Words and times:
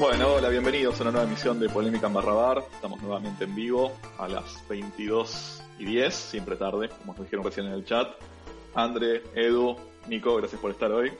Bueno, 0.00 0.32
hola, 0.32 0.48
bienvenidos 0.48 0.98
a 0.98 1.02
una 1.02 1.12
nueva 1.12 1.26
emisión 1.26 1.60
de 1.60 1.68
Polémica 1.68 2.06
en 2.06 2.14
Barrabar. 2.14 2.64
Estamos 2.72 3.02
nuevamente 3.02 3.44
en 3.44 3.54
vivo 3.54 3.92
a 4.16 4.28
las 4.28 4.66
22 4.66 5.62
y 5.78 5.84
10, 5.84 6.14
siempre 6.14 6.56
tarde, 6.56 6.88
como 6.88 7.12
nos 7.12 7.22
dijeron 7.22 7.44
recién 7.44 7.66
en 7.66 7.74
el 7.74 7.84
chat. 7.84 8.08
André, 8.74 9.22
Edu, 9.34 9.76
Nico, 10.08 10.36
gracias 10.36 10.58
por 10.58 10.70
estar 10.70 10.90
hoy. 10.90 11.12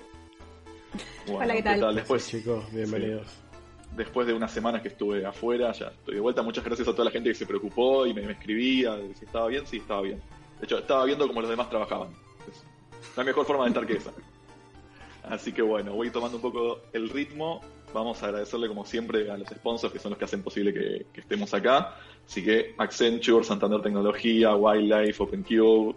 Bueno, 1.26 1.40
Hola, 1.40 1.54
¿qué 1.56 1.62
tal? 1.62 1.94
Después, 1.94 2.26
chicos, 2.26 2.72
bienvenidos. 2.72 3.26
Después 3.94 4.26
de 4.26 4.32
unas 4.32 4.50
semanas 4.50 4.80
que 4.80 4.88
estuve 4.88 5.26
afuera, 5.26 5.72
ya 5.72 5.88
estoy 5.88 6.14
de 6.14 6.20
vuelta. 6.20 6.40
Muchas 6.40 6.64
gracias 6.64 6.88
a 6.88 6.92
toda 6.92 7.04
la 7.04 7.10
gente 7.10 7.28
que 7.28 7.34
se 7.34 7.44
preocupó 7.44 8.06
y 8.06 8.14
me, 8.14 8.22
me 8.22 8.32
escribía 8.32 8.96
si 9.14 9.26
estaba 9.26 9.48
bien. 9.48 9.66
Sí, 9.66 9.76
estaba 9.76 10.00
bien. 10.00 10.22
De 10.58 10.64
hecho, 10.64 10.78
estaba 10.78 11.04
viendo 11.04 11.28
cómo 11.28 11.42
los 11.42 11.50
demás 11.50 11.68
trabajaban. 11.68 12.08
Es 12.50 12.64
la 13.14 13.24
mejor 13.24 13.44
forma 13.44 13.64
de 13.64 13.68
estar 13.68 13.86
que 13.86 13.92
esa. 13.98 14.12
Así 15.24 15.52
que 15.52 15.60
bueno, 15.60 15.92
voy 15.92 16.10
tomando 16.10 16.38
un 16.38 16.42
poco 16.42 16.80
el 16.94 17.10
ritmo 17.10 17.60
vamos 17.92 18.22
a 18.22 18.26
agradecerle 18.26 18.68
como 18.68 18.84
siempre 18.84 19.30
a 19.30 19.36
los 19.36 19.48
sponsors 19.48 19.92
que 19.92 19.98
son 19.98 20.10
los 20.10 20.18
que 20.18 20.24
hacen 20.24 20.42
posible 20.42 20.72
que, 20.72 21.06
estemos 21.20 21.52
acá. 21.54 21.96
Así 22.26 22.44
que 22.44 22.74
Accenture, 22.78 23.44
Santander 23.44 23.82
Tecnología, 23.82 24.54
Wildlife, 24.54 25.22
OpenCube, 25.22 25.94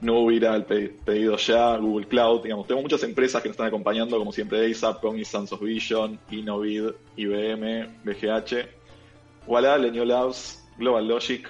Nubira, 0.00 0.54
el 0.54 0.64
pedido 0.64 1.36
ya, 1.36 1.76
Google 1.76 2.06
Cloud, 2.06 2.42
digamos, 2.42 2.66
tenemos 2.66 2.84
muchas 2.84 3.02
empresas 3.04 3.42
que 3.42 3.48
nos 3.48 3.54
están 3.54 3.68
acompañando, 3.68 4.18
como 4.18 4.32
siempre 4.32 4.70
ASAP, 4.70 5.00
Cognizant, 5.00 5.50
Vision, 5.60 6.18
Innovid, 6.30 6.90
IBM, 7.16 7.88
BGH, 8.04 8.68
Walla, 9.46 9.78
Lenio 9.78 10.04
Labs, 10.04 10.66
Global 10.76 11.08
Logic, 11.08 11.48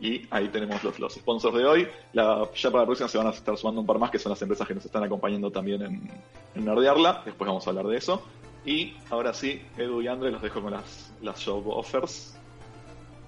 y 0.00 0.26
ahí 0.30 0.48
tenemos 0.48 0.82
los, 0.84 0.98
los 0.98 1.14
sponsors 1.14 1.56
de 1.56 1.64
hoy. 1.64 1.88
Ya 2.12 2.46
para 2.70 2.80
la 2.80 2.86
próxima 2.86 3.08
se 3.08 3.18
van 3.18 3.28
a 3.28 3.30
estar 3.30 3.56
sumando 3.56 3.80
un 3.80 3.86
par 3.86 3.98
más, 3.98 4.10
que 4.10 4.18
son 4.18 4.30
las 4.30 4.42
empresas 4.42 4.66
que 4.66 4.74
nos 4.74 4.84
están 4.84 5.02
acompañando 5.02 5.50
también 5.50 5.82
en, 5.82 6.10
en 6.54 6.64
Nerdearla. 6.64 7.22
Después 7.24 7.46
vamos 7.46 7.66
a 7.66 7.70
hablar 7.70 7.86
de 7.86 7.96
eso. 7.96 8.22
Y 8.64 8.96
ahora 9.10 9.32
sí, 9.34 9.60
Edu 9.76 10.00
y 10.00 10.08
Andre 10.08 10.30
los 10.30 10.40
dejo 10.42 10.62
con 10.62 10.72
las, 10.72 11.12
las 11.20 11.38
show 11.38 11.62
offers. 11.68 12.38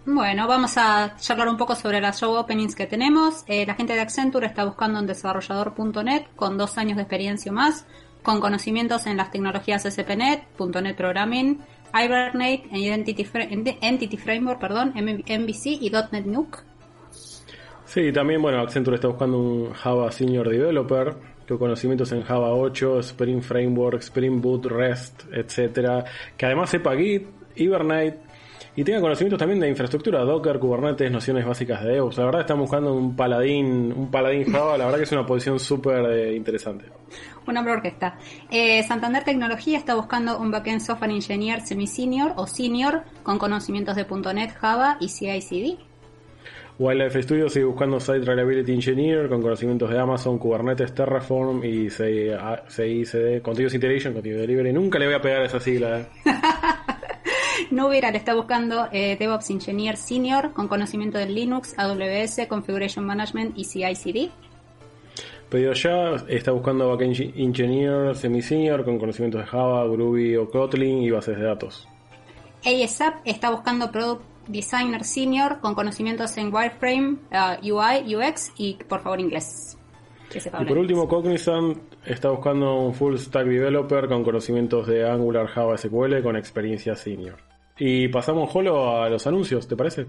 Bueno, 0.06 0.46
vamos 0.46 0.76
a 0.76 1.16
charlar 1.18 1.48
un 1.48 1.56
poco 1.56 1.74
sobre 1.74 2.00
las 2.00 2.20
show 2.20 2.34
openings 2.36 2.76
que 2.76 2.86
tenemos. 2.86 3.42
Eh, 3.48 3.66
la 3.66 3.74
gente 3.74 3.92
de 3.92 4.00
Accenture 4.00 4.46
está 4.46 4.64
buscando 4.64 5.00
un 5.00 5.06
desarrollador.net 5.06 6.26
con 6.36 6.56
dos 6.56 6.78
años 6.78 6.96
de 6.96 7.02
experiencia 7.02 7.50
o 7.50 7.54
más, 7.54 7.86
con 8.22 8.40
conocimientos 8.40 9.06
en 9.06 9.16
las 9.16 9.30
tecnologías 9.32 9.82
SPNet, 9.82 10.44
.NET 10.58 10.96
Programming, 10.96 11.58
Hibernate, 11.92 12.68
Entity, 12.70 13.26
Entity 13.80 14.16
Framework, 14.16 14.60
perdón, 14.60 14.92
MVC 14.94 15.66
y 15.80 15.90
.NET 15.90 16.24
Nuke. 16.24 16.58
Sí, 17.84 18.12
también, 18.12 18.40
bueno, 18.40 18.60
Accenture 18.60 18.96
está 18.96 19.08
buscando 19.08 19.38
un 19.38 19.72
Java 19.72 20.10
Senior 20.12 20.48
Developer 20.48 21.35
con 21.46 21.58
conocimientos 21.58 22.12
en 22.12 22.22
Java 22.22 22.52
8, 22.54 23.00
Spring 23.00 23.42
Framework, 23.42 24.00
Spring 24.00 24.40
Boot, 24.40 24.66
REST, 24.66 25.32
etcétera, 25.32 26.04
que 26.36 26.46
además 26.46 26.70
sepa 26.70 26.96
Git, 26.96 27.26
Hibernate 27.54 28.26
y 28.76 28.84
tenga 28.84 29.00
conocimientos 29.00 29.38
también 29.38 29.58
de 29.58 29.68
infraestructura, 29.70 30.20
Docker, 30.20 30.58
Kubernetes, 30.58 31.10
nociones 31.10 31.46
básicas 31.46 31.82
de 31.82 31.94
DevOps. 31.94 32.18
La 32.18 32.26
verdad 32.26 32.40
están 32.42 32.58
buscando 32.58 32.92
un 32.92 33.16
paladín, 33.16 33.90
un 33.90 34.10
paladín 34.10 34.52
Java, 34.52 34.76
la 34.76 34.84
verdad 34.84 34.98
que 34.98 35.04
es 35.04 35.12
una 35.12 35.24
posición 35.24 35.58
súper 35.58 36.04
eh, 36.10 36.36
interesante. 36.36 36.84
Una 37.46 37.62
orquesta. 37.62 38.18
Eh, 38.50 38.82
Santander 38.82 39.24
Tecnología 39.24 39.78
está 39.78 39.94
buscando 39.94 40.38
un 40.38 40.50
backend 40.50 40.82
software 40.82 41.10
engineer 41.10 41.62
semi-senior 41.62 42.34
o 42.36 42.46
senior 42.46 43.04
con 43.22 43.38
conocimientos 43.38 43.96
de 43.96 44.04
.NET, 44.34 44.54
Java 44.54 44.98
y 45.00 45.08
CI/CD. 45.08 45.78
Wildlife 46.78 47.22
Studio 47.22 47.48
sigue 47.48 47.64
buscando 47.64 47.98
Site 47.98 48.20
Reliability 48.20 48.72
Engineer 48.72 49.30
con 49.30 49.40
conocimientos 49.40 49.88
de 49.88 49.98
Amazon, 49.98 50.38
Kubernetes, 50.38 50.94
Terraform 50.94 51.64
y 51.64 51.88
CICD, 51.88 53.40
Continuous 53.40 53.72
Integration, 53.74 54.12
Continuous 54.12 54.42
Delivery. 54.42 54.74
Nunca 54.74 54.98
le 54.98 55.06
voy 55.06 55.14
a 55.14 55.20
pegar 55.22 55.42
esa 55.42 55.58
sigla. 55.58 56.00
Eh. 56.00 56.06
Nubira 57.70 58.10
le 58.10 58.18
está 58.18 58.34
buscando 58.34 58.88
eh, 58.92 59.16
DevOps 59.18 59.48
Engineer 59.50 59.96
Senior 59.96 60.52
con 60.52 60.68
conocimiento 60.68 61.16
de 61.16 61.26
Linux, 61.26 61.74
AWS, 61.78 62.46
Configuration 62.46 63.06
Management 63.06 63.56
y 63.56 63.64
CI/CD. 63.64 64.30
Pedido 65.48 65.72
ya 65.72 66.16
está 66.28 66.50
buscando 66.52 66.90
Backend 66.90 67.32
Engineer 67.36 68.14
Semi-Senior 68.14 68.84
con 68.84 68.98
conocimientos 68.98 69.40
de 69.40 69.46
Java, 69.46 69.86
Groovy 69.86 70.36
o 70.36 70.50
Kotlin 70.50 71.02
y 71.02 71.10
bases 71.10 71.38
de 71.38 71.44
datos. 71.44 71.88
ASAP 72.64 73.20
está 73.24 73.50
buscando 73.50 73.90
Product 73.90 74.35
Designer 74.46 75.04
Senior 75.04 75.60
con 75.60 75.74
conocimientos 75.74 76.36
en 76.36 76.54
Wireframe, 76.54 77.18
uh, 77.32 77.72
UI, 77.72 78.16
UX 78.16 78.52
y 78.56 78.74
por 78.74 79.00
favor 79.00 79.20
inglés. 79.20 79.76
Y 80.34 80.64
por 80.64 80.78
último, 80.78 81.08
Cognizant 81.08 81.78
está 82.04 82.30
buscando 82.30 82.74
un 82.80 82.94
full 82.94 83.16
stack 83.16 83.46
developer 83.46 84.08
con 84.08 84.24
conocimientos 84.24 84.86
de 84.86 85.08
Angular, 85.08 85.46
Java, 85.46 85.76
SQL 85.76 86.22
con 86.22 86.36
experiencia 86.36 86.94
senior. 86.94 87.36
Y 87.78 88.08
pasamos, 88.08 88.50
Jolo, 88.50 89.02
a 89.02 89.08
los 89.08 89.26
anuncios, 89.26 89.66
¿te 89.68 89.76
parece? 89.76 90.06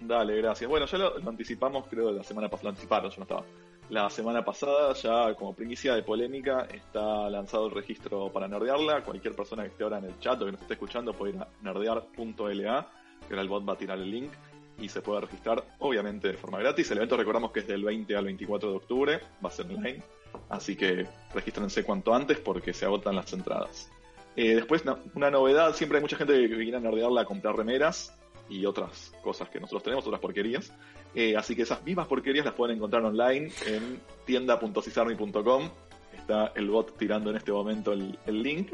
dale, 0.00 0.36
gracias. 0.36 0.68
Bueno, 0.68 0.86
ya 0.86 0.98
lo, 0.98 1.16
anticipamos, 1.28 1.86
creo, 1.88 2.10
la 2.10 2.22
semana 2.22 2.48
pasada. 2.48 2.64
Lo 2.64 2.70
anticiparon, 2.70 3.10
yo 3.10 3.16
no 3.18 3.22
estaba. 3.22 3.44
La 3.90 4.10
semana 4.10 4.44
pasada, 4.44 4.92
ya 4.94 5.34
como 5.34 5.54
primicia 5.54 5.94
de 5.94 6.02
polémica, 6.02 6.66
está 6.72 7.28
lanzado 7.30 7.66
el 7.66 7.72
registro 7.72 8.30
para 8.30 8.48
nerdearla. 8.48 9.02
Cualquier 9.02 9.36
persona 9.36 9.62
que 9.62 9.68
esté 9.68 9.84
ahora 9.84 9.98
en 9.98 10.06
el 10.06 10.18
chat 10.18 10.40
o 10.40 10.46
que 10.46 10.52
nos 10.52 10.62
esté 10.62 10.74
escuchando 10.74 11.12
puede 11.12 11.34
ir 11.34 11.40
a 11.40 11.48
nerdear.la 11.62 13.03
que 13.24 13.34
ahora 13.34 13.42
el 13.42 13.48
bot 13.48 13.68
va 13.68 13.74
a 13.74 13.78
tirar 13.78 13.98
el 13.98 14.10
link 14.10 14.32
y 14.78 14.88
se 14.88 15.02
puede 15.02 15.20
registrar, 15.20 15.64
obviamente 15.78 16.28
de 16.28 16.34
forma 16.36 16.58
gratis. 16.58 16.90
El 16.90 16.98
evento 16.98 17.16
recordamos 17.16 17.52
que 17.52 17.60
es 17.60 17.66
del 17.66 17.84
20 17.84 18.16
al 18.16 18.24
24 18.24 18.70
de 18.70 18.76
octubre, 18.76 19.20
va 19.44 19.48
a 19.48 19.52
ser 19.52 19.66
online, 19.66 20.02
así 20.48 20.76
que 20.76 21.06
regístrense 21.32 21.84
cuanto 21.84 22.14
antes 22.14 22.38
porque 22.38 22.72
se 22.72 22.84
agotan 22.84 23.16
las 23.16 23.32
entradas. 23.32 23.90
Eh, 24.36 24.56
después, 24.56 24.82
una 25.14 25.30
novedad, 25.30 25.74
siempre 25.74 25.98
hay 25.98 26.02
mucha 26.02 26.16
gente 26.16 26.32
que 26.32 26.54
viene 26.56 26.76
a 26.76 26.80
nerdearla 26.80 27.20
a 27.20 27.24
comprar 27.24 27.56
remeras 27.56 28.16
y 28.48 28.66
otras 28.66 29.12
cosas 29.22 29.48
que 29.48 29.60
nosotros 29.60 29.82
tenemos, 29.82 30.06
otras 30.06 30.20
porquerías. 30.20 30.72
Eh, 31.14 31.36
así 31.36 31.54
que 31.54 31.62
esas 31.62 31.84
mismas 31.84 32.06
porquerías 32.06 32.44
las 32.44 32.54
pueden 32.54 32.76
encontrar 32.76 33.04
online 33.04 33.50
en 33.66 34.00
tienda.cisarmi.com. 34.24 35.70
Está 36.16 36.52
el 36.56 36.68
bot 36.68 36.96
tirando 36.96 37.30
en 37.30 37.36
este 37.36 37.52
momento 37.52 37.92
el, 37.92 38.18
link. 38.26 38.72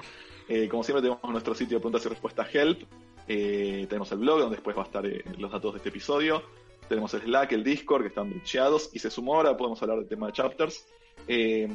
Eh, 0.48 0.68
como 0.68 0.82
siempre 0.82 1.02
tenemos 1.02 1.22
nuestro 1.30 1.54
sitio 1.54 1.76
de 1.76 1.80
preguntas 1.80 2.04
y 2.06 2.08
respuestas 2.08 2.54
Help, 2.54 2.82
eh, 3.32 3.86
tenemos 3.88 4.10
el 4.10 4.18
blog 4.18 4.40
donde 4.40 4.56
después 4.56 4.76
va 4.76 4.82
a 4.82 4.86
estar 4.86 5.06
eh, 5.06 5.22
los 5.38 5.52
datos 5.52 5.74
de 5.74 5.76
este 5.76 5.90
episodio. 5.90 6.42
Tenemos 6.88 7.14
el 7.14 7.20
Slack, 7.20 7.52
el 7.52 7.62
Discord 7.62 8.02
que 8.02 8.08
están 8.08 8.28
brincheados 8.28 8.90
y 8.92 8.98
se 8.98 9.08
sumó 9.08 9.36
ahora, 9.36 9.56
podemos 9.56 9.80
hablar 9.82 9.98
del 9.98 10.08
tema 10.08 10.26
de 10.26 10.32
chapters. 10.32 10.84
Eh, 11.28 11.68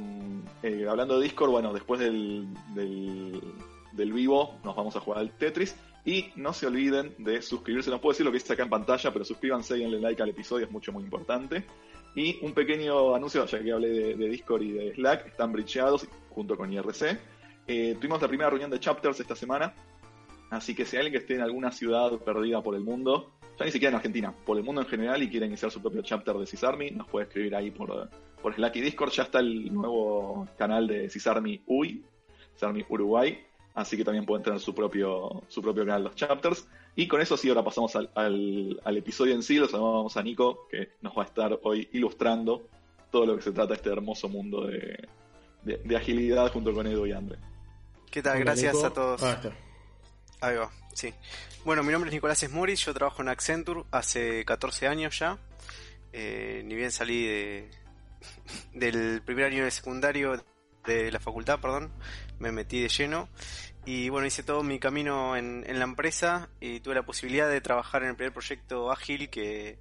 hablando 0.90 1.18
de 1.18 1.24
Discord, 1.24 1.52
bueno, 1.52 1.72
después 1.72 2.02
del, 2.02 2.46
del, 2.74 4.12
vivo 4.12 4.56
nos 4.66 4.76
vamos 4.76 4.98
a 4.98 5.00
jugar 5.00 5.22
al 5.22 5.32
Tetris. 5.32 5.78
Y 6.04 6.26
no 6.36 6.52
se 6.52 6.68
olviden 6.68 7.16
de 7.20 7.42
suscribirse, 7.42 7.90
no 7.90 8.02
puedo 8.02 8.12
decir 8.12 8.26
lo 8.26 8.34
que 8.34 8.40
dice 8.40 8.52
acá 8.52 8.64
en 8.64 8.70
pantalla, 8.70 9.14
pero 9.14 9.24
suscríbanse 9.24 9.78
y 9.78 9.84
denle 9.84 10.02
like 10.02 10.22
al 10.22 10.30
episodio, 10.30 10.66
es 10.66 10.72
mucho, 10.72 10.92
muy 10.92 11.06
importante. 11.06 11.64
Y 12.18 12.38
un 12.46 12.52
pequeño 12.52 13.16
anuncio, 13.16 13.46
ya 13.46 13.64
que 13.64 13.72
hablé 13.72 14.14
de, 14.14 14.28
Discord 14.28 14.62
y 14.62 14.72
de 14.74 14.94
Slack, 14.94 15.28
están 15.28 15.54
brincheados 15.54 16.06
junto 16.32 16.58
con 16.58 16.74
IRC. 16.74 17.18
tuvimos 17.66 18.22
la 18.22 18.28
primera 18.28 18.50
reunión 18.50 18.70
de 18.70 18.80
chapters 18.82 19.22
esta 19.22 19.38
semana, 19.38 19.74
Así 20.50 20.76
que 20.76 20.86
si 20.86 20.96
hay 20.96 21.06
alguien 21.06 21.14
que 21.14 21.24
esté 21.24 21.36
en 21.36 21.42
alguna 21.42 21.72
ciudad 21.72 22.12
perdida 22.20 22.62
por 22.62 22.76
el 22.76 22.82
mundo, 22.82 23.32
ya 23.58 23.66
ni 23.66 23.72
siquiera 23.72 23.92
en 23.92 23.96
Argentina, 23.96 24.34
por 24.46 24.58
el 24.58 24.64
mundo 24.64 24.82
en 24.82 24.88
general 24.88 25.24
y 25.24 25.30
quiere 25.30 25.46
iniciar 25.46 25.72
su 25.72 25.82
propio 25.82 26.02
chapter 26.02 26.36
de 26.36 26.46
CISARMY, 26.46 26.92
nos 26.92 27.08
puede 27.08 27.26
escribir 27.26 27.56
ahí 27.56 27.72
por, 27.72 28.10
por 28.42 28.54
Slack 28.54 28.76
y 28.76 28.82
Discord. 28.82 29.12
Ya 29.12 29.24
está 29.24 29.40
el 29.40 29.74
nuevo 29.74 30.48
canal 30.58 30.88
de 30.88 31.10
CISARMY 31.10 31.64
UI, 31.66 32.04
CISARMY 32.54 32.86
Uruguay, 32.90 33.40
así 33.74 33.98
que 33.98 34.04
también 34.04 34.26
pueden 34.26 34.44
tener 34.44 34.60
su 34.60 34.76
propio, 34.76 35.44
su 35.48 35.62
propio 35.62 35.86
canal 35.86 36.04
de 36.04 36.10
los 36.10 36.16
chapters. 36.16 36.68
Y 36.96 37.08
con 37.08 37.22
eso 37.22 37.38
sí, 37.38 37.50
ahora 37.50 37.64
pasamos 37.64 37.96
al, 37.96 38.10
al, 38.14 38.98
episodio 38.98 39.34
en 39.34 39.44
sí, 39.44 39.56
lo 39.56 39.68
saludamos 39.68 40.16
a 40.16 40.24
Nico, 40.24 40.68
que 40.70 40.90
nos 41.02 41.18
va 41.18 41.24
a 41.24 41.26
estar 41.26 41.60
hoy 41.64 41.90
ilustrando 41.94 42.68
todo 43.12 43.26
lo 43.26 43.36
que 43.36 43.42
se 43.42 43.52
trata 43.52 43.70
de 43.70 43.76
este 43.76 43.90
hermoso 43.90 44.30
mundo 44.30 44.68
de, 44.68 45.08
de, 45.64 45.96
agilidad 45.96 46.52
junto 46.52 46.74
con 46.74 46.88
Edu 46.88 47.06
y 47.06 47.12
Andre. 47.12 47.38
¿Qué 48.12 48.22
tal? 48.22 48.40
Gracias 48.40 48.82
a 48.84 48.94
todos. 48.94 49.24
Ah, 49.24 49.42
Ahí 50.42 50.56
va, 50.56 50.72
sí. 50.94 51.14
Bueno, 51.64 51.84
mi 51.84 51.92
nombre 51.92 52.10
es 52.10 52.14
Nicolás 52.14 52.44
Esmuris, 52.44 52.86
yo 52.86 52.94
trabajo 52.94 53.22
en 53.22 53.30
Accenture 53.30 53.84
hace 53.92 54.46
14 54.46 54.88
años 54.88 55.18
ya. 55.18 55.38
Eh, 56.14 56.62
ni 56.66 56.76
bien 56.76 56.92
salí 56.92 57.26
de, 57.26 57.72
del 58.74 59.22
primer 59.22 59.46
año 59.46 59.64
de 59.64 59.72
secundario 59.72 60.44
de 60.86 61.12
la 61.12 61.20
facultad, 61.20 61.60
perdón, 61.60 61.92
me 62.40 62.52
metí 62.52 62.80
de 62.80 62.90
lleno 62.90 63.28
y 63.86 64.10
bueno, 64.10 64.28
hice 64.28 64.44
todo 64.44 64.64
mi 64.64 64.80
camino 64.80 65.36
en, 65.36 65.64
en, 65.68 65.80
la 65.80 65.86
empresa 65.86 66.50
y 66.60 66.80
tuve 66.80 66.96
la 66.96 67.06
posibilidad 67.06 67.50
de 67.50 67.62
trabajar 67.62 68.04
en 68.04 68.10
el 68.10 68.16
primer 68.16 68.34
proyecto 68.34 68.92
ágil 68.92 69.30
que, 69.30 69.78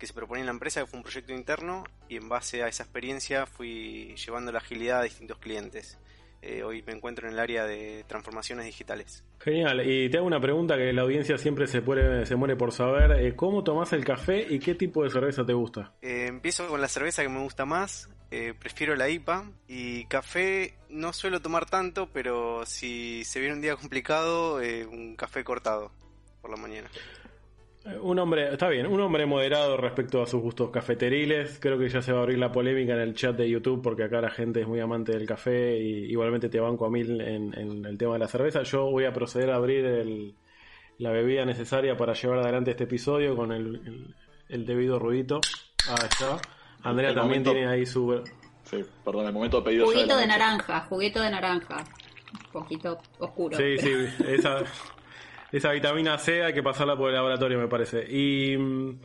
que 0.00 0.06
se 0.06 0.14
proponía 0.14 0.40
en 0.40 0.46
la 0.46 0.52
empresa, 0.52 0.80
que 0.80 0.86
fue 0.86 0.96
un 0.96 1.02
proyecto 1.02 1.32
interno, 1.32 1.84
y 2.08 2.16
en 2.16 2.28
base 2.28 2.62
a 2.62 2.68
esa 2.68 2.82
experiencia 2.82 3.46
fui 3.46 4.14
llevando 4.16 4.50
la 4.50 4.58
agilidad 4.58 5.00
a 5.00 5.02
distintos 5.04 5.38
clientes. 5.38 5.98
Eh, 6.42 6.62
hoy 6.62 6.82
me 6.86 6.92
encuentro 6.92 7.26
en 7.28 7.34
el 7.34 7.38
área 7.38 7.64
de 7.64 8.04
transformaciones 8.06 8.64
digitales. 8.64 9.24
Genial, 9.40 9.86
y 9.86 10.08
te 10.08 10.16
hago 10.18 10.26
una 10.26 10.40
pregunta 10.40 10.76
que 10.76 10.92
la 10.92 11.02
audiencia 11.02 11.36
siempre 11.36 11.66
se, 11.66 11.82
puede, 11.82 12.24
se 12.24 12.36
muere 12.36 12.56
por 12.56 12.72
saber. 12.72 13.12
Eh, 13.20 13.36
¿Cómo 13.36 13.62
tomás 13.62 13.92
el 13.92 14.04
café 14.04 14.46
y 14.48 14.58
qué 14.58 14.74
tipo 14.74 15.04
de 15.04 15.10
cerveza 15.10 15.44
te 15.44 15.52
gusta? 15.52 15.92
Eh, 16.00 16.26
empiezo 16.28 16.66
con 16.68 16.80
la 16.80 16.88
cerveza 16.88 17.22
que 17.22 17.28
me 17.28 17.40
gusta 17.40 17.66
más, 17.66 18.08
prefiero 18.58 18.94
la 18.94 19.08
IPA 19.08 19.50
y 19.66 20.04
café 20.04 20.74
no 20.88 21.12
suelo 21.12 21.42
tomar 21.42 21.66
tanto, 21.66 22.08
pero 22.12 22.64
si 22.64 23.24
se 23.24 23.40
viene 23.40 23.56
un 23.56 23.60
día 23.60 23.76
complicado, 23.76 24.60
un 24.90 25.16
café 25.16 25.42
cortado 25.42 25.90
por 26.40 26.50
la 26.50 26.56
mañana. 26.56 26.88
Un 28.02 28.18
hombre, 28.18 28.52
está 28.52 28.68
bien, 28.68 28.86
un 28.86 29.00
hombre 29.00 29.24
moderado 29.24 29.78
respecto 29.78 30.20
a 30.22 30.26
sus 30.26 30.42
gustos 30.42 30.70
cafeteriles. 30.70 31.58
Creo 31.60 31.78
que 31.78 31.88
ya 31.88 32.02
se 32.02 32.12
va 32.12 32.18
a 32.18 32.22
abrir 32.22 32.38
la 32.38 32.52
polémica 32.52 32.92
en 32.92 33.00
el 33.00 33.14
chat 33.14 33.34
de 33.34 33.48
YouTube 33.48 33.80
porque 33.82 34.04
acá 34.04 34.20
la 34.20 34.30
gente 34.30 34.60
es 34.60 34.68
muy 34.68 34.80
amante 34.80 35.12
del 35.12 35.26
café 35.26 35.78
y 35.78 36.10
igualmente 36.10 36.50
te 36.50 36.60
banco 36.60 36.84
a 36.84 36.90
mil 36.90 37.20
en, 37.22 37.54
el 37.86 37.96
tema 37.96 38.14
de 38.14 38.18
la 38.18 38.28
cerveza. 38.28 38.62
Yo 38.64 38.90
voy 38.90 39.06
a 39.06 39.14
proceder 39.14 39.50
a 39.50 39.56
abrir 39.56 40.34
la 40.98 41.10
bebida 41.10 41.46
necesaria 41.46 41.96
para 41.96 42.12
llevar 42.12 42.40
adelante 42.40 42.72
este 42.72 42.84
episodio 42.84 43.34
con 43.34 43.50
el, 43.50 44.14
debido 44.48 44.98
ruidito. 44.98 45.40
Ahí 45.88 46.06
está. 46.10 46.38
Andrea 46.82 47.14
también 47.14 47.42
tiene 47.42 47.66
ahí 47.66 47.86
su... 47.86 48.22
Sí, 48.64 48.84
perdón, 49.02 49.26
el 49.26 49.32
momento 49.32 49.56
de 49.56 49.64
pedido. 49.64 49.86
Juguito 49.86 50.16
de, 50.16 50.20
de 50.20 50.26
naranja, 50.26 50.80
juguito 50.82 51.22
de 51.22 51.30
naranja. 51.30 51.76
Un 52.32 52.52
poquito 52.52 52.98
oscuro. 53.18 53.56
Sí, 53.56 53.78
sí, 53.78 53.90
esa 54.28 54.62
esa 55.52 55.72
vitamina 55.72 56.18
C 56.18 56.42
hay 56.42 56.52
que 56.52 56.62
pasarla 56.62 56.96
por 56.96 57.08
el 57.08 57.14
laboratorio, 57.14 57.58
me 57.58 57.68
parece. 57.68 58.04
Y 58.08 58.56
mm, 58.56 59.00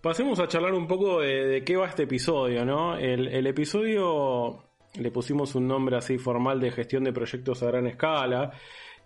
pasemos 0.00 0.38
a 0.40 0.48
charlar 0.48 0.74
un 0.74 0.86
poco 0.86 1.20
de, 1.20 1.62
qué 1.64 1.76
va 1.76 1.86
este 1.86 2.04
episodio, 2.04 2.64
¿no? 2.64 2.96
El, 2.96 3.46
episodio 3.46 4.64
le 4.94 5.10
pusimos 5.10 5.54
un 5.54 5.68
nombre 5.68 5.96
así 5.96 6.18
formal 6.18 6.60
de 6.60 6.70
gestión 6.70 7.04
de 7.04 7.12
proyectos 7.12 7.62
a 7.62 7.66
gran 7.66 7.86
escala. 7.86 8.52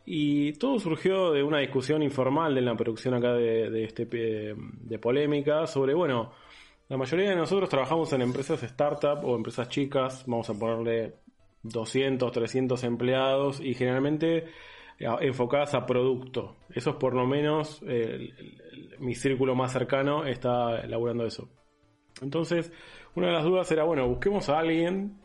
Y 0.05 0.52
todo 0.55 0.79
surgió 0.79 1.32
de 1.32 1.43
una 1.43 1.58
discusión 1.58 2.02
informal 2.02 2.56
en 2.56 2.64
la 2.64 2.75
producción 2.75 3.12
acá 3.12 3.35
de, 3.35 3.85
este 3.85 4.06
de 4.06 4.99
polémica 4.99 5.67
sobre, 5.67 5.93
bueno, 5.93 6.32
la 6.88 6.96
mayoría 6.96 7.29
de 7.29 7.37
nosotros 7.37 7.69
trabajamos 7.69 8.11
en 8.14 8.23
empresas 8.23 8.62
startup 8.62 9.23
o 9.23 9.37
empresas 9.37 9.69
chicas, 9.69 10.25
vamos 10.26 10.49
a 10.49 10.55
ponerle 10.58 11.17
200, 11.62 12.32
300 12.32 12.82
empleados 12.85 13.61
y 13.61 13.75
generalmente 13.75 14.46
enfocadas 14.99 15.75
a 15.75 15.87
producto. 15.87 16.56
Eso 16.71 16.91
es 16.91 16.97
por 16.97 17.15
lo 17.15 17.27
menos 17.27 17.83
mi 18.99 19.15
círculo 19.15 19.55
más 19.55 19.73
cercano 19.73 20.25
está 20.25 20.81
elaborando 20.81 21.25
eso. 21.25 21.49
Entonces, 22.21 22.73
una 23.15 23.29
de 23.29 23.33
las 23.33 23.45
dudas 23.45 23.71
era, 23.71 23.85
bueno, 23.85 24.09
busquemos 24.09 24.49
a 24.49 24.59
alguien 24.59 25.19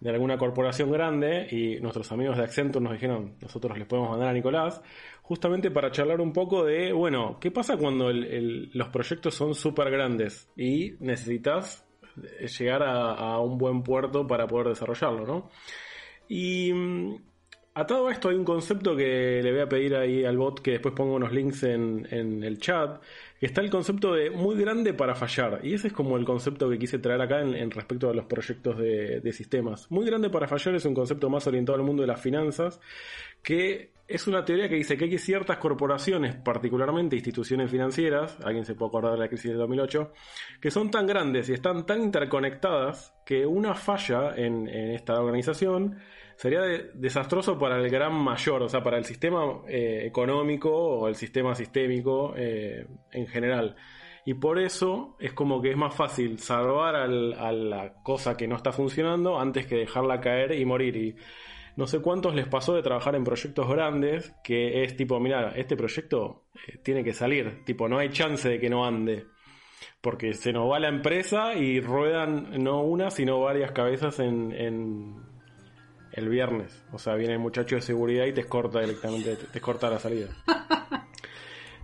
de 0.00 0.10
alguna 0.10 0.38
corporación 0.38 0.90
grande 0.90 1.48
y 1.50 1.80
nuestros 1.80 2.10
amigos 2.12 2.36
de 2.36 2.44
Accenture 2.44 2.82
nos 2.82 2.92
dijeron, 2.92 3.36
nosotros 3.40 3.76
les 3.76 3.86
podemos 3.86 4.10
mandar 4.10 4.28
a 4.28 4.32
Nicolás, 4.32 4.80
justamente 5.22 5.70
para 5.70 5.90
charlar 5.90 6.20
un 6.20 6.32
poco 6.32 6.64
de, 6.64 6.92
bueno, 6.92 7.38
¿qué 7.40 7.50
pasa 7.50 7.76
cuando 7.76 8.10
los 8.12 8.88
proyectos 8.88 9.34
son 9.34 9.54
súper 9.54 9.90
grandes 9.90 10.48
y 10.56 10.92
necesitas 11.00 11.84
llegar 12.58 12.82
a, 12.82 13.12
a, 13.12 13.40
un 13.40 13.58
buen 13.58 13.82
puerto 13.82 14.26
para 14.26 14.46
poder 14.46 14.68
desarrollarlo, 14.68 15.26
¿no? 15.26 15.50
Y 16.28 16.72
a 17.78 18.10
esto 18.10 18.28
hay 18.28 18.36
un 18.36 18.44
concepto 18.44 18.96
que 18.96 19.40
le 19.42 19.52
voy 19.52 19.60
a 19.60 19.68
pedir 19.68 19.94
ahí 19.94 20.24
al 20.24 20.36
bot 20.36 20.60
que 20.60 20.72
después 20.72 20.94
pongo 20.94 21.14
unos 21.14 21.32
links 21.32 21.62
en, 21.62 22.06
el 22.10 22.58
chat, 22.58 23.00
que 23.38 23.46
está 23.46 23.60
el 23.60 23.70
concepto 23.70 24.14
de 24.14 24.30
muy 24.30 24.56
grande 24.56 24.94
para 24.94 25.14
fallar. 25.14 25.60
Y 25.62 25.74
ese 25.74 25.88
es 25.88 25.92
como 25.92 26.16
el 26.16 26.24
concepto 26.24 26.68
que 26.68 26.78
quise 26.78 26.98
traer 26.98 27.20
acá 27.20 27.40
en, 27.40 27.70
respecto 27.70 28.10
a 28.10 28.14
los 28.14 28.24
proyectos 28.24 28.78
de, 28.78 29.20
de, 29.20 29.32
sistemas. 29.32 29.90
Muy 29.90 30.06
grande 30.06 30.28
para 30.30 30.48
fallar 30.48 30.74
es 30.74 30.84
un 30.84 30.94
concepto 30.94 31.30
más 31.30 31.46
orientado 31.46 31.78
al 31.78 31.84
mundo 31.84 32.02
de 32.02 32.08
las 32.08 32.20
finanzas, 32.20 32.80
que 33.42 33.90
es 34.08 34.26
una 34.26 34.42
teoría 34.42 34.70
que 34.70 34.74
dice 34.74 34.96
que 34.96 35.04
hay 35.04 35.18
ciertas 35.18 35.58
corporaciones, 35.58 36.34
particularmente 36.34 37.14
instituciones 37.14 37.70
financieras, 37.70 38.38
alguien 38.42 38.64
se 38.64 38.74
puede 38.74 38.88
acordar 38.88 39.12
de 39.12 39.18
la 39.18 39.28
crisis 39.28 39.50
de 39.50 39.58
2008, 39.58 40.12
que 40.62 40.70
son 40.70 40.90
tan 40.90 41.06
grandes 41.06 41.50
y 41.50 41.52
están 41.52 41.84
tan 41.84 42.02
interconectadas 42.02 43.14
que 43.26 43.44
una 43.44 43.74
falla 43.74 44.34
en, 44.34 44.66
esta 44.66 45.20
organización 45.20 45.98
sería 46.38 46.60
desastroso 46.94 47.58
para 47.58 47.76
el 47.78 47.90
gran 47.90 48.14
mayor, 48.14 48.62
o 48.62 48.68
sea, 48.68 48.80
para 48.80 48.96
el 48.96 49.04
sistema 49.04 49.60
eh, 49.66 50.04
económico 50.06 50.70
o 50.70 51.08
el 51.08 51.16
sistema 51.16 51.56
sistémico 51.56 52.32
eh, 52.36 52.86
en 53.10 53.26
general. 53.26 53.74
Y 54.24 54.34
por 54.34 54.60
eso 54.60 55.16
es 55.18 55.32
como 55.32 55.60
que 55.60 55.72
es 55.72 55.76
más 55.76 55.96
fácil 55.96 56.38
salvar 56.38 56.94
a 56.94 57.08
la 57.08 57.94
cosa 58.04 58.36
que 58.36 58.46
no 58.46 58.54
está 58.54 58.70
funcionando 58.70 59.40
antes 59.40 59.66
que 59.66 59.78
dejarla 59.78 60.20
caer 60.20 60.52
y 60.52 60.64
morir. 60.64 60.96
Y 60.96 61.16
no 61.74 61.88
sé 61.88 62.00
cuántos 62.00 62.36
les 62.36 62.46
pasó 62.46 62.72
de 62.74 62.82
trabajar 62.82 63.16
en 63.16 63.24
proyectos 63.24 63.68
grandes 63.68 64.32
que 64.44 64.84
es 64.84 64.96
tipo, 64.96 65.18
mira, 65.18 65.54
este 65.56 65.76
proyecto 65.76 66.44
eh, 66.68 66.78
tiene 66.84 67.02
que 67.02 67.14
salir, 67.14 67.64
tipo, 67.64 67.88
no 67.88 67.98
hay 67.98 68.10
chance 68.10 68.48
de 68.48 68.60
que 68.60 68.70
no 68.70 68.86
ande. 68.86 69.26
Porque 70.00 70.34
se 70.34 70.52
nos 70.52 70.70
va 70.70 70.78
la 70.78 70.88
empresa 70.88 71.54
y 71.54 71.80
ruedan 71.80 72.62
no 72.62 72.82
una, 72.82 73.10
sino 73.10 73.40
varias 73.40 73.72
cabezas 73.72 74.20
en 74.20 74.52
el 76.18 76.28
viernes. 76.28 76.84
O 76.92 76.98
sea, 76.98 77.14
viene 77.14 77.34
el 77.34 77.38
muchacho 77.38 77.76
de 77.76 77.82
seguridad 77.82 78.26
y 78.26 78.32
te 78.32 78.42
escorta 78.42 78.80
directamente, 78.80 79.36
te 79.36 79.58
escorta 79.58 79.88
la 79.90 79.98
salida. 79.98 80.28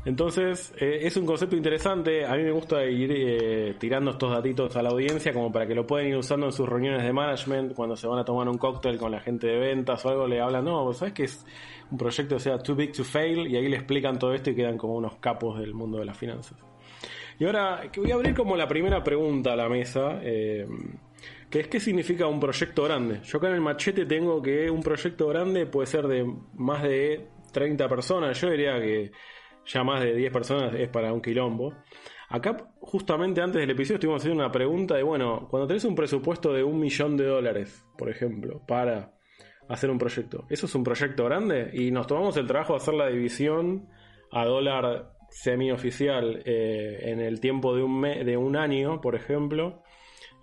Entonces, 0.05 0.75
eh, 0.79 0.99
es 1.03 1.17
un 1.17 1.25
concepto 1.25 1.57
interesante. 1.57 2.27
A 2.27 2.35
mí 2.35 2.43
me 2.43 2.51
gusta 2.51 2.85
ir 2.85 3.11
eh, 3.11 3.75
tirando 3.79 4.11
estos 4.11 4.31
datitos 4.31 4.77
a 4.77 4.83
la 4.83 4.91
audiencia 4.91 5.33
como 5.33 5.51
para 5.51 5.67
que 5.67 5.75
lo 5.75 5.87
puedan 5.87 6.09
ir 6.09 6.17
usando 6.17 6.47
en 6.47 6.53
sus 6.53 6.69
reuniones 6.69 7.03
de 7.03 7.13
management, 7.13 7.75
cuando 7.75 7.97
se 7.97 8.07
van 8.07 8.19
a 8.19 8.25
tomar 8.25 8.47
un 8.49 8.59
cóctel 8.59 8.99
con 8.99 9.13
la 9.13 9.21
gente 9.21 9.47
de 9.47 9.59
ventas 9.59 10.05
o 10.05 10.11
algo, 10.11 10.27
le 10.27 10.41
hablan, 10.41 10.67
no, 10.67 10.93
¿sabes 10.93 11.15
que 11.15 11.25
es 11.25 11.47
un 11.91 11.97
proyecto, 11.97 12.37
o 12.37 12.39
sea, 12.39 12.59
too 12.59 12.75
big 12.75 12.93
to 12.93 13.03
fail? 13.03 13.47
Y 13.47 13.57
ahí 13.57 13.67
le 13.67 13.77
explican 13.77 14.19
todo 14.19 14.35
esto 14.35 14.51
y 14.51 14.55
quedan 14.55 14.77
como 14.77 14.95
unos 14.95 15.17
capos 15.17 15.59
del 15.59 15.73
mundo 15.73 15.99
de 15.99 16.05
las 16.05 16.19
finanzas. 16.19 16.59
Y 17.39 17.47
ahora, 17.47 17.89
que 17.91 18.01
voy 18.01 18.11
a 18.11 18.15
abrir 18.15 18.35
como 18.35 18.57
la 18.57 18.69
primera 18.69 19.03
pregunta 19.03 19.55
a 19.55 19.57
la 19.57 19.69
mesa, 19.69 20.21
eh, 20.23 20.67
que 21.55 21.61
es 21.61 21.69
qué 21.69 21.79
significa 21.79 22.27
un 22.27 22.41
proyecto 22.41 22.83
grande. 22.83 23.21
Yo 23.23 23.39
acá 23.39 23.47
en 23.47 23.55
el 23.55 23.61
machete 23.61 24.07
tengo 24.07 24.43
que 24.43 24.69
un 24.69 24.83
proyecto 24.83 25.29
grande 25.29 25.67
puede 25.67 25.87
ser 25.87 26.09
de 26.09 26.27
más 26.55 26.83
de 26.83 27.29
30 27.53 27.89
personas. 27.89 28.41
Yo 28.41 28.51
diría 28.51 28.81
que 28.81 29.13
ya 29.65 29.85
más 29.85 30.03
de 30.03 30.17
10 30.17 30.33
personas 30.33 30.75
es 30.75 30.89
para 30.89 31.13
un 31.13 31.23
quilombo. 31.23 31.73
Acá, 32.29 32.57
justamente 32.81 33.41
antes 33.41 33.61
del 33.61 33.71
episodio, 33.71 33.99
estuvimos 33.99 34.21
haciendo 34.21 34.43
una 34.43 34.51
pregunta 34.51 34.97
de, 34.97 35.05
bueno, 35.05 35.47
cuando 35.49 35.69
tenés 35.69 35.85
un 35.85 35.95
presupuesto 35.95 36.53
de 36.53 36.65
un 36.65 36.81
millón 36.81 37.17
de 37.17 37.27
dólares, 37.27 37.87
por 37.97 38.11
ejemplo, 38.11 38.61
para 38.67 39.15
hacer 39.69 39.91
un 39.91 39.99
proyecto, 39.99 40.47
¿eso 40.51 40.67
es 40.67 40.75
un 40.75 40.83
proyecto 40.83 41.25
grande? 41.25 41.71
Y 41.73 41.93
nos 41.93 42.09
tomamos 42.09 42.37
el 42.37 42.49
trabajo 42.49 42.73
de 42.73 42.79
hacer 42.79 42.95
la 42.95 43.07
división 43.07 43.89
a 44.33 44.45
dólar 44.45 45.13
semioficial 45.31 46.43
eh, 46.45 47.13
en 47.13 47.21
el 47.21 47.39
tiempo 47.39 47.77
de 47.77 47.85
un, 47.85 48.03
de 48.03 48.37
un 48.37 48.57
año, 48.57 49.01
por 49.01 49.15
ejemplo, 49.15 49.84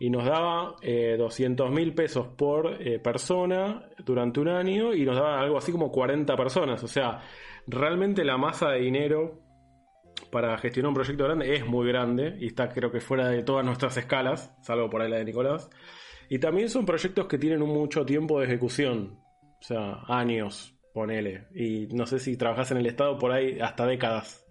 y 0.01 0.09
nos 0.09 0.25
daba 0.25 0.77
eh, 0.81 1.15
200 1.15 1.69
mil 1.69 1.93
pesos 1.93 2.25
por 2.35 2.81
eh, 2.81 2.97
persona 2.97 3.87
durante 4.03 4.39
un 4.39 4.47
año 4.47 4.95
y 4.95 5.05
nos 5.05 5.15
daba 5.15 5.39
algo 5.39 5.59
así 5.59 5.71
como 5.71 5.91
40 5.91 6.35
personas. 6.35 6.83
O 6.83 6.87
sea, 6.87 7.19
realmente 7.67 8.25
la 8.25 8.35
masa 8.35 8.71
de 8.71 8.79
dinero 8.79 9.43
para 10.31 10.57
gestionar 10.57 10.87
un 10.87 10.95
proyecto 10.95 11.25
grande 11.25 11.55
es 11.55 11.67
muy 11.67 11.87
grande 11.87 12.35
y 12.39 12.47
está 12.47 12.69
creo 12.69 12.91
que 12.91 12.99
fuera 12.99 13.29
de 13.29 13.43
todas 13.43 13.63
nuestras 13.63 13.95
escalas, 13.95 14.51
salvo 14.63 14.89
por 14.89 15.03
ahí 15.03 15.11
la 15.11 15.17
de 15.17 15.25
Nicolás. 15.25 15.69
Y 16.29 16.39
también 16.39 16.69
son 16.69 16.83
proyectos 16.83 17.27
que 17.27 17.37
tienen 17.37 17.61
un 17.61 17.69
mucho 17.69 18.03
tiempo 18.03 18.39
de 18.39 18.47
ejecución, 18.47 19.19
o 19.59 19.63
sea, 19.63 19.99
años, 20.07 20.75
ponele. 20.95 21.45
Y 21.53 21.85
no 21.93 22.07
sé 22.07 22.17
si 22.17 22.37
trabajas 22.37 22.71
en 22.71 22.77
el 22.77 22.87
Estado 22.87 23.19
por 23.19 23.33
ahí 23.33 23.59
hasta 23.59 23.85
décadas. 23.85 24.47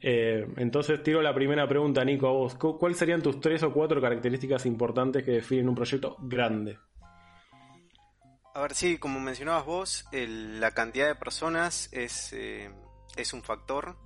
Eh, 0.00 0.46
entonces 0.56 1.02
tiro 1.02 1.22
la 1.22 1.34
primera 1.34 1.66
pregunta, 1.68 2.04
Nico, 2.04 2.28
a 2.28 2.32
vos. 2.32 2.54
¿Cuáles 2.54 2.98
serían 2.98 3.22
tus 3.22 3.40
tres 3.40 3.62
o 3.62 3.72
cuatro 3.72 4.00
características 4.00 4.66
importantes 4.66 5.22
que 5.22 5.32
definen 5.32 5.68
un 5.68 5.74
proyecto 5.74 6.16
grande? 6.20 6.78
A 8.54 8.60
ver, 8.60 8.74
sí, 8.74 8.98
como 8.98 9.18
mencionabas 9.20 9.64
vos, 9.64 10.04
la 10.12 10.70
cantidad 10.72 11.08
de 11.08 11.14
personas 11.16 11.88
es, 11.92 12.32
eh, 12.32 12.70
es 13.16 13.32
un 13.32 13.42
factor. 13.42 13.96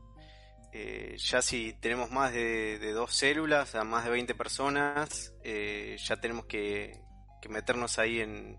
Eh, 0.73 1.17
ya 1.19 1.43
si 1.43 1.75
tenemos 1.81 2.11
más 2.11 2.33
de, 2.33 2.93
dos 2.93 3.15
células, 3.15 3.75
a 3.75 3.85
más 3.85 4.05
de 4.05 4.11
20 4.11 4.35
personas, 4.35 5.35
ya 5.45 6.17
tenemos 6.17 6.47
que, 6.47 7.01
meternos 7.49 7.99
ahí 7.99 8.21
en, 8.21 8.59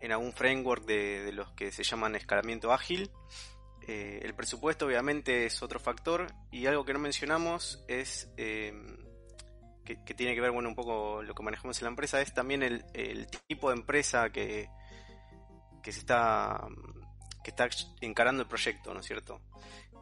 en 0.00 0.12
algún 0.12 0.32
framework 0.32 0.84
de, 0.84 1.32
los 1.32 1.52
que 1.52 1.72
se 1.72 1.82
llaman 1.82 2.16
escalamiento 2.16 2.72
ágil. 2.72 3.10
Eh, 3.88 4.20
el 4.22 4.34
presupuesto 4.34 4.86
obviamente 4.86 5.46
es 5.46 5.62
otro 5.62 5.78
factor 5.78 6.26
y 6.50 6.66
algo 6.66 6.84
que 6.84 6.92
no 6.92 6.98
mencionamos 6.98 7.84
es 7.86 8.28
eh, 8.36 8.74
que, 9.84 9.96
tiene 10.14 10.34
que 10.34 10.40
ver, 10.40 10.50
bueno, 10.50 10.68
un 10.68 10.74
poco 10.74 11.22
lo 11.22 11.34
que 11.34 11.42
manejamos 11.42 11.78
en 11.78 11.84
la 11.84 11.90
empresa, 11.90 12.20
es 12.20 12.34
también 12.34 12.64
el, 12.64 12.84
el 12.94 13.28
tipo 13.46 13.70
de 13.70 13.76
empresa 13.76 14.30
que, 14.30 14.68
que 15.82 15.92
se 15.92 16.00
está 16.00 16.66
que 17.44 17.50
está 17.50 17.68
encarando 18.00 18.42
el 18.42 18.48
proyecto, 18.48 18.92
¿no 18.92 18.98
es 18.98 19.06
cierto? 19.06 19.40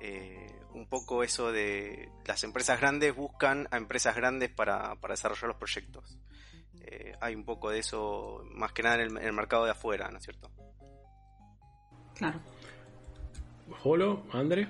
Eh, 0.00 0.50
un 0.72 0.86
poco 0.86 1.22
eso 1.22 1.52
de 1.52 2.08
las 2.24 2.42
empresas 2.42 2.80
grandes 2.80 3.14
buscan 3.14 3.68
a 3.70 3.76
empresas 3.76 4.16
grandes 4.16 4.50
para, 4.50 4.94
para 4.96 5.12
desarrollar 5.12 5.48
los 5.48 5.56
proyectos. 5.58 6.18
Eh, 6.80 7.14
hay 7.20 7.34
un 7.34 7.44
poco 7.44 7.70
de 7.70 7.80
eso, 7.80 8.42
más 8.50 8.72
que 8.72 8.82
nada 8.82 9.02
en 9.02 9.18
el, 9.18 9.32
mercado 9.34 9.66
de 9.66 9.72
afuera, 9.72 10.10
¿no 10.10 10.16
es 10.16 10.24
cierto? 10.24 10.50
Claro. 12.14 12.40
Jolo, 13.70 14.22
André. 14.32 14.68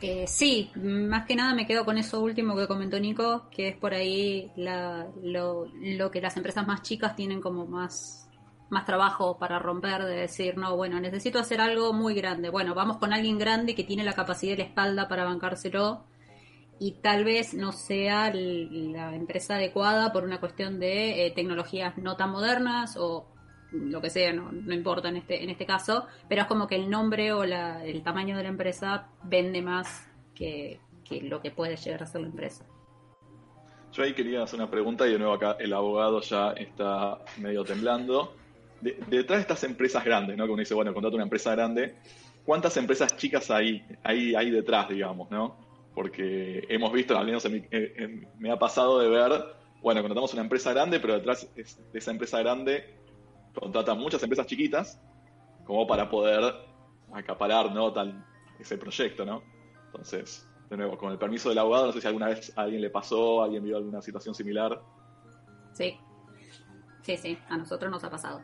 Eh, 0.00 0.26
sí, 0.26 0.70
más 0.74 1.24
que 1.24 1.36
nada 1.36 1.54
me 1.54 1.66
quedo 1.66 1.84
con 1.84 1.96
eso 1.96 2.20
último 2.20 2.54
que 2.56 2.66
comentó 2.66 2.98
Nico, 3.00 3.48
que 3.50 3.68
es 3.68 3.76
por 3.76 3.94
ahí 3.94 4.50
lo, 4.56 5.66
lo 5.72 6.10
que 6.10 6.20
las 6.20 6.36
empresas 6.36 6.66
más 6.66 6.82
chicas 6.82 7.16
tienen 7.16 7.40
como 7.40 7.64
más, 7.64 8.28
más 8.68 8.84
trabajo 8.84 9.38
para 9.38 9.58
romper, 9.58 10.04
de 10.04 10.16
decir, 10.16 10.58
no, 10.58 10.76
bueno, 10.76 11.00
necesito 11.00 11.38
hacer 11.38 11.60
algo 11.60 11.92
muy 11.92 12.14
grande. 12.14 12.50
Bueno, 12.50 12.74
vamos 12.74 12.98
con 12.98 13.12
alguien 13.12 13.38
grande 13.38 13.74
que 13.74 13.84
tiene 13.84 14.04
la 14.04 14.12
capacidad 14.12 14.52
de 14.52 14.58
la 14.58 14.64
espalda 14.64 15.08
para 15.08 15.24
bancárselo 15.24 16.04
y 16.78 16.92
tal 17.00 17.24
vez 17.24 17.54
no 17.54 17.72
sea 17.72 18.32
la 18.34 19.14
empresa 19.14 19.54
adecuada 19.54 20.12
por 20.12 20.24
una 20.24 20.40
cuestión 20.40 20.80
de 20.80 21.26
eh, 21.26 21.30
tecnologías 21.30 21.96
no 21.98 22.16
tan 22.16 22.30
modernas 22.30 22.96
o 22.98 23.33
lo 23.74 24.00
que 24.00 24.10
sea, 24.10 24.32
no, 24.32 24.50
no, 24.52 24.74
importa 24.74 25.08
en 25.08 25.16
este, 25.16 25.42
en 25.42 25.50
este 25.50 25.66
caso, 25.66 26.06
pero 26.28 26.42
es 26.42 26.46
como 26.46 26.66
que 26.66 26.76
el 26.76 26.88
nombre 26.88 27.32
o 27.32 27.44
la, 27.44 27.84
el 27.84 28.02
tamaño 28.02 28.36
de 28.36 28.44
la 28.44 28.48
empresa 28.48 29.08
vende 29.24 29.62
más 29.62 30.08
que, 30.34 30.80
lo 31.22 31.40
que 31.40 31.50
puede 31.50 31.76
llegar 31.76 32.02
a 32.02 32.06
ser 32.06 32.22
la 32.22 32.28
empresa. 32.28 32.64
Yo 33.92 34.02
ahí 34.02 34.14
quería 34.14 34.42
hacer 34.42 34.58
una 34.58 34.70
pregunta 34.70 35.06
y 35.06 35.12
de 35.12 35.18
nuevo 35.18 35.34
acá 35.34 35.56
el 35.60 35.72
abogado 35.72 36.20
ya 36.20 36.52
está 36.52 37.18
medio 37.38 37.64
temblando. 37.64 38.34
detrás 38.80 39.38
de 39.38 39.42
estas 39.42 39.64
empresas 39.64 40.04
grandes, 40.04 40.36
¿no? 40.36 40.46
Que 40.46 40.52
uno 40.52 40.60
dice, 40.60 40.74
bueno, 40.74 40.92
contrato 40.92 41.16
una 41.16 41.24
empresa 41.24 41.52
grande, 41.52 41.94
¿cuántas 42.44 42.76
empresas 42.76 43.16
chicas 43.16 43.50
hay, 43.50 43.84
hay, 44.02 44.34
hay 44.34 44.50
detrás, 44.50 44.88
digamos, 44.88 45.30
¿no? 45.30 45.64
porque 45.94 46.66
hemos 46.68 46.92
visto, 46.92 47.16
al 47.16 47.24
menos 47.24 47.46
me 48.38 48.50
ha 48.50 48.58
pasado 48.58 48.98
de 48.98 49.08
ver, 49.08 49.32
bueno, 49.80 50.00
contratamos 50.00 50.32
una 50.32 50.42
empresa 50.42 50.72
grande, 50.72 50.98
pero 50.98 51.14
detrás 51.14 51.48
de 51.54 51.98
esa 51.98 52.10
empresa 52.10 52.40
grande 52.40 52.84
contrata 53.54 53.94
muchas 53.94 54.22
empresas 54.22 54.46
chiquitas 54.46 55.00
como 55.64 55.86
para 55.86 56.08
poder 56.08 56.54
acaparar 57.12 57.72
¿no? 57.72 57.92
Tal, 57.92 58.24
ese 58.58 58.76
proyecto, 58.76 59.24
¿no? 59.24 59.42
Entonces, 59.86 60.48
de 60.68 60.76
nuevo, 60.76 60.98
con 60.98 61.12
el 61.12 61.18
permiso 61.18 61.48
del 61.48 61.58
abogado, 61.58 61.86
no 61.86 61.92
sé 61.92 62.00
si 62.00 62.06
alguna 62.06 62.28
vez 62.28 62.52
a 62.56 62.62
alguien 62.62 62.82
le 62.82 62.90
pasó, 62.90 63.42
alguien 63.42 63.62
vio 63.62 63.76
alguna 63.76 64.02
situación 64.02 64.34
similar. 64.34 64.80
Sí, 65.72 65.96
sí, 67.02 67.16
sí, 67.16 67.38
a 67.48 67.56
nosotros 67.56 67.90
nos 67.90 68.02
ha 68.04 68.10
pasado. 68.10 68.42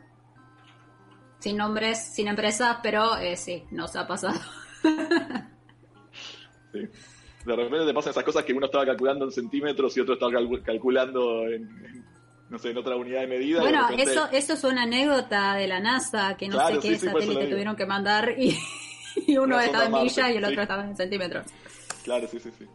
Sin 1.39 1.57
nombres, 1.57 2.13
sin 2.13 2.27
empresas, 2.27 2.77
pero 2.81 3.17
eh, 3.17 3.35
sí, 3.35 3.65
nos 3.71 3.95
ha 3.95 4.07
pasado. 4.07 4.39
sí 6.71 6.87
de 7.45 7.55
repente 7.55 7.85
te 7.85 7.93
pasan 7.93 8.11
esas 8.11 8.23
cosas 8.23 8.43
que 8.43 8.53
uno 8.53 8.67
estaba 8.67 8.85
calculando 8.85 9.25
en 9.25 9.31
centímetros 9.31 9.95
y 9.97 9.99
otro 9.99 10.13
estaba 10.13 10.31
calculando 10.63 11.47
en, 11.47 12.05
no 12.51 12.59
sé, 12.59 12.71
en 12.71 12.77
otra 12.77 12.97
unidad 12.97 13.21
de 13.21 13.27
medida. 13.27 13.61
Bueno, 13.61 13.87
eso, 13.97 14.27
eso 14.29 14.53
es 14.53 14.63
una 14.65 14.83
anécdota 14.83 15.55
de 15.55 15.67
la 15.67 15.79
NASA, 15.79 16.35
que 16.37 16.49
no 16.49 16.67
sé 16.67 16.79
qué 16.79 16.97
satélite 16.97 17.47
tuvieron 17.47 17.77
que 17.77 17.85
mandar 17.85 18.35
y, 18.37 18.57
uno 19.37 19.57
estaba 19.59 19.85
en 19.85 20.03
millas 20.03 20.29
y 20.29 20.35
el 20.35 20.43
otro 20.43 20.61
estaba 20.61 20.83
en 20.83 20.97
centímetros. 20.97 21.45
Claro, 22.03 22.27
sí, 22.27 22.39
sí, 22.39 22.49
sí. 22.59 22.65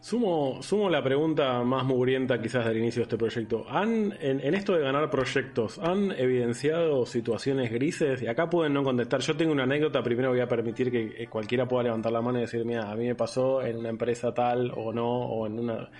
Sumo, 0.00 0.62
sumo 0.62 0.88
la 0.88 1.02
pregunta 1.02 1.62
más 1.62 1.84
mugrienta 1.84 2.40
quizás 2.40 2.64
del 2.64 2.78
inicio 2.78 3.00
de 3.00 3.02
este 3.02 3.18
proyecto. 3.18 3.66
¿Han, 3.68 4.14
en, 4.18 4.54
esto 4.54 4.72
de 4.72 4.80
ganar 4.80 5.10
proyectos, 5.10 5.78
¿han 5.78 6.12
evidenciado 6.12 7.04
situaciones 7.04 7.70
grises? 7.70 8.22
Y 8.22 8.26
acá 8.26 8.48
pueden 8.48 8.72
no 8.72 8.82
contestar. 8.82 9.20
Yo 9.20 9.36
tengo 9.36 9.52
una 9.52 9.64
anécdota, 9.64 10.02
primero 10.02 10.30
voy 10.30 10.40
a 10.40 10.48
permitir 10.48 10.90
que 10.90 11.26
cualquiera 11.26 11.68
pueda 11.68 11.82
levantar 11.82 12.12
la 12.12 12.22
mano 12.22 12.38
y 12.38 12.42
decir, 12.42 12.64
mira, 12.64 12.90
a 12.90 12.96
mí 12.96 13.08
me 13.08 13.14
pasó 13.14 13.60
en 13.60 13.76
una 13.76 13.90
empresa 13.90 14.32
tal 14.32 14.72
o 14.74 14.90
no, 14.90 15.06
o 15.06 15.46
en 15.46 15.58
una... 15.58 15.90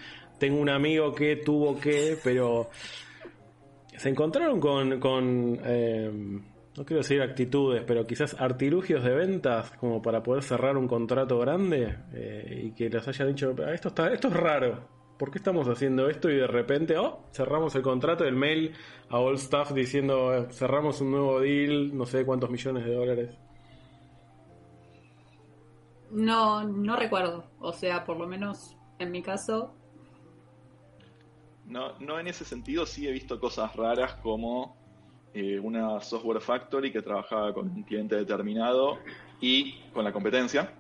Tengo 0.41 0.59
un 0.59 0.71
amigo 0.71 1.15
que 1.15 1.37
tuvo 1.37 1.79
que, 1.79 2.19
pero 2.25 2.71
se 3.97 4.09
encontraron 4.09 4.59
con... 4.59 4.99
con 4.99 5.61
eh, 5.63 6.41
no 6.77 6.85
quiero 6.87 7.03
decir 7.03 7.21
actitudes, 7.21 7.83
pero 7.87 8.07
quizás 8.07 8.35
artilugios 8.41 9.05
de 9.05 9.15
ventas 9.15 9.71
como 9.73 10.01
para 10.01 10.23
poder 10.23 10.43
cerrar 10.43 10.79
un 10.79 10.89
contrato 10.89 11.39
grande 11.39 11.95
eh, 12.15 12.63
y 12.65 12.71
que 12.73 12.89
les 12.89 13.07
haya 13.07 13.27
dicho, 13.27 13.55
ah, 13.67 13.73
esto, 13.75 13.89
está, 13.89 14.11
esto 14.11 14.29
es 14.29 14.35
raro, 14.35 14.89
¿por 15.19 15.31
qué 15.31 15.39
estamos 15.39 15.69
haciendo 15.69 16.09
esto? 16.09 16.31
Y 16.31 16.37
de 16.37 16.47
repente, 16.47 16.97
oh, 16.97 17.27
cerramos 17.33 17.75
el 17.75 17.83
contrato, 17.83 18.25
el 18.25 18.37
mail 18.37 18.73
a 19.11 19.19
All 19.19 19.35
Staff 19.35 19.73
diciendo, 19.73 20.47
cerramos 20.53 21.03
un 21.03 21.11
nuevo 21.11 21.41
deal, 21.41 21.95
no 21.95 22.07
sé 22.07 22.25
cuántos 22.25 22.49
millones 22.49 22.87
de 22.87 22.95
dólares. 22.95 23.31
No, 26.13 26.65
no 26.65 26.97
recuerdo, 26.97 27.45
o 27.59 27.73
sea, 27.73 28.07
por 28.07 28.17
lo 28.17 28.27
menos 28.27 28.77
en 28.99 29.11
mi 29.11 29.23
caso. 29.23 29.75
No, 31.71 31.93
no 32.01 32.19
en 32.19 32.27
ese 32.27 32.45
sentido 32.45 32.85
sí 32.85 33.07
he 33.07 33.13
visto 33.13 33.39
cosas 33.39 33.75
raras 33.77 34.15
como 34.17 34.77
eh, 35.33 35.61
una 35.61 36.01
software 36.01 36.41
factory 36.41 36.91
que 36.91 37.01
trabajaba 37.01 37.55
con 37.55 37.69
un 37.69 37.85
cliente 37.85 38.17
determinado 38.17 38.99
y 39.41 39.79
con 39.93 40.05
la 40.05 40.13
competencia. 40.13 40.73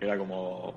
Era 0.00 0.18
como. 0.18 0.74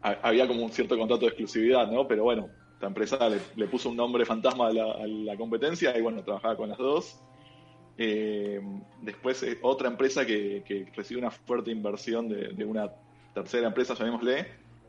Había 0.00 0.48
como 0.48 0.64
un 0.64 0.72
cierto 0.72 0.96
contrato 0.96 1.22
de 1.22 1.28
exclusividad, 1.28 1.90
¿no? 1.90 2.08
Pero 2.08 2.24
bueno, 2.24 2.48
esta 2.72 2.86
empresa 2.86 3.28
le, 3.28 3.66
puso 3.66 3.90
un 3.90 3.96
nombre 3.96 4.24
fantasma 4.24 4.68
a 4.68 4.72
la, 4.72 5.36
competencia 5.36 5.96
y 5.98 6.00
bueno, 6.00 6.22
trabajaba 6.22 6.56
con 6.56 6.70
las 6.70 6.78
dos. 6.78 7.20
Eh, 7.98 8.62
después, 9.02 9.42
eh, 9.42 9.58
otra 9.60 9.88
empresa 9.88 10.24
que, 10.24 10.90
recibió 10.94 11.18
una 11.18 11.30
fuerte 11.30 11.70
inversión 11.70 12.28
de, 12.28 12.48
de 12.48 12.64
una 12.64 12.90
tercera 13.34 13.66
empresa, 13.66 13.94
llamémosle, 13.94 14.46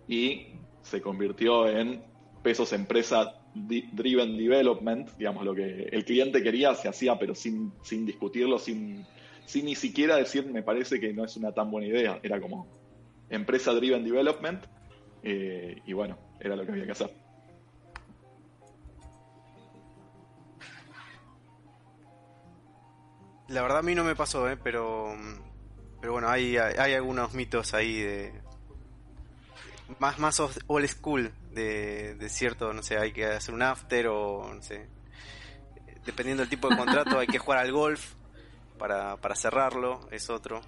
y 0.08 0.48
se 0.82 1.02
convirtió 1.02 1.68
en 1.68 2.02
pesos 2.44 2.74
empresa 2.74 3.36
driven 3.54 4.38
development, 4.38 5.10
digamos, 5.18 5.44
lo 5.44 5.56
que 5.56 5.90
el 5.92 6.06
cliente 6.06 6.44
quería 6.44 6.76
se 6.76 6.88
hacía, 6.88 7.18
pero 7.18 7.36
sin, 7.36 7.74
sin 7.82 8.06
discutirlo, 8.06 8.60
sin, 8.60 9.06
sin 9.46 9.66
ni 9.66 9.76
siquiera 9.76 10.16
decir, 10.16 10.46
me 10.46 10.64
parece 10.64 11.00
que 11.00 11.14
no 11.14 11.26
es 11.26 11.36
una 11.38 11.52
tan 11.52 11.72
buena 11.72 11.88
idea. 11.88 12.20
Era 12.24 12.40
como 12.40 12.68
empresa 13.30 13.74
driven 13.74 14.04
development, 14.04 14.64
eh, 15.24 15.82
y 15.86 15.94
bueno, 15.94 16.18
era 16.40 16.56
lo 16.56 16.66
que 16.66 16.72
había 16.72 16.86
que 16.86 16.92
hacer. 16.92 17.12
La 23.50 23.62
verdad 23.62 23.80
a 23.80 23.82
mí 23.82 23.96
no 23.96 24.04
me 24.04 24.16
pasó, 24.16 24.50
¿eh? 24.50 24.58
pero, 24.62 25.16
pero 26.02 26.14
bueno, 26.14 26.28
hay, 26.28 26.58
hay 26.58 26.94
algunos 26.94 27.34
mitos 27.34 27.74
ahí 27.74 28.02
de, 28.02 28.34
más, 30.00 30.20
más 30.20 30.40
old 30.40 30.88
school 30.88 31.32
de, 31.54 32.16
cierto, 32.30 32.72
no 32.74 32.84
sé, 32.84 32.98
hay 32.98 33.12
que 33.12 33.26
hacer 33.26 33.54
un 33.54 33.62
after 33.62 34.08
o 34.08 34.54
no 34.54 34.62
sé. 34.62 34.88
Dependiendo 36.06 36.42
del 36.42 36.50
tipo 36.50 36.70
de 36.70 36.78
contrato, 36.78 37.20
hay 37.20 37.28
que 37.28 37.38
jugar 37.38 37.60
al 37.60 37.72
golf 37.72 38.14
para, 38.78 39.18
para 39.18 39.36
cerrarlo, 39.36 40.00
es 40.12 40.30
otro. 40.30 40.62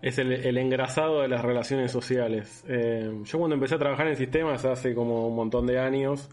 Es 0.00 0.18
el, 0.18 0.32
el 0.32 0.58
engrasado 0.58 1.22
de 1.22 1.28
las 1.28 1.42
relaciones 1.42 1.90
sociales. 1.90 2.64
Eh, 2.68 3.22
yo 3.24 3.38
cuando 3.38 3.54
empecé 3.54 3.74
a 3.74 3.78
trabajar 3.78 4.06
en 4.08 4.16
sistemas 4.16 4.64
hace 4.64 4.94
como 4.94 5.26
un 5.26 5.34
montón 5.34 5.66
de 5.66 5.78
años, 5.78 6.30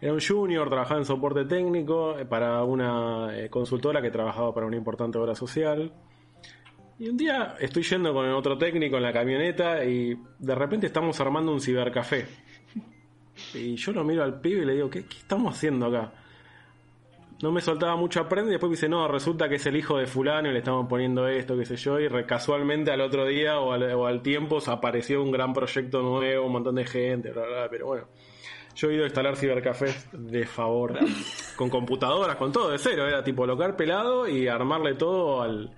era 0.00 0.12
un 0.12 0.20
junior, 0.20 0.68
trabajaba 0.68 1.00
en 1.00 1.06
soporte 1.06 1.46
técnico 1.46 2.18
eh, 2.18 2.26
para 2.26 2.62
una 2.64 3.34
eh, 3.34 3.48
consultora 3.48 4.02
que 4.02 4.10
trabajaba 4.10 4.52
para 4.52 4.66
una 4.66 4.76
importante 4.76 5.18
obra 5.18 5.34
social. 5.34 5.92
Y 6.98 7.08
un 7.08 7.16
día 7.16 7.56
estoy 7.58 7.82
yendo 7.82 8.12
con 8.12 8.28
otro 8.30 8.56
técnico 8.56 8.96
en 8.96 9.02
la 9.02 9.12
camioneta 9.12 9.84
y 9.84 10.16
de 10.38 10.54
repente 10.54 10.86
estamos 10.86 11.20
armando 11.20 11.52
un 11.52 11.60
cibercafé. 11.60 12.26
Y 13.52 13.74
yo 13.74 13.92
lo 13.92 14.04
miro 14.04 14.22
al 14.22 14.40
pibe 14.40 14.62
y 14.62 14.64
le 14.64 14.74
digo, 14.74 14.88
¿qué, 14.88 15.00
estamos 15.00 15.56
haciendo 15.56 15.86
acá? 15.86 16.12
No 17.42 17.50
me 17.50 17.60
soltaba 17.60 17.96
mucha 17.96 18.28
prenda 18.28 18.50
y 18.50 18.52
después 18.52 18.70
me 18.70 18.76
dice, 18.76 18.88
no, 18.88 19.08
resulta 19.08 19.48
que 19.48 19.56
es 19.56 19.66
el 19.66 19.76
hijo 19.76 19.98
de 19.98 20.06
fulano 20.06 20.48
y 20.48 20.52
le 20.52 20.58
estamos 20.58 20.86
poniendo 20.88 21.26
esto, 21.26 21.58
qué 21.58 21.64
sé 21.66 21.76
yo, 21.76 21.98
y 21.98 22.08
casualmente 22.26 22.92
al 22.92 23.00
otro 23.00 23.26
día 23.26 23.58
o 23.58 23.72
al, 24.06 24.22
tiempo 24.22 24.60
se 24.60 24.70
apareció 24.70 25.20
un 25.20 25.32
gran 25.32 25.52
proyecto 25.52 26.00
nuevo, 26.00 26.46
un 26.46 26.52
montón 26.52 26.76
de 26.76 26.86
gente, 26.86 27.32
bla, 27.32 27.44
bla, 27.44 27.68
pero 27.68 27.86
bueno. 27.86 28.06
Yo 28.76 28.90
he 28.90 28.94
ido 28.94 29.02
a 29.02 29.06
instalar 29.06 29.36
cibercafés 29.36 30.08
de 30.12 30.46
favor, 30.46 30.98
con 31.56 31.68
computadoras, 31.70 32.36
con 32.36 32.52
todo 32.52 32.70
de 32.70 32.78
cero, 32.78 33.06
era 33.06 33.22
tipo 33.22 33.46
local 33.46 33.76
pelado 33.76 34.28
y 34.28 34.48
armarle 34.48 34.94
todo 34.94 35.42
al, 35.42 35.72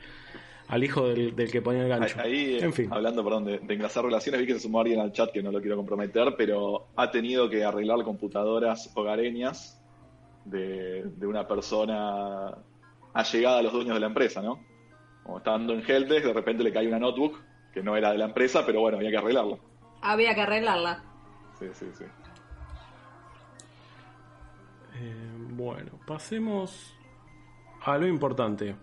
al 0.69 0.83
hijo 0.83 1.09
del, 1.09 1.35
que 1.51 1.63
ponía 1.63 1.83
el 1.83 1.89
gancho. 1.89 2.21
Ahí, 2.21 2.59
en 2.61 2.73
fin. 2.73 2.93
hablando 2.93 3.23
perdón, 3.23 3.45
de, 3.45 3.75
engrasar 3.75 4.05
relaciones, 4.05 4.41
vi 4.41 4.47
que 4.47 4.55
se 4.55 4.61
sumó 4.61 4.81
alguien 4.81 5.01
al 5.01 5.13
chat 5.13 5.31
que 5.31 5.43
no 5.43 5.53
lo 5.53 5.61
quiero 5.61 5.77
comprometer, 5.77 6.35
pero 6.37 6.89
ha 6.97 7.11
tenido 7.11 7.49
que 7.49 7.65
arreglar 7.65 8.03
computadoras 8.03 8.91
hogareñas 8.95 9.81
de, 10.45 11.09
una 11.23 11.47
persona 11.47 12.57
allegada 13.13 13.59
a 13.59 13.63
los 13.63 13.73
dueños 13.73 13.95
de 13.95 14.01
la 14.01 14.07
empresa, 14.07 14.43
¿no? 14.43 14.61
Como 15.23 15.39
estaba 15.39 15.59
dando 15.59 15.75
en 15.75 15.83
Helpdesk, 15.87 16.27
de 16.27 16.33
repente 16.33 16.63
le 16.63 16.73
cae 16.73 16.87
una 16.87 16.99
notebook 16.99 17.41
que 17.73 17.83
no 17.83 17.97
era 17.97 18.13
de 18.13 18.19
la 18.19 18.27
empresa, 18.27 18.65
pero 18.65 18.81
bueno, 18.81 18.99
había 18.99 19.11
que 19.11 19.19
arreglarlo. 19.19 19.59
Había 20.03 20.35
que 20.35 20.43
arreglarla. 20.43 21.03
Sí, 21.59 21.67
sí, 21.73 21.87
sí. 21.97 22.05
Eh, 24.99 25.37
bueno, 25.51 25.93
pasemos 26.07 26.95
a 27.83 27.99
lo 27.99 28.07
importante. 28.07 28.75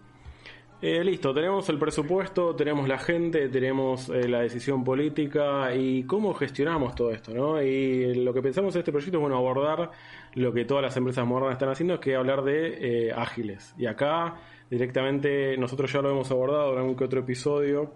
Eh, 0.86 1.02
listo, 1.02 1.34
tenemos 1.34 1.70
el 1.70 1.80
presupuesto, 1.80 2.54
tenemos 2.58 2.90
la 2.90 2.98
gente, 2.98 3.48
tenemos 3.48 4.10
eh, 4.10 4.28
la 4.28 4.42
decisión 4.42 4.84
política 4.84 5.74
y 5.74 6.04
cómo 6.04 6.34
gestionamos 6.34 6.94
todo 6.94 7.12
esto, 7.12 7.34
¿no? 7.34 7.62
Y 7.62 8.16
lo 8.16 8.34
que 8.34 8.42
pensamos 8.42 8.76
en 8.76 8.80
este 8.80 8.92
proyecto 8.92 9.16
es, 9.16 9.22
bueno, 9.22 9.38
abordar 9.38 9.92
lo 10.34 10.52
que 10.52 10.66
todas 10.66 10.84
las 10.84 10.98
empresas 10.98 11.26
modernas 11.26 11.54
están 11.54 11.70
haciendo, 11.70 12.02
que 12.02 12.18
hablar 12.18 12.44
de 12.44 13.08
eh, 13.08 13.14
ágiles. 13.14 13.74
Y 13.78 13.86
acá, 13.86 14.36
directamente, 14.70 15.56
nosotros 15.56 15.90
ya 15.90 16.02
lo 16.02 16.10
hemos 16.10 16.30
abordado 16.32 16.74
en 16.74 16.80
algún 16.80 16.98
que 16.98 17.06
otro 17.06 17.22
episodio, 17.22 17.94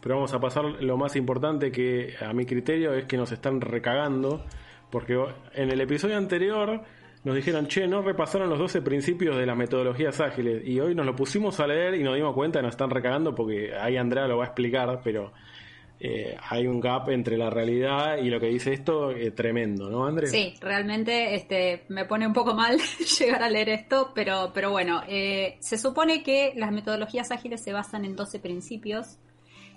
pero 0.00 0.14
vamos 0.14 0.32
a 0.32 0.40
pasar 0.40 0.64
lo 0.64 0.96
más 0.96 1.16
importante 1.16 1.70
que 1.70 2.14
a 2.18 2.32
mi 2.32 2.46
criterio 2.46 2.94
es 2.94 3.04
que 3.04 3.18
nos 3.18 3.30
están 3.30 3.60
recagando, 3.60 4.46
porque 4.88 5.22
en 5.52 5.70
el 5.70 5.78
episodio 5.82 6.16
anterior 6.16 6.80
nos 7.22 7.36
dijeron, 7.36 7.66
che, 7.66 7.86
no 7.86 8.02
repasaron 8.02 8.48
los 8.48 8.58
12 8.58 8.80
principios 8.82 9.36
de 9.36 9.44
las 9.44 9.56
metodologías 9.56 10.20
ágiles. 10.20 10.66
Y 10.66 10.80
hoy 10.80 10.94
nos 10.94 11.04
lo 11.04 11.14
pusimos 11.14 11.60
a 11.60 11.66
leer 11.66 11.94
y 11.94 12.02
nos 12.02 12.14
dimos 12.14 12.34
cuenta, 12.34 12.62
nos 12.62 12.70
están 12.70 12.90
recagando 12.90 13.34
porque 13.34 13.74
ahí 13.74 13.96
Andrea 13.96 14.26
lo 14.26 14.38
va 14.38 14.44
a 14.44 14.46
explicar, 14.46 15.00
pero 15.04 15.32
eh, 16.02 16.34
hay 16.48 16.66
un 16.66 16.80
gap 16.80 17.10
entre 17.10 17.36
la 17.36 17.50
realidad 17.50 18.16
y 18.16 18.30
lo 18.30 18.40
que 18.40 18.46
dice 18.46 18.72
esto 18.72 19.10
eh, 19.10 19.32
tremendo, 19.32 19.90
¿no, 19.90 20.06
Andrea? 20.06 20.30
Sí, 20.30 20.54
realmente 20.58 21.34
este, 21.34 21.84
me 21.88 22.06
pone 22.06 22.26
un 22.26 22.32
poco 22.32 22.54
mal 22.54 22.78
llegar 23.18 23.42
a 23.42 23.50
leer 23.50 23.68
esto, 23.68 24.12
pero, 24.14 24.50
pero 24.54 24.70
bueno, 24.70 25.02
eh, 25.06 25.58
se 25.60 25.76
supone 25.76 26.22
que 26.22 26.54
las 26.56 26.72
metodologías 26.72 27.30
ágiles 27.30 27.62
se 27.62 27.74
basan 27.74 28.06
en 28.06 28.16
12 28.16 28.38
principios. 28.40 29.18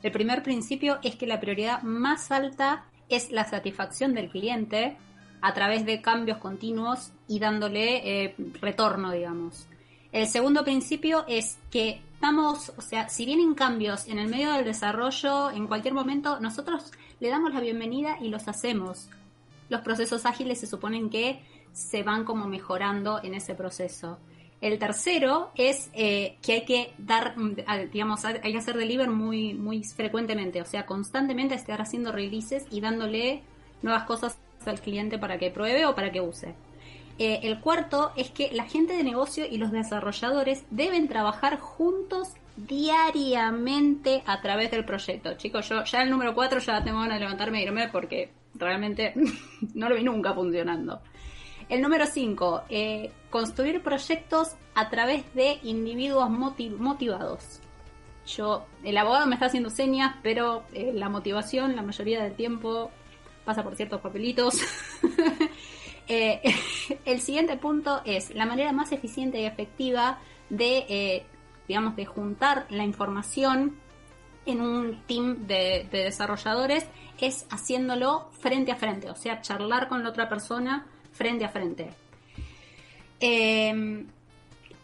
El 0.02 0.14
primer 0.14 0.44
principio 0.44 1.00
es 1.04 1.18
que 1.18 1.28
la 1.28 1.42
prioridad 1.42 1.82
más 1.84 2.32
alta 2.32 2.86
es 3.10 3.30
la 3.32 3.44
satisfacción 3.44 4.14
del 4.14 4.30
cliente 4.30 4.96
a 5.44 5.54
través 5.54 5.86
de 5.86 6.02
cambios 6.02 6.38
continuos 6.38 7.12
y 7.28 7.38
dándole 7.38 8.24
eh, 8.24 8.36
retorno, 8.62 9.12
digamos. 9.12 9.68
El 10.14 10.28
segundo 10.28 10.64
principio 10.64 11.26
es 11.28 11.58
que 11.70 12.02
estamos, 12.14 12.72
o 12.78 12.82
sea, 12.82 13.10
si 13.10 13.26
vienen 13.26 13.54
cambios 13.54 14.08
en 14.08 14.20
el 14.20 14.30
medio 14.30 14.54
del 14.54 14.64
desarrollo, 14.64 15.52
en 15.52 15.68
cualquier 15.68 15.94
momento, 15.94 16.40
nosotros 16.40 16.94
le 17.20 17.30
damos 17.30 17.54
la 17.54 17.60
bienvenida 17.60 18.18
y 18.22 18.30
los 18.30 18.48
hacemos. 18.48 19.10
Los 19.68 19.82
procesos 19.82 20.26
ágiles 20.26 20.62
se 20.62 20.68
suponen 20.68 21.10
que 21.10 21.42
se 21.74 22.04
van 22.04 22.24
como 22.24 22.48
mejorando 22.48 23.22
en 23.22 23.34
ese 23.34 23.54
proceso. 23.54 24.20
El 24.62 24.80
tercero 24.80 25.52
es 25.56 25.90
eh, 25.92 26.38
que 26.42 26.54
hay 26.54 26.64
que 26.64 26.94
dar, 26.98 27.38
mm, 27.38 27.56
digamos, 27.92 28.24
hay 28.24 28.54
que 28.54 28.58
hacer 28.58 28.78
deliver 28.78 29.10
muy, 29.10 29.54
muy 29.54 29.84
frecuentemente, 29.84 30.62
o 30.62 30.66
sea, 30.66 30.86
constantemente 30.86 31.54
estar 31.54 31.82
haciendo 31.82 32.14
releases 32.14 32.66
y 32.72 32.80
dándole 32.80 33.44
nuevas 33.82 34.06
cosas 34.06 34.38
al 34.70 34.82
cliente 34.82 35.18
para 35.18 35.38
que 35.38 35.52
pruebe 35.52 35.86
o 35.86 35.96
para 35.96 36.12
que 36.12 36.22
use. 36.22 36.56
Eh, 37.20 37.42
el 37.44 37.60
cuarto 37.60 38.12
es 38.16 38.32
que 38.32 38.52
la 38.52 38.66
gente 38.66 38.98
de 38.98 39.04
negocio 39.04 39.46
y 39.50 39.58
los 39.58 39.72
desarrolladores 39.72 40.66
deben 40.72 41.08
trabajar 41.08 41.60
juntos 41.60 42.30
diariamente 42.56 44.24
a 44.26 44.42
través 44.42 44.72
del 44.72 44.86
proyecto. 44.86 45.36
Chicos, 45.36 45.70
yo 45.70 45.84
ya 45.84 46.02
el 46.02 46.10
número 46.10 46.34
cuatro 46.34 46.60
ya 46.60 46.84
tengo 46.84 47.00
ganas 47.00 47.16
de 47.16 47.26
levantarme 47.26 47.60
e 47.60 47.64
irme 47.64 47.90
porque 47.90 48.32
realmente 48.56 49.14
no 49.74 49.90
lo 49.90 49.96
vi 49.96 50.04
nunca 50.04 50.34
funcionando. 50.34 51.02
El 51.70 51.82
número 51.82 52.06
5, 52.06 52.64
eh, 52.70 53.12
construir 53.30 53.82
proyectos 53.82 54.56
a 54.76 54.90
través 54.90 55.34
de 55.34 55.60
individuos 55.64 56.30
motivados. 56.30 57.62
Yo, 58.26 58.66
el 58.84 58.98
abogado 58.98 59.26
me 59.28 59.36
está 59.36 59.48
haciendo 59.48 59.70
señas, 59.70 60.16
pero 60.24 60.64
eh, 60.74 60.92
la 60.94 61.10
motivación 61.10 61.76
la 61.76 61.82
mayoría 61.82 62.24
del 62.24 62.34
tiempo 62.34 62.92
pasa 63.46 63.64
por 63.64 63.76
ciertos 63.76 64.02
papelitos. 64.02 64.60
Eh, 66.06 66.42
el 67.06 67.22
siguiente 67.22 67.56
punto 67.56 68.02
es 68.04 68.36
la 68.36 68.46
manera 68.46 68.74
más 68.74 68.92
eficiente 68.92 69.40
y 69.40 69.46
efectiva 69.46 70.20
de, 70.50 70.80
eh, 70.90 71.26
digamos, 71.66 71.96
de 71.96 72.06
juntar 72.06 72.66
la 72.70 72.84
información 72.84 73.78
en 74.46 74.60
un 74.60 75.02
team 75.08 75.48
de, 75.48 75.88
desarrolladores 75.90 76.86
es 77.26 77.46
haciéndolo 77.50 78.30
frente 78.40 78.72
a 78.72 78.76
frente, 78.76 79.10
o 79.10 79.16
sea, 79.16 79.42
charlar 79.42 79.88
con 79.88 80.04
la 80.04 80.10
otra 80.10 80.28
persona 80.28 80.86
frente 81.14 81.46
a 81.46 81.50
frente. 81.50 81.90
Em, 83.20 84.08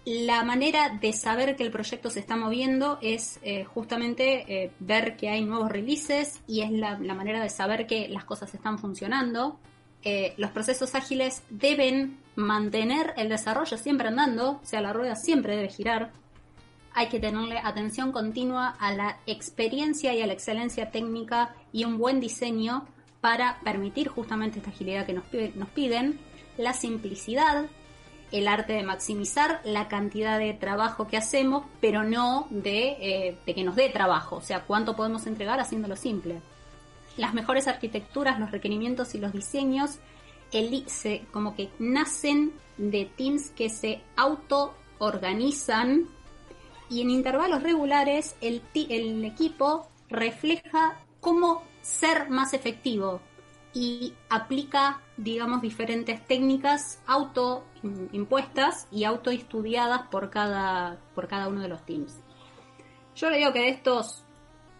la 0.09 0.43
manera 0.43 0.89
de 0.89 1.13
saber 1.13 1.55
que 1.55 1.63
el 1.63 1.71
proyecto 1.71 2.09
se 2.09 2.19
está 2.19 2.35
moviendo 2.35 2.97
es 3.01 3.39
eh, 3.43 3.63
justamente 3.63 4.71
ver 4.79 5.15
que 5.15 5.29
hay 5.29 5.45
nuevos 5.45 5.71
releases 5.71 6.41
y 6.47 6.61
es 6.61 6.71
la, 6.71 6.97
manera 6.97 7.41
de 7.43 7.49
saber 7.49 7.85
que 7.85 8.09
las 8.09 8.25
cosas 8.25 8.53
están 8.55 8.79
funcionando. 8.79 9.59
Eh, 10.01 10.33
los 10.37 10.51
procesos 10.51 10.95
ágiles 10.95 11.43
deben 11.49 12.17
mantener 12.35 13.13
el 13.17 13.27
desarrollo 13.27 13.77
siempre 13.77 14.07
andando, 14.07 14.51
o 14.51 14.65
sea, 14.65 14.81
la 14.81 14.93
rueda 14.93 15.15
siempre 15.15 15.57
debe 15.57 15.69
girar. 15.69 16.11
Hay 16.93 17.07
que 17.09 17.19
tenerle 17.19 17.59
atención 17.59 18.11
continua 18.11 18.69
a 18.79 18.93
la 18.93 19.19
experiencia 19.27 20.13
y 20.13 20.21
a 20.21 20.27
la 20.27 20.33
excelencia 20.33 20.89
técnica 20.89 21.53
y 21.73 21.83
un 21.83 21.97
buen 21.97 22.19
diseño 22.19 22.87
para 23.19 23.59
permitir 23.63 24.07
justamente 24.07 24.59
esta 24.59 24.71
agilidad 24.71 25.05
que 25.05 25.13
nos 25.13 25.69
piden, 25.69 26.19
la 26.57 26.73
simplicidad, 26.73 27.65
el 28.31 28.47
arte 28.47 28.73
de 28.73 28.83
maximizar 28.83 29.61
la 29.63 29.87
cantidad 29.87 30.37
de 30.37 30.53
trabajo 30.53 31.07
que 31.07 31.17
hacemos, 31.17 31.65
pero 31.81 32.03
no 32.03 32.47
de, 32.49 32.97
eh, 32.99 33.37
de 33.45 33.55
que 33.55 33.63
nos 33.63 33.75
dé 33.75 33.89
trabajo, 33.89 34.37
o 34.37 34.41
sea, 34.41 34.61
cuánto 34.61 34.95
podemos 34.95 35.25
entregar 35.27 35.59
haciéndolo 35.59 35.95
simple. 35.95 36.41
Las 37.17 37.33
mejores 37.33 37.67
arquitecturas, 37.67 38.39
los 38.39 38.51
requerimientos 38.51 39.15
y 39.15 39.19
los 39.19 39.33
diseños 39.33 39.99
el, 40.51 40.85
como 41.31 41.55
que 41.55 41.69
nacen 41.79 42.53
de 42.77 43.05
teams 43.05 43.49
que 43.51 43.69
se 43.69 44.01
auto-organizan 44.15 46.07
y 46.89 47.01
en 47.01 47.09
intervalos 47.11 47.61
regulares 47.61 48.35
el, 48.41 48.61
el 48.73 49.23
equipo 49.25 49.87
refleja 50.09 50.97
cómo 51.19 51.63
ser 51.81 52.29
más 52.29 52.53
efectivo 52.53 53.21
y 53.73 54.13
aplica, 54.29 55.01
digamos, 55.17 55.61
diferentes 55.61 56.25
técnicas 56.25 57.01
auto 57.05 57.63
impuestas 58.11 58.87
y 58.91 59.03
auto 59.03 59.29
estudiadas 59.29 60.07
por 60.09 60.29
cada, 60.29 60.99
por 61.15 61.27
cada 61.27 61.47
uno 61.47 61.61
de 61.61 61.67
los 61.67 61.85
teams. 61.85 62.19
Yo 63.15 63.29
le 63.29 63.37
digo 63.37 63.53
que 63.53 63.59
de 63.59 63.69
estos 63.69 64.23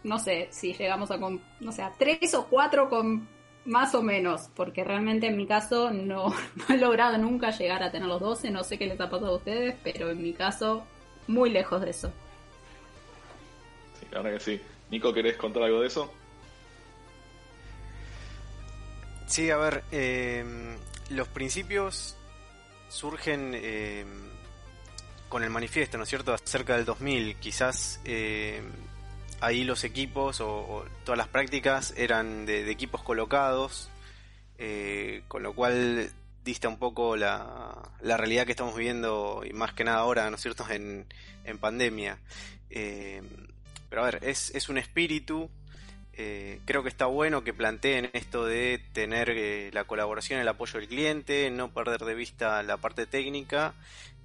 no 0.02 0.18
sé 0.18 0.48
si 0.50 0.72
llegamos 0.72 1.10
a, 1.10 1.18
con, 1.18 1.40
no 1.60 1.72
sé, 1.72 1.82
a 1.82 1.92
tres 1.96 2.34
o 2.34 2.46
cuatro 2.46 2.88
con 2.88 3.28
más 3.64 3.94
o 3.94 4.02
menos, 4.02 4.48
porque 4.54 4.84
realmente 4.84 5.26
en 5.26 5.36
mi 5.36 5.46
caso 5.46 5.90
no, 5.90 6.34
he 6.68 6.76
logrado 6.76 7.18
nunca 7.18 7.50
llegar 7.50 7.82
a 7.82 7.90
tener 7.90 8.08
los 8.08 8.20
12, 8.20 8.50
no 8.50 8.64
sé 8.64 8.78
qué 8.78 8.86
les 8.86 9.00
ha 9.00 9.10
pasado 9.10 9.32
a 9.32 9.36
ustedes, 9.36 9.76
pero 9.82 10.10
en 10.10 10.22
mi 10.22 10.32
caso 10.32 10.84
muy 11.26 11.50
lejos 11.50 11.82
de 11.82 11.90
eso. 11.90 12.12
Sí, 13.98 14.06
la 14.10 14.22
verdad 14.22 14.38
que 14.38 14.44
sí. 14.44 14.60
Nico, 14.90 15.12
¿querés 15.12 15.36
contar 15.36 15.62
algo 15.62 15.80
de 15.80 15.86
eso? 15.86 16.10
Sí, 19.30 19.48
a 19.48 19.56
ver, 19.56 19.84
eh, 19.92 20.44
los 21.08 21.28
principios 21.28 22.16
surgen 22.88 23.52
eh, 23.54 24.04
con 25.28 25.44
el 25.44 25.50
manifiesto, 25.50 25.96
¿no 25.98 26.02
es 26.02 26.10
cierto?, 26.10 26.34
acerca 26.34 26.74
del 26.74 26.84
2000. 26.84 27.36
Quizás 27.36 28.00
eh, 28.04 28.60
ahí 29.40 29.62
los 29.62 29.84
equipos 29.84 30.40
o, 30.40 30.84
todas 31.04 31.16
las 31.16 31.28
prácticas 31.28 31.94
eran 31.96 32.44
de, 32.44 32.68
equipos 32.68 33.04
colocados, 33.04 33.88
eh, 34.58 35.22
con 35.28 35.44
lo 35.44 35.54
cual 35.54 36.10
dista 36.44 36.68
un 36.68 36.78
poco 36.78 37.16
la, 37.16 37.80
realidad 38.02 38.46
que 38.46 38.50
estamos 38.50 38.74
viviendo 38.74 39.42
y 39.48 39.52
más 39.52 39.72
que 39.74 39.84
nada 39.84 39.98
ahora, 39.98 40.28
¿no 40.28 40.34
es 40.34 40.42
cierto?, 40.42 40.66
en, 40.68 41.06
pandemia. 41.60 42.18
Eh, 42.68 43.22
pero 43.88 44.02
a 44.02 44.06
ver, 44.06 44.24
es, 44.24 44.52
es 44.56 44.68
un 44.68 44.78
espíritu, 44.78 45.48
eh, 46.22 46.60
creo 46.66 46.82
que 46.82 46.90
está 46.90 47.06
bueno 47.06 47.42
que 47.42 47.54
planteen 47.54 48.10
esto 48.12 48.44
de 48.44 48.78
tener 48.92 49.72
la 49.72 49.84
colaboración, 49.84 50.38
el 50.38 50.48
apoyo 50.48 50.78
del 50.78 50.86
cliente, 50.86 51.50
no 51.50 51.72
perder 51.72 52.04
de 52.04 52.14
vista 52.14 52.62
la 52.62 52.76
parte 52.76 53.06
técnica 53.06 53.72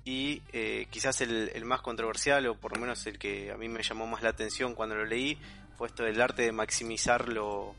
y 0.03 0.41
eh, 0.51 0.87
quizás 0.89 1.21
el, 1.21 1.63
más 1.63 1.81
controversial 1.81 2.45
o 2.47 2.55
por 2.55 2.75
lo 2.75 2.81
menos 2.81 3.07
el 3.07 3.17
que 3.17 3.51
a 3.51 3.57
mí 3.57 3.69
me 3.69 3.81
llamó 3.81 4.07
más 4.07 4.21
la 4.21 4.29
atención 4.29 4.75
cuando 4.75 4.95
lo 4.95 5.05
leí 5.05 5.37
fue 5.77 5.87
esto 5.87 6.03
del 6.03 6.21
arte 6.21 6.41
de 6.41 6.51
maximizar 6.51 7.29
lo, 7.29 7.75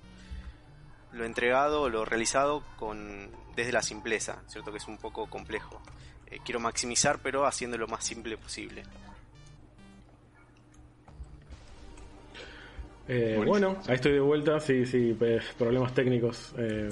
lo 1.12 1.24
entregado, 1.26 1.90
lo 1.90 2.06
realizado 2.06 2.64
con 2.76 3.30
desde 3.54 3.72
la 3.72 3.82
simpleza, 3.82 4.42
cierto 4.48 4.70
que 4.70 4.78
es 4.78 4.88
un 4.88 4.96
poco 4.96 5.28
complejo. 5.28 5.80
Eh, 6.26 6.40
quiero 6.42 6.58
maximizar 6.58 7.18
pero 7.22 7.46
haciendo 7.46 7.76
lo 7.76 7.86
más 7.86 8.02
simple 8.02 8.38
posible. 8.38 8.82
Eh, 13.08 13.40
bueno, 13.44 13.76
ahí 13.86 13.94
estoy 13.94 14.12
de 14.12 14.20
vuelta, 14.20 14.58
sí, 14.60 14.84
sí, 14.84 15.16
problemas 15.58 15.94
técnicos. 15.94 16.52
Eh, 16.58 16.90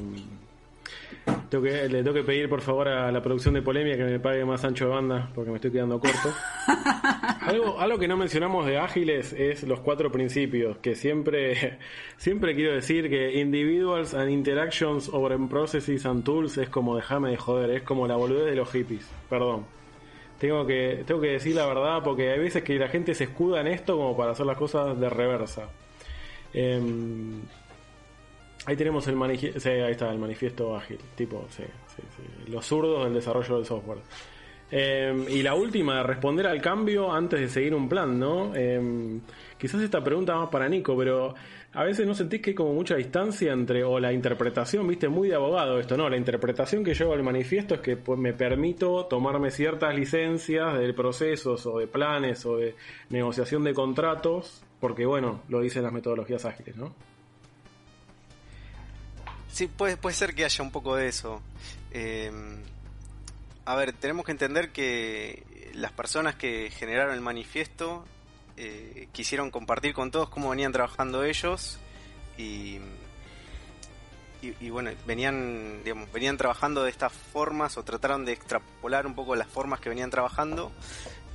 tengo 1.49 1.65
que, 1.65 1.89
le 1.89 2.03
tengo 2.03 2.13
que 2.13 2.23
pedir 2.23 2.49
por 2.49 2.61
favor 2.61 2.89
a 2.89 3.11
la 3.11 3.23
producción 3.23 3.55
de 3.55 3.63
Polemia 3.63 3.97
que 3.97 4.05
me 4.05 4.21
pague 4.21 4.45
más 4.45 4.65
ancho 4.65 4.87
de 4.87 4.91
banda 4.91 5.31
porque 5.35 5.51
me 5.51 5.57
estoy 5.57 5.71
quedando 5.73 5.99
corto. 5.99 6.33
algo, 7.41 7.81
algo 7.81 7.99
que 7.99 8.09
no 8.09 8.17
mencionamos 8.17 8.67
de 8.67 8.79
ágiles 8.79 9.33
es 9.33 9.63
los 9.65 9.81
cuatro 9.81 10.13
principios, 10.13 10.77
que 10.79 10.95
siempre, 10.95 11.79
siempre 12.17 12.55
quiero 12.55 12.75
decir 12.75 13.09
que 13.09 13.41
individuals 13.41 14.15
and 14.15 14.31
interactions 14.31 15.09
over 15.09 15.37
processes 15.49 16.07
and 16.07 16.25
tools 16.25 16.59
es 16.59 16.69
como 16.69 16.97
déjame 16.97 17.31
de 17.31 17.37
joder, 17.37 17.71
es 17.71 17.83
como 17.83 18.07
la 18.07 18.17
boludez 18.17 18.47
de 18.47 18.57
los 18.57 18.71
hippies, 18.71 19.09
perdón. 19.29 19.67
Tengo 20.39 20.67
que, 20.67 21.05
tengo 21.07 21.21
que 21.21 21.29
decir 21.29 21.55
la 21.55 21.65
verdad 21.65 22.03
porque 22.05 22.31
hay 22.31 22.39
veces 22.39 22.63
que 22.65 22.79
la 22.79 22.89
gente 22.89 23.15
se 23.15 23.25
escuda 23.25 23.61
en 23.61 23.69
esto 23.69 23.97
como 23.97 24.17
para 24.17 24.33
hacer 24.33 24.45
las 24.45 24.59
cosas 24.59 24.99
de 24.99 25.09
reversa. 25.09 25.69
Em, 26.55 27.43
ahí 28.65 28.77
tenemos 28.77 29.07
el 29.09 29.17
manifiesto, 29.17 29.69
ahí 29.69 29.91
está 29.91 30.11
el 30.11 30.19
manifiesto 30.19 30.77
ágil, 30.77 30.99
tipo, 31.17 31.47
sí, 31.51 31.65
los 32.47 32.65
zurdos 32.65 33.05
del 33.05 33.15
desarrollo 33.15 33.57
del 33.57 33.67
software. 33.67 33.99
Em, 34.71 35.29
y 35.29 35.43
la 35.43 35.55
última, 35.55 36.03
responder 36.03 36.47
al 36.47 36.61
cambio 36.61 37.13
antes 37.13 37.39
de 37.39 37.49
seguir 37.49 37.75
un 37.75 37.89
plan, 37.89 38.19
¿no? 38.19 38.55
Em, 38.57 39.21
quizás 39.59 39.81
esta 39.83 40.03
pregunta 40.03 40.35
más 40.35 40.49
para 40.49 40.69
Nico, 40.69 40.97
pero 40.97 41.35
a 41.75 41.85
veces 41.85 42.07
no 42.07 42.15
sentís 42.15 42.41
que 42.41 42.51
hay 42.51 42.55
como 42.55 42.73
mucha 42.73 42.97
distancia 42.97 43.53
entre, 43.53 43.85
o 43.85 44.01
la 44.01 44.13
interpretación, 44.13 44.89
viste, 44.89 45.09
muy 45.09 45.29
de 45.29 45.37
abogado 45.37 45.79
esto, 45.79 45.97
¿no? 45.97 46.09
La 46.09 46.17
interpretación 46.17 46.83
que 46.83 46.95
llevo 46.95 47.13
al 47.13 47.23
manifiesto 47.23 47.75
es 47.75 47.81
que 47.83 47.97
pues, 47.97 48.19
me 48.19 48.33
permito 48.33 49.07
tomarme 49.07 49.51
ciertas 49.51 49.95
licencias 49.95 50.77
de 50.79 50.93
procesos 50.93 51.67
o 51.67 51.79
de 51.79 51.87
planes 51.87 52.45
o 52.47 52.57
de 52.57 52.75
negociación 53.11 53.63
de 53.63 53.75
contratos, 53.75 54.64
porque 54.85 55.07
bueno, 55.07 55.41
lo 55.49 55.63
dicen 55.63 55.83
las 55.83 55.95
metodologías 55.95 56.45
ágiles, 56.45 56.77
¿no? 56.77 56.95
Sí, 59.51 59.67
puede, 59.67 59.97
puede 59.97 60.15
ser 60.15 60.35
que 60.35 60.45
haya 60.45 60.63
un 60.63 60.71
poco 60.71 60.95
de 60.95 61.09
eso. 61.09 61.41
Eh, 61.91 62.31
a 63.65 63.75
ver, 63.77 63.95
tenemos 63.95 64.27
que 64.27 64.33
entender 64.33 64.73
que 64.73 65.71
las 65.73 65.91
personas 65.93 66.35
que 66.35 66.71
generaron 66.71 67.15
el 67.15 67.23
manifiesto 67.23 68.05
eh, 68.59 69.09
quisieron 69.13 69.51
compartir 69.51 69.95
con 69.95 70.11
todos 70.11 70.29
cómo 70.29 70.51
venían 70.51 70.73
trabajando 70.73 71.25
ellos 71.25 71.79
y, 72.37 72.77
y, 74.43 74.69
bueno, 74.69 74.91
venían, 75.07 75.83
digamos, 75.83 76.13
venían 76.13 76.37
trabajando 76.37 76.85
de 76.85 76.91
estas 76.91 77.11
formas 77.11 77.79
o 77.79 77.85
trataron 77.85 78.27
de 78.27 78.33
extrapolar 78.33 79.07
un 79.07 79.15
poco 79.15 79.35
las 79.35 79.49
formas 79.49 79.81
que 79.81 79.89
venían 79.89 80.11
trabajando 80.11 80.73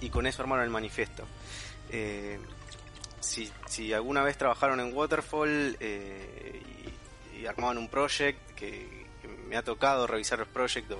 y 0.01 0.11
con 0.11 0.27
eso 0.27 0.43
armaron 0.43 0.65
el 0.65 0.69
manifiesto. 0.69 1.25
Eh, 1.91 2.37
si, 3.19 3.51
si, 3.67 3.93
alguna 3.93 4.23
vez 4.23 4.37
trabajaron 4.37 4.79
en 4.79 4.95
Waterfall 4.95 5.77
eh, 5.79 6.61
y, 7.37 7.45
armaban 7.45 7.77
un 7.77 7.87
project 7.87 8.39
que, 8.55 9.05
que, 9.21 9.27
me 9.27 9.55
ha 9.57 9.63
tocado 9.63 10.05
revisar 10.05 10.39
los 10.39 10.47
proyectos 10.47 10.99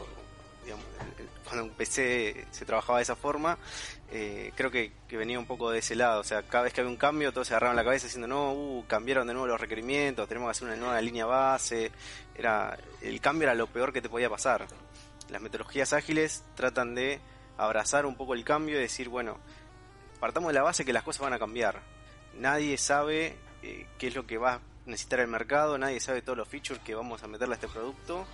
cuando 1.49 1.65
empecé 1.65 2.45
se 2.51 2.65
trabajaba 2.65 2.99
de 2.99 3.03
esa 3.03 3.15
forma, 3.15 3.57
eh, 4.11 4.51
creo 4.55 4.69
que, 4.69 4.91
venía 5.09 5.39
un 5.39 5.47
poco 5.47 5.71
de 5.71 5.79
ese 5.79 5.95
lado. 5.95 6.21
O 6.21 6.23
sea, 6.23 6.43
cada 6.43 6.65
vez 6.65 6.73
que 6.73 6.81
había 6.81 6.91
un 6.91 6.97
cambio, 6.97 7.33
todos 7.33 7.47
se 7.47 7.53
agarraban 7.53 7.75
la 7.75 7.83
cabeza 7.83 8.05
diciendo, 8.05 8.27
no, 8.27 8.53
uh, 8.53 8.85
cambiaron 8.85 9.27
de 9.27 9.33
nuevo 9.33 9.47
los 9.47 9.59
requerimientos, 9.59 10.27
tenemos 10.27 10.47
que 10.47 10.51
hacer 10.51 10.67
una 10.67 10.77
nueva 10.77 11.01
línea 11.01 11.25
base. 11.25 11.91
Era, 12.35 12.77
el 13.01 13.19
cambio 13.19 13.47
era 13.47 13.55
lo 13.55 13.67
peor 13.67 13.91
que 13.91 14.01
te 14.01 14.09
podía 14.09 14.29
pasar. 14.29 14.67
Las 15.29 15.41
metodologías 15.41 15.93
ágiles 15.93 16.43
tratan 16.55 16.95
de 16.95 17.19
abrazar 17.57 18.05
un 18.05 18.15
poco 18.15 18.35
el 18.35 18.43
cambio 18.43 18.77
y 18.77 18.81
decir, 18.81 19.09
bueno, 19.09 19.37
partamos 20.19 20.49
de 20.49 20.53
la 20.53 20.63
base 20.63 20.85
que 20.85 20.93
las 20.93 21.03
cosas 21.03 21.21
van 21.21 21.33
a 21.33 21.39
cambiar. 21.39 21.81
Nadie 22.39 22.77
sabe 22.77 23.35
eh, 23.61 23.85
qué 23.97 24.07
es 24.07 24.15
lo 24.15 24.25
que 24.25 24.37
va 24.37 24.55
a 24.55 24.59
necesitar 24.85 25.19
el 25.19 25.27
mercado, 25.27 25.77
nadie 25.77 25.99
sabe 25.99 26.21
todos 26.21 26.37
los 26.37 26.47
features 26.47 26.81
que 26.81 26.95
vamos 26.95 27.23
a 27.23 27.27
meterle 27.27 27.53
a 27.53 27.55
este 27.55 27.67
producto 27.67 28.25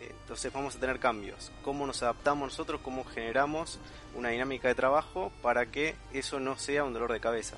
entonces 0.00 0.52
vamos 0.52 0.76
a 0.76 0.80
tener 0.80 0.98
cambios. 0.98 1.52
¿Cómo 1.62 1.86
nos 1.86 2.02
adaptamos 2.02 2.48
nosotros? 2.48 2.80
¿Cómo 2.82 3.04
generamos 3.04 3.78
una 4.14 4.30
dinámica 4.30 4.68
de 4.68 4.74
trabajo 4.74 5.32
para 5.42 5.66
que 5.66 5.94
eso 6.12 6.40
no 6.40 6.58
sea 6.58 6.84
un 6.84 6.92
dolor 6.92 7.12
de 7.12 7.20
cabeza? 7.20 7.56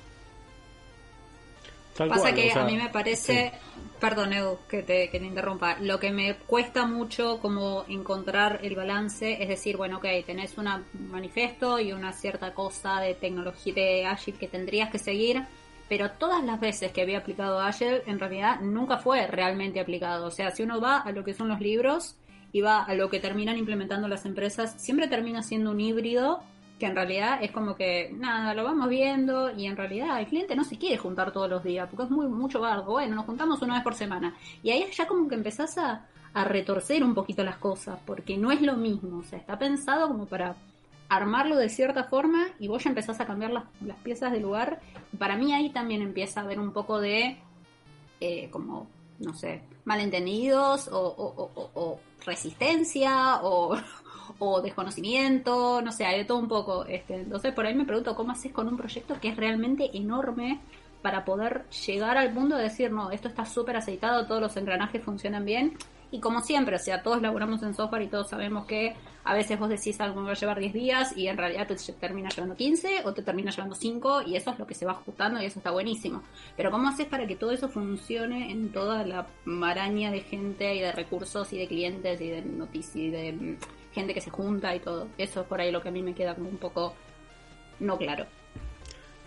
Pasa 1.97 2.33
que 2.33 2.53
a 2.53 2.63
mí 2.63 2.77
me 2.77 2.87
parece, 2.89 3.51
perdón 3.99 4.31
Edu, 4.31 4.59
que 4.69 4.83
te, 4.83 5.09
que 5.09 5.19
te 5.19 5.25
interrumpa, 5.25 5.77
lo 5.81 5.99
que 5.99 6.11
me 6.11 6.35
cuesta 6.35 6.85
mucho 6.85 7.39
como 7.41 7.83
encontrar 7.89 8.59
el 8.63 8.75
balance 8.75 9.41
es 9.41 9.49
decir, 9.49 9.75
bueno, 9.75 9.97
ok, 9.97 10.05
tenés 10.25 10.57
un 10.57 10.69
manifiesto 11.09 11.77
y 11.77 11.91
una 11.91 12.13
cierta 12.13 12.53
cosa 12.53 13.01
de 13.01 13.15
tecnología 13.15 13.73
de 13.73 14.05
Agile 14.05 14.37
que 14.37 14.47
tendrías 14.47 14.91
que 14.91 14.99
seguir, 14.99 15.43
pero 15.89 16.11
todas 16.11 16.43
las 16.43 16.59
veces 16.59 16.91
que 16.93 17.01
había 17.01 17.17
aplicado 17.17 17.59
Agile 17.59 18.03
en 18.05 18.19
realidad 18.19 18.61
nunca 18.61 18.97
fue 18.97 19.27
realmente 19.27 19.81
aplicado. 19.81 20.27
O 20.27 20.31
sea, 20.31 20.51
si 20.51 20.63
uno 20.63 20.79
va 20.79 20.99
a 20.99 21.11
lo 21.11 21.23
que 21.25 21.33
son 21.33 21.49
los 21.49 21.59
libros, 21.59 22.15
y 22.51 22.61
va 22.61 22.83
a 22.83 22.93
lo 22.95 23.09
que 23.09 23.19
terminan 23.19 23.57
implementando 23.57 24.07
las 24.07 24.25
empresas, 24.25 24.73
siempre 24.77 25.07
termina 25.07 25.43
siendo 25.43 25.71
un 25.71 25.79
híbrido 25.79 26.41
que 26.79 26.85
en 26.85 26.95
realidad 26.95 27.39
es 27.43 27.51
como 27.51 27.75
que, 27.75 28.09
nada, 28.17 28.53
lo 28.53 28.63
vamos 28.63 28.87
viendo 28.87 29.51
y 29.51 29.65
en 29.65 29.75
realidad 29.75 30.17
el 30.19 30.27
cliente 30.27 30.55
no 30.55 30.63
se 30.63 30.77
quiere 30.77 30.97
juntar 30.97 31.33
todos 31.33 31.49
los 31.49 31.61
días 31.61 31.89
porque 31.89 32.05
es 32.05 32.09
muy 32.09 32.27
mucho 32.27 32.61
barco. 32.61 32.93
Bueno, 32.93 33.15
nos 33.15 33.25
juntamos 33.25 33.61
una 33.61 33.73
vez 33.73 33.83
por 33.83 33.95
semana. 33.95 34.33
Y 34.63 34.71
ahí 34.71 34.85
ya 34.93 35.05
como 35.05 35.27
que 35.27 35.35
empezás 35.35 35.77
a, 35.77 36.07
a 36.33 36.43
retorcer 36.45 37.03
un 37.03 37.13
poquito 37.13 37.43
las 37.43 37.57
cosas 37.57 37.99
porque 38.05 38.37
no 38.37 38.49
es 38.49 38.61
lo 38.61 38.77
mismo. 38.77 39.17
O 39.17 39.23
sea, 39.23 39.39
está 39.39 39.59
pensado 39.59 40.07
como 40.07 40.25
para 40.25 40.55
armarlo 41.09 41.57
de 41.57 41.69
cierta 41.69 42.05
forma 42.05 42.47
y 42.59 42.67
vos 42.67 42.83
ya 42.83 42.91
empezás 42.91 43.19
a 43.19 43.25
cambiar 43.25 43.51
las, 43.51 43.63
las 43.85 43.97
piezas 43.97 44.31
de 44.31 44.39
lugar. 44.39 44.79
Y 45.11 45.17
para 45.17 45.35
mí 45.35 45.53
ahí 45.53 45.71
también 45.71 46.01
empieza 46.01 46.39
a 46.39 46.43
haber 46.43 46.59
un 46.59 46.71
poco 46.71 47.01
de, 47.01 47.39
eh, 48.21 48.49
como, 48.51 48.87
no 49.19 49.33
sé, 49.33 49.63
malentendidos 49.85 50.87
o, 50.87 51.49
o 51.73 51.99
resistencia 52.25 53.41
o, 53.41 53.75
o, 54.39 54.61
desconocimiento, 54.61 55.81
no 55.81 55.91
sé, 55.91 56.05
hay 56.05 56.19
de 56.19 56.25
todo 56.25 56.37
un 56.37 56.47
poco. 56.47 56.85
Este, 56.85 57.15
entonces 57.15 57.53
por 57.53 57.65
ahí 57.65 57.73
me 57.73 57.85
pregunto 57.85 58.15
cómo 58.15 58.31
haces 58.31 58.51
con 58.51 58.67
un 58.67 58.77
proyecto 58.77 59.19
que 59.19 59.29
es 59.29 59.35
realmente 59.35 59.89
enorme 59.97 60.61
para 61.01 61.25
poder 61.25 61.65
llegar 61.85 62.17
al 62.17 62.33
punto 62.33 62.55
de 62.55 62.63
decir, 62.63 62.91
no, 62.91 63.09
esto 63.11 63.29
está 63.29 63.45
súper 63.45 63.77
aceitado, 63.77 64.27
todos 64.27 64.41
los 64.41 64.55
engranajes 64.57 65.01
funcionan 65.01 65.45
bien 65.45 65.77
y 66.11 66.19
como 66.19 66.41
siempre, 66.41 66.75
o 66.75 66.79
sea, 66.79 67.03
todos 67.03 67.21
laburamos 67.21 67.61
en 67.63 67.73
software 67.73 68.01
y 68.01 68.07
todos 68.07 68.29
sabemos 68.29 68.65
que 68.65 68.95
a 69.23 69.33
veces 69.33 69.59
vos 69.59 69.69
decís 69.69 69.99
algo 70.01 70.23
va 70.23 70.31
a 70.31 70.33
llevar 70.33 70.59
10 70.59 70.73
días 70.73 71.15
y 71.15 71.27
en 71.27 71.37
realidad 71.37 71.67
te 71.67 71.75
termina 71.93 72.29
llevando 72.29 72.55
15 72.55 73.01
o 73.05 73.13
te 73.13 73.21
termina 73.21 73.51
llevando 73.51 73.75
5 73.75 74.23
y 74.23 74.35
eso 74.35 74.51
es 74.51 74.57
lo 74.57 74.65
que 74.65 74.73
se 74.73 74.85
va 74.85 74.93
ajustando 74.93 75.39
y 75.39 75.45
eso 75.45 75.59
está 75.59 75.69
buenísimo. 75.69 76.23
Pero 76.57 76.71
¿cómo 76.71 76.87
haces 76.87 77.05
para 77.05 77.27
que 77.27 77.35
todo 77.35 77.51
eso 77.51 77.69
funcione 77.69 78.51
en 78.51 78.71
toda 78.71 79.05
la 79.05 79.27
maraña 79.45 80.09
de 80.09 80.21
gente 80.21 80.73
y 80.73 80.79
de 80.79 80.91
recursos 80.91 81.53
y 81.53 81.59
de 81.59 81.67
clientes 81.67 82.19
y 82.21 82.29
de 82.29 82.41
noticias 82.41 82.95
y 82.95 83.09
de 83.11 83.33
mm, 83.33 83.57
gente 83.93 84.13
que 84.15 84.21
se 84.21 84.31
junta 84.31 84.75
y 84.75 84.79
todo? 84.79 85.07
Eso 85.17 85.41
es 85.41 85.47
por 85.47 85.61
ahí 85.61 85.71
lo 85.71 85.81
que 85.81 85.89
a 85.89 85.91
mí 85.91 86.01
me 86.01 86.15
queda 86.15 86.33
como 86.33 86.49
un 86.49 86.57
poco 86.57 86.95
no 87.79 87.97
claro. 87.97 88.25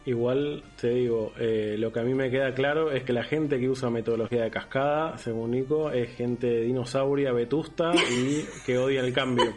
Igual 0.05 0.65
te 0.81 0.89
digo, 0.91 1.33
eh, 1.39 1.77
lo 1.79 1.93
que 1.93 2.01
a 2.01 2.03
mí 2.03 2.13
me 2.13 2.29
queda 2.29 2.53
claro 2.55 2.91
es 2.91 3.05
que 3.05 3.13
la 3.13 3.23
gente 3.23 3.61
que 3.61 3.69
usa 3.69 3.89
metodología 3.89 4.43
de 4.43 4.51
cascada, 4.51 5.17
según 5.19 5.53
Nico, 5.53 5.93
es 5.93 6.17
gente 6.17 6.63
dinosauria, 6.63 7.33
vetusta 7.33 7.93
y 8.11 8.45
que 8.67 8.79
odia 8.79 9.01
el 9.01 9.13
cambio. 9.13 9.55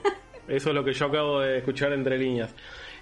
Eso 0.47 0.69
es 0.69 0.75
lo 0.75 0.83
que 0.83 0.93
yo 0.93 1.07
acabo 1.07 1.39
de 1.39 1.57
escuchar 1.57 1.93
entre 1.93 2.19
líneas. 2.19 2.53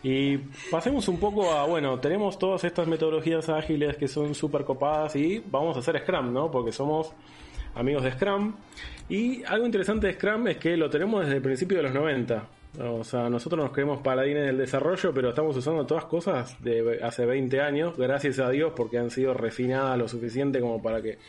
Y 0.04 0.38
pasemos 0.72 1.08
un 1.10 1.20
poco 1.20 1.52
a, 1.52 1.66
bueno, 1.66 2.00
tenemos 2.00 2.40
todas 2.40 2.64
estas 2.64 2.88
metodologías 2.88 3.50
ágiles 3.50 3.98
que 3.98 4.08
son 4.08 4.34
súper 4.36 4.64
copadas 4.64 5.16
y 5.18 5.44
vamos 5.46 5.76
a 5.76 5.80
hacer 5.80 6.00
Scrum, 6.00 6.32
¿no? 6.32 6.50
Porque 6.50 6.72
somos 6.72 7.14
amigos 7.76 8.04
de 8.04 8.12
Scrum. 8.14 8.54
Y 9.10 9.44
algo 9.44 9.66
interesante 9.66 10.08
de 10.08 10.14
Scrum 10.14 10.48
es 10.48 10.58
que 10.58 10.78
lo 10.78 10.90
tenemos 10.90 11.22
desde 11.22 11.38
el 11.38 11.42
principio 11.42 11.78
de 11.78 11.84
los 11.84 11.94
90. 11.94 12.48
O 12.80 13.04
sea, 13.04 13.30
nosotros 13.30 13.64
nos 13.64 13.72
creemos 13.72 14.02
paladines 14.02 14.48
del 14.48 14.58
desarrollo, 14.58 15.14
pero 15.14 15.30
estamos 15.30 15.56
usando 15.56 15.86
todas 15.86 16.06
cosas 16.06 16.62
de 16.64 17.00
hace 17.04 17.24
20 17.24 17.62
años, 17.62 17.96
gracias 17.96 18.40
a 18.40 18.50
Dios, 18.50 18.74
porque 18.76 18.98
han 18.98 19.12
sido 19.12 19.36
refinadas 19.36 19.98
lo 19.98 20.08
suficiente 20.08 20.60
como 20.60 20.82
para 20.82 21.00
que 21.00 21.20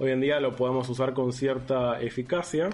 hoy 0.00 0.10
en 0.10 0.20
día 0.20 0.40
lo 0.40 0.56
podamos 0.56 0.88
usar 0.88 1.14
con 1.14 1.32
cierta 1.32 2.00
eficacia. 2.00 2.70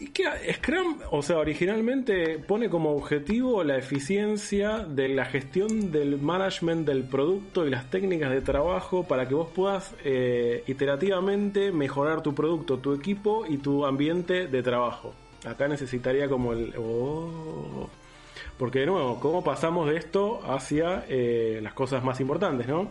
Y 0.00 0.08
que 0.08 0.24
Scrum, 0.54 0.98
o 1.12 1.22
sea, 1.22 1.38
originalmente 1.38 2.38
pone 2.38 2.68
como 2.68 2.96
objetivo 2.96 3.62
la 3.62 3.76
eficiencia 3.76 4.78
de 4.78 5.08
la 5.10 5.26
gestión 5.26 5.92
del 5.92 6.18
management 6.18 6.84
del 6.84 7.04
producto 7.04 7.64
y 7.64 7.70
las 7.70 7.90
técnicas 7.90 8.30
de 8.30 8.40
trabajo 8.40 9.04
para 9.04 9.28
que 9.28 9.34
vos 9.34 9.50
puedas 9.54 9.94
eh, 10.02 10.64
iterativamente 10.66 11.70
mejorar 11.70 12.22
tu 12.22 12.34
producto, 12.34 12.78
tu 12.78 12.94
equipo 12.94 13.44
y 13.46 13.58
tu 13.58 13.84
ambiente 13.84 14.48
de 14.48 14.62
trabajo. 14.62 15.14
Acá 15.44 15.68
necesitaría 15.68 16.28
como 16.28 16.52
el... 16.52 16.74
Oh, 16.78 17.88
porque 18.58 18.80
de 18.80 18.86
nuevo, 18.86 19.18
¿cómo 19.20 19.42
pasamos 19.42 19.88
de 19.88 19.96
esto 19.96 20.40
hacia 20.44 21.04
eh, 21.08 21.60
las 21.62 21.72
cosas 21.72 22.04
más 22.04 22.20
importantes, 22.20 22.68
no? 22.68 22.90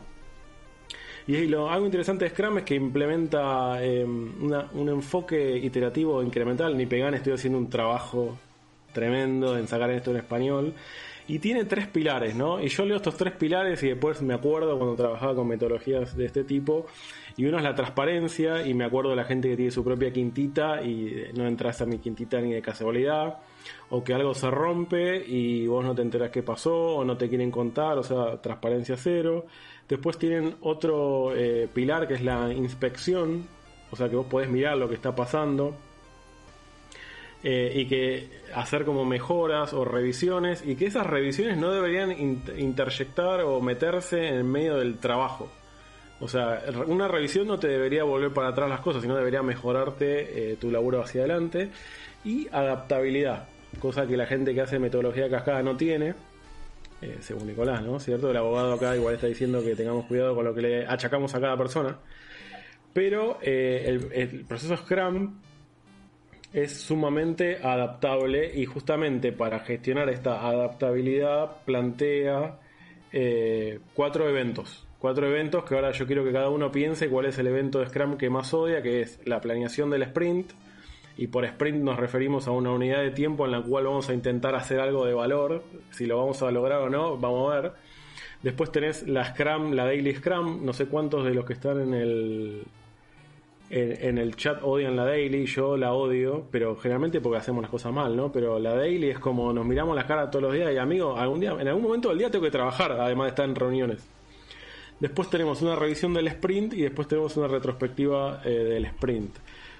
Y 1.27 1.45
lo, 1.45 1.69
algo 1.69 1.85
interesante 1.85 2.25
de 2.25 2.31
Scrum 2.31 2.57
es 2.57 2.63
que 2.63 2.73
implementa 2.73 3.83
em, 3.83 4.33
un 4.41 4.89
enfoque 4.89 5.57
iterativo 5.57 6.23
incremental. 6.23 6.75
Ni 6.75 6.87
Pegan 6.87 7.13
estoy 7.13 7.33
haciendo 7.33 7.59
un 7.59 7.69
trabajo 7.69 8.35
tremendo 8.93 9.55
en 9.55 9.67
sacar 9.67 9.91
esto 9.91 10.09
en 10.09 10.17
español. 10.17 10.73
Y 11.27 11.37
tiene 11.37 11.65
tres 11.65 11.85
pilares, 11.85 12.33
¿no? 12.33 12.59
Y 12.59 12.69
yo 12.69 12.83
leo 12.83 12.97
estos 12.97 13.15
tres 13.15 13.33
pilares 13.33 13.83
y 13.83 13.89
después 13.89 14.23
me 14.23 14.33
acuerdo 14.33 14.75
cuando 14.79 14.95
trabajaba 14.95 15.35
con 15.35 15.47
metodologías 15.47 16.17
de 16.17 16.25
este 16.25 16.43
tipo. 16.43 16.87
Y 17.39 17.45
uno 17.45 17.55
es 17.55 17.63
la 17.63 17.73
transparencia, 17.73 18.67
y 18.67 18.73
me 18.73 18.83
acuerdo 18.83 19.11
de 19.11 19.15
la 19.15 19.23
gente 19.23 19.47
que 19.47 19.55
tiene 19.55 19.71
su 19.71 19.81
propia 19.81 20.11
quintita 20.11 20.81
y 20.83 21.31
no 21.35 21.47
entras 21.47 21.81
a 21.81 21.85
mi 21.85 21.99
quintita 21.99 22.41
ni 22.41 22.51
de 22.51 22.61
casualidad. 22.61 23.37
O 23.91 24.03
que 24.03 24.13
algo 24.13 24.33
se 24.33 24.51
rompe 24.51 25.23
y 25.25 25.65
vos 25.65 25.85
no 25.85 25.95
te 25.95 26.01
enteras 26.01 26.31
qué 26.31 26.43
pasó, 26.43 26.97
o 26.97 27.05
no 27.05 27.15
te 27.15 27.29
quieren 27.29 27.49
contar, 27.49 27.97
o 27.97 28.03
sea, 28.03 28.41
transparencia 28.41 28.97
cero. 28.97 29.45
Después 29.87 30.17
tienen 30.17 30.55
otro 30.59 31.33
eh, 31.33 31.69
pilar 31.73 32.09
que 32.09 32.15
es 32.15 32.23
la 32.23 32.51
inspección, 32.51 33.47
o 33.89 33.95
sea 33.95 34.09
que 34.09 34.17
vos 34.17 34.25
podés 34.25 34.49
mirar 34.49 34.77
lo 34.77 34.89
que 34.89 34.95
está 34.95 35.15
pasando 35.15 35.77
eh, 37.41 37.71
y 37.73 37.85
que 37.85 38.29
hacer 38.53 38.83
como 38.83 39.05
mejoras 39.05 39.71
o 39.71 39.85
revisiones 39.85 40.61
y 40.67 40.75
que 40.75 40.87
esas 40.87 41.07
revisiones 41.07 41.57
no 41.57 41.71
deberían 41.71 42.11
interjectar 42.11 43.43
o 43.43 43.61
meterse 43.61 44.27
en 44.27 44.51
medio 44.51 44.75
del 44.75 44.97
trabajo. 44.97 45.49
O 46.21 46.27
sea, 46.27 46.61
una 46.87 47.07
revisión 47.07 47.47
no 47.47 47.57
te 47.57 47.67
debería 47.67 48.03
volver 48.03 48.31
para 48.33 48.49
atrás 48.49 48.69
las 48.69 48.81
cosas, 48.81 49.01
sino 49.01 49.15
debería 49.15 49.41
mejorarte 49.41 50.51
eh, 50.51 50.55
tu 50.57 50.69
laburo 50.69 51.01
hacia 51.01 51.21
adelante. 51.21 51.69
Y 52.25 52.47
adaptabilidad, 52.51 53.47
cosa 53.79 54.05
que 54.05 54.17
la 54.17 54.25
gente 54.25 54.53
que 54.53 54.61
hace 54.61 54.79
metodología 54.79 55.29
cascada 55.29 55.63
no 55.63 55.77
tiene, 55.77 56.15
eh, 57.01 57.17
según 57.21 57.47
Nicolás, 57.47 57.81
¿no? 57.81 57.99
¿Cierto? 57.99 58.31
El 58.31 58.37
abogado 58.37 58.73
acá 58.73 58.95
igual 58.95 59.15
está 59.15 59.27
diciendo 59.27 59.63
que 59.63 59.75
tengamos 59.75 60.05
cuidado 60.05 60.35
con 60.35 60.43
lo 60.43 60.53
que 60.53 60.61
le 60.61 60.85
achacamos 60.85 61.33
a 61.35 61.39
cada 61.39 61.57
persona. 61.57 61.97
Pero 62.93 63.39
el, 63.41 64.09
el 64.11 64.45
proceso 64.45 64.75
Scrum 64.75 65.35
es 66.53 66.81
sumamente 66.81 67.57
adaptable 67.57 68.51
y 68.55 68.65
justamente 68.65 69.31
para 69.31 69.59
gestionar 69.59 70.09
esta 70.09 70.47
adaptabilidad 70.47 71.63
plantea 71.65 72.59
eh, 73.11 73.79
cuatro 73.93 74.27
eventos. 74.27 74.87
Cuatro 74.99 75.27
eventos 75.27 75.63
que 75.63 75.75
ahora 75.75 75.91
yo 75.91 76.05
quiero 76.05 76.25
que 76.25 76.33
cada 76.33 76.49
uno 76.49 76.71
piense 76.71 77.09
cuál 77.09 77.25
es 77.25 77.37
el 77.39 77.47
evento 77.47 77.79
de 77.79 77.87
Scrum 77.87 78.17
que 78.17 78.29
más 78.29 78.53
odia, 78.53 78.81
que 78.81 79.01
es 79.01 79.19
la 79.25 79.39
planeación 79.39 79.89
del 79.89 80.03
sprint. 80.03 80.51
Y 81.15 81.27
por 81.27 81.45
sprint 81.45 81.81
nos 81.81 81.97
referimos 81.97 82.47
a 82.47 82.51
una 82.51 82.71
unidad 82.71 83.01
de 83.01 83.11
tiempo 83.11 83.45
en 83.45 83.51
la 83.51 83.61
cual 83.61 83.85
vamos 83.85 84.09
a 84.09 84.13
intentar 84.13 84.55
hacer 84.55 84.79
algo 84.81 85.05
de 85.05 85.13
valor. 85.13 85.63
Si 85.91 86.05
lo 86.05 86.17
vamos 86.17 86.41
a 86.41 86.51
lograr 86.51 86.81
o 86.81 86.89
no, 86.89 87.17
vamos 87.17 87.53
a 87.53 87.61
ver. 87.61 87.71
Después 88.43 88.71
tenés 88.71 89.07
la 89.07 89.23
Scrum, 89.23 89.71
la 89.71 89.85
Daily 89.85 90.15
Scrum. 90.15 90.65
No 90.65 90.73
sé 90.73 90.87
cuántos 90.87 91.23
de 91.23 91.33
los 91.33 91.45
que 91.45 91.53
están 91.53 91.79
en 91.79 91.93
el, 91.93 92.63
en, 93.69 94.17
el 94.17 94.35
chat 94.35 94.61
odian 94.63 94.95
la 94.95 95.05
daily, 95.05 95.45
yo 95.45 95.77
la 95.77 95.93
odio, 95.93 96.45
pero 96.51 96.75
generalmente 96.75 97.21
porque 97.21 97.37
hacemos 97.37 97.61
las 97.61 97.71
cosas 97.71 97.93
mal, 97.93 98.15
¿no? 98.15 98.31
Pero 98.31 98.59
la 98.59 98.75
daily 98.75 99.11
es 99.11 99.19
como 99.19 99.53
nos 99.53 99.65
miramos 99.65 99.95
las 99.95 100.05
caras 100.05 100.29
todos 100.31 100.43
los 100.43 100.53
días 100.53 100.73
y 100.73 100.77
amigo, 100.77 101.15
algún 101.15 101.39
día, 101.39 101.55
en 101.59 101.67
algún 101.67 101.83
momento 101.83 102.09
del 102.09 102.17
día 102.17 102.31
tengo 102.31 102.45
que 102.45 102.51
trabajar, 102.51 102.91
además 102.93 103.25
de 103.25 103.29
estar 103.29 103.45
en 103.45 103.55
reuniones. 103.55 104.18
Después 104.99 105.29
tenemos 105.29 105.61
una 105.61 105.75
revisión 105.75 106.13
del 106.13 106.27
sprint 106.27 106.73
y 106.73 106.81
después 106.81 107.07
tenemos 107.07 107.35
una 107.37 107.47
retrospectiva 107.47 108.41
eh, 108.43 108.49
del 108.49 108.85
sprint. 108.85 109.37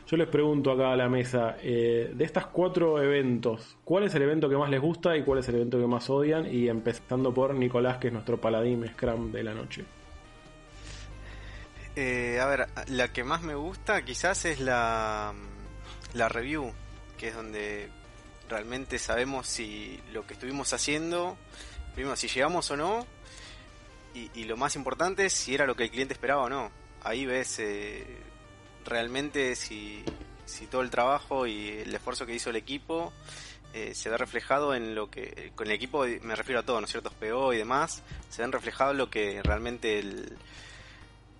Yo 0.08 0.18
les 0.18 0.28
pregunto 0.28 0.72
acá 0.72 0.94
a 0.94 0.96
la 0.96 1.08
mesa, 1.08 1.58
eh, 1.62 2.12
de 2.16 2.24
estas 2.24 2.48
cuatro 2.48 3.00
eventos, 3.00 3.78
¿cuál 3.84 4.06
es 4.06 4.16
el 4.16 4.24
evento 4.24 4.50
que 4.50 4.58
más 4.58 4.70
les 4.70 4.82
gusta 4.82 5.16
y 5.16 5.24
cuál 5.24 5.40
es 5.40 5.50
el 5.50 5.56
evento 5.56 5.80
que 5.80 5.86
más 5.86 6.10
odian? 6.10 6.52
Y 6.52 6.68
empezando 6.68 7.32
por 7.32 7.54
Nicolás, 7.54 7.98
que 7.98 8.08
es 8.08 8.14
nuestro 8.14 8.42
paladín 8.42 8.88
Scrum 8.88 9.32
de 9.32 9.44
la 9.44 9.54
noche. 9.54 9.86
Eh, 11.96 12.40
a 12.40 12.46
ver, 12.48 12.68
la 12.88 13.10
que 13.14 13.24
más 13.24 13.44
me 13.44 13.54
gusta 13.54 14.04
quizás 14.04 14.46
es 14.46 14.60
la, 14.60 15.34
la 16.14 16.30
review, 16.30 16.72
que 17.18 17.28
es 17.28 17.36
donde 17.36 17.90
realmente 18.50 18.98
sabemos 18.98 19.46
si 19.46 20.00
lo 20.12 20.26
que 20.26 20.34
estuvimos 20.34 20.74
haciendo, 20.74 21.38
primero 21.94 22.16
si 22.16 22.28
llegamos 22.28 22.72
o 22.72 22.78
no, 22.78 23.06
y, 24.14 24.44
lo 24.46 24.58
más 24.58 24.76
importante 24.76 25.26
es 25.26 25.34
si 25.34 25.54
era 25.54 25.66
lo 25.66 25.76
que 25.76 25.84
el 25.84 25.92
cliente 25.92 26.14
esperaba 26.14 26.44
o 26.44 26.50
no. 26.50 26.72
Ahí 27.04 27.26
ves 27.26 27.60
eh, 27.60 28.06
realmente 28.86 29.56
si, 29.56 30.04
si 30.46 30.68
todo 30.68 30.82
el 30.82 30.90
trabajo 30.90 31.48
y 31.48 31.70
el 31.70 31.94
esfuerzo 31.94 32.26
que 32.26 32.36
hizo 32.36 32.50
el 32.50 32.56
equipo 32.56 33.14
eh, 33.74 33.94
se 33.94 34.10
ve 34.10 34.18
reflejado 34.18 34.74
en 34.74 34.96
lo 34.96 35.10
que, 35.10 35.52
con 35.56 35.68
el 35.68 35.74
equipo 35.74 36.06
me 36.22 36.36
refiero 36.36 36.62
a 36.62 36.64
todo, 36.64 36.82
¿no 36.82 36.86
es 36.86 36.92
cierto? 36.92 37.12
PO 37.12 37.54
y 37.54 37.58
demás, 37.58 38.04
se 38.30 38.42
ven 38.42 38.52
reflejado 38.52 38.94
lo 38.94 39.10
que 39.10 39.42
realmente 39.44 40.00
el 40.00 40.38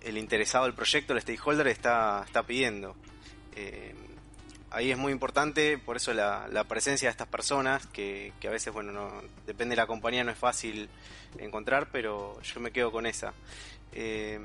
el 0.00 0.18
interesado 0.18 0.64
del 0.64 0.74
proyecto, 0.74 1.12
el 1.12 1.20
stakeholder, 1.20 1.66
está, 1.68 2.22
está 2.24 2.42
pidiendo. 2.42 2.96
Eh, 3.54 3.94
ahí 4.70 4.90
es 4.90 4.98
muy 4.98 5.12
importante, 5.12 5.78
por 5.78 5.96
eso 5.96 6.12
la, 6.12 6.64
presencia 6.68 7.08
de 7.08 7.10
estas 7.10 7.28
personas, 7.28 7.86
que, 7.86 8.32
a 8.44 8.50
veces, 8.50 8.72
bueno, 8.72 8.92
no, 8.92 9.10
depende 9.46 9.74
de 9.74 9.76
la 9.76 9.86
compañía, 9.86 10.24
no 10.24 10.30
es 10.30 10.38
fácil 10.38 10.88
encontrar, 11.38 11.88
pero 11.92 12.40
yo 12.42 12.60
me 12.60 12.70
quedo 12.70 12.92
con 12.92 13.06
esa. 13.06 13.32
Eh, 13.92 14.38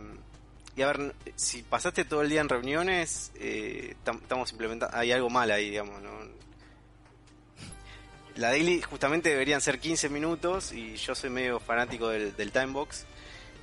y 0.76 0.82
a 0.82 0.88
ver, 0.88 1.16
si 1.36 1.64
pasaste 1.64 2.04
todo 2.04 2.22
el 2.22 2.30
día 2.30 2.42
en 2.42 2.50
reuniones, 2.50 3.32
eh, 3.36 3.96
estamos 4.04 4.52
implementando, 4.52 4.96
hay 4.96 5.12
algo 5.12 5.30
mal 5.30 5.50
ahí, 5.52 5.70
digamos. 5.70 6.02
La 8.36 8.50
daily 8.50 8.82
justamente 8.82 9.30
deberían 9.30 9.62
ser 9.62 9.80
15 9.80 10.10
minutos 10.10 10.74
y 10.74 10.98
yo 10.98 11.16
soy 11.16 11.30
medio 11.30 11.62
fanático 11.62 12.10
del, 12.10 12.36
del 12.36 12.52
timebox. 12.52 13.06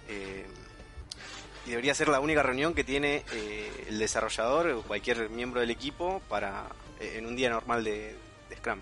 Eh, 0.08 0.46
y 1.66 1.70
debería 1.70 1.94
ser 1.94 2.08
la 2.08 2.20
única 2.20 2.42
reunión 2.42 2.74
que 2.74 2.84
tiene 2.84 3.24
eh, 3.32 3.70
el 3.88 3.98
desarrollador 3.98 4.68
o 4.70 4.82
cualquier 4.82 5.30
miembro 5.30 5.60
del 5.60 5.70
equipo 5.70 6.20
para 6.28 6.66
eh, 7.00 7.14
en 7.18 7.26
un 7.26 7.36
día 7.36 7.50
normal 7.50 7.84
de, 7.84 8.16
Scrum. 8.56 8.80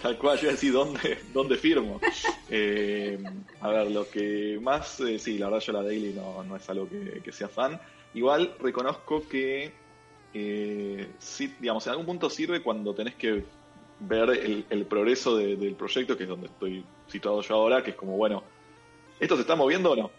Tal 0.00 0.16
cual, 0.16 0.38
yo 0.38 0.44
iba 0.44 0.50
a 0.50 0.54
decir 0.54 0.72
dónde, 0.72 1.18
dónde 1.32 1.56
firmo. 1.56 2.00
Eh, 2.48 3.22
a 3.60 3.68
ver, 3.68 3.90
lo 3.90 4.08
que 4.08 4.58
más, 4.62 4.98
sí, 5.18 5.38
la 5.38 5.46
verdad 5.46 5.60
yo 5.60 5.72
la 5.72 5.82
daily 5.82 6.12
no, 6.12 6.42
no 6.44 6.56
es 6.56 6.68
algo 6.70 6.88
que, 6.88 7.32
sea 7.32 7.48
fan. 7.48 7.80
Igual 8.14 8.54
reconozco 8.60 9.26
que, 9.28 9.72
sí, 11.18 11.54
digamos, 11.58 11.86
en 11.86 11.90
algún 11.90 12.06
punto 12.06 12.30
sirve 12.30 12.62
cuando 12.62 12.94
tenés 12.94 13.14
que 13.14 13.44
ver 14.00 14.30
el, 14.70 14.86
progreso 14.86 15.36
del 15.36 15.74
proyecto, 15.74 16.16
que 16.16 16.24
es 16.24 16.28
donde 16.28 16.46
estoy 16.46 16.84
situado 17.08 17.40
yo 17.42 17.54
ahora, 17.54 17.82
que 17.82 17.90
es 17.90 17.96
como, 17.96 18.16
bueno, 18.16 18.42
¿esto 19.20 19.36
se 19.36 19.42
está 19.42 19.54
moviendo 19.54 19.92
o 19.92 19.96
no? 19.96 20.10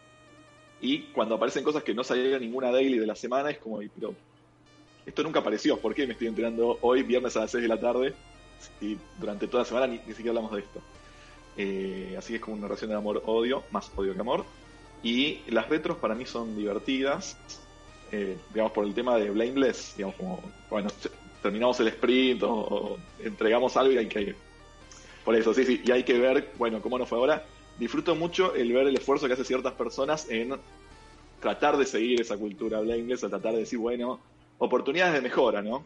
Y 0.82 1.04
cuando 1.14 1.36
aparecen 1.36 1.64
cosas 1.64 1.84
que 1.84 1.94
no 1.94 2.04
salieron 2.04 2.42
ninguna 2.42 2.72
daily 2.72 2.98
de 2.98 3.08
la 3.08 3.16
semana, 3.16 3.50
es 3.50 3.58
como, 3.58 3.80
pero 3.94 4.14
esto 5.06 5.24
nunca 5.24 5.40
apareció, 5.40 5.78
¿por 5.78 5.94
qué 5.94 6.06
me 6.06 6.14
estoy 6.14 6.28
enterando 6.28 6.78
hoy, 6.82 7.04
viernes 7.04 7.36
a 7.38 7.42
las 7.42 7.52
6 7.52 7.62
de 7.62 7.68
la 7.68 7.80
tarde, 7.80 8.14
y 8.82 8.98
durante 9.20 9.48
toda 9.48 9.64
la 9.64 9.68
semana 9.68 9.88
ni, 9.88 10.00
siquiera 10.00 10.30
hablamos 10.32 10.52
de 10.52 10.60
esto? 10.60 10.82
Eh, 11.58 12.16
así 12.18 12.30
que 12.30 12.36
es 12.36 12.42
como 12.42 12.58
una 12.58 12.68
relación 12.68 12.90
de 12.90 12.98
amor-odio, 12.98 13.64
más 13.72 13.92
odio 13.96 14.14
que 14.14 14.20
amor. 14.20 14.46
Y 15.04 15.42
las 15.48 15.70
retros 15.70 15.98
para 15.98 16.16
mí 16.16 16.26
son 16.26 16.56
divertidas, 16.56 17.38
eh, 18.12 18.38
digamos, 18.54 18.72
por 18.72 18.86
el 18.86 18.94
tema 18.94 19.18
de 19.18 19.30
Blameless, 19.30 19.94
digamos, 19.96 20.16
como, 20.16 20.42
bueno, 20.70 20.90
terminamos 21.46 21.80
el 21.80 21.90
sprint 21.90 22.42
o, 22.42 22.98
entregamos 23.24 23.78
algo 23.78 23.94
y 23.94 23.98
hay 24.00 24.08
que... 24.08 24.34
Por 25.24 25.36
eso, 25.36 25.54
sí, 25.54 25.64
sí, 25.64 25.80
y 25.86 25.92
hay 25.92 26.04
que 26.04 26.18
ver, 26.18 26.54
bueno, 26.58 26.82
cómo 26.82 26.98
nos 26.98 27.08
fue 27.08 27.20
ahora. 27.20 27.46
Disfruto 27.78 28.16
mucho 28.16 28.56
el 28.56 28.74
ver 28.74 28.88
el 28.88 28.96
esfuerzo 28.96 29.28
que 29.28 29.34
hacen 29.34 29.46
ciertas 29.46 29.74
personas 29.74 30.28
en 30.28 30.56
tratar 31.40 31.78
de 31.78 31.86
seguir 31.86 32.20
esa 32.20 32.36
cultura 32.36 32.80
blameless, 32.80 33.24
o 33.26 33.30
tratar 33.30 33.54
de 33.54 33.60
decir, 33.60 33.78
bueno, 33.78 34.20
oportunidades 34.58 35.14
de 35.14 35.22
mejora, 35.22 35.62
¿no? 35.62 35.84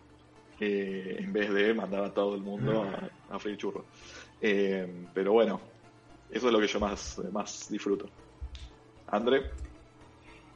Eh, 0.62 1.18
en 1.20 1.34
vez 1.34 1.54
de 1.54 1.74
mandar 1.74 2.06
a 2.06 2.14
todo 2.14 2.36
el 2.36 2.42
mundo 2.42 2.84
a, 2.84 3.36
a 3.36 3.40
freír 3.40 3.58
churro. 3.58 3.84
Eh, 4.42 4.88
pero 5.14 5.34
bueno, 5.34 5.60
eso 6.32 6.48
es 6.48 6.54
lo 6.54 6.60
que 6.62 6.68
yo 6.68 6.80
más, 6.80 7.22
más 7.34 7.70
disfruto. 7.70 8.10
André. 9.08 9.44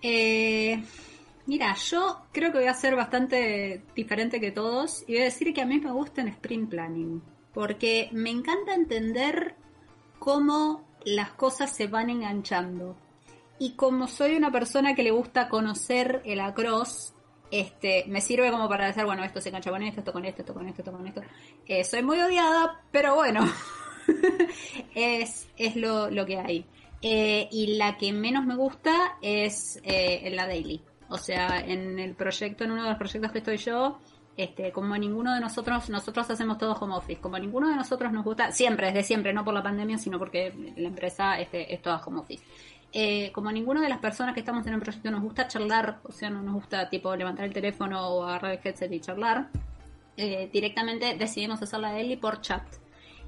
Eh, 0.02 0.82
Mira, 1.46 1.76
yo 1.76 2.22
creo 2.32 2.52
que 2.52 2.60
voy 2.60 2.68
a 2.68 2.74
ser 2.74 2.96
bastante 2.96 3.84
diferente 3.96 4.40
que 4.40 4.52
todos 4.52 5.04
y 5.08 5.14
voy 5.14 5.22
a 5.22 5.26
decir 5.26 5.54
que 5.54 5.62
a 5.62 5.66
mí 5.66 5.80
me 5.80 5.92
gusta 5.92 6.22
en 6.22 6.30
sprint 6.30 6.70
planning, 6.70 7.22
porque 7.54 8.10
me 8.14 8.30
encanta 8.30 8.74
entender 8.74 9.56
cómo 10.20 10.86
las 11.04 11.32
cosas 11.32 11.76
se 11.76 11.88
van 11.88 12.10
enganchando. 12.10 12.96
Y 13.60 13.74
como 13.74 14.08
soy 14.08 14.36
una 14.36 14.52
persona 14.52 14.96
que 14.96 15.04
le 15.04 15.12
gusta 15.12 15.50
conocer 15.50 16.22
el 16.26 16.40
across, 16.40 17.14
este, 17.52 18.06
me 18.08 18.22
sirve 18.22 18.50
como 18.50 18.70
para 18.70 18.88
decir, 18.88 19.06
bueno, 19.06 19.24
esto 19.24 19.42
se 19.42 19.50
engancha 19.50 19.70
con 19.70 19.84
esto, 19.84 20.00
esto 20.00 20.14
con 20.14 20.26
esto, 20.26 20.42
esto 20.42 20.54
con 20.54 20.68
esto, 20.68 20.82
esto 20.82 20.92
con 20.92 21.08
esto. 21.08 21.22
Eh, 21.68 21.84
soy 21.84 22.04
muy 22.04 22.20
odiada, 22.20 22.82
pero 22.92 23.16
bueno, 23.16 23.42
es, 24.96 25.48
es 25.58 25.76
lo, 25.76 26.10
lo 26.10 26.26
que 26.26 26.40
hay. 26.40 26.66
Eh, 27.02 27.50
y 27.52 27.76
la 27.76 27.98
que 27.98 28.14
menos 28.14 28.46
me 28.46 28.56
gusta 28.56 29.18
es 29.22 29.80
eh, 29.84 30.30
la 30.32 30.48
daily. 30.48 30.82
O 31.14 31.18
sea, 31.18 31.60
en 31.60 32.00
el 32.00 32.16
proyecto, 32.16 32.64
en 32.64 32.72
uno 32.72 32.84
de 32.84 32.90
los 32.90 32.98
proyectos 32.98 33.32
que 33.32 33.38
estoy 33.38 33.58
yo, 33.58 34.00
este, 34.36 34.72
como 34.72 34.98
ninguno 34.98 35.32
de 35.36 35.40
nosotros, 35.40 35.90
nosotros 35.92 36.28
hacemos 36.28 36.58
todo 36.58 36.74
home 36.74 36.96
office, 36.96 37.22
como 37.22 37.38
ninguno 37.38 37.70
de 37.70 37.76
nosotros 37.76 38.12
nos 38.12 38.24
gusta, 38.24 38.52
siempre, 38.52 38.88
desde 38.88 39.04
siempre, 39.04 39.32
no 39.32 39.46
por 39.46 39.54
la 39.54 39.62
pandemia, 39.62 40.00
sino 40.00 40.18
porque 40.18 40.52
la 40.76 40.88
empresa 40.88 41.40
este, 41.40 41.72
es 41.72 41.82
toda 41.84 42.02
home 42.04 42.22
office. 42.22 42.44
eh, 42.96 43.32
como 43.32 43.52
ninguno 43.52 43.82
de 43.82 43.90
las 43.90 44.00
personas 44.00 44.34
que 44.34 44.42
estamos 44.42 44.66
en 44.68 44.74
el 44.74 44.80
proyecto 44.80 45.10
nos 45.12 45.22
gusta 45.22 45.48
charlar, 45.48 46.00
o 46.04 46.12
sea, 46.12 46.30
no 46.30 46.42
nos 46.44 46.54
gusta 46.54 46.90
tipo 46.90 47.16
levantar 47.16 47.46
el 47.46 47.54
teléfono 47.54 48.08
o 48.08 48.24
agarrar 48.24 48.54
el 48.54 48.60
headset 48.64 48.92
y 48.92 49.00
charlar, 49.00 49.50
eh, 50.18 50.50
directamente 50.54 51.16
decidimos 51.18 51.62
hacer 51.62 51.80
la 51.80 51.92
daily 51.92 52.18
por 52.18 52.42
chat. 52.42 52.64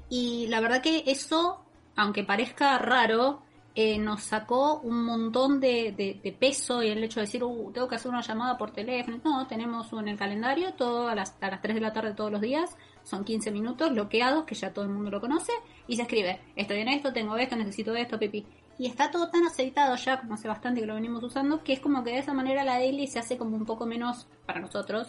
Y 0.08 0.46
la 0.48 0.60
verdad 0.60 0.82
que 0.82 1.02
eso, 1.06 1.64
aunque 1.96 2.22
parezca 2.22 2.78
raro, 2.78 3.42
eh, 3.78 3.98
nos 3.98 4.22
sacó 4.22 4.80
un 4.80 5.04
montón 5.04 5.60
de, 5.60 6.34
peso 6.40 6.82
y 6.82 6.88
el 6.88 7.04
hecho 7.04 7.20
de 7.20 7.26
decir, 7.26 7.44
uh, 7.44 7.70
tengo 7.72 7.86
que 7.86 7.96
hacer 7.96 8.10
una 8.10 8.22
llamada 8.22 8.56
por 8.56 8.70
teléfono. 8.70 9.20
No, 9.22 9.46
tenemos 9.46 9.92
en 9.92 10.08
el 10.08 10.16
calendario 10.16 10.72
todo 10.72 11.08
a 11.08 11.14
las, 11.14 11.36
a 11.42 11.50
las 11.50 11.60
3 11.60 11.74
de 11.74 11.80
la 11.82 11.92
tarde 11.92 12.14
todos 12.14 12.32
los 12.32 12.40
días. 12.40 12.74
Son 13.02 13.22
15 13.22 13.50
minutos 13.50 13.90
bloqueados, 13.90 14.44
que 14.44 14.54
ya 14.54 14.72
todo 14.72 14.86
el 14.86 14.90
mundo 14.90 15.10
lo 15.10 15.20
conoce. 15.20 15.52
Y 15.86 15.96
se 15.96 16.02
escribe, 16.02 16.40
estoy 16.56 16.78
en 16.78 16.88
esto, 16.88 17.12
tengo 17.12 17.36
esto, 17.36 17.54
necesito 17.54 17.94
esto, 17.94 18.18
pipi. 18.18 18.46
Y 18.78 18.86
está 18.86 19.10
todo 19.10 19.28
tan 19.28 19.44
aceitado 19.44 19.94
ya, 19.96 20.20
como 20.20 20.34
hace 20.34 20.48
bastante 20.48 20.80
que 20.80 20.86
lo 20.86 20.94
venimos 20.94 21.22
usando, 21.22 21.62
que 21.62 21.74
es 21.74 21.80
como 21.80 22.02
que 22.02 22.12
de 22.12 22.20
esa 22.20 22.32
manera 22.32 22.64
la 22.64 22.78
daily 22.78 23.06
se 23.06 23.18
hace 23.18 23.36
como 23.36 23.56
un 23.56 23.66
poco 23.66 23.84
menos, 23.84 24.26
para 24.46 24.58
nosotros, 24.58 25.08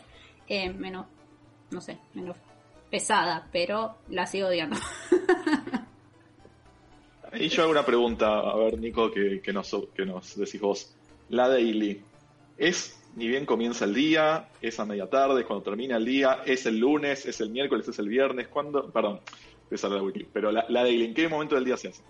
eh, 0.49 0.71
menos, 0.71 1.05
no 1.71 1.79
sé, 1.79 1.99
menos 2.13 2.35
pesada, 2.91 3.47
pero 3.53 3.95
la 4.09 4.27
sigo 4.27 4.49
odiando. 4.49 4.75
Y 7.33 7.49
yo 7.49 7.63
hago 7.63 7.71
una 7.71 7.85
pregunta, 7.85 8.39
a 8.39 8.55
ver, 8.55 8.77
Nico, 8.79 9.11
que, 9.11 9.41
nos, 9.53 9.75
que 9.95 10.05
nos 10.05 10.35
decís 10.35 10.61
vos. 10.61 10.95
La 11.29 11.49
daily, 11.49 12.01
¿es 12.57 12.99
ni 13.15 13.27
bien 13.27 13.45
comienza 13.45 13.85
el 13.85 13.93
día? 13.93 14.49
¿Es 14.61 14.79
a 14.79 14.85
media 14.85 15.09
tarde? 15.09 15.43
¿Cuando 15.43 15.63
termina 15.63 15.97
el 15.97 16.05
día? 16.05 16.43
¿Es 16.45 16.65
el 16.65 16.77
lunes? 16.77 17.25
¿Es 17.25 17.41
el 17.41 17.49
miércoles? 17.49 17.87
¿Es 17.87 17.99
el 17.99 18.07
viernes? 18.07 18.47
¿Cuándo? 18.47 18.89
Perdón, 18.91 19.19
esa 19.69 19.89
la 19.89 20.01
wiki. 20.01 20.25
Pero 20.31 20.51
la, 20.51 20.65
la 20.69 20.83
daily, 20.83 21.05
¿en 21.05 21.13
qué 21.13 21.27
momento 21.27 21.55
del 21.55 21.65
día 21.65 21.77
se 21.77 21.89
hace? 21.89 22.03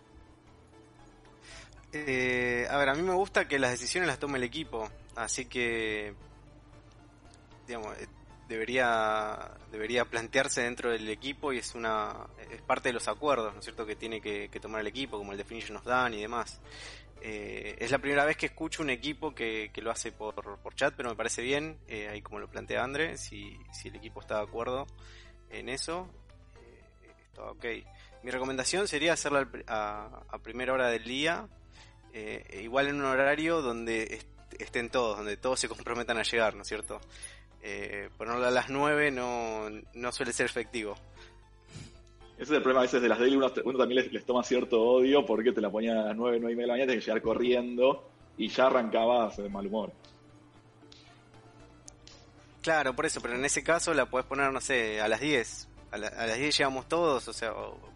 Eh, 1.94 2.68
a 2.70 2.78
ver, 2.78 2.90
a 2.90 2.94
mí 2.94 3.02
me 3.02 3.14
gusta 3.14 3.48
que 3.48 3.60
las 3.60 3.72
decisiones 3.72 4.08
las 4.08 4.20
tome 4.20 4.38
el 4.38 4.44
equipo, 4.44 4.90
así 5.16 5.46
que, 5.46 6.14
digamos, 7.66 7.96
debería 8.48 9.52
debería 9.72 10.06
plantearse 10.06 10.62
dentro 10.62 10.92
del 10.92 11.10
equipo 11.10 11.52
y 11.52 11.58
es 11.58 11.76
una 11.76 12.28
es 12.52 12.62
parte 12.62 12.90
de 12.90 12.94
los 12.94 13.08
acuerdos 13.08 13.54
no 13.54 13.60
es 13.60 13.66
cierto 13.66 13.86
que 13.86 13.96
tiene 13.96 14.22
que, 14.22 14.50
tomar 14.62 14.82
el 14.82 14.88
equipo 14.88 15.18
como 15.18 15.32
el 15.32 15.38
definition 15.38 15.78
of 15.78 15.84
done 15.84 16.18
y 16.18 16.22
demás. 16.22 16.60
Eh, 17.20 17.76
es 17.80 17.90
la 17.90 17.98
primera 17.98 18.26
vez 18.26 18.38
que 18.38 18.46
escucho 18.46 18.84
un 18.84 18.92
equipo 18.92 19.34
que, 19.34 19.72
lo 19.78 19.90
hace 19.90 20.12
por, 20.12 20.36
por, 20.60 20.76
chat 20.76 20.94
pero 20.96 21.10
me 21.10 21.16
parece 21.16 21.42
bien 21.42 21.78
eh, 21.88 22.08
ahí 22.10 22.22
como 22.22 22.40
lo 22.40 22.48
plantea 22.48 22.84
André 22.84 23.18
si, 23.18 23.58
si 23.74 23.88
el 23.88 23.96
equipo 23.96 24.22
está 24.22 24.38
de 24.38 24.44
acuerdo 24.44 24.86
en 25.50 25.70
eso 25.70 26.08
eh, 26.62 27.12
está 27.26 27.44
ok. 27.44 27.66
Mi 28.24 28.32
recomendación 28.32 28.88
sería 28.88 29.14
hacerla 29.14 29.48
a, 29.68 30.22
a 30.30 30.40
primera 30.40 30.74
hora 30.74 30.90
del 30.90 31.04
día 31.04 31.48
eh, 32.14 32.62
igual 32.64 32.88
en 32.88 32.96
un 32.96 33.06
horario 33.06 33.62
donde 33.62 34.20
estén 34.58 34.90
todos 34.90 35.18
donde 35.18 35.38
todos 35.38 35.60
se 35.60 35.68
comprometan 35.68 36.18
a 36.18 36.24
llegar 36.24 36.56
no 36.56 36.62
es 36.62 36.68
cierto 36.68 37.00
eh, 37.62 38.10
ponerlo 38.18 38.46
a 38.46 38.52
las 38.52 38.70
9 38.70 39.12
no, 39.12 39.70
no 39.94 40.12
suele 40.12 40.34
ser 40.34 40.46
efectivo. 40.46 40.96
Ese 42.38 42.44
es 42.44 42.58
el 42.58 42.62
problema 42.62 42.82
a 42.82 42.84
veces 42.84 43.02
de 43.02 43.10
las 43.10 43.18
daily, 43.18 43.36
uno, 43.36 43.50
también 43.50 44.08
les, 44.12 44.26
toma 44.26 44.44
cierto 44.44 44.80
odio 44.80 45.26
porque 45.26 45.52
te 45.52 45.60
la 45.60 45.72
ponían 45.72 45.98
a 45.98 46.06
las 46.06 46.16
9, 46.16 46.38
9 46.40 46.54
y 46.54 46.56
media 46.56 46.64
de 46.64 46.68
la 46.68 46.74
mañana, 46.74 46.88
tienes 46.88 47.06
que 47.06 47.12
llegar 47.12 47.24
corriendo 47.24 48.10
y 48.38 48.48
ya 48.50 48.68
arrancabas 48.68 49.38
de 49.38 49.50
mal 49.50 49.66
humor. 49.66 49.92
Claro, 52.62 52.96
por 52.96 53.08
eso, 53.08 53.22
pero 53.22 53.34
en 53.34 53.44
ese 53.44 53.64
caso 53.64 53.92
la 53.94 54.06
puedes 54.06 54.28
poner, 54.28 54.52
no 54.52 54.62
sé, 54.62 55.02
a 55.02 55.08
las 55.08 55.20
10. 55.20 55.68
A, 55.90 55.98
las 55.98 56.38
10 56.38 56.58
llegamos 56.58 56.88
todos, 56.88 57.28
o 57.28 57.34
sea, 57.34 57.54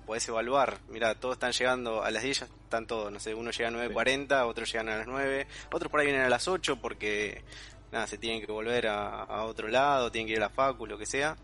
puedes 0.08 0.28
evaluar. 0.28 0.80
Mira, 0.90 1.14
todos 1.14 1.34
están 1.34 1.52
llegando, 1.52 2.04
a 2.04 2.10
las 2.10 2.24
10 2.24 2.40
ya 2.40 2.46
están 2.46 2.88
todos, 2.88 3.12
no 3.12 3.20
sé, 3.20 3.36
uno 3.36 3.52
llega 3.52 3.70
a 3.70 3.72
9.40, 3.72 4.48
otros 4.48 4.72
llegan 4.72 4.90
a 4.90 4.98
las 4.98 5.08
9, 5.08 5.46
otros 5.72 5.92
por 5.92 6.00
ahí 6.00 6.08
vienen 6.08 6.26
a 6.26 6.30
las 6.30 6.48
8 6.48 6.78
porque 6.82 7.44
nada, 7.92 8.08
se 8.08 8.18
tienen 8.18 8.46
que 8.46 8.52
volver 8.52 8.88
a, 8.88 9.44
otro 9.44 9.68
lado, 9.68 10.12
tienen 10.12 10.28
que 10.28 10.34
ir 10.34 10.40
a 10.40 10.42
la 10.42 10.50
facu, 10.50 10.86
lo 10.86 10.98
que 10.98 11.06
sea. 11.06 11.36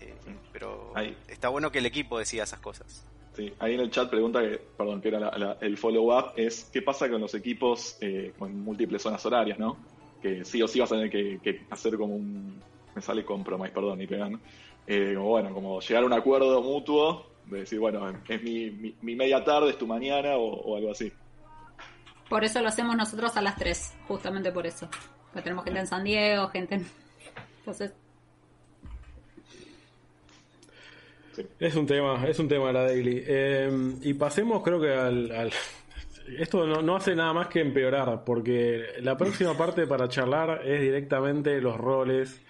Eh, 0.00 0.14
pero 0.52 0.92
está 1.28 1.48
bueno 1.48 1.70
que 1.70 1.78
el 1.78 1.86
equipo 1.86 2.18
decida 2.18 2.44
esas 2.44 2.60
cosas. 2.60 3.06
Sí, 3.34 3.52
ahí 3.58 3.74
en 3.74 3.80
el 3.80 3.90
chat 3.90 4.08
pregunta 4.08 4.40
que, 4.40 4.60
perdón, 4.76 5.00
que 5.00 5.08
era 5.08 5.56
el 5.60 5.76
follow-up, 5.76 6.32
es 6.36 6.70
qué 6.72 6.82
pasa 6.82 7.10
con 7.10 7.20
los 7.20 7.34
equipos 7.34 7.98
eh, 8.00 8.32
con 8.38 8.60
múltiples 8.60 9.02
zonas 9.02 9.24
horarias, 9.26 9.58
¿no? 9.58 9.76
Que 10.22 10.44
sí 10.44 10.62
o 10.62 10.68
sí 10.68 10.78
vas 10.78 10.92
a 10.92 10.94
tener 10.94 11.10
que, 11.10 11.66
hacer 11.70 11.96
como 11.96 12.14
un, 12.14 12.60
me 12.94 13.02
sale 13.02 13.24
compromise, 13.24 13.72
perdón, 13.72 13.98
ni 13.98 14.06
pegan, 14.06 14.40
eh, 14.86 15.14
como 15.16 15.28
bueno, 15.30 15.52
como 15.52 15.80
llegar 15.80 16.04
a 16.04 16.06
un 16.06 16.12
acuerdo 16.12 16.62
mutuo, 16.62 17.26
de 17.46 17.60
decir, 17.60 17.80
bueno, 17.80 18.08
es 18.28 18.42
mi, 18.42 18.94
mi, 19.02 19.16
media 19.16 19.42
tarde, 19.42 19.70
es 19.70 19.78
tu 19.78 19.86
mañana 19.86 20.36
o, 20.36 20.76
algo 20.76 20.92
así. 20.92 21.12
Por 22.28 22.44
eso 22.44 22.62
lo 22.62 22.68
hacemos 22.68 22.96
nosotros 22.96 23.36
a 23.36 23.42
las 23.42 23.56
3, 23.56 23.96
justamente 24.06 24.52
por 24.52 24.66
eso 24.66 24.88
tenemos 25.42 25.64
gente 25.64 25.80
en 25.80 25.86
San 25.86 26.04
Diego, 26.04 26.48
gente 26.48 26.76
en... 26.76 26.86
Entonces... 27.58 27.92
Es 31.58 31.74
un 31.74 31.86
tema, 31.86 32.24
es 32.28 32.38
un 32.38 32.48
tema 32.48 32.70
la 32.72 32.84
daily. 32.84 33.22
Eh, 33.26 33.96
y 34.02 34.14
pasemos 34.14 34.62
creo 34.62 34.80
que 34.80 34.92
al... 34.92 35.50
Esto 36.38 36.66
no, 36.66 36.96
hace 36.96 37.14
nada 37.14 37.32
más 37.34 37.48
que 37.48 37.60
empeorar, 37.60 38.24
porque 38.24 38.82
la 39.00 39.16
próxima 39.16 39.54
parte 39.58 39.86
para 39.86 40.08
charlar 40.08 40.66
es 40.66 40.80
directamente 40.80 41.60
los 41.60 41.76
roles 41.76 42.40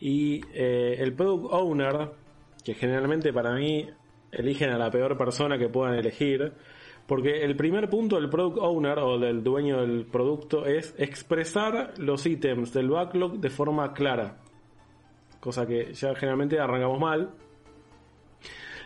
y 0.00 0.42
eh, 0.52 0.96
el 0.98 1.14
product 1.14 1.52
owner, 1.52 2.10
que 2.62 2.74
generalmente 2.74 3.32
para 3.32 3.54
mí 3.54 3.88
eligen 4.32 4.70
a 4.70 4.78
la 4.78 4.90
peor 4.90 5.16
persona 5.16 5.56
que 5.56 5.68
puedan 5.68 5.94
elegir, 5.94 6.52
porque 7.06 7.44
el 7.44 7.56
primer 7.56 7.88
punto 7.88 8.16
del 8.16 8.28
product 8.28 8.58
owner 8.58 8.98
o 8.98 9.18
del 9.18 9.42
dueño 9.44 9.80
del 9.80 10.06
producto 10.06 10.66
es 10.66 10.94
expresar 10.98 11.94
los 11.98 12.26
ítems 12.26 12.72
del 12.72 12.90
backlog 12.90 13.38
de 13.38 13.50
forma 13.50 13.92
clara. 13.92 14.38
Cosa 15.38 15.66
que 15.66 15.92
ya 15.94 16.14
generalmente 16.16 16.58
arrancamos 16.58 16.98
mal. 16.98 17.30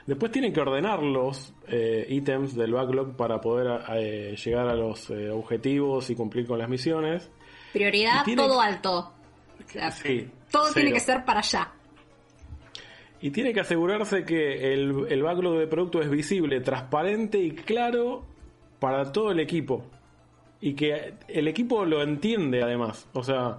Después 0.07 0.33
tienen 0.33 0.53
que 0.53 0.61
ordenar 0.61 1.03
los 1.03 1.55
eh, 1.69 2.07
ítems 2.09 2.55
del 2.55 2.73
backlog 2.73 3.17
para 3.17 3.41
poder 3.41 3.83
eh, 3.95 4.37
llegar 4.37 4.69
a 4.69 4.75
los 4.75 5.09
eh, 5.11 5.31
objetivos 5.31 6.11
y 6.11 6.15
cumplir 6.15 6.47
con 6.47 6.59
las 6.59 6.69
misiones. 6.69 7.31
Prioridad, 7.73 8.25
todo 8.37 8.61
alto. 8.61 9.13
todo 10.51 10.73
tiene 10.75 10.93
que 10.93 11.01
ser 11.01 11.25
para 11.25 11.41
allá. 11.41 11.73
Y 13.23 13.31
tiene 13.31 13.53
que 13.53 13.61
asegurarse 13.61 14.25
que 14.25 14.73
el, 14.73 15.23
backlog 15.23 15.59
de 15.59 15.67
producto 15.67 16.01
es 16.01 16.09
visible, 16.09 16.61
transparente 16.61 17.39
y 17.39 17.51
claro 17.51 18.23
para 18.79 19.13
todo 19.13 19.31
el 19.31 19.41
equipo. 19.41 19.85
Y 20.61 20.75
que 20.75 21.15
el 21.29 21.49
equipo 21.49 21.85
lo 21.85 22.03
entiende 22.03 22.63
además. 22.63 23.09
O 23.13 23.23
sea, 23.23 23.59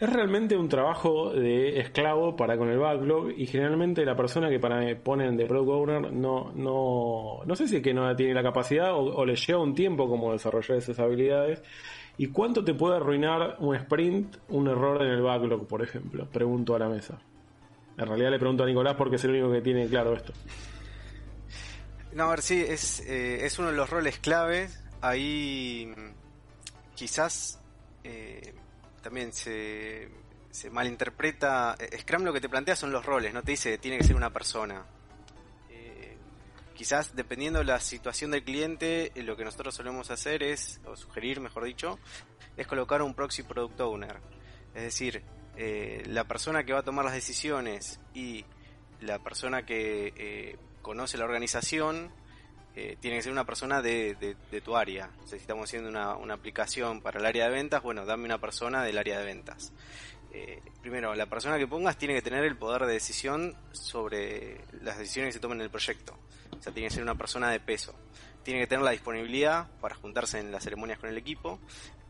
es 0.00 0.12
realmente 0.12 0.56
un 0.56 0.68
trabajo 0.68 1.30
de 1.32 1.78
esclavo 1.78 2.34
para 2.34 2.56
con 2.56 2.70
el 2.70 2.78
backlog 2.78 3.30
y 3.36 3.46
generalmente 3.46 4.04
la 4.04 4.16
persona 4.16 4.48
que 4.48 4.58
para 4.58 4.80
ponen 4.96 5.36
de 5.36 5.46
product 5.46 5.70
owner 5.70 6.12
no, 6.12 6.52
no, 6.54 7.40
no 7.44 7.56
sé 7.56 7.68
si 7.68 7.76
es 7.76 7.82
que 7.82 7.94
no 7.94 8.14
tiene 8.16 8.34
la 8.34 8.42
capacidad 8.42 8.94
o, 8.94 8.98
o 8.98 9.24
le 9.24 9.36
lleva 9.36 9.62
un 9.62 9.74
tiempo 9.74 10.08
como 10.08 10.32
desarrollar 10.32 10.78
esas 10.78 10.98
habilidades. 10.98 11.62
¿Y 12.16 12.28
cuánto 12.28 12.64
te 12.64 12.74
puede 12.74 12.96
arruinar 12.96 13.56
un 13.60 13.76
sprint, 13.76 14.38
un 14.48 14.66
error 14.66 15.02
en 15.02 15.10
el 15.10 15.22
backlog, 15.22 15.68
por 15.68 15.82
ejemplo? 15.82 16.26
Pregunto 16.32 16.74
a 16.74 16.80
la 16.80 16.88
mesa. 16.88 17.20
En 17.98 18.06
realidad 18.06 18.30
le 18.30 18.38
pregunto 18.38 18.62
a 18.62 18.66
Nicolás 18.66 18.94
porque 18.96 19.16
es 19.16 19.24
el 19.24 19.30
único 19.32 19.50
que 19.50 19.60
tiene 19.60 19.88
claro 19.88 20.14
esto. 20.14 20.32
No, 22.12 22.24
a 22.24 22.30
ver, 22.30 22.42
sí, 22.42 22.64
es, 22.66 23.00
eh, 23.00 23.44
es 23.44 23.58
uno 23.58 23.68
de 23.68 23.76
los 23.76 23.90
roles 23.90 24.18
claves. 24.18 24.80
Ahí 25.00 25.92
quizás 26.94 27.60
eh, 28.04 28.54
también 29.02 29.32
se, 29.32 30.08
se 30.50 30.70
malinterpreta. 30.70 31.74
Eh, 31.78 31.98
Scrum 31.98 32.22
lo 32.22 32.32
que 32.32 32.40
te 32.40 32.48
plantea 32.48 32.76
son 32.76 32.92
los 32.92 33.04
roles, 33.04 33.34
no 33.34 33.42
te 33.42 33.50
dice 33.50 33.78
tiene 33.78 33.98
que 33.98 34.04
ser 34.04 34.16
una 34.16 34.30
persona. 34.30 34.86
quizás 36.74 37.16
dependiendo 37.16 37.58
de 37.58 37.64
la 37.64 37.80
situación 37.80 38.30
del 38.30 38.44
cliente, 38.44 39.10
lo 39.16 39.36
que 39.36 39.44
nosotros 39.44 39.74
solemos 39.74 40.12
hacer 40.12 40.44
es, 40.44 40.80
o 40.86 40.94
sugerir 40.94 41.40
mejor 41.40 41.64
dicho, 41.64 41.98
es 42.56 42.68
colocar 42.68 43.02
un 43.02 43.14
proxy 43.14 43.42
product 43.42 43.80
owner. 43.80 44.20
Es 44.76 44.82
decir, 44.84 45.24
eh, 45.60 46.04
la 46.06 46.22
persona 46.22 46.62
que 46.62 46.72
va 46.72 46.78
a 46.78 46.82
tomar 46.84 47.04
las 47.04 47.14
decisiones 47.14 47.98
y 48.14 48.44
la 49.00 49.18
persona 49.18 49.66
que 49.66 50.12
eh, 50.16 50.56
conoce 50.82 51.18
la 51.18 51.24
organización 51.24 52.12
eh, 52.76 52.96
tiene 53.00 53.16
que 53.16 53.24
ser 53.24 53.32
una 53.32 53.44
persona 53.44 53.82
de, 53.82 54.36
tu 54.64 54.76
área. 54.76 55.10
si 55.24 55.34
estamos 55.34 55.64
haciendo 55.64 55.88
una, 55.88 56.32
aplicación 56.32 57.00
para 57.00 57.18
el 57.18 57.26
área 57.26 57.46
de 57.46 57.50
ventas, 57.50 57.82
bueno, 57.82 58.06
dame 58.06 58.24
una 58.24 58.38
persona 58.38 58.84
del 58.84 58.98
área 58.98 59.18
de 59.18 59.24
ventas. 59.24 59.72
primero, 60.80 61.16
la 61.16 61.26
persona 61.26 61.58
que 61.58 61.66
pongas 61.66 61.98
tiene 61.98 62.14
que 62.14 62.22
tener 62.22 62.44
el 62.44 62.56
poder 62.56 62.86
de 62.86 62.92
decisión 62.92 63.56
sobre 63.72 64.60
las 64.80 64.96
decisiones 64.96 65.30
que 65.30 65.38
se 65.38 65.40
tomen 65.40 65.58
en 65.58 65.64
el 65.64 65.70
proyecto. 65.70 66.16
O 66.56 66.62
sea, 66.62 66.72
tiene 66.72 66.88
que 66.88 66.94
ser 66.94 67.02
una 67.02 67.16
persona 67.16 67.50
de 67.50 67.58
peso. 67.58 67.96
Tiene 68.44 68.60
que 68.60 68.68
tener 68.68 68.84
la 68.84 68.92
disponibilidad 68.92 69.66
para 69.80 69.96
juntarse 69.96 70.38
en 70.38 70.52
las 70.52 70.62
ceremonias 70.62 71.00
con 71.00 71.10
el 71.10 71.18
equipo, 71.18 71.58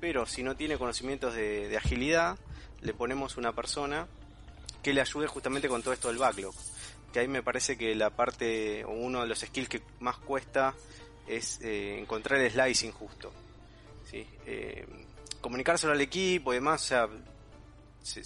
pero 0.00 0.26
si 0.26 0.42
no 0.42 0.54
tiene 0.54 0.76
conocimientos 0.76 1.34
de 1.34 1.74
agilidad, 1.78 2.38
le 2.80 2.94
ponemos 2.94 3.36
una 3.36 3.52
persona 3.52 4.06
que 4.82 4.92
le 4.92 5.00
ayude 5.00 5.26
justamente 5.26 5.68
con 5.68 5.82
todo 5.82 5.92
esto 5.92 6.08
del 6.08 6.18
backlog. 6.18 6.54
Que 7.12 7.20
ahí 7.20 7.28
me 7.28 7.42
parece 7.42 7.76
que 7.76 7.94
la 7.94 8.10
parte, 8.10 8.84
o 8.84 8.90
uno 8.90 9.22
de 9.22 9.28
los 9.28 9.40
skills 9.40 9.68
que 9.68 9.82
más 10.00 10.16
cuesta 10.18 10.74
es 11.26 11.60
eh, 11.62 11.98
encontrar 11.98 12.40
el 12.40 12.50
slicing 12.50 12.92
justo. 12.92 13.32
¿sí? 14.04 14.26
Eh, 14.46 14.86
comunicárselo 15.40 15.92
al 15.92 16.00
equipo 16.00 16.52
y 16.52 16.56
demás, 16.56 16.82
o 16.82 16.86
sea, 16.86 17.08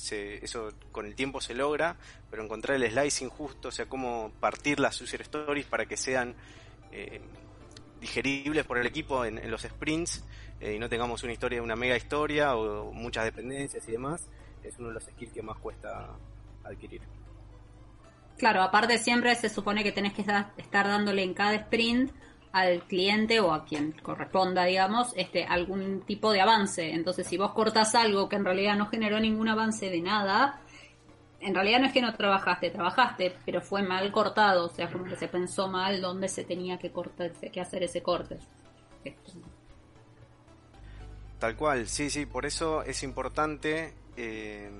eso 0.01 0.73
con 0.91 1.07
el 1.07 1.15
tiempo 1.15 1.41
se 1.41 1.55
logra, 1.55 1.97
pero 2.31 2.43
encontrar 2.43 2.83
el 2.83 2.91
slicing 2.91 3.29
justo, 3.29 3.69
o 3.69 3.73
sea, 3.73 3.87
cómo 3.87 4.33
partir 4.41 4.81
las 4.81 5.01
user 5.01 5.23
stories 5.23 5.67
para 5.67 5.87
que 5.87 5.97
sean 5.97 6.35
eh, 6.93 7.21
digeribles 8.01 8.65
por 8.65 8.79
el 8.79 8.87
equipo 8.87 9.25
en, 9.25 9.51
los 9.51 9.63
sprints 9.63 10.25
eh, 10.61 10.75
y 10.75 10.79
no 10.79 10.89
tengamos 10.89 11.23
una 11.23 11.33
historia, 11.33 11.63
una 11.63 11.77
mega 11.77 11.97
historia 11.97 12.57
o 12.57 12.93
muchas 12.93 13.25
dependencias 13.25 13.87
y 13.89 13.93
demás, 13.93 14.29
es 14.63 14.79
uno 14.79 14.89
de 14.89 14.95
los 14.95 15.05
skills 15.05 15.33
que 15.33 15.43
más 15.43 15.59
cuesta 15.59 16.11
adquirir. 16.65 17.03
Claro, 18.39 18.63
aparte 18.63 18.99
siempre 18.99 19.35
se 19.35 19.49
supone 19.49 19.85
que 19.85 19.93
tenés 19.93 20.15
que 20.15 20.23
estar, 20.23 20.87
dándole 20.89 21.23
en 21.23 21.35
cada 21.35 21.55
sprint 21.55 22.13
al 22.53 22.83
cliente 22.83 23.41
o 23.41 23.53
a 23.53 23.65
quien 23.65 23.93
corresponda, 23.93 24.65
digamos, 24.65 25.13
este 25.17 25.45
algún 25.45 26.03
tipo 26.03 26.33
de 26.33 26.41
avance. 26.41 26.93
Entonces, 26.93 27.27
si 27.27 27.37
vos 27.37 27.53
cortas 27.53 27.95
algo 27.95 28.29
que 28.29 28.37
en 28.37 28.45
realidad 28.45 28.77
no 28.77 28.87
generó 28.87 29.21
ningún 29.21 29.49
avance 29.49 29.89
de 29.91 30.01
nada, 30.01 30.61
en 31.41 31.55
realidad 31.55 31.81
no 31.81 31.87
es 31.87 31.93
que 31.93 32.03
no 32.03 32.15
trabajaste, 32.15 32.71
trabajaste, 32.71 33.37
pero 33.45 33.61
fue 33.61 33.83
mal 33.83 34.11
cortado, 34.13 34.67
o 34.67 34.69
sea, 34.69 34.91
como 34.91 35.05
que 35.05 35.17
se 35.17 35.29
pensó 35.29 35.69
mal 35.69 36.01
dónde 36.01 36.29
se 36.29 36.45
tenía 36.45 36.79
que 36.79 36.91
cortar, 36.91 37.33
que 37.33 37.61
hacer 37.61 37.83
ese 37.83 38.03
corte. 38.03 38.39
Tal 41.39 41.57
cual, 41.57 41.89
sí, 41.89 42.11
sí, 42.11 42.27
por 42.27 42.47
eso 42.47 42.83
es 42.83 43.03
importante 43.03 43.95
eh, 44.17 44.71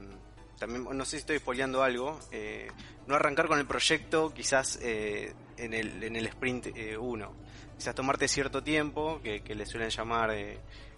también, 0.63 0.85
no 0.97 1.05
sé 1.05 1.13
si 1.13 1.17
estoy 1.17 1.39
spoileando 1.41 1.83
algo, 1.83 2.21
eh, 2.31 2.69
no 3.09 3.17
arrancar 3.17 3.49
con 3.49 3.59
el 3.59 3.67
proyecto 3.67 4.33
quizás 4.33 4.79
eh, 4.81 5.35
en, 5.57 5.75
el, 5.75 6.05
en 6.05 6.15
el 6.15 6.27
sprint 6.27 6.69
1. 7.01 7.25
Eh, 7.25 7.29
quizás 7.77 7.97
tomarte 7.97 8.29
cierto 8.29 8.63
tiempo, 8.63 9.21
que, 9.25 9.43
le 9.57 9.67
suelen 9.67 9.91
llamar 9.91 10.31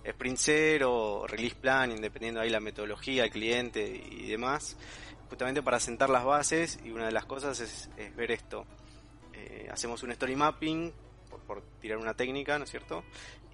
sprint 0.05 0.39
0 0.39 0.93
o 0.93 1.27
release 1.27 1.55
plan, 1.55 1.99
dependiendo 1.99 2.43
ahí 2.43 2.51
la 2.51 2.61
metodología, 2.61 3.25
el 3.25 3.31
cliente 3.31 3.87
y 3.87 4.29
demás, 4.29 4.77
justamente 5.31 5.63
para 5.63 5.81
sentar 5.81 6.11
las 6.11 6.25
bases 6.25 6.79
y 6.85 6.91
una 6.91 7.07
de 7.07 7.13
las 7.13 7.25
cosas 7.25 7.59
es, 7.61 7.89
ver 8.17 8.33
esto. 8.33 8.67
hacemos 9.71 10.03
un 10.03 10.11
story 10.11 10.37
mapping, 10.37 10.93
por, 11.47 11.63
tirar 11.81 11.97
una 11.97 12.13
técnica, 12.13 12.59
¿no 12.59 12.65
es 12.65 12.71
cierto? 12.71 13.03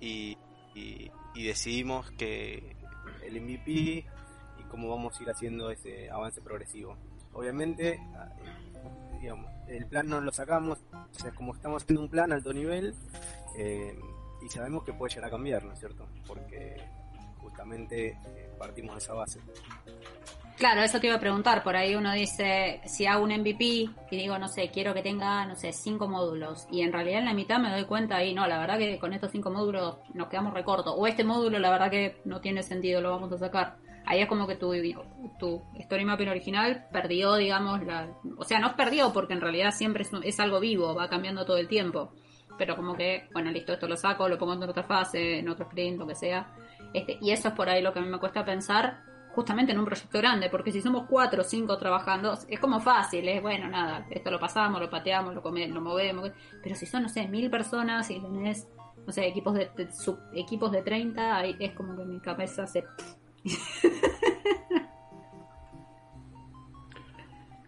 y, 0.01 0.37
y 0.74 1.45
decidimos 1.45 2.11
que 2.12 2.74
el 3.22 3.41
MVP 3.41 4.07
cómo 4.70 4.88
vamos 4.88 5.18
a 5.18 5.22
ir 5.22 5.30
haciendo 5.30 5.70
ese 5.70 6.10
avance 6.10 6.40
progresivo. 6.40 6.96
Obviamente, 7.32 8.00
digamos, 9.20 9.50
el 9.68 9.86
plan 9.86 10.08
no 10.08 10.20
lo 10.20 10.32
sacamos, 10.32 10.78
o 10.92 11.18
sea, 11.18 11.32
como 11.32 11.54
estamos 11.54 11.82
haciendo 11.82 12.02
un 12.02 12.08
plan 12.08 12.32
alto 12.32 12.52
nivel, 12.52 12.94
eh, 13.56 13.98
y 14.42 14.48
sabemos 14.48 14.84
que 14.84 14.92
puede 14.92 15.10
llegar 15.10 15.28
a 15.28 15.30
cambiar, 15.30 15.64
¿no 15.64 15.72
es 15.72 15.78
cierto? 15.78 16.06
Porque 16.26 16.76
justamente 17.38 18.08
eh, 18.08 18.50
partimos 18.58 18.94
de 18.94 18.98
esa 18.98 19.14
base. 19.14 19.40
Claro, 20.56 20.82
eso 20.82 21.00
te 21.00 21.06
iba 21.06 21.16
a 21.16 21.20
preguntar. 21.20 21.62
Por 21.62 21.74
ahí 21.74 21.94
uno 21.94 22.12
dice, 22.12 22.82
si 22.84 23.06
hago 23.06 23.24
un 23.24 23.30
MVP 23.30 23.64
y 23.64 23.90
digo, 24.10 24.38
no 24.38 24.46
sé, 24.46 24.70
quiero 24.70 24.92
que 24.92 25.02
tenga, 25.02 25.46
no 25.46 25.56
sé, 25.56 25.72
cinco 25.72 26.06
módulos. 26.06 26.66
Y 26.70 26.82
en 26.82 26.92
realidad 26.92 27.20
en 27.20 27.24
la 27.24 27.32
mitad 27.32 27.58
me 27.58 27.70
doy 27.70 27.84
cuenta 27.84 28.22
y 28.22 28.34
no, 28.34 28.46
la 28.46 28.58
verdad 28.58 28.76
que 28.76 28.98
con 28.98 29.14
estos 29.14 29.30
cinco 29.30 29.50
módulos 29.50 29.96
nos 30.12 30.28
quedamos 30.28 30.52
recortos. 30.52 30.94
O 30.96 31.06
este 31.06 31.24
módulo, 31.24 31.58
la 31.58 31.70
verdad 31.70 31.90
que 31.90 32.20
no 32.26 32.42
tiene 32.42 32.62
sentido, 32.62 33.00
lo 33.00 33.10
vamos 33.10 33.32
a 33.32 33.38
sacar 33.38 33.78
ahí 34.11 34.20
es 34.22 34.26
como 34.26 34.48
que 34.48 34.56
tu, 34.56 34.72
tu 35.38 35.62
story 35.78 36.04
mapping 36.04 36.28
original 36.28 36.88
perdió, 36.90 37.36
digamos, 37.36 37.84
la, 37.84 38.08
o 38.36 38.44
sea, 38.44 38.58
no 38.58 38.74
perdió 38.74 39.12
porque 39.12 39.34
en 39.34 39.40
realidad 39.40 39.70
siempre 39.70 40.04
es, 40.24 40.40
algo 40.40 40.58
vivo, 40.58 40.96
va 40.96 41.08
cambiando 41.08 41.44
todo 41.44 41.58
el 41.58 41.68
tiempo. 41.68 42.12
Pero 42.58 42.74
como 42.74 42.96
que, 42.96 43.28
bueno, 43.32 43.52
listo, 43.52 43.72
esto 43.72 43.86
lo 43.86 43.96
saco, 43.96 44.28
lo 44.28 44.36
pongo 44.36 44.54
en 44.54 44.64
otra 44.64 44.82
fase, 44.82 45.38
en 45.38 45.48
otro 45.48 45.66
sprint, 45.66 45.96
lo 45.96 46.08
que 46.08 46.16
sea. 46.16 46.52
Este, 46.92 47.18
y 47.20 47.30
eso 47.30 47.48
es 47.48 47.54
por 47.54 47.68
ahí 47.68 47.82
lo 47.82 47.92
que 47.92 48.00
a 48.00 48.02
mí 48.02 48.08
me 48.08 48.18
cuesta 48.18 48.44
pensar 48.44 49.04
justamente 49.32 49.70
en 49.70 49.78
un 49.78 49.84
proyecto 49.84 50.18
grande, 50.18 50.50
porque 50.50 50.72
si 50.72 50.82
somos 50.82 51.06
cuatro 51.08 51.42
o 51.42 51.44
cinco 51.44 51.78
trabajando, 51.78 52.36
es 52.48 52.58
como 52.58 52.80
fácil, 52.80 53.28
es 53.28 53.40
bueno, 53.40 53.68
nada, 53.68 54.04
esto 54.11 54.28
lo 54.28 54.40
pasamos, 54.40 54.80
lo 54.80 54.90
pateamos, 54.90 55.36
lo 55.36 55.40
comemos, 55.40 55.72
lo 55.72 55.80
movemos, 55.80 56.32
pero 56.61 56.74
si 56.74 56.84
son, 56.84 57.04
no 57.04 57.08
sé, 57.08 57.28
mil 57.28 57.48
personas 57.48 58.11
y 58.11 58.18
tenés, 58.18 58.66
no 59.06 59.12
sé, 59.12 59.24
equipos 59.28 59.54
de, 59.54 59.70
sub, 59.92 60.18
equipos 60.34 60.72
de 60.72 60.82
30, 60.82 61.36
ahí 61.36 61.56
es 61.61 61.70
como 61.74 61.96
que 61.96 62.04
mi 62.04 62.18
cabeza 62.18 62.66
se 62.66 62.84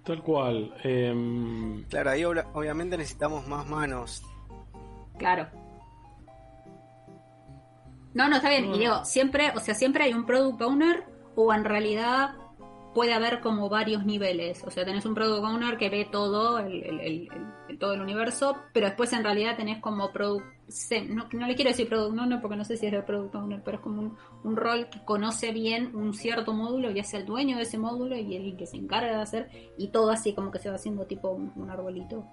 Tal 0.04 0.22
cual. 0.22 0.74
Em, 0.82 1.84
claro, 1.84 2.10
ahí 2.10 2.24
obviamente 2.24 2.96
necesitamos 2.96 3.46
más 3.46 3.66
manos. 3.66 4.22
Claro. 5.16 5.46
No, 8.14 8.28
no, 8.28 8.36
está 8.36 8.50
bien. 8.50 8.74
Y 8.74 8.78
digo, 8.80 9.04
siempre, 9.04 9.52
o 9.54 9.60
sea, 9.60 9.74
siempre 9.74 10.04
hay 10.04 10.12
un 10.12 10.26
product 10.26 10.60
owner 10.60 11.04
o 11.34 11.54
en 11.54 11.64
realidad 11.64 12.34
puede 12.94 13.14
haber 13.14 13.40
como 13.40 13.68
varios 13.68 14.04
niveles. 14.04 14.62
O 14.64 14.70
sea, 14.70 14.84
tenés 14.84 15.04
un 15.06 15.14
product 15.14 15.44
owner 15.44 15.76
que 15.76 15.88
ve 15.88 16.08
todo 16.10 16.58
el, 16.58 17.28
todo 17.78 17.94
el 17.94 18.00
universo, 18.00 18.56
pero 18.72 18.86
después 18.86 19.12
en 19.12 19.24
realidad 19.24 19.56
tenés 19.56 19.80
como 19.80 20.12
product... 20.12 20.46
No, 21.08 21.28
no 21.32 21.46
le 21.46 21.54
quiero 21.54 21.70
decir 21.70 21.88
product 21.88 22.18
owner 22.18 22.40
porque 22.40 22.56
no 22.56 22.64
sé 22.64 22.76
si 22.76 22.86
es 22.86 22.92
el 22.92 23.04
product 23.04 23.34
owner, 23.34 23.62
pero 23.62 23.78
es 23.78 23.82
como 23.82 24.16
un, 24.44 24.56
rol 24.56 24.88
que 24.88 25.04
conoce 25.04 25.52
bien 25.52 25.94
un 25.94 26.14
cierto 26.14 26.52
módulo 26.52 26.90
y 26.90 26.98
es 26.98 27.12
el 27.14 27.26
dueño 27.26 27.56
de 27.56 27.62
ese 27.62 27.78
módulo 27.78 28.16
y 28.16 28.36
el 28.36 28.56
que 28.56 28.66
se 28.66 28.76
encarga 28.76 29.16
de 29.16 29.22
hacer 29.22 29.50
y 29.76 29.88
todo 29.88 30.10
así 30.10 30.34
como 30.34 30.50
que 30.50 30.58
se 30.58 30.68
va 30.68 30.76
haciendo 30.76 31.06
tipo 31.06 31.30
un, 31.30 31.70
arbolito. 31.70 32.24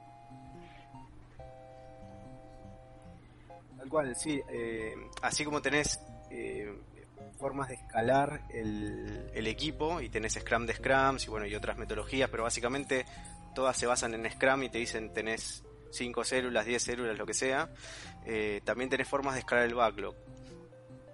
Tal 3.77 3.89
cual, 3.89 4.15
sí. 4.15 4.41
Eh, 4.49 4.93
así 5.21 5.45
como 5.45 5.61
tenés... 5.61 5.99
Eh, 6.31 6.69
formas 7.39 7.69
de 7.69 7.75
escalar 7.75 8.41
el, 8.49 9.47
equipo 9.47 10.01
y 10.01 10.09
tenés 10.09 10.33
Scrum 10.33 10.65
de 10.65 10.75
Scrums 10.75 11.25
y 11.25 11.29
bueno 11.29 11.47
y 11.47 11.55
otras 11.55 11.77
metodologías, 11.77 12.29
pero 12.29 12.43
básicamente 12.43 13.05
todas 13.55 13.75
se 13.77 13.87
basan 13.87 14.13
en 14.13 14.29
Scrum 14.29 14.63
y 14.63 14.69
te 14.69 14.77
dicen 14.77 15.11
tenés 15.13 15.63
5 15.91 16.23
células, 16.23 16.65
10 16.65 16.83
células, 16.83 17.17
lo 17.17 17.25
que 17.25 17.33
sea. 17.33 17.69
Eh, 18.25 18.61
también 18.63 18.89
tenés 18.89 19.07
formas 19.07 19.33
de 19.33 19.39
escalar 19.39 19.65
el 19.65 19.73
backlog. 19.73 20.15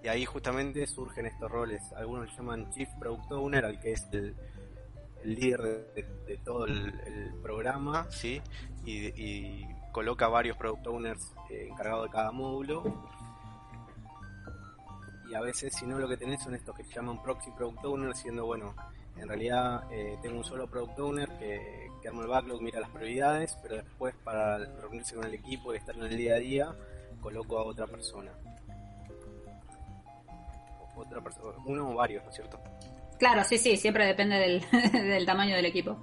Y 0.03 0.07
ahí 0.07 0.25
justamente 0.25 0.85
surgen 0.85 1.27
estos 1.27 1.49
roles. 1.49 1.81
Algunos 1.95 2.29
le 2.29 2.35
llaman 2.35 2.69
Chief 2.71 2.89
Product 2.99 3.31
Owner, 3.31 3.65
al 3.65 3.79
que 3.79 3.93
es 3.93 4.05
el, 4.11 4.35
líder 5.23 5.93
de, 5.95 6.37
todo 6.43 6.65
el, 6.65 6.93
programa, 7.41 8.05
¿sí? 8.11 8.41
Y, 8.85 9.65
coloca 9.91 10.27
varios 10.27 10.57
Product 10.57 10.85
Owners 10.87 11.33
eh, 11.49 11.67
encargados 11.71 12.07
de 12.07 12.11
cada 12.11 12.31
módulo 12.31 12.83
y 15.29 15.33
a 15.35 15.41
veces 15.41 15.73
si 15.75 15.85
no 15.85 15.97
lo 15.97 16.07
que 16.07 16.17
tenés 16.17 16.43
son 16.43 16.55
estos 16.55 16.75
que 16.75 16.83
se 16.83 16.93
llaman 16.93 17.21
proxy 17.21 17.51
product 17.51 17.83
owner, 17.85 18.15
siendo 18.15 18.45
bueno, 18.45 18.75
en 19.17 19.27
realidad 19.27 19.83
eh, 19.91 20.17
tengo 20.21 20.37
un 20.37 20.43
solo 20.43 20.67
product 20.67 20.99
owner 20.99 21.29
que, 21.39 21.89
que, 22.01 22.07
arma 22.07 22.23
el 22.23 22.27
backlog, 22.27 22.61
mira 22.61 22.79
las 22.79 22.89
prioridades, 22.89 23.57
pero 23.61 23.77
después 23.77 24.13
para 24.23 24.57
reunirse 24.57 25.15
con 25.15 25.25
el 25.25 25.33
equipo 25.33 25.73
y 25.73 25.77
estar 25.77 25.95
en 25.95 26.03
el 26.03 26.17
día 26.17 26.35
a 26.35 26.39
día, 26.39 26.75
coloco 27.21 27.57
a 27.57 27.63
otra 27.63 27.87
persona. 27.87 28.31
Otra 30.95 31.21
persona, 31.21 31.57
uno 31.65 31.89
o 31.89 31.95
varios, 31.95 32.23
¿no 32.23 32.29
es 32.29 32.35
cierto? 32.35 32.59
Claro, 33.17 33.43
sí, 33.43 33.57
sí, 33.57 33.77
siempre 33.77 34.05
depende 34.05 34.35
del, 34.35 34.61
del 34.91 35.25
tamaño 35.25 35.55
del 35.55 35.65
equipo. 35.65 35.97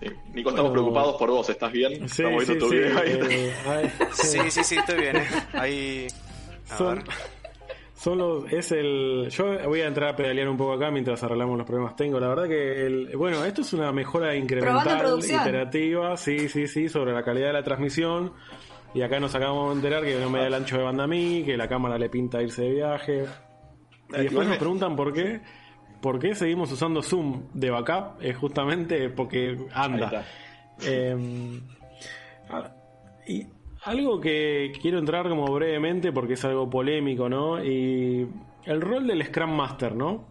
Sí. 0.00 0.06
Nico, 0.32 0.50
estamos 0.50 0.72
preocupados 0.72 1.16
por 1.16 1.30
vos, 1.30 1.48
¿estás 1.50 1.72
bien? 1.72 2.08
Sí, 2.08 2.22
sí, 2.46 2.58
sí, 2.58 2.76
eh, 2.76 3.92
sí, 4.12 4.38
sí, 4.50 4.64
sí, 4.64 4.76
estoy 4.76 5.00
bien. 5.00 5.16
¿eh? 5.16 5.28
Ahí 5.52 6.06
son, 6.76 7.02
son 7.94 8.46
es 8.50 8.72
el. 8.72 9.28
Yo 9.30 9.58
voy 9.68 9.80
a 9.80 9.86
entrar 9.86 10.10
a 10.10 10.16
pedalear 10.16 10.48
un 10.48 10.56
poco 10.56 10.72
acá 10.72 10.90
mientras 10.90 11.22
arreglamos 11.22 11.58
los 11.58 11.66
problemas. 11.66 11.96
Tengo, 11.96 12.18
la 12.20 12.28
verdad 12.28 12.48
que 12.48 12.86
el, 12.86 13.16
bueno, 13.16 13.44
esto 13.44 13.62
es 13.62 13.72
una 13.72 13.92
mejora 13.92 14.34
incremental, 14.34 15.18
iterativa, 15.22 16.16
sí, 16.16 16.48
sí, 16.48 16.66
sí, 16.66 16.88
sobre 16.88 17.12
la 17.12 17.22
calidad 17.22 17.48
de 17.48 17.52
la 17.54 17.62
transmisión. 17.62 18.32
Y 18.92 19.02
acá 19.02 19.20
nos 19.20 19.34
acabamos 19.34 19.70
de 19.70 19.74
enterar 19.76 20.04
que 20.04 20.18
no 20.18 20.30
me 20.30 20.40
da 20.40 20.48
el 20.48 20.54
ancho 20.54 20.76
de 20.76 20.82
banda 20.82 21.04
a 21.04 21.06
mí, 21.06 21.44
que 21.44 21.56
la 21.56 21.68
cámara 21.68 21.96
le 21.96 22.08
pinta 22.08 22.42
irse 22.42 22.62
de 22.62 22.70
viaje. 22.70 23.24
Y 24.08 24.22
después 24.22 24.48
nos 24.48 24.56
preguntan 24.56 24.96
por 24.96 25.12
qué. 25.12 25.40
¿Por 26.00 26.18
qué 26.18 26.34
seguimos 26.34 26.72
usando 26.72 27.02
Zoom 27.02 27.48
de 27.52 27.70
backup? 27.70 28.22
Es 28.22 28.36
justamente 28.36 29.10
porque 29.10 29.56
anda. 29.72 30.24
Eh, 30.82 31.60
y 33.26 33.46
algo 33.84 34.20
que 34.20 34.72
quiero 34.80 34.98
entrar 34.98 35.28
como 35.28 35.46
brevemente 35.46 36.12
porque 36.12 36.34
es 36.34 36.44
algo 36.44 36.68
polémico, 36.68 37.28
¿no? 37.28 37.62
Y 37.64 38.26
el 38.64 38.80
rol 38.80 39.06
del 39.06 39.24
Scrum 39.24 39.50
Master, 39.50 39.94
¿no? 39.94 40.28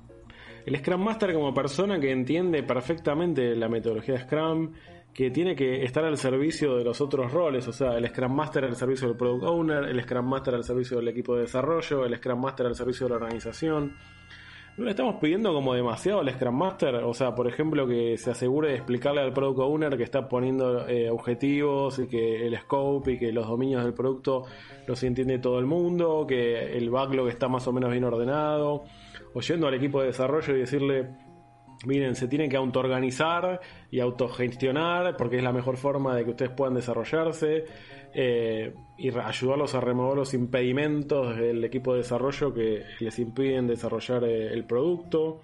El 0.65 0.77
Scrum 0.77 1.01
Master 1.01 1.33
como 1.33 1.53
persona 1.53 1.99
que 1.99 2.11
entiende 2.11 2.61
perfectamente 2.63 3.55
la 3.55 3.69
metodología 3.69 4.15
de 4.15 4.21
Scrum, 4.21 4.73
que 5.13 5.31
tiene 5.31 5.55
que 5.55 5.83
estar 5.83 6.05
al 6.05 6.17
servicio 6.17 6.77
de 6.77 6.83
los 6.83 7.01
otros 7.01 7.31
roles, 7.31 7.67
o 7.67 7.73
sea, 7.73 7.97
el 7.97 8.07
Scrum 8.07 8.31
Master 8.31 8.65
al 8.65 8.75
servicio 8.75 9.07
del 9.07 9.17
Product 9.17 9.43
Owner, 9.43 9.85
el 9.85 10.01
Scrum 10.03 10.27
Master 10.27 10.53
al 10.53 10.63
servicio 10.63 10.97
del 10.97 11.07
equipo 11.07 11.35
de 11.35 11.41
desarrollo, 11.41 12.05
el 12.05 12.15
Scrum 12.17 12.39
Master 12.39 12.67
al 12.67 12.75
servicio 12.75 13.07
de 13.07 13.09
la 13.09 13.15
organización. 13.15 13.95
¿No 14.79 14.85
le 14.85 14.91
estamos 14.91 15.15
pidiendo 15.15 15.53
como 15.53 15.73
demasiado 15.73 16.21
al 16.21 16.31
Scrum 16.31 16.55
Master? 16.55 16.95
O 17.03 17.13
sea, 17.13 17.35
por 17.35 17.49
ejemplo, 17.49 17.85
que 17.85 18.17
se 18.17 18.31
asegure 18.31 18.69
de 18.69 18.75
explicarle 18.75 19.19
al 19.19 19.33
Product 19.33 19.59
Owner 19.59 19.97
que 19.97 20.03
está 20.03 20.29
poniendo 20.29 20.87
eh, 20.87 21.09
objetivos 21.09 21.99
y 21.99 22.07
que 22.07 22.47
el 22.47 22.57
scope 22.57 23.11
y 23.11 23.19
que 23.19 23.33
los 23.33 23.45
dominios 23.45 23.83
del 23.83 23.93
producto 23.93 24.45
los 24.87 25.03
entiende 25.03 25.37
todo 25.39 25.59
el 25.59 25.65
mundo, 25.65 26.25
que 26.25 26.77
el 26.77 26.89
backlog 26.89 27.27
está 27.27 27.49
más 27.49 27.67
o 27.67 27.73
menos 27.73 27.91
bien 27.91 28.05
ordenado. 28.05 28.85
O 29.33 29.41
yendo 29.41 29.67
al 29.67 29.73
equipo 29.73 29.99
de 29.99 30.07
desarrollo 30.07 30.55
y 30.55 30.59
decirle, 30.59 31.09
miren, 31.85 32.15
se 32.15 32.27
tienen 32.27 32.49
que 32.49 32.57
autoorganizar 32.57 33.61
y 33.91 33.99
autogestionar 33.99 35.15
porque 35.17 35.37
es 35.37 35.43
la 35.43 35.53
mejor 35.53 35.77
forma 35.77 36.15
de 36.15 36.25
que 36.25 36.31
ustedes 36.31 36.51
puedan 36.51 36.73
desarrollarse 36.75 37.65
eh, 38.13 38.73
y 38.97 39.17
ayudarlos 39.17 39.75
a 39.75 39.81
remover 39.81 40.17
los 40.17 40.33
impedimentos 40.33 41.35
del 41.37 41.63
equipo 41.63 41.93
de 41.93 41.99
desarrollo 41.99 42.53
que 42.53 42.83
les 42.99 43.19
impiden 43.19 43.67
desarrollar 43.67 44.23
eh, 44.23 44.51
el 44.53 44.65
producto, 44.65 45.41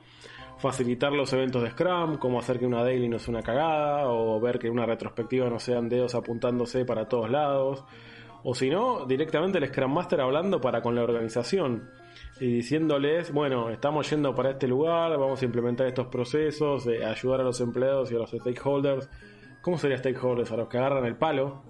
facilitar 0.57 1.13
los 1.13 1.31
eventos 1.33 1.63
de 1.63 1.71
Scrum, 1.71 2.17
como 2.17 2.39
hacer 2.39 2.59
que 2.59 2.65
una 2.65 2.83
daily 2.83 3.07
no 3.07 3.19
sea 3.19 3.31
una 3.31 3.43
cagada 3.43 4.09
o 4.09 4.39
ver 4.39 4.59
que 4.59 4.69
una 4.69 4.85
retrospectiva 4.85 5.49
no 5.49 5.59
sean 5.59 5.87
dedos 5.87 6.15
apuntándose 6.15 6.85
para 6.85 7.07
todos 7.07 7.29
lados. 7.29 7.85
O 8.43 8.53
si 8.53 8.69
no, 8.69 9.05
directamente 9.05 9.57
el 9.57 9.67
Scrum 9.67 9.93
Master 9.93 10.21
hablando 10.21 10.59
para 10.59 10.81
con 10.81 10.95
la 10.95 11.03
organización 11.03 11.89
y 12.39 12.47
diciéndoles, 12.47 13.31
bueno, 13.31 13.69
estamos 13.69 14.09
yendo 14.09 14.35
para 14.35 14.51
este 14.51 14.67
lugar, 14.67 15.17
vamos 15.17 15.41
a 15.41 15.45
implementar 15.45 15.87
estos 15.87 16.07
procesos, 16.07 16.85
ayudar 16.87 17.41
a 17.41 17.43
los 17.43 17.61
empleados 17.61 18.11
y 18.11 18.15
a 18.15 18.19
los 18.19 18.31
stakeholders. 18.31 19.09
¿Cómo 19.61 19.77
sería 19.77 19.97
stakeholders? 19.97 20.51
A 20.51 20.57
los 20.57 20.67
que 20.67 20.77
agarran 20.77 21.05
el 21.05 21.15
palo. 21.15 21.63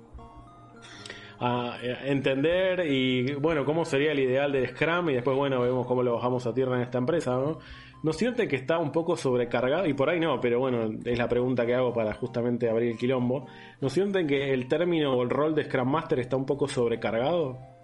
A 1.40 1.78
entender 2.06 2.86
y, 2.88 3.34
bueno, 3.36 3.64
cómo 3.64 3.86
sería 3.86 4.14
el 4.14 4.20
ideal 4.20 4.52
del 4.52 4.70
Scrum 4.70 5.10
y 5.10 5.14
después, 5.14 5.38
bueno, 5.38 5.62
vemos 5.62 5.86
cómo 5.86 6.02
lo 6.02 6.16
bajamos 6.16 6.48
a 6.48 6.54
tierra 6.54 6.78
en 6.78 6.82
esta 6.82 6.98
empresa, 6.98 7.36
¿no? 7.36 7.60
¿No 8.04 8.14
sienten 8.14 8.48
que 8.48 8.56
está 8.56 8.78
un 8.78 8.92
poco 8.92 9.18
sobrecargado? 9.18 9.86
Y 9.88 9.94
por 9.94 10.10
ahí 10.10 10.20
no, 10.20 10.40
pero 10.40 10.60
bueno, 10.60 10.90
es 11.04 11.18
la 11.18 11.28
pregunta 11.28 11.66
que 11.66 11.76
hago 11.76 11.94
para 11.94 12.14
justamente 12.14 12.70
abrir 12.70 12.92
el 12.92 12.98
quilombo. 12.98 13.48
¿No 13.82 13.90
sienten 13.90 14.28
que 14.28 14.54
el 14.54 14.68
término 14.68 15.14
o 15.14 15.24
el 15.24 15.30
rol 15.30 15.54
de 15.56 15.66
Scrum 15.66 15.90
Master 15.90 16.20
está 16.20 16.38
un 16.38 16.46
poco 16.46 16.68
sobrecargado? 16.68 17.75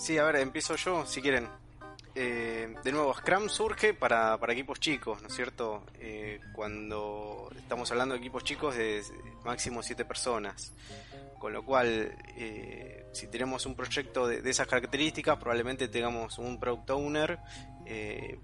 Sí, 0.00 0.16
a 0.16 0.24
ver, 0.24 0.36
empiezo 0.36 0.76
yo, 0.76 1.04
si 1.04 1.20
quieren. 1.20 1.46
Eh, 2.14 2.74
de 2.82 2.90
nuevo, 2.90 3.12
Scrum 3.12 3.50
surge 3.50 3.92
para, 3.92 4.38
para 4.38 4.54
equipos 4.54 4.80
chicos, 4.80 5.20
¿no 5.20 5.28
es 5.28 5.34
cierto? 5.34 5.84
Eh, 5.98 6.40
cuando 6.54 7.50
estamos 7.54 7.90
hablando 7.90 8.14
de 8.14 8.20
equipos 8.20 8.42
chicos 8.42 8.76
de 8.76 9.02
máximo 9.44 9.82
7 9.82 10.06
personas. 10.06 10.72
Con 11.38 11.52
lo 11.52 11.62
cual, 11.66 12.16
eh, 12.38 13.04
si 13.12 13.26
tenemos 13.26 13.66
un 13.66 13.74
proyecto 13.74 14.26
de, 14.26 14.48
esas 14.48 14.66
características, 14.66 15.36
probablemente 15.36 15.86
tengamos 15.86 16.38
un 16.38 16.58
product 16.58 16.88
owner 16.88 17.38
y, 17.84 18.38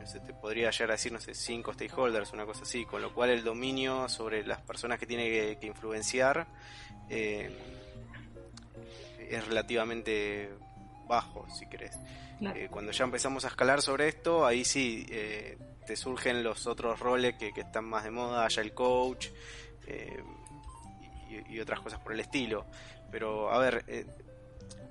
no 0.00 0.06
sé, 0.06 0.20
te 0.20 0.32
podría 0.32 0.70
llegar 0.70 0.92
a 0.92 0.94
decir, 0.94 1.12
no 1.12 1.20
sé, 1.20 1.34
5 1.34 1.74
stakeholders, 1.74 2.32
una 2.32 2.46
cosa 2.46 2.62
así. 2.62 2.86
Con 2.86 3.02
lo 3.02 3.12
cual, 3.12 3.28
el 3.28 3.44
dominio 3.44 4.08
sobre 4.08 4.42
las 4.46 4.62
personas 4.62 4.98
que 4.98 5.04
tiene 5.04 5.28
que, 5.28 5.58
que 5.60 5.66
influenciar 5.66 6.46
es 9.36 9.46
relativamente 9.46 10.50
bajo, 11.06 11.46
si 11.50 11.66
querés. 11.66 11.98
Eh, 12.54 12.68
cuando 12.70 12.90
ya 12.90 13.04
empezamos 13.04 13.44
a 13.44 13.48
escalar 13.48 13.82
sobre 13.82 14.08
esto, 14.08 14.44
ahí 14.44 14.64
sí 14.64 15.06
eh, 15.10 15.58
te 15.86 15.94
surgen 15.94 16.42
los 16.42 16.66
otros 16.66 16.98
roles 16.98 17.36
que, 17.36 17.52
están 17.54 17.84
más 17.84 18.04
de 18.04 18.10
moda, 18.10 18.48
ya 18.48 18.62
el 18.62 18.74
coach 18.74 19.28
eh, 19.86 20.22
y, 21.48 21.60
otras 21.60 21.80
cosas 21.80 22.00
por 22.00 22.12
el 22.12 22.20
estilo. 22.20 22.66
Pero 23.10 23.52
a 23.52 23.58
ver, 23.58 23.84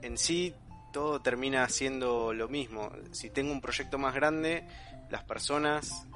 en 0.01 0.17
sí 0.17 0.55
todo 0.93 1.21
termina 1.21 1.67
siendo 1.69 2.33
lo 2.33 2.47
mismo. 2.47 2.91
Si 3.11 3.29
tengo 3.31 3.51
un 3.51 3.61
proyecto 3.61 3.97
más 3.97 4.13
grande, 4.13 4.67
las 5.09 5.23
personas 5.23 6.07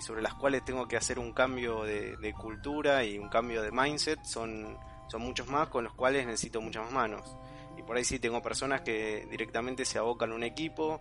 sobre 0.00 0.20
las 0.20 0.34
cuales 0.34 0.62
tengo 0.66 0.86
que 0.86 0.98
hacer 0.98 1.18
un 1.18 1.32
cambio 1.32 1.82
de, 1.84 2.18
de 2.18 2.34
cultura 2.34 3.04
y 3.04 3.18
un 3.18 3.30
cambio 3.30 3.62
de 3.62 3.72
mindset 3.72 4.22
son, 4.22 4.76
son 5.08 5.22
muchos 5.22 5.48
más 5.48 5.68
con 5.68 5.84
los 5.84 5.94
cuales 5.94 6.26
necesito 6.26 6.60
muchas 6.60 6.84
más 6.84 6.92
manos 6.92 7.38
y 7.78 7.82
por 7.82 7.96
ahí 7.96 8.04
sí 8.04 8.18
tengo 8.18 8.42
personas 8.42 8.80
que 8.80 9.26
directamente 9.30 9.84
se 9.84 9.98
abocan 9.98 10.32
a 10.32 10.34
un 10.34 10.42
equipo. 10.42 11.00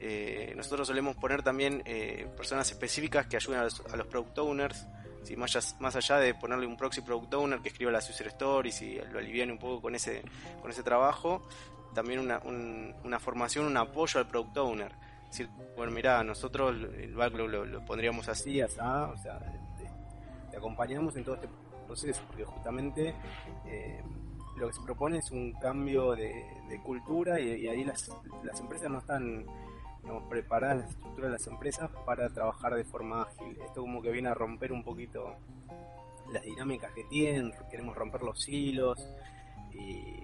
Eh, 0.00 0.52
nosotros 0.56 0.88
solemos 0.88 1.16
poner 1.16 1.42
también 1.42 1.82
eh, 1.86 2.28
personas 2.36 2.70
específicas 2.70 3.26
que 3.26 3.36
ayuden 3.36 3.60
a 3.60 3.64
los, 3.64 4.06
product 4.08 4.38
owners. 4.38 4.86
Si 5.22 5.36
más, 5.36 5.76
más 5.80 5.96
allá 5.96 6.18
de 6.18 6.34
ponerle 6.34 6.66
un 6.66 6.76
proxy 6.76 7.00
product 7.00 7.34
owner 7.34 7.60
que 7.60 7.68
escriba 7.68 7.90
las 7.90 8.08
user 8.08 8.28
stories 8.28 8.82
y 8.82 8.98
lo 9.10 9.18
aliviane 9.18 9.52
un 9.52 9.58
poco 9.58 9.82
con 9.82 9.94
ese, 9.94 10.22
con 10.60 10.70
ese 10.70 10.82
trabajo, 10.82 11.48
también 11.94 12.20
una, 12.20 12.40
una 13.04 13.18
formación, 13.18 13.66
un 13.66 13.76
apoyo 13.76 14.20
al 14.20 14.28
product 14.28 14.56
owner. 14.56 14.92
Decir, 15.28 15.48
bueno, 15.76 15.92
mira, 15.92 16.22
nosotros 16.22 16.76
el 16.96 17.14
backlog 17.14 17.48
lo, 17.48 17.84
pondríamos 17.84 18.28
así, 18.28 18.60
así, 18.60 18.78
o 18.78 19.16
sea, 19.16 19.40
te, 20.50 20.56
acompañamos 20.56 21.16
en 21.16 21.24
todo 21.24 21.34
este 21.34 21.48
proceso, 21.86 22.22
porque 22.28 22.44
justamente 22.44 23.14
eh, 23.66 24.02
lo 24.56 24.68
que 24.68 24.72
se 24.72 24.82
propone 24.82 25.18
es 25.18 25.30
un 25.30 25.52
cambio 25.52 26.14
de, 26.14 26.44
cultura 26.84 27.40
y, 27.40 27.68
ahí 27.68 27.84
las, 27.84 28.10
las 28.42 28.60
empresas 28.60 28.90
no 28.90 28.98
están 28.98 29.46
preparadas, 30.28 30.78
la 30.78 30.88
estructura 30.88 31.26
de 31.26 31.32
las 31.32 31.46
empresas 31.46 31.90
para 32.04 32.28
trabajar 32.30 32.74
de 32.74 32.84
forma 32.84 33.22
ágil. 33.22 33.58
Esto 33.64 33.80
como 33.80 34.02
que 34.02 34.10
viene 34.10 34.28
a 34.28 34.34
romper 34.34 34.72
un 34.72 34.84
poquito 34.84 35.36
las 36.32 36.42
dinámicas 36.42 36.92
que 36.92 37.04
tienen, 37.04 37.52
queremos 37.70 37.96
romper 37.96 38.22
los 38.22 38.48
hilos 38.48 39.08
y, 39.72 40.22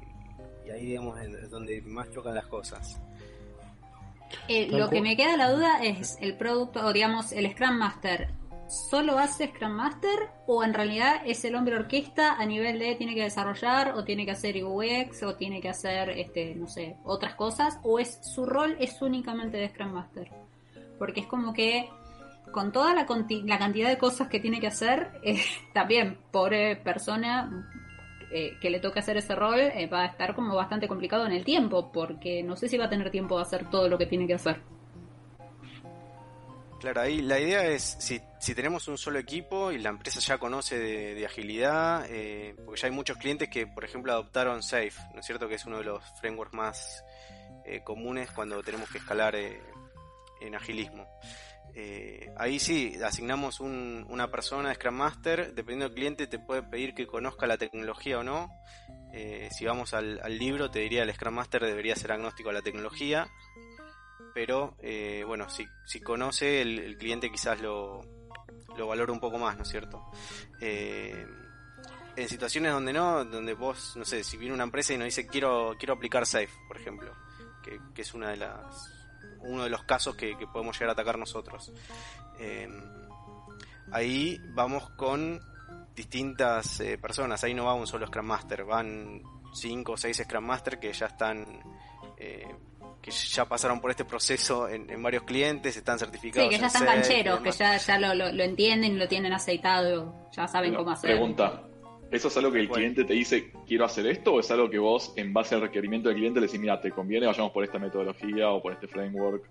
ahí 0.71 0.87
digamos 0.87 1.21
es 1.21 1.51
donde 1.51 1.83
más 1.83 2.11
chocan 2.11 2.35
las 2.35 2.47
cosas. 2.47 3.01
Eh, 4.49 4.69
lo 4.71 4.89
que 4.89 5.03
me 5.03 5.17
queda 5.17 5.37
la 5.37 5.51
duda 5.51 5.83
es 5.83 6.17
el 6.21 6.37
producto, 6.37 6.87
o 6.87 6.93
digamos, 6.93 7.33
el 7.33 7.51
Scrum 7.51 7.77
Master 7.77 8.31
solo 8.73 9.19
hace 9.19 9.49
Scrum 9.49 9.73
Master 9.73 10.31
o 10.47 10.65
en 10.65 10.73
realidad 10.73 11.21
es 11.27 11.45
el 11.45 11.55
hombre 11.57 11.77
orquesta 11.77 12.37
a 12.37 12.47
nivel 12.47 12.79
de 12.79 12.95
tiene 12.95 13.15
que 13.15 13.23
desarrollar 13.23 13.93
o 13.95 14.05
tiene 14.05 14.25
que 14.25 14.31
hacer 14.31 14.65
UX 14.65 15.23
o 15.25 15.35
tiene 15.35 15.61
que 15.61 15.69
hacer 15.69 16.09
este 16.11 16.55
no 16.55 16.67
sé 16.67 16.97
otras 17.05 17.35
cosas 17.35 17.79
o 17.83 17.99
es 17.99 18.19
su 18.23 18.47
rol 18.47 18.77
es 18.81 19.03
únicamente 19.03 19.59
de 19.59 19.69
Scrum 19.69 19.93
Master 19.93 20.31
porque 20.99 21.21
es 21.21 21.27
como 21.27 21.53
que 21.53 21.91
con 22.51 22.73
toda 22.73 22.95
la, 22.95 23.07
cantidad 23.07 23.89
de 23.89 23.99
cosas 23.99 24.29
que 24.29 24.41
tiene 24.41 24.59
que 24.59 24.69
hacer 24.69 25.11
eh, 25.23 25.43
también 25.75 26.17
pobre 26.31 26.77
persona 26.77 27.69
eh, 28.33 28.57
que 28.59 28.71
le 28.71 28.81
toque 28.81 29.01
hacer 29.01 29.19
ese 29.19 29.35
rol 29.35 29.61
eh, 29.61 29.87
va 29.87 30.01
a 30.01 30.07
estar 30.07 30.35
como 30.35 30.55
bastante 30.55 30.89
complicado 30.89 31.27
en 31.27 31.33
el 31.33 31.45
tiempo 31.45 31.93
porque 31.93 32.43
no 32.43 32.57
sé 32.57 32.69
si 32.69 32.79
va 32.79 32.87
a 32.87 32.91
tener 32.91 33.11
tiempo 33.11 33.37
de 33.37 33.43
hacer 33.43 33.69
todo 33.69 33.91
lo 33.91 33.99
que 33.99 34.07
tiene 34.07 34.27
que 34.27 34.35
hacer 34.35 34.72
Claro, 36.83 37.03
ahí 37.03 37.23
la 37.23 37.39
idea 37.39 37.65
es, 37.69 37.95
si, 38.01 38.21
si 38.41 38.57
tenemos 38.57 38.89
un 38.89 38.99
solo 38.99 39.21
equipo 39.21 39.71
y 39.71 39.79
la 39.79 39.91
empresa 39.91 40.19
ya 40.19 40.39
conoce 40.39 40.81
de, 40.81 41.25
agilidad, 41.25 42.05
eh, 42.09 42.57
porque 42.65 42.81
ya 42.81 42.89
hay 42.89 42.93
muchos 42.93 43.19
clientes 43.19 43.49
que, 43.49 43.69
por 43.69 43.85
ejemplo, 43.85 44.11
adoptaron 44.11 44.65
Safe, 44.65 44.95
¿no 45.15 45.21
es 45.21 45.27
cierto? 45.27 45.47
Que 45.47 45.55
es 45.55 45.65
uno 45.65 45.79
de 45.79 45.85
los 45.85 46.03
frameworks 46.21 46.55
más 46.55 47.05
eh, 47.65 47.85
comunes 47.85 48.33
cuando 48.33 48.61
tenemos 48.65 48.91
que 48.91 48.99
escalar 48.99 49.37
eh, 49.37 49.63
en 50.41 50.57
agilismo. 50.57 51.07
ahí 52.37 52.59
sí, 52.59 52.97
asignamos 53.05 53.61
una 53.61 54.33
persona, 54.33 54.75
Scrum 54.75 54.97
Master, 54.97 55.55
dependiendo 55.55 55.85
del 55.85 55.95
cliente 55.95 56.27
te 56.27 56.41
puede 56.41 56.65
pedir 56.65 56.95
que 56.95 57.07
conozca 57.07 57.47
la 57.47 57.59
tecnología 57.59 58.19
o 58.19 58.25
no. 58.25 58.49
si 59.53 59.65
vamos 59.65 59.95
al, 59.95 60.19
al 60.21 60.37
libro, 60.37 60.69
te 60.69 60.81
diría 60.81 61.05
el 61.05 61.15
Scrum 61.15 61.35
Master 61.35 61.65
debería 61.65 61.95
ser 61.95 62.11
agnóstico 62.11 62.51
a 62.51 62.55
la 62.55 62.63
tecnología 62.63 63.29
pero 64.35 64.77
eh, 64.81 65.25
bueno, 65.27 65.49
si, 65.49 65.67
si 65.85 66.01
conoce 66.01 66.63
el, 66.63 66.97
cliente 66.97 67.31
quizás 67.31 67.61
lo, 67.61 68.01
lo 68.77 68.87
valora 68.87 69.13
un 69.13 69.21
poco 69.21 69.39
más, 69.39 69.57
¿no 69.57 69.63
es 69.63 69.69
cierto? 69.69 70.11
Eh, 70.61 71.27
en 72.17 72.29
situaciones 72.29 72.73
donde 72.73 72.93
no, 72.93 73.25
donde 73.25 73.55
vos, 73.55 73.95
no 73.97 74.05
sé, 74.05 74.23
si 74.25 74.37
viene 74.37 74.55
una 74.55 74.65
empresa 74.65 74.93
y 74.93 74.99
nos 74.99 75.07
dice 75.07 75.27
quiero, 75.27 75.77
quiero 75.79 75.95
aplicar 75.95 76.27
Safe, 76.27 76.51
por 76.69 76.79
ejemplo, 76.79 77.13
que, 77.63 77.81
que 77.95 78.03
es 78.03 78.15
una 78.15 78.31
de 78.31 78.39
las, 78.39 78.93
uno 79.41 79.65
de 79.65 79.71
los 79.71 79.85
casos 79.85 80.15
que, 80.17 80.37
podemos 80.53 80.77
llegar 80.77 80.91
a 80.91 80.93
atacar 80.93 81.19
nosotros. 81.19 81.73
Eh, 82.39 82.69
ahí 83.93 84.39
vamos 84.55 84.91
con 84.91 85.41
distintas 85.95 86.83
personas, 87.01 87.45
ahí 87.45 87.55
no 87.55 87.65
va 87.65 87.75
un 87.75 87.87
solo 87.87 88.07
Scrum 88.07 88.27
Master, 88.27 88.65
van 88.65 89.23
cinco 89.55 89.93
o 89.93 89.97
seis 89.97 90.17
Scrum 90.25 90.45
Master 90.45 90.79
que 90.79 90.93
ya 90.93 91.07
están 91.07 91.63
que 93.03 93.11
ya 93.11 93.45
pasaron 93.45 93.81
por 93.81 93.91
este 93.91 94.05
proceso 94.05 94.69
en, 94.69 95.03
varios 95.03 95.25
clientes, 95.25 95.77
están 95.77 95.99
certificados. 95.99 96.49
Sí, 96.49 96.55
que 96.55 96.61
ya 96.61 96.69
están 96.69 96.87
cancheros, 96.87 97.41
que 97.41 97.51
ya, 97.51 97.77
ya 97.77 97.99
lo, 97.99 98.15
lo, 98.15 98.43
entienden, 98.45 98.97
lo 98.97 99.09
tienen 99.09 99.33
aceitado, 99.33 100.31
ya 100.31 100.47
saben 100.47 100.73
cómo 100.75 100.93
hacer. 100.93 101.11
Pregunta, 101.11 101.65
¿eso 102.13 102.29
es 102.29 102.37
algo 102.37 102.53
que 102.53 102.61
el 102.61 102.69
cliente 102.69 103.05
te 103.05 103.15
dice, 103.15 103.53
quiero 103.67 103.85
hacer 103.85 104.07
esto, 104.07 104.35
o 104.35 104.41
es 104.41 104.49
algo 104.53 104.71
que 104.71 104.79
vos, 104.79 105.13
en 105.17 105.33
base 105.33 105.57
al 105.57 105.63
requerimiento 105.63 106.09
del 106.09 106.19
cliente, 106.19 106.39
le 106.39 106.47
decís, 106.47 106.61
mira, 106.61 106.81
te 106.81 106.93
conviene, 106.93 107.27
vayamos 107.27 107.51
por 107.51 107.65
esta 107.65 107.81
metodología 107.81 108.51
o 108.51 108.63
por 108.63 108.73
este 108.73 108.87
framework? 108.87 109.45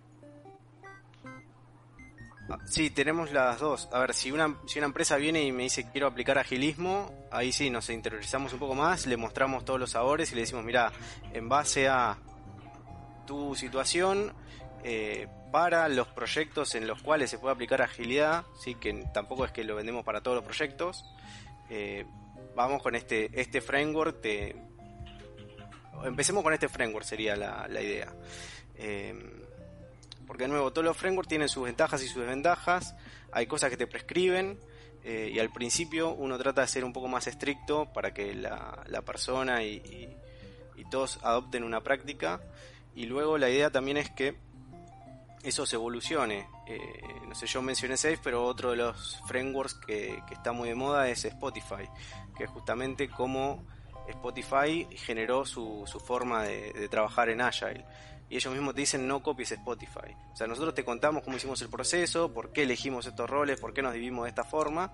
Sí, 2.65 2.89
tenemos 2.89 3.31
las 3.31 3.59
dos. 3.59 3.89
A 3.91 3.99
ver, 3.99 4.13
si 4.13 4.31
una, 4.31 4.57
si 4.65 4.79
una 4.79 4.85
empresa 4.87 5.17
viene 5.17 5.43
y 5.43 5.51
me 5.51 5.63
dice 5.63 5.89
quiero 5.91 6.07
aplicar 6.07 6.37
agilismo, 6.37 7.11
ahí 7.31 7.51
sí 7.51 7.69
nos 7.69 7.89
interiorizamos 7.89 8.53
un 8.53 8.59
poco 8.59 8.75
más, 8.75 9.07
le 9.07 9.17
mostramos 9.17 9.63
todos 9.65 9.79
los 9.79 9.91
sabores 9.91 10.31
y 10.31 10.35
le 10.35 10.41
decimos, 10.41 10.63
mira, 10.65 10.91
en 11.33 11.47
base 11.47 11.87
a 11.87 12.17
tu 13.31 13.55
situación, 13.55 14.33
eh, 14.83 15.29
para 15.53 15.87
los 15.87 16.09
proyectos 16.09 16.75
en 16.75 16.85
los 16.85 17.01
cuales 17.01 17.29
se 17.29 17.37
puede 17.37 17.53
aplicar 17.55 17.81
agilidad, 17.81 18.43
sí 18.61 18.75
que 18.75 19.05
tampoco 19.13 19.45
es 19.45 19.53
que 19.53 19.63
lo 19.63 19.73
vendemos 19.73 20.03
para 20.03 20.19
todos 20.19 20.35
los 20.35 20.43
proyectos, 20.43 21.05
eh, 21.69 22.05
vamos 22.57 22.83
con 22.83 22.93
este, 22.93 23.29
este 23.39 23.61
framework. 23.61 24.17
Empecemos 26.03 26.43
con 26.43 26.51
este 26.51 26.67
framework, 26.67 27.05
sería 27.05 27.37
la, 27.37 27.81
idea. 27.81 28.13
Eh, 28.75 29.15
porque 30.27 30.43
de 30.43 30.49
nuevo, 30.49 30.73
todos 30.73 30.83
los 30.83 30.97
frameworks 30.97 31.29
tienen 31.29 31.47
sus 31.47 31.63
ventajas 31.63 32.03
y 32.03 32.09
sus 32.09 32.23
desventajas. 32.23 32.95
Hay 33.31 33.47
cosas 33.47 33.69
que 33.69 33.77
te 33.77 33.87
prescriben. 33.87 34.59
y 35.05 35.39
al 35.39 35.51
principio 35.53 36.09
uno 36.09 36.37
trata 36.37 36.61
de 36.61 36.67
ser 36.67 36.83
un 36.83 36.91
poco 36.91 37.07
más 37.07 37.27
estricto 37.27 37.85
para 37.93 38.13
que 38.13 38.35
la, 38.35 39.01
persona 39.05 39.63
y 39.63 40.17
todos 40.89 41.17
adopten 41.23 41.63
una 41.63 41.79
práctica. 41.81 42.41
Y 42.95 43.05
luego 43.05 43.37
la 43.37 43.49
idea 43.49 43.71
también 43.71 43.97
es 43.97 44.09
que 44.09 44.37
eso 45.43 45.65
se 45.65 45.75
evolucione. 45.75 46.47
Eh, 46.67 47.01
no 47.27 47.35
sé, 47.35 47.47
yo 47.47 47.61
mencioné 47.61 47.97
Safe, 47.97 48.19
pero 48.23 48.45
otro 48.45 48.71
de 48.71 48.77
los 48.77 49.19
frameworks 49.27 49.75
que, 49.75 50.21
está 50.31 50.51
muy 50.51 50.69
de 50.69 50.75
moda 50.75 51.09
es 51.09 51.25
Spotify, 51.25 51.89
que 52.37 52.45
es 52.45 52.49
justamente 52.49 53.09
cómo 53.09 53.65
Spotify 54.07 54.87
generó 54.91 55.45
su, 55.45 55.83
su 55.85 55.99
forma 55.99 56.43
de, 56.43 56.87
trabajar 56.89 57.29
en 57.29 57.41
Agile. 57.41 57.85
Y 58.29 58.35
ellos 58.37 58.53
mismos 58.53 58.73
te 58.75 58.81
dicen 58.81 59.07
no 59.07 59.21
copies 59.21 59.51
Spotify. 59.51 60.15
O 60.31 60.35
sea, 60.35 60.47
nosotros 60.47 60.73
te 60.73 60.85
contamos 60.85 61.23
cómo 61.23 61.35
hicimos 61.35 61.61
el 61.61 61.69
proceso, 61.69 62.33
por 62.33 62.53
qué 62.53 62.63
elegimos 62.63 63.05
estos 63.05 63.29
roles, 63.29 63.59
por 63.59 63.73
qué 63.73 63.81
nos 63.81 63.93
dividimos 63.93 64.23
de 64.23 64.29
esta 64.29 64.45
forma. 64.45 64.93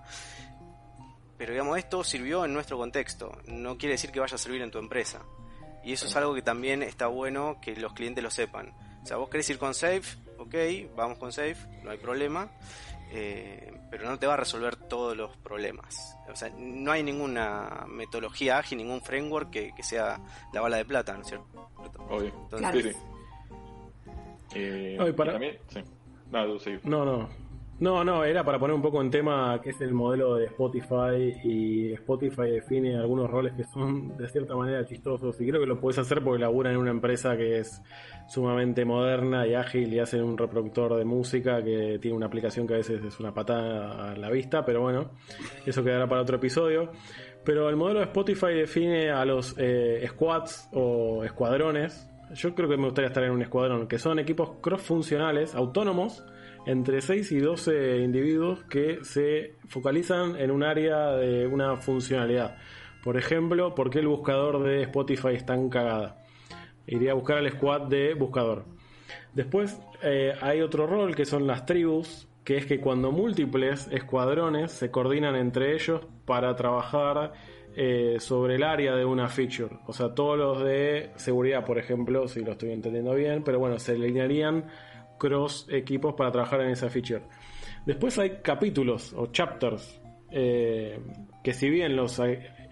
Pero 1.36 1.52
digamos, 1.52 1.78
esto 1.78 2.02
sirvió 2.02 2.44
en 2.44 2.52
nuestro 2.52 2.76
contexto. 2.76 3.38
No 3.46 3.78
quiere 3.78 3.92
decir 3.94 4.10
que 4.10 4.18
vaya 4.18 4.34
a 4.34 4.38
servir 4.38 4.60
en 4.62 4.72
tu 4.72 4.78
empresa. 4.78 5.22
Y 5.88 5.92
eso 5.94 6.04
es 6.04 6.14
algo 6.16 6.34
que 6.34 6.42
también 6.42 6.82
está 6.82 7.06
bueno 7.06 7.56
que 7.62 7.74
los 7.74 7.94
clientes 7.94 8.22
lo 8.22 8.30
sepan. 8.30 8.74
O 9.02 9.06
sea, 9.06 9.16
vos 9.16 9.30
querés 9.30 9.48
ir 9.48 9.56
con 9.56 9.72
Safe, 9.72 10.18
ok, 10.36 10.54
vamos 10.94 11.16
con 11.16 11.32
Safe, 11.32 11.56
no 11.82 11.90
hay 11.90 11.96
problema, 11.96 12.50
eh, 13.10 13.72
pero 13.90 14.06
no 14.06 14.18
te 14.18 14.26
va 14.26 14.34
a 14.34 14.36
resolver 14.36 14.76
todos 14.76 15.16
los 15.16 15.34
problemas. 15.38 16.14
O 16.30 16.36
sea, 16.36 16.50
no 16.58 16.92
hay 16.92 17.02
ninguna 17.02 17.86
metodología 17.88 18.58
ágil, 18.58 18.76
ningún 18.76 19.00
framework 19.00 19.48
que, 19.48 19.72
sea 19.82 20.20
la 20.52 20.60
bala 20.60 20.76
de 20.76 20.84
plata, 20.84 21.14
¿no 21.14 21.22
es 21.22 21.28
cierto? 21.28 21.70
Obvio. 22.10 22.34
Entonces, 22.52 22.84
sí, 22.84 22.92
sí. 22.92 22.98
Eh, 24.56 25.14
para... 25.16 25.32
también, 25.32 25.58
sí. 25.68 25.80
No, 26.84 27.06
no. 27.06 27.30
No, 27.80 28.02
no, 28.02 28.24
era 28.24 28.42
para 28.42 28.58
poner 28.58 28.74
un 28.74 28.82
poco 28.82 29.00
en 29.00 29.08
tema 29.08 29.60
que 29.62 29.70
es 29.70 29.80
el 29.80 29.92
modelo 29.92 30.34
de 30.34 30.46
Spotify 30.46 31.32
y 31.44 31.92
Spotify 31.92 32.50
define 32.50 32.96
algunos 32.96 33.30
roles 33.30 33.52
que 33.52 33.62
son 33.62 34.16
de 34.16 34.28
cierta 34.28 34.56
manera 34.56 34.84
chistosos 34.84 35.40
y 35.40 35.46
creo 35.46 35.60
que 35.60 35.66
lo 35.66 35.80
puedes 35.80 35.96
hacer 35.98 36.24
porque 36.24 36.40
laburan 36.40 36.72
en 36.72 36.80
una 36.80 36.90
empresa 36.90 37.36
que 37.36 37.58
es 37.58 37.80
sumamente 38.26 38.84
moderna 38.84 39.46
y 39.46 39.54
ágil 39.54 39.94
y 39.94 40.00
hacen 40.00 40.24
un 40.24 40.36
reproductor 40.36 40.96
de 40.96 41.04
música 41.04 41.62
que 41.62 42.00
tiene 42.02 42.16
una 42.16 42.26
aplicación 42.26 42.66
que 42.66 42.74
a 42.74 42.78
veces 42.78 43.04
es 43.04 43.20
una 43.20 43.32
patada 43.32 44.10
a 44.10 44.16
la 44.16 44.28
vista, 44.28 44.64
pero 44.64 44.80
bueno, 44.82 45.12
eso 45.64 45.84
quedará 45.84 46.08
para 46.08 46.22
otro 46.22 46.36
episodio. 46.36 46.90
Pero 47.44 47.68
el 47.68 47.76
modelo 47.76 48.00
de 48.00 48.06
Spotify 48.06 48.54
define 48.54 49.10
a 49.10 49.24
los 49.24 49.54
eh, 49.56 50.04
squads 50.08 50.68
o 50.72 51.24
escuadrones. 51.24 52.10
Yo 52.34 52.54
creo 52.54 52.68
que 52.68 52.76
me 52.76 52.84
gustaría 52.84 53.08
estar 53.08 53.22
en 53.22 53.30
un 53.30 53.40
escuadrón, 53.40 53.86
que 53.86 53.98
son 53.98 54.18
equipos 54.18 54.56
cross 54.60 54.82
funcionales, 54.82 55.54
autónomos, 55.54 56.26
entre 56.66 57.00
6 57.00 57.32
y 57.32 57.38
12 57.38 57.98
individuos 57.98 58.64
que 58.64 58.98
se 59.02 59.54
focalizan 59.68 60.36
en 60.36 60.50
un 60.50 60.62
área 60.62 61.12
de 61.12 61.46
una 61.46 61.76
funcionalidad. 61.76 62.56
Por 63.02 63.16
ejemplo, 63.16 63.74
¿por 63.74 63.90
qué 63.90 64.00
el 64.00 64.08
buscador 64.08 64.62
de 64.62 64.82
Spotify 64.82 65.34
está 65.34 65.54
tan 65.54 65.68
cagada? 65.68 66.22
Iría 66.86 67.12
a 67.12 67.14
buscar 67.14 67.38
al 67.38 67.50
squad 67.50 67.82
de 67.82 68.14
buscador. 68.14 68.64
Después 69.34 69.78
eh, 70.02 70.34
hay 70.40 70.60
otro 70.60 70.86
rol 70.86 71.14
que 71.14 71.24
son 71.24 71.46
las 71.46 71.64
tribus, 71.64 72.28
que 72.44 72.56
es 72.56 72.66
que 72.66 72.80
cuando 72.80 73.12
múltiples 73.12 73.88
escuadrones 73.92 74.72
se 74.72 74.90
coordinan 74.90 75.36
entre 75.36 75.74
ellos 75.74 76.02
para 76.24 76.54
trabajar 76.56 77.32
eh, 77.76 78.16
sobre 78.18 78.56
el 78.56 78.64
área 78.64 78.96
de 78.96 79.04
una 79.04 79.28
feature. 79.28 79.78
O 79.86 79.92
sea, 79.92 80.14
todos 80.14 80.36
los 80.36 80.64
de 80.64 81.12
seguridad, 81.16 81.64
por 81.64 81.78
ejemplo, 81.78 82.26
si 82.26 82.40
lo 82.40 82.52
estoy 82.52 82.72
entendiendo 82.72 83.14
bien, 83.14 83.44
pero 83.44 83.58
bueno, 83.58 83.78
se 83.78 83.92
alinearían 83.92 84.64
cross 85.18 85.66
equipos 85.70 86.14
para 86.14 86.30
trabajar 86.30 86.60
en 86.62 86.70
esa 86.70 86.88
feature. 86.88 87.22
Después 87.86 88.18
hay 88.18 88.38
capítulos 88.42 89.12
o 89.16 89.26
chapters, 89.26 90.00
eh, 90.30 90.98
que 91.42 91.54
si 91.54 91.70
bien 91.70 91.96
los 91.96 92.20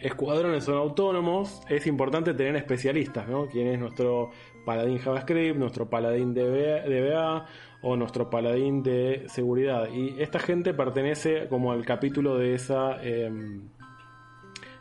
escuadrones 0.01 0.64
son 0.64 0.76
autónomos, 0.76 1.62
es 1.68 1.86
importante 1.86 2.34
tener 2.34 2.57
especialistas, 2.57 3.28
¿no? 3.28 3.47
Quien 3.47 3.68
es 3.68 3.78
nuestro 3.78 4.30
paladín 4.64 4.99
JavaScript, 4.99 5.59
nuestro 5.59 5.88
paladín 5.88 6.34
DBA 6.34 7.47
o 7.82 7.97
nuestro 7.97 8.28
paladín 8.28 8.82
de 8.82 9.24
seguridad. 9.28 9.88
Y 9.92 10.20
esta 10.20 10.38
gente 10.38 10.74
pertenece 10.74 11.49
como 11.49 11.72
al 11.72 11.84
capítulo 11.84 12.36
de 12.36 12.55
esa 12.55 13.03
em, 13.03 13.68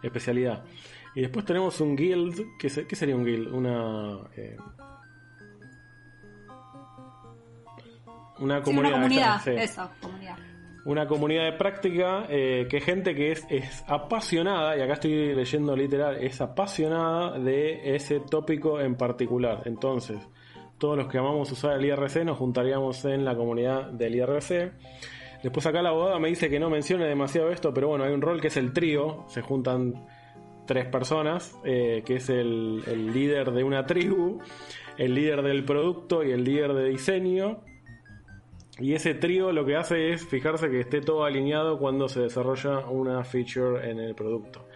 especialidad. 0.01 0.65
Y 1.13 1.21
después 1.21 1.45
tenemos 1.45 1.79
un 1.79 1.95
guild, 1.95 2.41
¿qué, 2.59 2.69
sería 2.69 3.15
un 3.15 3.23
guild? 3.23 3.53
Una... 3.53 4.19
Eh, 4.35 4.57
Una 8.39 8.61
comunidad. 8.61 9.01
una 10.85 11.07
comunidad. 11.07 11.45
de 11.45 11.53
práctica 11.53 12.25
eh, 12.29 12.67
que 12.69 12.81
gente 12.81 13.15
que 13.15 13.31
es, 13.31 13.45
es 13.49 13.83
apasionada, 13.87 14.77
y 14.77 14.81
acá 14.81 14.93
estoy 14.93 15.33
leyendo 15.33 15.75
literal, 15.75 16.17
es 16.21 16.41
apasionada 16.41 17.39
de 17.39 17.95
ese 17.95 18.19
tópico 18.19 18.79
en 18.79 18.95
particular. 18.95 19.63
Entonces, 19.65 20.19
todos 20.77 20.97
los 20.97 21.07
que 21.07 21.17
amamos 21.17 21.51
usar 21.51 21.77
el 21.77 21.85
IRC 21.85 22.25
nos 22.25 22.37
juntaríamos 22.37 23.03
en 23.05 23.25
la 23.25 23.35
comunidad 23.35 23.91
del 23.91 24.15
IRC. 24.15 24.73
Después 25.43 25.65
acá 25.65 25.81
la 25.81 25.89
abogada 25.89 26.19
me 26.19 26.29
dice 26.29 26.49
que 26.49 26.59
no 26.59 26.69
mencione 26.69 27.05
demasiado 27.05 27.51
esto, 27.51 27.73
pero 27.73 27.87
bueno, 27.89 28.03
hay 28.03 28.13
un 28.13 28.21
rol 28.21 28.41
que 28.41 28.47
es 28.47 28.57
el 28.57 28.73
trío, 28.73 29.25
se 29.27 29.41
juntan 29.41 30.05
tres 30.65 30.87
personas, 30.87 31.55
eh, 31.63 32.03
que 32.05 32.15
es 32.15 32.29
el, 32.29 32.83
el 32.87 33.13
líder 33.13 33.51
de 33.51 33.63
una 33.63 33.85
tribu, 33.85 34.39
el 34.97 35.13
líder 35.13 35.43
del 35.43 35.63
producto 35.63 36.23
y 36.23 36.31
el 36.31 36.43
líder 36.43 36.73
de 36.73 36.89
diseño 36.89 37.61
y 38.79 38.93
ese 38.93 39.13
trío 39.13 39.51
lo 39.51 39.65
que 39.65 39.75
hace 39.75 40.11
es 40.11 40.25
fijarse 40.25 40.69
que 40.69 40.81
esté 40.81 41.01
todo 41.01 41.23
alineado 41.23 41.79
cuando 41.79 42.09
se 42.09 42.21
desarrolla 42.21 42.79
una 42.87 43.23
feature 43.23 43.89
en 43.89 43.99
el 43.99 44.15
producto. 44.15 44.67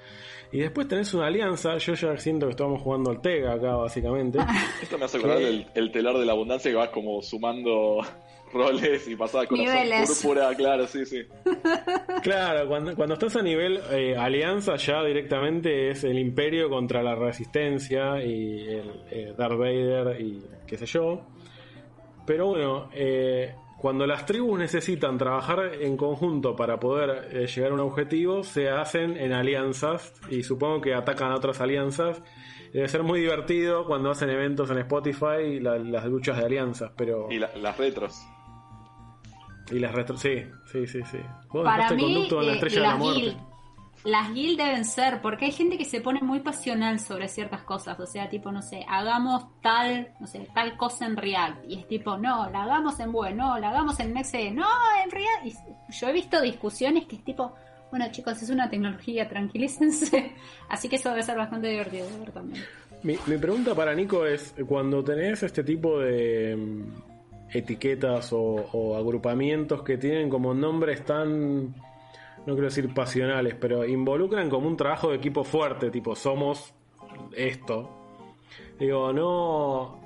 Y 0.51 0.59
después 0.61 0.87
tenés 0.87 1.13
una 1.13 1.27
alianza, 1.27 1.77
yo 1.77 1.93
ya 1.93 2.17
siento 2.17 2.47
que 2.47 2.51
estamos 2.51 2.81
jugando 2.81 3.11
al 3.11 3.21
Tega 3.21 3.53
acá 3.53 3.75
básicamente. 3.75 4.39
Esto 4.81 4.97
me 4.97 5.05
hace 5.05 5.17
acordar 5.17 5.39
del 5.39 5.67
el 5.75 5.91
telar 5.91 6.17
de 6.17 6.25
la 6.25 6.31
abundancia 6.31 6.71
que 6.71 6.77
vas 6.77 6.89
como 6.89 7.21
sumando 7.21 7.99
roles 8.53 9.07
y 9.07 9.15
pasada 9.15 9.45
con 9.45 9.59
púrpura, 9.59 10.55
claro, 10.55 10.87
sí, 10.87 11.05
sí. 11.05 11.23
Claro, 12.23 12.67
cuando, 12.67 12.95
cuando 12.95 13.13
estás 13.13 13.35
a 13.35 13.41
nivel 13.41 13.79
eh, 13.91 14.15
alianza 14.17 14.75
ya 14.75 15.03
directamente 15.03 15.91
es 15.91 16.03
el 16.03 16.17
imperio 16.17 16.69
contra 16.69 17.03
la 17.03 17.15
resistencia 17.15 18.23
y 18.23 18.67
el 18.67 19.03
eh, 19.11 19.33
Darth 19.37 19.57
Vader 19.57 20.19
y 20.19 20.41
qué 20.65 20.77
sé 20.77 20.85
yo. 20.85 21.21
Pero 22.25 22.47
bueno, 22.47 22.89
eh, 22.93 23.53
cuando 23.79 24.05
las 24.05 24.25
tribus 24.25 24.59
necesitan 24.59 25.17
trabajar 25.17 25.73
en 25.79 25.95
conjunto 25.95 26.55
para 26.55 26.79
poder 26.79 27.29
eh, 27.31 27.47
llegar 27.47 27.71
a 27.71 27.73
un 27.75 27.79
objetivo, 27.79 28.43
se 28.43 28.69
hacen 28.69 29.15
en 29.15 29.31
alianzas 29.31 30.13
y 30.29 30.43
supongo 30.43 30.81
que 30.81 30.93
atacan 30.93 31.31
a 31.31 31.35
otras 31.35 31.61
alianzas. 31.61 32.21
Debe 32.73 32.87
ser 32.89 33.03
muy 33.03 33.21
divertido 33.21 33.85
cuando 33.85 34.11
hacen 34.11 34.29
eventos 34.29 34.69
en 34.69 34.79
Spotify 34.79 35.41
y 35.45 35.59
las 35.59 36.05
luchas 36.05 36.37
de 36.37 36.45
alianzas, 36.45 36.91
pero... 36.95 37.27
Y 37.31 37.39
las 37.39 37.77
retros. 37.77 38.21
Y 39.71 39.79
las 39.79 39.93
retros, 39.93 40.19
sí, 40.19 40.43
sí, 40.71 40.85
sí, 40.85 40.99
sí. 41.09 41.19
Para 41.51 41.91
mí, 41.91 42.27
en 42.29 42.45
la 42.45 42.51
eh, 42.51 42.55
estrella 42.55 42.81
de 42.81 42.87
la 42.87 42.95
muerte 42.95 43.48
las 44.03 44.33
guild 44.33 44.57
deben 44.57 44.85
ser, 44.85 45.21
porque 45.21 45.45
hay 45.45 45.51
gente 45.51 45.77
que 45.77 45.85
se 45.85 45.99
pone 45.99 46.21
muy 46.21 46.39
pasional 46.39 46.99
sobre 46.99 47.27
ciertas 47.27 47.63
cosas, 47.63 47.99
o 47.99 48.05
sea, 48.05 48.29
tipo, 48.29 48.51
no 48.51 48.61
sé, 48.61 48.85
hagamos 48.87 49.45
tal, 49.61 50.13
no 50.19 50.27
sé, 50.27 50.47
tal 50.53 50.77
cosa 50.77 51.05
en 51.05 51.17
React, 51.17 51.65
y 51.67 51.79
es 51.79 51.87
tipo, 51.87 52.17
no, 52.17 52.49
la 52.49 52.63
hagamos 52.63 52.99
en 52.99 53.11
Vue, 53.11 53.33
no, 53.33 53.59
la 53.59 53.69
hagamos 53.69 53.99
en 53.99 54.13
Next.js, 54.13 54.53
no, 54.53 54.67
en 55.03 55.11
React, 55.11 55.45
y 55.45 55.93
yo 55.93 56.07
he 56.07 56.13
visto 56.13 56.41
discusiones 56.41 57.05
que 57.05 57.17
es 57.17 57.23
tipo, 57.23 57.53
bueno 57.91 58.05
chicos, 58.11 58.41
es 58.41 58.49
una 58.49 58.69
tecnología, 58.69 59.27
tranquilícense, 59.27 60.33
así 60.69 60.87
que 60.87 60.95
eso 60.95 61.09
debe 61.09 61.23
ser 61.23 61.37
bastante 61.37 61.67
divertido 61.67 62.09
de 62.09 62.19
ver 62.19 62.31
también. 62.31 62.63
Mi, 63.03 63.17
mi 63.27 63.37
pregunta 63.37 63.75
para 63.75 63.93
Nico 63.93 64.25
es, 64.25 64.55
cuando 64.67 65.03
tenés 65.03 65.43
este 65.43 65.63
tipo 65.63 65.99
de 65.99 66.55
mm, 66.55 67.57
etiquetas 67.57 68.31
o, 68.31 68.39
o 68.39 68.95
agrupamientos 68.95 69.83
que 69.83 69.97
tienen 69.97 70.29
como 70.29 70.53
nombres 70.53 71.03
tan 71.05 71.73
no 72.45 72.53
quiero 72.53 72.67
decir 72.67 72.93
pasionales, 72.93 73.55
pero 73.55 73.85
involucran 73.85 74.49
como 74.49 74.67
un 74.67 74.77
trabajo 74.77 75.09
de 75.09 75.17
equipo 75.17 75.43
fuerte, 75.43 75.91
tipo, 75.91 76.15
somos 76.15 76.73
esto. 77.35 77.89
Digo, 78.79 79.13
no. 79.13 79.99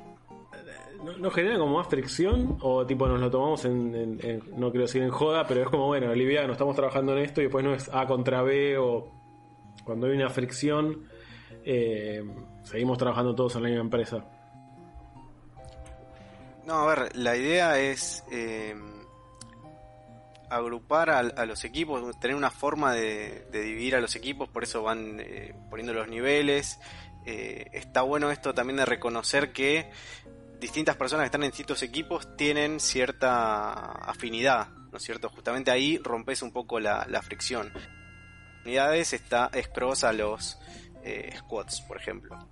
¿No, 1.20 1.32
genera 1.32 1.58
como 1.58 1.78
más 1.78 1.88
fricción? 1.88 2.58
¿O 2.62 2.86
tipo 2.86 3.08
nos 3.08 3.20
lo 3.20 3.30
tomamos 3.30 3.66
en, 3.66 4.18
no 4.56 4.72
quiero 4.72 4.86
decir 4.86 5.04
en 5.04 5.10
joda, 5.10 5.46
pero 5.46 5.62
es 5.62 5.68
como, 5.68 5.88
bueno, 5.88 6.14
liviano, 6.16 6.54
estamos 6.54 6.78
trabajando 6.78 7.12
en 7.12 7.26
esto 7.26 7.42
y 7.42 7.46
después 7.46 7.64
no 7.64 7.74
es 7.74 7.90
A 7.94 8.08
contra 8.08 8.42
B 8.42 8.78
o 8.78 9.12
cuando 9.84 10.08
hay 10.08 10.14
una 10.14 10.30
fricción, 10.30 11.10
eh, 11.66 12.24
seguimos 12.64 12.98
trabajando 12.98 13.36
todos 13.36 13.58
en 13.58 13.64
la 13.64 13.68
misma 13.68 13.84
empresa? 13.84 14.26
No, 16.66 16.76
a 16.76 16.88
ver, 16.88 17.16
la 17.18 17.36
idea 17.36 17.78
es 17.78 18.24
eh, 18.32 18.74
agrupar 20.56 21.10
a, 21.10 21.46
los 21.46 21.64
equipos, 21.64 22.20
tener 22.20 22.36
una 22.36 22.52
forma 22.52 22.94
de, 22.94 23.48
dividir 23.52 23.96
a 23.96 24.02
los 24.02 24.16
equipos, 24.16 24.50
por 24.50 24.64
eso 24.64 24.84
van 24.84 25.20
eh, 25.20 25.56
poniendo 25.70 25.94
los 25.94 26.08
niveles. 26.08 26.80
Eh, 27.26 27.68
está 27.74 28.02
bueno 28.02 28.32
esto 28.32 28.54
también 28.54 28.78
de 28.78 28.86
reconocer 28.86 29.54
que 29.54 29.90
distintas 30.60 30.96
personas 30.96 31.24
que 31.24 31.28
están 31.28 31.44
en 31.44 31.52
distintos 31.52 31.82
equipos 31.84 32.36
tienen 32.36 32.80
cierta 32.80 33.74
afinidad, 34.10 34.70
¿no 34.92 34.98
es 34.98 35.04
cierto? 35.04 35.30
Justamente 35.30 35.72
ahí 35.72 35.98
rompes 35.98 36.42
un 36.42 36.52
poco 36.52 36.80
la, 36.80 37.22
fricción. 37.22 37.72
Unidades 38.66 39.14
está 39.14 39.50
es 39.54 39.68
cross 39.68 40.04
a 40.04 40.14
los 40.14 40.60
eh, 41.04 41.34
squads, 41.38 41.82
por 41.82 41.98
ejemplo. 41.98 42.48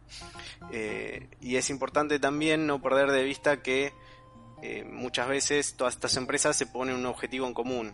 Y 1.39 1.56
es 1.56 1.70
importante 1.70 2.20
también 2.20 2.68
no 2.68 2.82
perder 2.82 3.12
de 3.12 3.24
vista 3.24 3.62
que 3.62 3.93
eh, 4.62 4.84
muchas 4.84 5.28
veces 5.28 5.76
todas 5.76 5.95
estas 5.95 6.16
empresas 6.18 6.55
se 6.55 6.68
ponen 6.68 6.95
un 6.95 7.05
objetivo 7.05 7.47
en 7.47 7.53
común. 7.53 7.93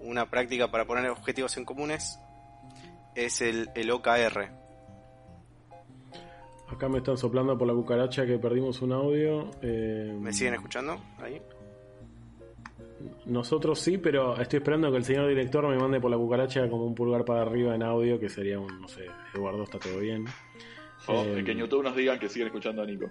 una 0.00 0.28
práctica 0.28 0.70
para 0.70 0.84
poner 0.84 1.08
objetivos 1.10 1.56
en 1.56 1.64
comunes 1.64 2.18
es 3.14 3.40
el, 3.40 3.70
el 3.74 3.90
OKR. 3.90 4.50
Acá 6.68 6.88
me 6.88 6.98
están 6.98 7.16
soplando 7.16 7.56
por 7.56 7.66
la 7.66 7.74
cucaracha 7.74 8.26
que 8.26 8.38
perdimos 8.38 8.82
un 8.82 8.92
audio. 8.92 9.50
¿Me 9.62 10.32
siguen 10.32 10.54
escuchando 10.54 11.00
ahí? 11.18 11.40
Nosotros 13.26 13.78
sí, 13.78 13.98
pero 13.98 14.40
estoy 14.40 14.58
esperando 14.58 14.90
que 14.90 14.96
el 14.96 15.04
señor 15.04 15.28
director 15.28 15.66
me 15.68 15.76
mande 15.76 16.00
por 16.00 16.10
la 16.10 16.16
cucaracha 16.16 16.68
como 16.68 16.84
un 16.84 16.94
pulgar 16.94 17.24
para 17.24 17.42
arriba 17.42 17.74
en 17.74 17.82
audio, 17.82 18.18
que 18.18 18.28
sería 18.28 18.58
un, 18.58 18.80
no 18.80 18.88
sé, 18.88 19.06
Eduardo, 19.34 19.62
está 19.62 19.78
todo 19.78 19.98
bien. 19.98 20.24
O 21.06 21.22
eh, 21.24 21.42
que 21.44 21.52
en 21.52 21.58
YouTube 21.58 21.82
nos 21.82 21.96
digan 21.96 22.18
que 22.18 22.28
siguen 22.28 22.48
escuchando 22.48 22.82
a 22.82 22.86
Nico. 22.86 23.06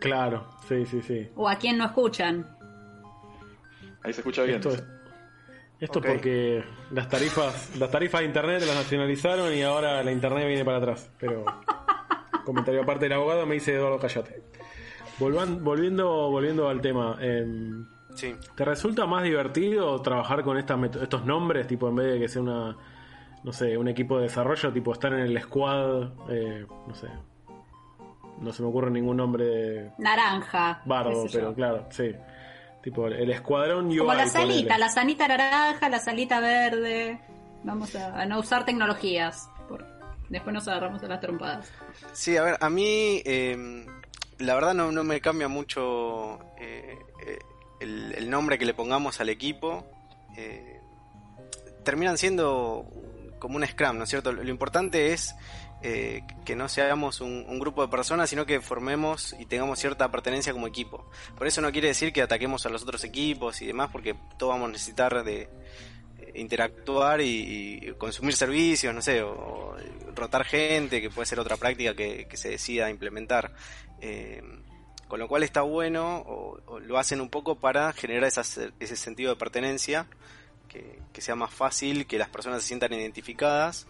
Claro, 0.00 0.46
sí, 0.68 0.84
sí, 0.86 1.02
sí. 1.02 1.28
O 1.36 1.48
a 1.48 1.56
quien 1.56 1.78
no 1.78 1.84
escuchan. 1.84 2.46
Ahí 4.02 4.12
se 4.12 4.20
escucha 4.20 4.42
bien. 4.42 4.56
Esto 4.56 4.70
es, 4.70 4.84
esto 5.80 6.00
porque 6.00 6.62
las 6.90 7.08
tarifas, 7.08 7.76
las 7.78 7.90
tarifas 7.90 8.20
de 8.20 8.26
internet 8.26 8.62
las 8.66 8.76
nacionalizaron 8.76 9.52
y 9.54 9.62
ahora 9.62 10.02
la 10.02 10.12
internet 10.12 10.46
viene 10.46 10.64
para 10.64 10.78
atrás. 10.78 11.10
Pero 11.18 11.44
comentario 12.44 12.82
aparte 12.82 13.06
del 13.06 13.14
abogado 13.14 13.46
me 13.46 13.54
dice 13.54 13.74
Eduardo 13.74 13.98
Callate. 13.98 14.42
volviendo, 15.18 16.30
volviendo 16.30 16.68
al 16.68 16.80
tema. 16.80 17.16
Eh, 17.20 17.46
¿Te 18.54 18.64
resulta 18.64 19.06
más 19.06 19.24
divertido 19.24 20.00
trabajar 20.00 20.44
con 20.44 20.56
estas 20.56 20.78
estos 21.02 21.24
nombres, 21.24 21.66
tipo 21.66 21.88
en 21.88 21.96
vez 21.96 22.12
de 22.12 22.20
que 22.20 22.28
sea 22.28 22.42
una, 22.42 22.76
no 23.42 23.52
sé, 23.52 23.76
un 23.76 23.88
equipo 23.88 24.18
de 24.18 24.24
desarrollo, 24.24 24.72
tipo 24.72 24.92
estar 24.92 25.12
en 25.12 25.20
el 25.20 25.40
squad, 25.42 26.12
eh, 26.30 26.64
no 26.86 26.94
sé, 26.94 27.08
no 28.44 28.52
se 28.52 28.62
me 28.62 28.68
ocurre 28.68 28.90
ningún 28.90 29.16
nombre. 29.16 29.90
Naranja. 29.98 30.82
Bardo, 30.84 31.26
pero 31.32 31.54
claro, 31.54 31.86
sí. 31.90 32.14
Tipo 32.82 33.08
el 33.08 33.30
escuadrón 33.30 33.86
UI. 33.86 33.98
Como 33.98 34.14
la 34.14 34.26
salita, 34.26 34.76
la 34.76 34.88
sanita 34.90 35.26
naranja, 35.26 35.88
la 35.88 35.98
salita 35.98 36.40
verde. 36.40 37.18
Vamos 37.62 37.96
a, 37.96 38.26
no 38.26 38.40
usar 38.40 38.64
tecnologías. 38.66 39.48
después 40.28 40.52
nos 40.52 40.68
agarramos 40.68 41.02
a 41.02 41.08
las 41.08 41.20
trompadas. 41.20 41.72
Sí, 42.12 42.36
a 42.36 42.42
ver, 42.42 42.58
a 42.60 42.68
mí 42.68 43.22
em, 43.24 43.86
la 44.38 44.54
verdad 44.54 44.74
no, 44.74 44.92
no 44.92 45.02
me 45.02 45.20
cambia 45.20 45.48
mucho 45.48 46.38
eh, 46.58 46.98
eh, 47.26 47.38
el, 47.80 48.28
nombre 48.28 48.58
que 48.58 48.66
le 48.66 48.74
pongamos 48.74 49.20
al 49.20 49.28
equipo, 49.28 49.86
eh, 50.36 50.80
terminan 51.84 52.18
siendo 52.18 52.86
como 53.38 53.56
un 53.56 53.66
Scrum, 53.66 53.98
¿no 53.98 54.04
es 54.04 54.10
cierto? 54.10 54.32
Lo 54.32 54.48
importante 54.48 55.12
es 55.12 55.34
eh, 55.86 56.22
que 56.46 56.56
no 56.56 56.66
seamos 56.70 57.20
un, 57.20 57.58
grupo 57.58 57.82
de 57.82 57.88
personas, 57.88 58.30
sino 58.30 58.46
que 58.46 58.62
formemos 58.62 59.36
y 59.38 59.44
tengamos 59.44 59.78
cierta 59.78 60.10
pertenencia 60.10 60.54
como 60.54 60.66
equipo. 60.66 61.10
Por 61.36 61.46
eso 61.46 61.60
no 61.60 61.70
quiere 61.72 61.88
decir 61.88 62.10
que 62.10 62.22
ataquemos 62.22 62.64
a 62.64 62.70
los 62.70 62.84
otros 62.84 63.04
equipos 63.04 63.60
y 63.60 63.66
demás, 63.66 63.90
porque 63.92 64.16
todos 64.38 64.54
vamos 64.54 64.70
a 64.70 64.72
necesitar 64.72 65.22
de 65.22 65.42
eh, 65.42 66.32
interactuar 66.36 67.20
y, 67.20 67.92
consumir 67.98 68.34
servicios, 68.34 68.94
no 68.94 69.02
sé, 69.02 69.20
o, 69.20 69.76
rotar 70.14 70.46
gente, 70.46 71.02
que 71.02 71.10
puede 71.10 71.26
ser 71.26 71.38
otra 71.38 71.58
práctica 71.58 71.94
que, 71.94 72.28
se 72.32 72.48
decida 72.48 72.88
implementar. 72.88 73.52
Con 75.06 75.20
lo 75.20 75.28
cual 75.28 75.42
está 75.42 75.60
bueno, 75.60 76.62
lo 76.80 76.98
hacen 76.98 77.20
un 77.20 77.28
poco 77.28 77.56
para 77.56 77.92
generar 77.92 78.24
ese 78.24 78.96
sentido 78.96 79.28
de 79.28 79.36
pertenencia, 79.36 80.06
que, 81.12 81.20
sea 81.20 81.34
más 81.34 81.52
fácil, 81.52 82.06
que 82.06 82.18
las 82.18 82.28
personas 82.28 82.62
se 82.62 82.68
sientan 82.68 82.92
identificadas. 82.92 83.86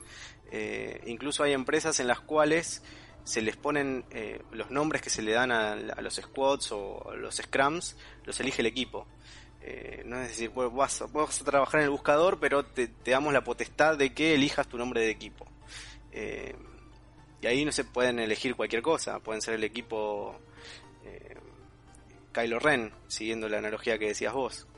Eh, 0.57 1.01
incluso 1.07 1.43
hay 1.43 1.53
empresas 1.53 1.99
en 1.99 2.07
las 2.07 2.21
cuales 2.21 2.81
se 3.25 3.43
les 3.43 3.57
ponen 3.57 4.05
eh, 4.13 4.41
los 4.53 4.71
nombres 4.71 5.03
que 5.03 5.11
se 5.11 5.21
le 5.21 5.33
dan 5.33 5.51
a, 5.51 5.75
los 5.75 6.15
squads 6.15 6.71
o 6.71 7.13
los 7.17 7.35
scrums, 7.35 7.97
los 8.25 8.39
elige 8.39 8.63
el 8.63 8.67
equipo. 8.67 9.05
Eh, 9.63 10.03
no 10.05 10.21
es 10.21 10.29
decir, 10.29 10.53
vas, 10.55 11.03
vas, 11.13 11.41
a 11.41 11.45
trabajar 11.45 11.81
en 11.81 11.87
el 11.87 11.91
buscador, 11.91 12.39
pero 12.39 12.65
te, 12.65 12.89
damos 13.05 13.33
la 13.33 13.43
potestad 13.43 13.99
de 13.99 14.15
que 14.15 14.35
elijas 14.35 14.69
tu 14.69 14.79
nombre 14.79 15.01
de 15.01 15.11
equipo. 15.11 15.45
y 16.13 17.47
ahí 17.49 17.65
no 17.65 17.73
se 17.73 17.83
pueden 17.83 18.21
elegir 18.21 18.55
cualquier 18.55 18.81
cosa, 18.81 19.19
pueden 19.19 19.43
ser 19.43 19.55
el 19.55 19.65
equipo 19.65 20.39
eh, 21.05 21.35
Kylo 22.33 22.61
Ren, 22.61 22.93
siguiendo 23.09 23.49
la 23.49 23.59
analogía 23.59 23.99
que 23.99 24.07
decías 24.07 24.33
vos. 24.33 24.69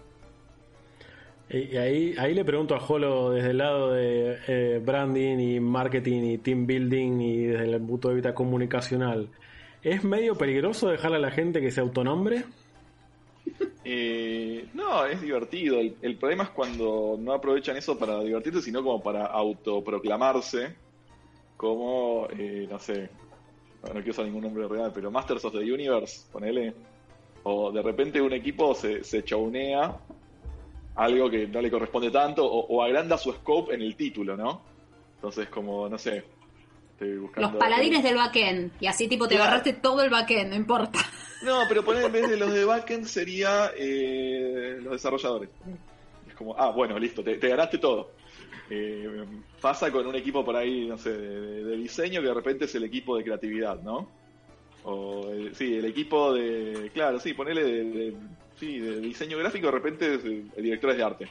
Y 1.48 1.76
ahí, 1.76 2.14
ahí 2.18 2.34
le 2.34 2.44
pregunto 2.44 2.74
a 2.74 2.84
Holo 2.84 3.30
desde 3.30 3.50
el 3.50 3.58
lado 3.58 3.92
de 3.92 4.38
eh, 4.48 4.80
branding 4.84 5.38
y 5.38 5.60
marketing 5.60 6.22
y 6.22 6.38
team 6.38 6.66
building 6.66 7.20
y 7.20 7.42
desde 7.44 7.72
el 7.72 7.80
punto 7.82 8.08
de 8.08 8.16
vista 8.16 8.34
comunicacional. 8.34 9.28
¿Es 9.82 10.02
medio 10.02 10.34
peligroso 10.34 10.88
dejarle 10.88 11.18
a 11.18 11.20
la 11.20 11.30
gente 11.30 11.60
que 11.60 11.70
se 11.70 11.80
autonombre? 11.80 12.44
Eh, 13.88 14.66
no, 14.74 15.06
es 15.06 15.20
divertido. 15.20 15.78
El, 15.78 16.16
problema 16.16 16.42
es 16.42 16.50
cuando 16.50 17.16
no 17.20 17.32
aprovechan 17.32 17.76
eso 17.76 17.96
para 17.96 18.20
divertirse, 18.20 18.60
sino 18.60 18.82
como 18.82 19.00
para 19.00 19.26
autoproclamarse. 19.26 20.74
Como, 21.56 22.26
eh, 22.36 22.66
no 22.68 22.80
sé, 22.80 23.08
no 23.84 23.92
quiero 23.92 24.10
usar 24.10 24.24
ningún 24.24 24.42
nombre 24.42 24.66
real, 24.66 24.90
pero 24.92 25.12
Masters 25.12 25.44
of 25.44 25.52
the 25.52 25.72
Universe, 25.72 26.26
ponele. 26.32 26.74
O 27.44 27.70
de 27.70 27.80
repente 27.80 28.20
un 28.20 28.32
equipo 28.32 28.74
se, 28.74 29.04
se 29.04 29.22
chounea 29.22 29.96
algo 30.96 31.30
que 31.30 31.46
no 31.46 31.60
le 31.60 31.70
corresponde 31.70 32.10
tanto, 32.10 32.44
o, 32.44 32.82
agranda 32.82 33.18
su 33.18 33.32
scope 33.32 33.74
en 33.74 33.82
el 33.82 33.94
título, 33.96 34.36
¿no? 34.36 34.62
Entonces, 35.16 35.48
como, 35.48 35.88
no 35.88 35.98
sé, 35.98 36.24
estoy 36.92 37.18
buscando. 37.18 37.50
Los 37.50 37.58
paladines 37.58 38.02
del 38.02 38.16
backend, 38.16 38.72
y 38.80 38.86
así 38.86 39.06
tipo 39.06 39.28
te 39.28 39.36
agarraste 39.36 39.74
todo 39.74 40.02
el 40.02 40.10
backend, 40.10 40.50
no 40.50 40.56
importa. 40.56 40.98
No, 41.42 41.62
pero 41.68 41.84
poner 41.84 42.04
en 42.04 42.12
vez 42.12 42.30
de 42.30 42.36
los 42.38 42.52
de 42.52 42.64
backend 42.64 43.04
sería 43.04 43.70
eh, 43.76 44.78
los 44.82 44.92
desarrolladores. 44.92 45.50
Es 46.26 46.34
como, 46.34 46.56
ah, 46.58 46.70
bueno, 46.70 46.98
listo, 46.98 47.22
te, 47.22 47.36
te 47.36 47.48
ganaste 47.48 47.78
todo. 47.78 48.10
Eh, 48.68 49.24
pasa 49.60 49.92
con 49.92 50.06
un 50.06 50.16
equipo 50.16 50.44
por 50.44 50.56
ahí, 50.56 50.86
no 50.86 50.98
sé, 50.98 51.10
de, 51.10 51.76
diseño 51.76 52.20
que 52.20 52.28
de 52.28 52.34
repente 52.34 52.64
es 52.64 52.74
el 52.74 52.84
equipo 52.84 53.16
de 53.16 53.24
creatividad, 53.24 53.80
¿no? 53.80 54.08
O 54.84 55.28
sí, 55.52 55.74
el 55.76 55.84
equipo 55.84 56.32
de, 56.32 56.90
claro, 56.92 57.20
sí, 57.20 57.34
ponele 57.34 57.64
de, 57.64 58.16
sí, 58.56 58.78
de 58.78 59.00
diseño 59.00 59.38
gráfico, 59.38 59.66
de 59.66 59.72
repente 59.72 60.14
es 60.14 60.24
el, 60.24 60.50
director 60.56 60.96
de 60.96 61.02
arte. 61.02 61.28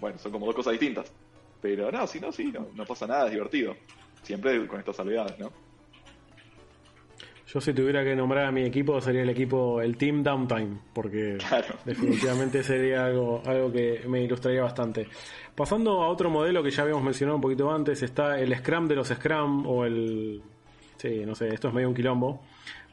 bueno, 0.00 0.18
son 0.18 0.32
como 0.32 0.46
dos 0.46 0.54
cosas 0.54 0.72
distintas. 0.72 1.12
Pero 1.60 1.90
no, 1.90 2.06
si 2.06 2.20
no, 2.20 2.30
sí, 2.30 2.52
no, 2.52 2.68
no 2.74 2.84
pasa 2.84 3.06
nada, 3.06 3.26
es 3.26 3.32
divertido. 3.32 3.74
Siempre 4.22 4.66
con 4.66 4.78
estas 4.78 4.96
salvedades, 4.96 5.38
¿no? 5.38 5.50
Yo 7.46 7.60
si 7.60 7.72
tuviera 7.72 8.02
que 8.02 8.16
nombrar 8.16 8.46
a 8.46 8.50
mi 8.50 8.64
equipo 8.64 9.00
sería 9.00 9.22
el 9.22 9.28
equipo, 9.28 9.80
el 9.80 9.96
Team 9.96 10.22
Downtime, 10.22 10.78
porque 10.92 11.38
definitivamente 11.84 12.64
sería 12.64 13.06
algo, 13.06 13.42
algo 13.46 13.70
que 13.70 14.02
me 14.08 14.22
ilustraría 14.22 14.62
bastante. 14.62 15.06
Pasando 15.54 16.02
a 16.02 16.08
otro 16.08 16.30
modelo 16.30 16.62
que 16.62 16.70
ya 16.70 16.82
habíamos 16.82 17.04
mencionado 17.04 17.36
un 17.36 17.42
poquito 17.42 17.70
antes, 17.70 18.02
está 18.02 18.40
el 18.40 18.56
Scrum 18.56 18.88
de 18.88 18.96
los 18.96 19.08
Scrum 19.08 19.66
o 19.66 19.84
el... 19.84 20.42
Sí, 20.96 21.22
no 21.24 21.34
sé, 21.34 21.48
esto 21.48 21.68
es 21.68 21.74
medio 21.74 21.88
un 21.88 21.94
quilombo. 21.94 22.42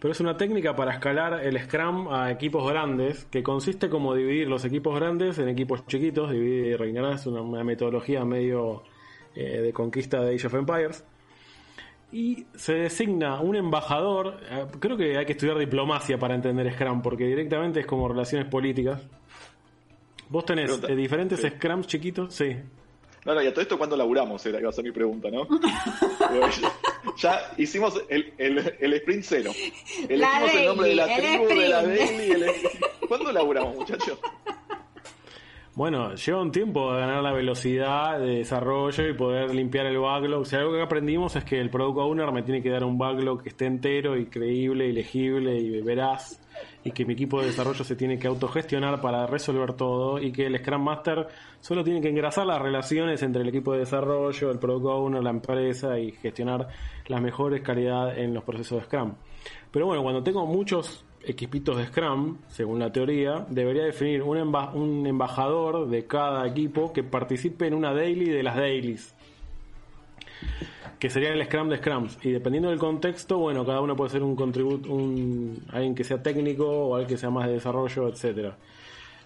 Pero 0.02 0.14
es 0.14 0.20
una 0.20 0.36
técnica 0.36 0.76
para 0.76 0.94
escalar 0.94 1.46
el 1.46 1.60
Scrum 1.60 2.12
a 2.12 2.32
equipos 2.32 2.68
grandes, 2.68 3.26
que 3.26 3.44
consiste 3.44 3.88
como 3.88 4.16
dividir 4.16 4.48
los 4.48 4.66
equipos 4.66 4.96
grandes 5.00 5.38
en 5.38 5.48
equipos 5.48 5.86
chiquitos, 5.86 6.32
dividir 6.32 6.66
y 6.66 6.76
reinar, 6.76 7.14
es 7.14 7.28
una, 7.28 7.64
metodología 7.64 8.26
medio 8.26 8.82
eh, 9.36 9.62
de 9.62 9.72
conquista 9.72 10.20
de 10.22 10.34
Age 10.34 10.48
of 10.48 10.56
Empires 10.56 11.06
y 12.12 12.48
se 12.56 12.74
designa 12.74 13.40
un 13.42 13.56
embajador. 13.56 14.40
Eh, 14.50 14.66
creo 14.80 14.98
que 14.98 15.20
hay 15.20 15.26
que 15.26 15.34
estudiar 15.34 15.60
diplomacia 15.60 16.18
para 16.18 16.34
entender 16.34 16.74
Scrum, 16.74 17.04
porque 17.04 17.26
directamente 17.26 17.82
es 17.82 17.86
como 17.86 18.08
relaciones 18.08 18.48
políticas. 18.48 19.02
Vos 20.30 20.46
tenés 20.46 20.82
eh, 20.84 20.96
diferentes 20.96 21.42
Scrums 21.42 21.86
chiquitos, 21.86 22.34
sí. 22.34 22.58
No, 23.26 23.36
no, 23.36 23.42
y 23.42 23.48
a 23.48 23.52
todo 23.52 23.62
esto, 23.62 23.78
¿cuándo 23.78 23.96
laburamos? 23.96 24.44
Era, 24.46 24.60
iba 24.60 24.70
a 24.70 24.74
ser 24.74 24.84
mi 24.84 24.92
pregunta, 24.92 25.30
¿no? 25.30 25.48
ya, 27.18 27.52
hicimos 27.58 28.02
el, 28.10 28.34
el, 28.38 28.76
el, 28.80 28.94
sprint 28.94 29.24
cero. 29.24 29.52
Elegimos 30.10 30.56
el 30.56 30.66
nombre 30.66 30.90
de 30.90 30.96
la 30.96 31.16
tribu, 31.16 31.48
de 31.48 31.70
la 31.70 31.84
daily. 31.84 32.32
El... 32.32 32.46
¿Cuándo 33.08 33.32
laburamos, 33.32 33.76
muchachos? 33.76 34.18
Bueno, 35.74 36.16
lleva 36.16 36.42
un 36.42 36.52
tiempo 36.52 36.90
ganar 36.90 37.24
la 37.24 37.32
velocidad 37.32 38.20
de 38.20 38.38
desarrollo 38.38 39.08
y 39.08 39.14
poder 39.14 39.54
limpiar 39.56 39.86
el 39.86 40.00
backlog. 40.00 40.42
O 40.42 40.46
sea, 40.46 40.60
algo 40.60 40.74
que 40.74 40.82
aprendimos 40.82 41.36
es 41.36 41.46
que 41.46 41.62
el 41.62 41.70
Product 41.70 41.98
Owner 41.98 42.32
me 42.32 42.44
tiene 42.44 42.62
que 42.62 42.70
dar 42.70 42.84
un 42.84 42.98
backlog 42.98 43.42
que 43.42 43.50
esté 43.50 43.68
entero 43.68 44.18
y 44.18 44.26
creíble 44.26 44.88
y 44.88 44.92
legible 44.92 45.58
y 45.58 45.82
veraz 45.82 46.42
y 46.84 46.92
que 46.92 47.06
mi 47.06 47.14
equipo 47.14 47.40
de 47.40 47.48
desarrollo 47.48 47.84
se 47.84 47.96
tiene 47.96 48.18
que 48.18 48.28
autogestionar 48.28 49.02
para 49.02 49.28
resolver 49.28 49.74
todo 49.74 50.20
y 50.20 50.32
que 50.32 50.48
el 50.48 50.58
Scrum 50.58 50.84
Master 50.84 51.28
solo 51.60 51.84
tiene 51.84 52.02
que 52.02 52.10
engrasar 52.10 52.46
las 52.48 52.62
relaciones 52.62 53.22
entre 53.24 53.44
el 53.44 53.50
equipo 53.50 53.74
de 53.74 53.80
desarrollo, 53.80 54.52
el 54.52 54.60
Product 54.60 54.86
Owner, 54.86 55.24
la 55.24 55.30
empresa 55.30 56.00
y 56.00 56.12
gestionar 56.12 56.68
las 57.08 57.22
mejores 57.22 57.62
calidad 57.62 58.18
en 58.18 58.34
los 58.34 58.44
procesos 58.44 58.80
de 58.80 58.86
Scrum. 58.86 59.14
Pero 59.72 59.86
bueno, 59.86 60.04
cuando 60.04 60.24
tengo 60.24 60.46
muchos 60.46 61.06
equipitos 61.24 61.78
de 61.78 61.86
Scrum, 61.86 62.38
según 62.48 62.80
la 62.80 62.92
teoría, 62.92 63.46
debería 63.50 63.84
definir 63.84 64.24
un, 64.24 64.38
un 64.38 65.06
embajador 65.06 65.88
de 65.88 66.08
cada 66.08 66.48
equipo 66.48 66.92
que 66.92 67.04
participe 67.04 67.68
en 67.68 67.76
una 67.76 67.94
daily 67.94 68.30
de 68.30 68.44
las 68.44 68.56
dailies. 68.56 69.14
Que 71.00 71.10
sería 71.10 71.30
el 71.30 71.44
Scrum 71.46 71.70
de 71.70 71.78
Scrums. 71.78 72.18
Y 72.22 72.32
dependiendo 72.32 72.70
del 72.70 72.80
contexto, 72.80 73.38
bueno, 73.38 73.66
cada 73.66 73.82
uno 73.82 73.96
puede 73.96 74.12
ser 74.12 74.24
un 74.24 74.36
contribut, 74.36 74.86
un, 74.86 75.66
alguien 75.72 75.96
que 75.96 76.04
sea 76.04 76.22
técnico 76.22 76.68
o 76.68 76.96
alguien 76.96 77.10
que 77.10 77.18
sea 77.18 77.30
más 77.30 77.48
de 77.48 77.54
desarrollo, 77.54 78.08
etcétera. 78.08 78.58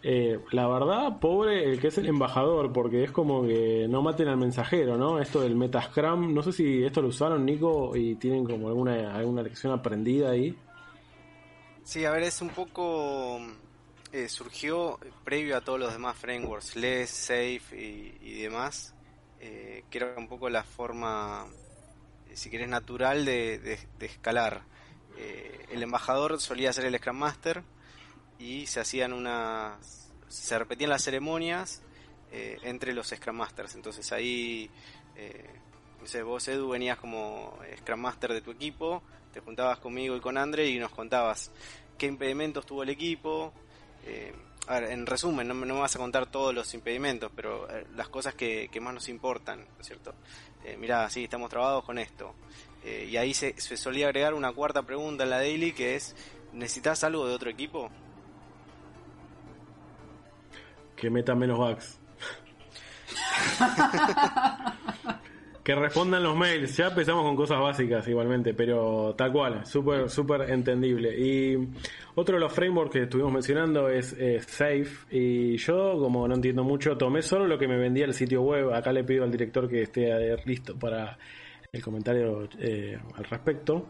Eh, 0.08 0.40
la 0.52 0.68
verdad, 0.68 1.20
pobre 1.20 1.64
el 1.64 1.80
que 1.80 1.88
es 1.88 1.98
el 1.98 2.08
embajador, 2.08 2.72
porque 2.72 3.04
es 3.04 3.12
como 3.12 3.42
que 3.42 3.88
no 3.90 4.04
maten 4.04 4.28
al 4.28 4.38
mensajero, 4.38 4.98
¿no? 4.98 5.20
Esto 5.20 5.42
del 5.42 5.56
Metascrum, 5.56 6.34
no 6.34 6.44
sé 6.44 6.52
si 6.52 6.84
esto 6.84 7.02
lo 7.02 7.08
usaron, 7.08 7.44
Nico, 7.44 7.96
y 7.96 8.16
tienen 8.16 8.46
como 8.46 8.68
alguna, 8.68 9.16
alguna 9.16 9.42
lección 9.42 9.74
aprendida 9.74 10.30
ahí. 10.30 10.56
Sí, 11.84 12.06
a 12.06 12.12
ver, 12.12 12.24
es 12.24 12.42
un 12.42 12.50
poco... 12.50 13.40
Eh, 14.12 14.30
surgió 14.30 14.98
previo 15.24 15.58
a 15.58 15.62
todos 15.62 15.80
los 15.80 15.92
demás 15.92 16.16
frameworks, 16.16 16.76
LES, 16.76 17.10
SAFE 17.10 18.16
y, 18.22 18.42
demás, 18.42 18.96
eh, 19.40 19.84
que 19.90 19.98
era 19.98 20.16
un 20.18 20.28
poco 20.28 20.50
la 20.50 20.64
forma, 20.64 21.48
eh, 22.30 22.36
si 22.36 22.50
querés, 22.50 22.68
natural 22.68 23.26
de, 23.26 23.80
escalar. 24.00 24.64
el 25.72 25.82
embajador 25.82 26.40
solía 26.40 26.74
ser 26.74 26.86
el 26.86 26.98
Scrum 26.98 27.18
Master 27.18 27.64
y 28.40 28.68
se 28.68 28.80
hacían 28.80 29.14
unas... 29.14 30.12
se 30.28 30.60
repetían 30.60 30.90
las 30.90 31.04
ceremonias 31.04 31.82
entre 32.32 32.94
los 32.94 33.08
Scrum 33.08 33.38
Masters. 33.38 33.76
Entonces 33.76 34.12
ahí, 34.12 34.70
no 36.02 36.26
vos 36.26 36.48
Edu 36.48 36.70
venías 36.70 36.98
como 36.98 37.58
Scrum 37.78 38.00
Master 38.00 38.34
de 38.34 38.42
tu 38.42 38.52
equipo 38.52 39.02
te 39.36 39.42
juntabas 39.42 39.80
conmigo 39.80 40.16
y 40.16 40.22
con 40.22 40.38
Andre 40.38 40.70
y 40.70 40.80
nos 40.80 40.92
contabas 40.92 41.52
qué 41.98 42.06
impedimentos 42.06 42.66
tuvo 42.66 42.84
el 42.84 42.90
equipo. 42.90 43.52
Eh, 44.06 44.34
a 44.68 44.80
ver, 44.80 44.92
en 44.92 45.06
resumen, 45.06 45.48
no, 45.48 45.54
me 45.54 45.72
vas 45.74 45.96
a 45.96 46.00
contar 46.00 46.26
todos 46.26 46.54
los 46.54 46.74
impedimentos, 46.74 47.32
pero 47.36 47.70
eh, 47.70 47.86
las 47.96 48.10
cosas 48.10 48.34
que, 48.34 48.70
más 48.82 48.94
nos 48.94 49.10
importan, 49.10 49.60
¿no 49.60 49.82
es 49.82 49.88
cierto? 49.88 50.14
Eh, 50.64 50.78
mirá, 50.78 51.10
sí, 51.10 51.26
estamos 51.26 51.50
trabados 51.50 51.84
con 51.84 52.00
esto. 52.00 52.34
Eh, 52.84 53.08
y 53.10 53.18
ahí 53.18 53.34
se, 53.34 53.60
se, 53.60 53.78
solía 53.78 54.08
agregar 54.08 54.34
una 54.34 54.52
cuarta 54.54 54.84
pregunta 54.84 55.24
en 55.24 55.30
la 55.30 55.38
daily 55.38 55.72
que 55.74 55.96
es, 55.96 56.16
¿necesitas 56.54 57.04
algo 57.04 57.28
de 57.28 57.34
otro 57.34 57.50
equipo? 57.50 57.90
Que 60.96 61.10
meta 61.10 61.36
menos 61.36 61.58
bugs. 61.58 62.00
Que 65.66 65.74
respondan 65.74 66.22
los 66.22 66.38
mails. 66.38 66.78
Ya 66.78 66.90
empezamos 66.90 67.24
con 67.24 67.36
cosas 67.36 67.60
básicas 67.60 68.08
igualmente, 68.08 68.54
pero 68.54 69.16
tal 69.18 69.32
cual, 69.32 69.66
súper, 69.66 70.12
súper 70.12 70.42
entendible. 70.52 71.18
Y 71.20 71.58
otro 72.14 72.36
de 72.36 72.42
los 72.42 72.54
frameworks 72.54 72.94
que 72.94 73.02
estuvimos 73.02 73.34
mencionando 73.34 73.90
es 73.90 74.16
Safe. 74.46 74.86
Y 75.10 75.58
yo, 75.58 75.98
como 75.98 76.28
no 76.28 76.36
entiendo 76.36 76.64
mucho, 76.64 76.96
tomé 76.96 77.24
solo 77.24 77.48
lo 77.48 77.58
que 77.58 77.68
me 77.68 77.78
vendía 77.78 78.06
el 78.06 78.14
sitio 78.14 78.44
web. 78.44 78.76
Acá 78.76 78.94
le 78.94 79.04
pido 79.04 79.24
al 79.24 79.32
director 79.32 79.68
que 79.68 79.82
esté 79.82 80.38
listo 80.46 80.78
para 80.78 81.18
el 81.72 81.82
comentario 81.82 82.48
eh, 82.60 83.00
al 83.16 83.24
respecto. 83.24 83.88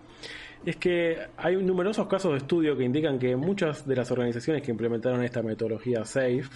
Es 0.65 0.77
que 0.77 1.27
hay 1.35 1.57
numerosos 1.57 2.07
casos 2.07 2.31
de 2.31 2.37
estudio 2.37 2.77
que 2.77 2.85
indican 2.85 3.19
que 3.19 3.35
muchas 3.35 3.85
de 3.85 3.97
las 3.97 4.09
organizaciones 4.11 4.63
que 4.63 4.71
implementaron 4.71 5.25
esta 5.25 5.43
metodología 5.43 6.05
Safe 6.05 6.47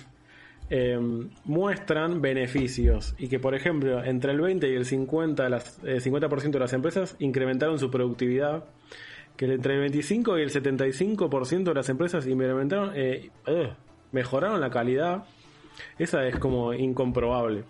Em, 0.71 1.31
muestran 1.45 2.21
beneficios 2.21 3.15
y 3.17 3.27
que, 3.27 3.39
por 3.39 3.55
ejemplo, 3.55 4.03
entre 4.03 4.33
el 4.33 4.39
20 4.39 4.69
y 4.69 4.75
el 4.75 4.85
50%, 4.85 5.43
de 5.43 5.49
las, 5.49 5.79
50 6.03 6.27
eh, 6.27 6.49
de 6.51 6.59
las 6.59 6.73
empresas 6.73 7.15
incrementaron 7.17 7.79
su 7.79 7.89
productividad, 7.89 8.65
que 9.35 9.45
entre 9.45 9.73
el 9.73 9.79
25 9.79 10.37
y 10.37 10.43
el 10.43 10.51
75% 10.51 11.63
de 11.63 11.73
las 11.73 11.89
empresas 11.89 12.27
incrementaron, 12.27 12.91
eh, 12.93 13.31
mejoraron 14.11 14.61
la 14.61 14.69
calidad. 14.69 15.23
Esa 15.97 16.27
es 16.27 16.37
como 16.37 16.71
incomprobable. 16.71 17.63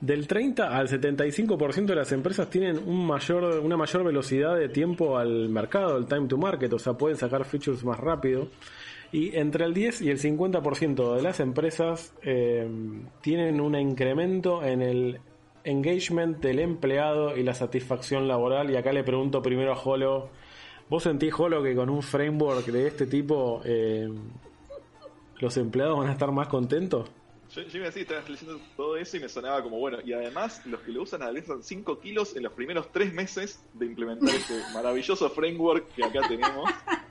Del 0.00 0.28
30 0.28 0.76
al 0.76 0.86
75% 0.86 1.86
de 1.86 1.94
las 1.96 2.12
empresas 2.12 2.48
tienen 2.48 2.78
un 2.78 3.04
mayor, 3.04 3.58
una 3.58 3.76
mayor 3.76 4.04
velocidad 4.04 4.56
de 4.56 4.68
tiempo 4.68 5.18
al 5.18 5.48
mercado, 5.48 5.98
el 5.98 6.06
time 6.06 6.28
to 6.28 6.38
market, 6.38 6.72
o 6.72 6.78
sea, 6.78 6.92
pueden 6.92 7.16
sacar 7.16 7.44
features 7.44 7.84
más 7.84 7.98
rápido. 7.98 8.46
Y 9.12 9.36
entre 9.36 9.64
el 9.64 9.74
10 9.74 10.02
y 10.02 10.10
el 10.10 10.20
50% 10.20 11.16
de 11.16 11.22
las 11.22 11.40
empresas 11.40 12.14
eh, 12.22 12.68
tienen 13.20 13.60
un 13.60 13.74
incremento 13.74 14.62
en 14.64 14.82
el 14.82 15.20
engagement 15.64 16.38
del 16.38 16.60
empleado 16.60 17.36
y 17.36 17.42
la 17.42 17.54
satisfacción 17.54 18.28
laboral. 18.28 18.70
Y 18.70 18.76
acá 18.76 18.92
le 18.92 19.02
pregunto 19.02 19.42
primero 19.42 19.72
a 19.72 19.78
Holo, 19.78 20.30
¿vos 20.88 21.02
sentís, 21.02 21.34
Holo, 21.36 21.62
que 21.62 21.74
con 21.74 21.90
un 21.90 22.02
framework 22.02 22.66
de 22.66 22.86
este 22.86 23.06
tipo 23.06 23.60
eh, 23.64 24.08
los 25.38 25.56
empleados 25.56 25.98
van 25.98 26.08
a 26.08 26.12
estar 26.12 26.30
más 26.30 26.46
contentos? 26.46 27.10
Yo, 27.52 27.62
yo 27.62 27.78
iba 27.78 27.86
a 27.86 27.88
decir, 27.88 28.02
estabas 28.02 28.30
leyendo 28.30 28.60
todo 28.76 28.96
eso 28.96 29.16
y 29.16 29.20
me 29.20 29.28
sonaba 29.28 29.60
como, 29.60 29.78
bueno, 29.78 29.98
y 30.04 30.12
además 30.12 30.64
los 30.66 30.82
que 30.82 30.92
lo 30.92 31.02
usan 31.02 31.20
analizan 31.20 31.64
5 31.64 31.98
kilos 31.98 32.36
en 32.36 32.44
los 32.44 32.52
primeros 32.52 32.92
3 32.92 33.12
meses 33.12 33.60
de 33.74 33.86
implementar 33.86 34.32
este 34.32 34.54
maravilloso 34.72 35.28
framework 35.30 35.92
que 35.96 36.04
acá 36.04 36.20
tenemos. 36.28 36.70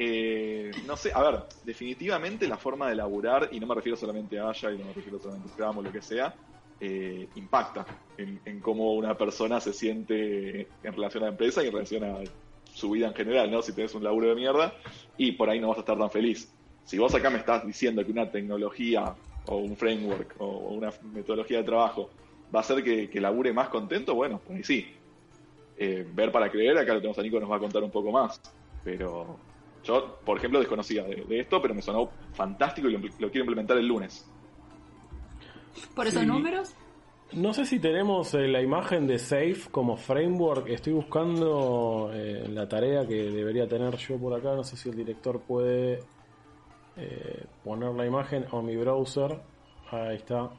Eh, 0.00 0.70
no 0.86 0.96
sé, 0.96 1.10
a 1.12 1.20
ver, 1.28 1.42
definitivamente 1.64 2.46
la 2.46 2.56
forma 2.56 2.88
de 2.88 2.94
laburar, 2.94 3.48
y 3.50 3.58
no 3.58 3.66
me 3.66 3.74
refiero 3.74 3.96
solamente 3.96 4.38
a 4.38 4.50
Agile, 4.50 4.78
no 4.78 4.84
me 4.84 4.92
refiero 4.92 5.18
solamente 5.18 5.48
a 5.48 5.52
Scrum 5.52 5.78
o 5.78 5.82
lo 5.82 5.90
que 5.90 6.00
sea, 6.00 6.32
eh, 6.78 7.28
impacta 7.34 7.84
en, 8.16 8.60
cómo 8.60 8.94
una 8.94 9.18
persona 9.18 9.60
se 9.60 9.72
siente 9.72 10.68
en 10.84 10.92
relación 10.92 11.24
a 11.24 11.26
la 11.26 11.32
empresa 11.32 11.64
y 11.64 11.66
en 11.66 11.72
relación 11.72 12.04
a 12.04 12.18
su 12.72 12.92
vida 12.92 13.08
en 13.08 13.14
general, 13.14 13.50
¿no? 13.50 13.60
Si 13.60 13.72
tenés 13.72 13.92
un 13.96 14.04
laburo 14.04 14.28
de 14.28 14.36
mierda 14.36 14.72
y 15.16 15.32
por 15.32 15.50
ahí 15.50 15.58
no 15.58 15.70
vas 15.70 15.78
a 15.78 15.80
estar 15.80 15.98
tan 15.98 16.12
feliz. 16.12 16.48
Si 16.84 16.96
vos 16.96 17.12
acá 17.16 17.28
me 17.28 17.38
estás 17.38 17.66
diciendo 17.66 18.04
que 18.04 18.12
una 18.12 18.30
tecnología 18.30 19.16
o 19.46 19.56
un 19.56 19.76
framework 19.76 20.36
o 20.38 20.74
una 20.74 20.92
metodología 21.12 21.58
de 21.58 21.64
trabajo 21.64 22.08
va 22.54 22.60
a 22.60 22.62
hacer 22.62 22.84
que, 22.84 23.10
que 23.10 23.20
labure 23.20 23.52
más 23.52 23.68
contento, 23.68 24.14
bueno, 24.14 24.40
pues 24.46 24.64
sí. 24.64 24.86
Eh, 25.76 26.06
ver 26.14 26.30
para 26.30 26.48
creer, 26.52 26.78
acá 26.78 26.94
lo 26.94 27.00
tenemos 27.00 27.18
a 27.18 27.22
Nico, 27.22 27.40
nos 27.40 27.50
va 27.50 27.56
a 27.56 27.60
contar 27.60 27.82
un 27.82 27.90
poco 27.90 28.12
más. 28.12 28.40
Pero 28.84 29.47
yo, 29.88 30.18
por 30.24 30.36
ejemplo, 30.36 30.58
desconocía 30.58 31.02
de, 31.02 31.40
esto, 31.40 31.62
pero 31.62 31.74
me 31.74 31.80
sonó 31.80 32.10
fantástico 32.34 32.88
y 32.88 32.92
lo, 32.92 33.00
quiero 33.00 33.40
implementar 33.40 33.78
el 33.78 33.86
lunes. 33.86 34.28
¿Por 35.94 36.06
esos 36.06 36.26
números? 36.26 36.74
No 37.32 37.52
sé 37.54 37.64
si 37.64 37.78
tenemos 37.78 38.34
eh, 38.34 38.48
la 38.48 38.60
imagen 38.60 39.06
de 39.06 39.18
Safe 39.18 39.70
como 39.70 39.96
framework. 39.96 40.68
Estoy 40.68 40.92
buscando 40.92 42.10
eh, 42.12 42.46
la 42.48 42.68
tarea 42.68 43.06
que 43.06 43.14
debería 43.14 43.66
tener 43.66 43.96
yo 43.96 44.18
por 44.18 44.34
acá. 44.34 44.54
No 44.54 44.64
sé 44.64 44.76
si 44.76 44.88
el 44.88 44.96
director 44.96 45.40
puede 45.40 46.00
eh, 46.96 47.44
poner 47.64 47.94
la 47.94 48.06
imagen 48.06 48.44
o 48.50 48.62
mi 48.62 48.76
browser. 48.76 49.40
Ahí 49.90 50.16
está. 50.16 50.50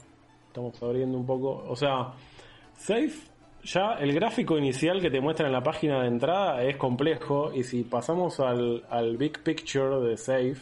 Estamos 0.48 0.82
abriendo 0.82 1.18
un 1.18 1.26
poco. 1.26 1.64
O 1.68 1.76
sea, 1.76 2.14
Safe 2.78 3.30
ya 3.64 3.93
el 3.99 4.14
gráfico 4.14 4.57
inicial 4.57 5.01
que 5.01 5.10
te 5.10 5.20
muestra 5.20 5.47
en 5.47 5.53
la 5.53 5.64
página 5.64 6.01
de 6.01 6.07
entrada 6.07 6.64
es 6.64 6.78
complejo 6.78 7.51
y 7.53 7.64
si 7.64 7.84
pasamos 7.84 8.39
al, 8.39 9.18
big 9.18 9.43
picture 9.43 9.99
de 9.99 10.18
Safe, 10.18 10.57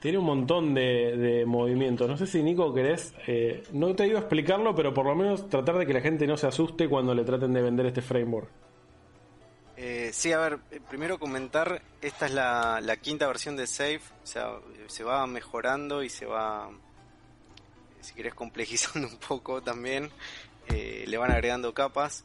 tiene 0.00 0.18
un 0.18 0.24
montón 0.24 0.74
de, 0.74 1.44
movimientos. 1.46 2.08
No 2.08 2.16
sé 2.16 2.26
si 2.26 2.42
Nico 2.42 2.74
querés, 2.74 3.14
eh, 3.26 3.62
no 3.72 3.94
te 3.94 4.06
iba 4.06 4.18
a 4.18 4.22
explicarlo, 4.22 4.74
pero 4.74 4.92
por 4.92 5.06
lo 5.06 5.14
menos 5.14 5.48
tratar 5.48 5.78
de 5.78 5.86
que 5.86 5.92
la 5.92 6.00
gente 6.00 6.26
no 6.26 6.36
se 6.36 6.46
asuste 6.46 6.88
cuando 6.88 7.14
le 7.14 7.24
traten 7.24 7.52
de 7.52 7.62
vender 7.62 7.86
este 7.86 8.02
framework. 8.02 8.48
Eh, 9.76 10.10
sí, 10.12 10.30
a 10.32 10.38
ver, 10.40 10.58
eh, 10.70 10.80
primero 10.90 11.18
comentar, 11.18 11.80
esta 12.02 12.26
es 12.26 12.34
la, 12.34 12.80
la 12.82 12.96
quinta 12.98 13.26
versión 13.26 13.56
de 13.56 13.66
Safe, 13.66 14.02
o 14.22 14.26
sea, 14.26 14.52
se 14.88 15.04
va 15.04 15.26
mejorando 15.26 16.02
y 16.02 16.10
se 16.10 16.26
va, 16.26 16.70
si 18.00 18.14
querés, 18.14 18.34
complejizando 18.34 19.08
un 19.08 19.16
poco 19.16 19.62
también. 19.62 20.10
Eh, 20.72 21.04
le 21.06 21.18
van 21.18 21.30
agregando 21.30 21.74
capas. 21.74 22.24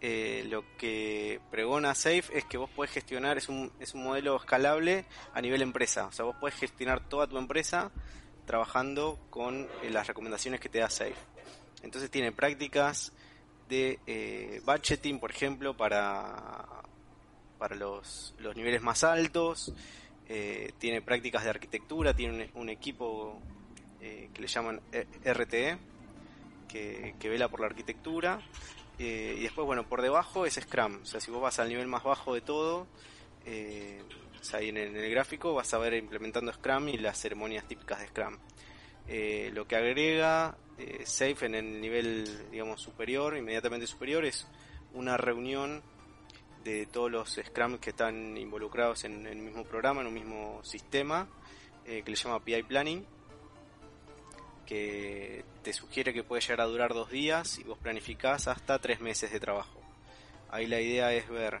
Eh, 0.00 0.44
lo 0.50 0.64
que 0.76 1.40
pregona 1.50 1.94
Safe 1.94 2.24
es 2.32 2.44
que 2.44 2.58
vos 2.58 2.68
podés 2.68 2.90
gestionar, 2.90 3.38
es 3.38 3.48
un, 3.48 3.72
es 3.80 3.94
un 3.94 4.04
modelo 4.04 4.36
escalable 4.36 5.06
a 5.32 5.40
nivel 5.40 5.62
empresa. 5.62 6.06
O 6.06 6.12
sea, 6.12 6.24
vos 6.24 6.36
podés 6.36 6.56
gestionar 6.56 7.08
toda 7.08 7.26
tu 7.26 7.38
empresa 7.38 7.90
trabajando 8.46 9.18
con 9.30 9.62
eh, 9.82 9.90
las 9.90 10.06
recomendaciones 10.06 10.60
que 10.60 10.68
te 10.68 10.78
da 10.78 10.90
Safe. 10.90 11.14
Entonces 11.82 12.10
tiene 12.10 12.32
prácticas 12.32 13.12
de 13.68 14.60
budgeting, 14.64 15.18
por 15.18 15.30
ejemplo, 15.30 15.76
para, 15.76 16.66
para 17.58 17.74
los, 17.76 18.34
los 18.38 18.56
niveles 18.56 18.82
más 18.82 19.04
altos. 19.04 19.72
Tiene 20.78 21.02
prácticas 21.02 21.44
de 21.44 21.50
arquitectura, 21.50 22.14
tiene 22.14 22.50
un, 22.54 22.68
equipo 22.70 23.38
que 24.00 24.40
le 24.40 24.46
llaman 24.46 24.80
RTE, 25.24 25.78
que, 26.74 27.28
vela 27.28 27.48
por 27.48 27.60
la 27.60 27.66
arquitectura. 27.66 28.40
y 28.98 29.40
después, 29.40 29.66
bueno, 29.66 29.86
por 29.88 30.02
debajo 30.02 30.46
es 30.46 30.54
Scrum. 30.54 31.02
O 31.02 31.06
sea, 31.06 31.20
si 31.20 31.30
vos 31.30 31.40
vas 31.40 31.58
al 31.58 31.68
nivel 31.68 31.86
más 31.86 32.02
bajo 32.02 32.34
de 32.34 32.40
todo, 32.40 32.86
ahí 33.46 34.68
en 34.68 34.76
el, 34.76 35.10
gráfico 35.10 35.54
vas 35.54 35.72
a 35.74 35.78
ver 35.78 35.94
implementando 35.94 36.52
Scrum 36.52 36.88
y 36.88 36.98
las 36.98 37.18
ceremonias 37.18 37.66
típicas 37.66 38.00
de 38.00 38.08
Scrum. 38.08 38.38
lo 39.54 39.66
que 39.66 39.76
agrega 39.76 40.56
eh, 40.76 41.02
safe 41.06 41.46
en 41.46 41.54
el 41.54 41.80
nivel, 41.80 42.50
digamos, 42.50 42.80
superior, 42.80 43.36
inmediatamente 43.36 43.86
superior, 43.86 44.24
es 44.24 44.46
una 44.92 45.16
reunión 45.16 45.82
de 46.64 46.86
todos 46.86 47.10
los 47.10 47.38
Scrum 47.40 47.78
que 47.78 47.90
están 47.90 48.36
involucrados 48.36 49.04
en, 49.04 49.26
el 49.26 49.36
mismo 49.36 49.64
programa, 49.64 50.00
en 50.00 50.08
un 50.08 50.14
mismo 50.14 50.60
sistema, 50.64 51.28
eh, 51.84 52.02
que 52.04 52.10
le 52.10 52.16
llama 52.16 52.40
PI 52.42 52.64
Planning, 52.64 53.06
que 54.66 55.44
te 55.62 55.72
sugiere 55.72 56.12
que 56.12 56.22
puede 56.22 56.42
llegar 56.42 56.60
a 56.62 56.66
durar 56.66 56.94
dos 56.94 57.10
días 57.10 57.58
y 57.58 57.64
vos 57.64 57.78
planificás 57.78 58.48
hasta 58.48 58.78
tres 58.78 59.00
meses 59.00 59.32
de 59.32 59.40
trabajo. 59.40 59.80
Ahí 60.50 60.66
la 60.66 60.80
idea 60.80 61.12
es 61.12 61.28
ver 61.28 61.60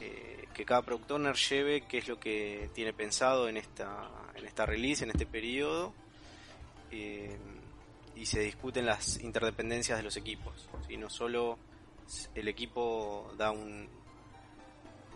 eh, 0.00 0.46
que 0.54 0.64
cada 0.64 0.82
product 0.82 1.10
owner 1.10 1.36
lleve 1.36 1.82
qué 1.82 1.98
es 1.98 2.08
lo 2.08 2.18
que 2.18 2.70
tiene 2.74 2.92
pensado 2.92 3.48
en 3.48 3.56
esta, 3.56 4.10
en 4.34 4.44
esta 4.44 4.66
release, 4.66 5.04
en 5.04 5.10
este 5.10 5.26
periodo 5.26 5.92
y 8.16 8.24
se 8.24 8.40
discuten 8.40 8.86
las 8.86 9.20
interdependencias 9.20 9.98
de 9.98 10.02
los 10.02 10.16
equipos. 10.16 10.68
y 10.88 10.96
No 10.96 11.10
solo 11.10 11.58
el 12.34 12.48
equipo 12.48 13.30
da 13.36 13.50
un, 13.50 13.88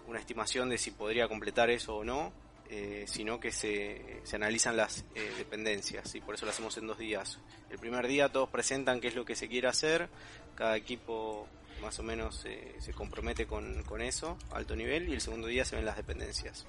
una 0.07 0.19
estimación 0.19 0.69
de 0.69 0.79
si 0.79 0.91
podría 0.91 1.27
completar 1.27 1.71
eso 1.71 1.97
o 1.97 2.05
no, 2.05 2.33
eh, 2.71 3.05
sino 3.07 3.41
que 3.41 3.53
se, 3.53 4.21
se 4.23 4.37
analizan 4.37 4.77
las 4.77 5.05
eh, 5.15 5.31
dependencias 5.37 6.15
y 6.15 6.21
por 6.21 6.35
eso 6.35 6.47
lo 6.47 6.53
hacemos 6.53 6.77
en 6.79 6.87
dos 6.87 6.99
días. 6.99 7.39
El 7.69 7.79
primer 7.79 8.07
día 8.07 8.31
todos 8.31 8.49
presentan 8.49 9.01
qué 9.01 9.09
es 9.09 9.15
lo 9.15 9.25
que 9.25 9.35
se 9.35 9.49
quiere 9.49 9.69
hacer, 9.69 10.09
cada 10.55 10.77
equipo 10.77 11.49
más 11.83 11.99
o 11.99 12.03
menos 12.03 12.47
se 12.79 12.93
compromete 12.93 13.47
con, 13.47 13.83
con, 13.85 14.03
eso, 14.03 14.37
alto 14.51 14.77
nivel, 14.77 15.09
y 15.09 15.15
el 15.15 15.21
segundo 15.21 15.47
día 15.47 15.65
se 15.65 15.77
ven 15.77 15.87
las 15.87 15.97
dependencias. 15.97 16.67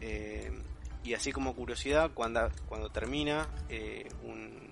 Eh, 0.00 0.50
y 1.04 1.14
así 1.14 1.30
como 1.30 1.54
curiosidad, 1.54 2.10
cuando, 2.12 2.50
cuando 2.68 2.90
termina 2.90 3.48
un, 4.24 4.70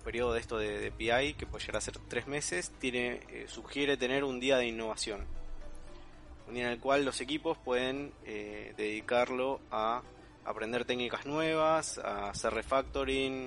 periodo 0.00 0.32
de 0.32 0.40
esto 0.40 0.58
de, 0.58 0.90
PI, 0.90 1.34
que 1.34 1.46
puede 1.46 1.64
llegar 1.64 1.76
a 1.76 1.80
ser 1.80 1.98
tres 2.08 2.26
meses, 2.26 2.72
tiene, 2.78 3.20
eh, 3.28 3.46
sugiere 3.48 3.96
tener 3.96 4.24
un 4.24 4.40
día 4.40 4.56
de 4.56 4.66
innovación. 4.66 5.24
En 6.58 6.66
el 6.66 6.78
cual 6.80 7.04
los 7.04 7.20
equipos 7.20 7.56
pueden 7.58 8.12
eh, 8.24 8.74
dedicarlo 8.76 9.60
a 9.70 10.02
aprender 10.44 10.84
técnicas 10.84 11.24
nuevas, 11.24 11.98
a 11.98 12.30
hacer 12.30 12.52
refactoring. 12.52 13.46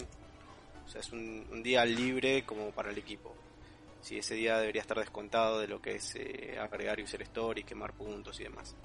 O 0.85 0.89
sea, 0.89 1.01
es 1.01 1.11
un, 1.11 1.61
día 1.63 1.85
libre 1.85 2.43
como 2.45 2.71
para 2.71 2.91
el 2.91 2.97
equipo. 2.97 3.35
Si 4.01 4.17
ese 4.17 4.35
día 4.35 4.57
debería 4.57 4.81
estar 4.81 4.97
descontado 4.97 5.59
de 5.59 5.67
lo 5.67 5.81
que 5.81 5.95
es 5.95 6.15
eh, 6.15 6.57
agregar 6.59 6.99
user 7.01 7.21
story, 7.23 7.63
quemar 7.63 7.93
puntos 7.93 8.39
y 8.39 8.43
demás. 8.43 8.75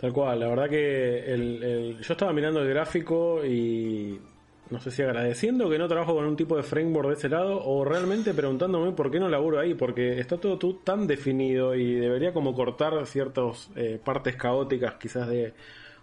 Tal 0.00 0.12
cual, 0.12 0.38
la 0.38 0.48
verdad 0.48 0.68
que 0.68 1.96
yo 2.00 2.12
estaba 2.12 2.32
mirando 2.32 2.62
el 2.62 2.68
gráfico 2.68 3.44
y 3.44 4.20
no 4.70 4.80
sé 4.80 4.90
si 4.90 5.02
agradeciendo 5.02 5.70
que 5.70 5.78
no 5.78 5.88
trabajo 5.88 6.14
con 6.14 6.24
un 6.26 6.36
tipo 6.36 6.56
de 6.56 6.62
framework 6.62 7.08
de 7.08 7.14
ese 7.14 7.28
lado 7.28 7.62
o 7.64 7.84
realmente 7.84 8.34
preguntándome 8.34 8.92
por 8.92 9.10
qué 9.10 9.18
no 9.18 9.28
laburo 9.28 9.58
ahí, 9.58 9.74
porque 9.74 10.18
está 10.20 10.36
todo, 10.38 10.58
tan 10.76 11.06
definido 11.06 11.74
y 11.74 11.94
debería 11.94 12.32
como 12.32 12.54
cortar 12.54 13.06
ciertas 13.06 13.70
eh, 13.76 13.98
partes 14.02 14.36
caóticas 14.36 14.94
quizás 14.94 15.28
de 15.28 15.54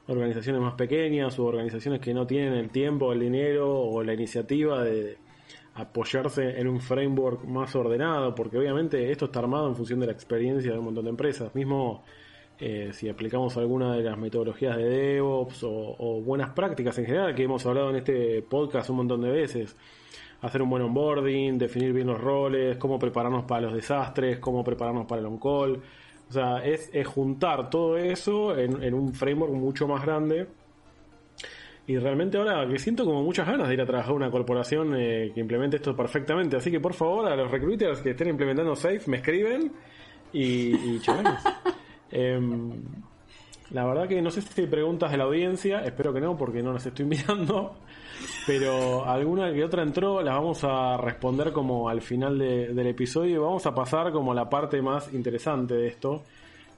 organizaciones 0.08 0.62
más 0.62 0.74
pequeñas 0.76 1.38
o 1.40 1.46
organizaciones 1.46 2.00
que 2.00 2.14
no 2.14 2.26
tienen 2.28 2.54
el 2.54 2.70
tiempo, 2.70 3.14
el 3.14 3.20
dinero 3.20 3.80
o 3.80 4.04
la 4.04 4.14
iniciativa 4.14 4.84
de 4.84 5.18
apoyarse 5.76 6.60
en 6.60 6.68
un 6.68 6.80
framework 6.80 7.44
más 7.44 7.76
ordenado, 7.76 8.34
porque 8.34 8.58
obviamente 8.58 9.12
esto 9.12 9.26
está 9.26 9.40
armado 9.40 9.68
en 9.68 9.76
función 9.76 10.00
de 10.00 10.08
la 10.08 10.14
experiencia 10.14 10.72
de 10.72 10.80
un 10.80 10.86
montón 10.86 11.04
de 11.04 11.10
empresas. 11.10 11.54
Mismo 11.54 12.04
eh, 12.58 12.92
si 12.94 13.10
aplicamos 13.10 13.58
alguna 13.58 13.94
de 13.96 14.04
las 14.04 14.18
metodologías 14.18 14.78
de 14.78 14.84
DevOps 14.84 15.64
o, 15.64 16.22
buenas 16.22 16.52
prácticas 16.52 16.98
en 17.00 17.06
general 17.06 17.36
que 17.36 17.44
hemos 17.44 17.66
hablado 17.66 17.90
en 17.90 17.98
este 17.98 18.42
podcast 18.44 18.90
un 18.90 18.98
montón 18.98 19.22
de 19.22 19.30
veces. 19.30 19.76
Hacer 20.42 20.62
un 20.62 20.70
buen 20.70 20.84
onboarding, 20.84 21.58
definir 21.58 21.92
bien 21.92 22.08
los 22.08 22.20
roles, 22.20 22.78
cómo 22.78 23.00
prepararnos 23.00 23.46
para 23.46 23.62
los 23.62 23.74
desastres, 23.74 24.40
cómo 24.40 24.64
prepararnos 24.64 25.06
para 25.06 25.20
el 25.20 25.28
on-call. 25.28 25.82
O 26.30 26.34
sea, 26.34 26.64
es, 26.64 26.90
juntar 27.08 27.70
todo 27.70 27.98
eso 27.98 28.58
en, 28.58 28.94
un 28.94 29.14
framework 29.14 29.54
mucho 29.54 29.88
más 29.88 30.04
grande. 30.06 30.48
Y 31.88 31.98
realmente 31.98 32.38
ahora 32.38 32.68
que 32.68 32.80
siento 32.80 33.06
como 33.06 33.22
muchas 33.22 33.48
ganas 33.48 33.68
de 33.68 33.76
ir 33.76 33.82
a 33.82 33.86
trabajar 33.86 34.12
en 34.12 34.18
una 34.18 34.32
corporación 34.32 34.96
eh, 34.96 35.32
que 35.34 35.40
implemente 35.40 35.78
esto 35.78 35.96
perfectamente. 35.96 36.58
Así 36.58 36.72
que 36.72 36.80
por 36.80 36.94
favor, 36.94 37.28
a 37.28 37.36
los 37.36 37.52
recruiters 37.52 38.02
que 38.02 38.12
estén 38.12 38.30
implementando 38.30 38.76
Safe, 38.76 39.02
me 39.08 39.18
escriben 39.18 39.72
y, 40.34 40.76
y 40.76 41.02
Em, 42.16 42.72
la 43.72 43.86
verdad 43.86 44.08
que 44.08 44.22
no 44.22 44.32
sé 44.32 44.42
si 44.42 44.62
hay 44.62 44.68
preguntas 44.68 45.12
de 45.12 45.18
la 45.18 45.26
audiencia, 45.26 45.80
espero 45.84 46.14
que 46.14 46.22
no, 46.22 46.38
porque 46.38 46.64
no 46.64 46.72
las 46.72 46.86
estoy 46.86 47.06
mirando, 47.06 47.76
pero 48.48 49.06
alguna 49.06 49.52
que 49.52 49.64
otra 49.66 49.84
entró, 49.84 50.22
las 50.22 50.36
vamos 50.36 50.64
a 50.64 50.96
responder 50.96 51.52
como 51.52 51.90
al 51.90 52.02
final 52.02 52.38
del 52.40 52.88
episodio. 52.88 53.36
Y 53.36 53.38
vamos 53.38 53.66
a 53.66 53.76
pasar 53.76 54.14
como 54.14 54.32
a 54.32 54.36
la 54.36 54.50
parte 54.50 54.82
más 54.82 55.14
interesante 55.14 55.74
de 55.74 55.88
esto, 55.88 56.24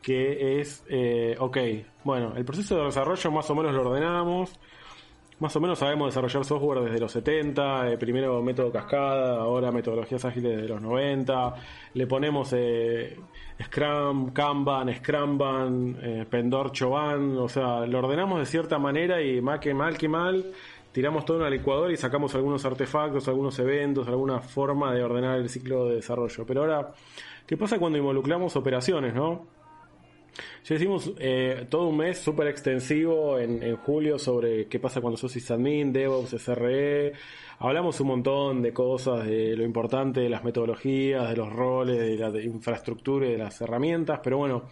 que 0.02 0.60
es, 0.60 0.84
eh, 0.90 1.36
ok, 1.38 1.58
bueno, 2.04 2.34
el 2.36 2.44
proceso 2.44 2.78
de 2.78 2.86
desarrollo 2.86 3.32
más 3.32 3.48
o 3.52 3.56
menos 3.56 3.76
lo 3.76 3.88
ordenamos, 3.88 4.52
más 5.40 5.56
o 5.56 5.60
menos 5.60 5.80
sabemos 5.80 6.08
desarrollar 6.08 6.44
software 6.46 6.82
desde 6.82 7.00
los 7.00 7.12
70, 7.12 7.92
eh, 7.92 7.98
primero 7.98 8.42
método 8.42 8.72
cascada, 8.72 9.40
ahora 9.40 9.72
metodologías 9.72 10.26
ágiles 10.26 10.56
desde 10.56 10.68
los 10.68 10.82
90, 10.82 11.54
le 11.94 12.08
ponemos 12.08 12.54
eh, 12.54 13.20
Scrum, 13.64 14.32
Kanban, 14.32 14.94
Scrumban, 14.96 15.98
eh, 16.02 16.26
Pendor, 16.30 16.72
Choban, 16.72 17.38
o 17.38 17.48
sea, 17.48 17.86
lo 17.86 18.00
ordenamos 18.00 18.40
de 18.40 18.46
cierta 18.46 18.80
manera 18.80 19.22
y 19.22 19.40
más 19.42 19.60
que 19.60 19.74
mal 19.76 19.98
que 19.98 20.10
mal, 20.10 20.54
tiramos 20.92 21.24
todo 21.26 21.38
en 21.38 21.42
una 21.42 21.50
licuadora 21.52 21.94
y 21.94 21.98
sacamos 21.98 22.34
algunos 22.34 22.66
artefactos, 22.66 23.28
algunos 23.28 23.60
eventos, 23.60 24.08
alguna 24.08 24.40
forma 24.40 24.94
de 24.94 25.04
ordenar 25.04 25.38
el 25.38 25.50
ciclo 25.50 25.88
de 25.88 25.98
desarrollo. 25.98 26.46
Pero 26.48 26.62
ahora, 26.62 26.94
¿qué 27.46 27.56
pasa 27.58 27.78
cuando 27.78 28.00
involucramos 28.00 28.56
operaciones, 28.56 29.14
no? 29.14 29.57
Ya 30.68 30.76
hicimos 30.76 31.14
eh, 31.18 31.66
todo 31.70 31.88
un 31.88 31.96
mes 31.96 32.20
súper 32.20 32.48
extensivo 32.48 33.40
en, 33.40 33.64
en, 33.64 33.78
julio 33.78 34.20
sobre 34.20 34.68
qué 34.68 34.82
pasa 34.82 35.00
cuando 35.00 35.16
sos 35.16 35.32
sysadmin, 35.32 35.94
DevOps, 35.94 36.32
SRE. 36.32 37.14
Hablamos 37.60 38.02
un 38.02 38.08
montón 38.08 38.62
de 38.62 38.74
cosas, 38.74 39.26
de 39.26 39.56
lo 39.56 39.64
importante 39.64 40.20
de 40.20 40.28
las 40.28 40.44
metodologías, 40.44 41.30
de 41.30 41.38
los 41.38 41.54
roles, 41.54 41.98
de 41.98 42.18
la 42.18 42.42
infraestructura 42.42 43.28
y 43.28 43.32
de 43.32 43.38
las 43.38 43.62
herramientas, 43.62 44.20
pero 44.22 44.40
bueno, 44.40 44.64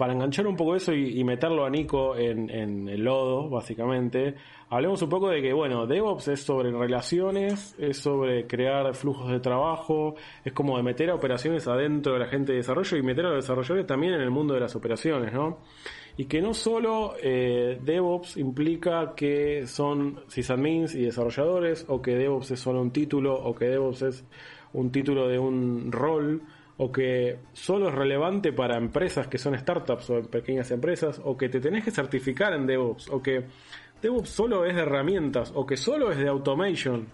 para 0.00 0.14
enganchar 0.14 0.48
un 0.48 0.56
poco 0.56 0.74
eso 0.74 0.94
y, 0.94 1.22
meterlo 1.22 1.64
a 1.64 1.70
Nico 1.70 2.16
en, 2.16 2.88
el 2.88 3.04
lodo, 3.04 3.50
básicamente, 3.50 4.34
hablemos 4.70 5.02
un 5.02 5.08
poco 5.08 5.28
de 5.28 5.42
que, 5.42 5.52
bueno, 5.52 5.86
DevOps 5.86 6.28
es 6.28 6.42
sobre 6.42 6.70
relaciones, 6.70 7.74
es 7.78 7.98
sobre 7.98 8.46
crear 8.46 8.94
flujos 8.94 9.30
de 9.30 9.40
trabajo, 9.40 10.14
es 10.44 10.52
como 10.52 10.76
de 10.76 10.84
meter 10.84 11.10
a 11.10 11.16
operaciones 11.16 11.66
adentro 11.66 12.14
de 12.14 12.20
la 12.20 12.26
gente 12.26 12.52
de 12.52 12.58
desarrollo 12.58 12.96
y 12.96 13.02
meter 13.02 13.26
a 13.26 13.30
los 13.30 13.44
desarrolladores 13.44 13.86
también 13.86 14.14
en 14.14 14.20
el 14.20 14.30
mundo 14.30 14.54
de 14.54 14.60
las 14.60 14.76
operaciones, 14.76 15.32
¿no? 15.32 15.58
Y 16.16 16.26
que 16.26 16.40
no 16.40 16.54
solo 16.54 17.14
eh, 17.20 17.80
DevOps 17.82 18.36
implica 18.36 19.14
que 19.16 19.66
son 19.66 20.20
sysadmins 20.28 20.94
y 20.94 21.02
desarrolladores, 21.02 21.84
o 21.88 22.00
que 22.00 22.14
DevOps 22.14 22.52
es 22.52 22.60
solo 22.60 22.80
un 22.80 22.92
título, 22.92 23.34
o 23.34 23.54
que 23.54 23.66
DevOps 23.66 24.02
es 24.02 24.24
un 24.72 24.92
título 24.92 25.28
de 25.28 25.38
un 25.38 25.90
rol, 25.90 26.42
o 26.82 26.90
que 26.90 27.38
solo 27.52 27.88
es 27.88 27.94
relevante 27.94 28.52
para 28.52 28.78
empresas 28.78 29.26
que 29.26 29.36
son 29.36 29.58
startups 29.58 30.10
o 30.10 30.22
pequeñas 30.22 30.70
empresas, 30.70 31.20
o 31.24 31.36
que 31.36 31.48
te 31.48 31.60
tenés 31.60 31.84
que 31.84 31.90
certificar 31.90 32.54
en 32.54 32.66
DevOps, 32.66 33.10
o 33.10 33.22
que 33.22 33.44
DevOps 34.02 34.30
solo 34.30 34.64
es 34.64 34.74
de 34.74 34.82
herramientas, 34.82 35.52
o 35.54 35.66
que 35.66 35.76
solo 35.76 36.10
es 36.10 36.18
de 36.18 36.28
automation. 36.28 37.08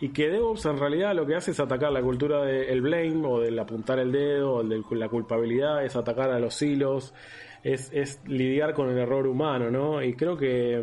Y 0.00 0.08
que 0.08 0.28
DevOps 0.28 0.66
en 0.66 0.78
realidad 0.78 1.14
lo 1.14 1.26
que 1.26 1.36
hace 1.36 1.52
es 1.52 1.60
atacar 1.60 1.92
la 1.92 2.02
cultura 2.02 2.44
del 2.44 2.80
blame, 2.80 3.26
o 3.26 3.40
del 3.40 3.58
apuntar 3.58 3.98
el 3.98 4.10
dedo, 4.10 4.54
o 4.54 4.64
de 4.64 4.82
la 4.90 5.08
culpabilidad, 5.08 5.84
es 5.84 5.94
atacar 5.94 6.30
a 6.30 6.40
los 6.40 6.60
hilos, 6.60 7.14
es, 7.62 7.90
es 7.92 8.20
lidiar 8.26 8.74
con 8.74 8.90
el 8.90 8.98
error 8.98 9.26
humano, 9.26 9.70
¿no? 9.70 10.02
Y 10.02 10.14
creo 10.14 10.36
que 10.36 10.82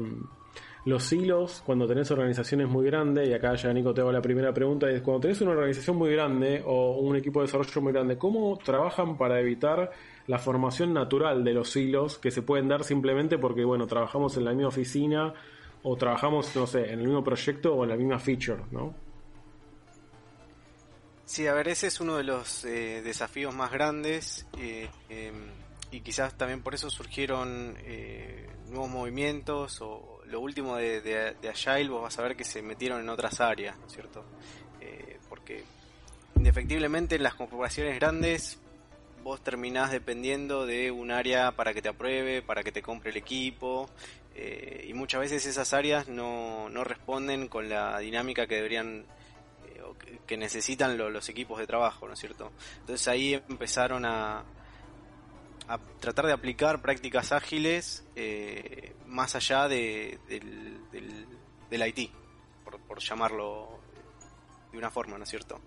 los 0.86 1.12
hilos, 1.12 1.62
cuando 1.66 1.86
tenés 1.86 2.10
organizaciones 2.12 2.70
muy 2.70 2.86
grandes, 2.86 3.28
y 3.28 3.34
acá 3.34 3.56
ya 3.56 3.74
Nico 3.74 3.94
te 3.94 4.02
hago 4.02 4.12
la 4.12 4.22
primera 4.22 4.54
pregunta, 4.54 4.90
es 4.90 5.02
cuando 5.02 5.22
tenés 5.22 5.42
una 5.42 5.52
organización 5.52 5.98
muy 5.98 6.12
grande 6.12 6.64
o 6.66 7.00
un 7.00 7.16
equipo 7.16 7.42
de 7.42 7.48
desarrollo 7.48 7.82
muy 7.82 7.94
grande, 7.94 8.18
¿cómo 8.18 8.58
trabajan 8.58 9.18
para 9.18 9.40
evitar 9.40 9.92
la 10.30 10.38
formación 10.38 10.94
natural 10.94 11.44
de 11.44 11.54
los 11.54 11.76
hilos 11.76 12.20
que 12.20 12.30
se 12.30 12.44
pueden 12.44 12.68
dar 12.68 12.84
simplemente 12.84 13.40
porque, 13.40 13.64
bueno, 13.64 13.88
trabajamos 13.88 14.38
en 14.38 14.46
la 14.46 14.52
misma 14.52 14.68
oficina 14.68 15.34
o 15.82 15.98
trabajamos, 15.98 16.56
no 16.56 16.68
sé, 16.68 16.94
en 16.94 17.00
el 17.00 17.08
mismo 17.08 17.24
proyecto 17.24 17.74
o 17.74 17.84
en 17.84 17.90
la 17.90 17.96
misma 17.96 18.20
feature, 18.20 18.62
¿no? 18.70 18.94
Sí, 21.26 21.48
a 21.48 21.54
ver, 21.56 21.70
ese 21.70 21.88
es 21.88 22.00
uno 22.00 22.16
de 22.18 22.26
los 22.26 22.64
eh, 22.64 23.02
desafíos 23.04 23.56
más 23.56 23.72
grandes 23.72 24.46
eh, 24.60 24.88
em, 25.10 25.48
y 25.90 26.02
quizás 26.02 26.38
también 26.38 26.62
por 26.62 26.76
eso 26.76 26.92
surgieron 26.92 27.76
eh, 27.80 28.48
nuevos 28.68 28.90
movimientos 28.92 29.82
o 29.82 30.22
lo 30.28 30.42
último 30.42 30.76
de, 30.76 31.02
de, 31.02 31.34
de, 31.42 31.50
Agile, 31.50 31.90
vos 31.90 32.04
vas 32.04 32.20
a 32.20 32.22
ver 32.22 32.36
que 32.36 32.44
se 32.44 32.62
metieron 32.62 33.02
en 33.02 33.10
otras 33.10 33.42
áreas, 33.42 33.80
¿no 33.80 33.88
es 33.88 33.94
cierto? 33.94 34.24
porque 35.28 35.64
indefectiblemente 36.36 37.16
en 37.16 37.22
las 37.22 37.36
corporaciones 37.36 37.96
grandes 37.96 38.60
vos 39.24 39.42
terminás 39.42 39.92
dependiendo 39.92 40.66
de 40.66 40.92
un 40.92 41.12
área 41.12 41.52
para 41.52 41.74
que 41.74 41.82
te 41.82 41.90
apruebe, 41.90 42.42
para 42.42 42.64
que 42.64 42.72
te 42.72 42.82
compre 42.82 43.12
el 43.12 43.18
equipo, 43.18 43.90
eh, 44.42 44.86
y 44.88 44.94
muchas 44.94 45.20
veces 45.20 45.46
esas 45.46 45.74
áreas 45.74 46.08
no, 46.08 46.70
no, 46.70 46.86
responden 46.86 47.50
con 47.50 47.68
la 47.68 48.00
dinámica 48.00 48.48
que 48.48 48.56
deberían 48.56 49.06
eh, 49.68 49.82
o 49.82 49.96
que, 50.26 50.38
necesitan 50.38 50.98
los 50.98 51.28
equipos 51.28 51.60
de 51.60 51.68
trabajo, 51.68 52.08
¿no 52.08 52.14
es 52.14 52.20
cierto? 52.20 52.52
Entonces 52.80 53.06
ahí 53.10 53.34
empezaron 53.34 54.06
a, 54.06 54.46
a 55.68 55.78
tratar 56.00 56.28
de 56.28 56.32
aplicar 56.32 56.82
prácticas 56.82 57.34
ágiles 57.34 58.06
eh, 58.16 58.96
más 59.08 59.36
allá 59.36 59.68
de, 59.68 60.20
del, 60.30 60.80
del, 61.70 61.88
IT, 61.88 62.12
por, 62.64 63.00
llamarlo 63.00 63.82
de 64.72 64.78
una 64.78 64.90
forma, 64.90 65.18
¿no 65.18 65.26
es 65.26 65.30
cierto? 65.30 65.60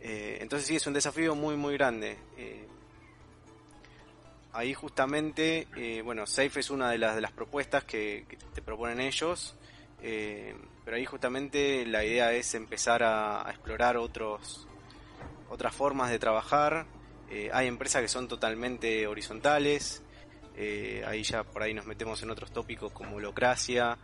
Entonces 0.00 0.68
sí, 0.68 0.76
es 0.76 0.86
un 0.86 0.94
desafío 0.94 1.34
muy, 1.34 1.56
muy 1.56 1.74
grande. 1.74 2.16
Ahí 4.56 4.72
justamente, 4.72 5.68
eh, 5.76 6.00
bueno, 6.02 6.26
Safe 6.26 6.60
es 6.60 6.70
una 6.70 6.90
de 6.90 6.96
las, 6.96 7.14
de 7.14 7.20
las 7.20 7.32
propuestas 7.32 7.84
que, 7.84 8.26
te 8.54 8.62
proponen 8.62 9.00
ellos, 9.00 9.54
pero 10.00 10.96
ahí 10.96 11.04
justamente 11.04 11.84
la 11.84 12.04
idea 12.04 12.32
es 12.32 12.54
empezar 12.54 13.02
a, 13.02 13.44
explorar 13.50 13.96
otros, 13.98 14.66
otras 15.50 15.74
formas 15.74 16.10
de 16.10 16.18
trabajar. 16.18 16.86
hay 17.52 17.66
empresas 17.66 18.00
que 18.00 18.08
son 18.08 18.28
totalmente 18.28 19.06
horizontales, 19.06 20.02
ahí 21.06 21.22
ya 21.22 21.44
por 21.44 21.62
ahí 21.62 21.74
nos 21.74 21.86
metemos 21.86 22.22
en 22.22 22.30
otros 22.30 22.50
tópicos 22.50 22.92
como 22.92 23.16
holocracia. 23.16 23.98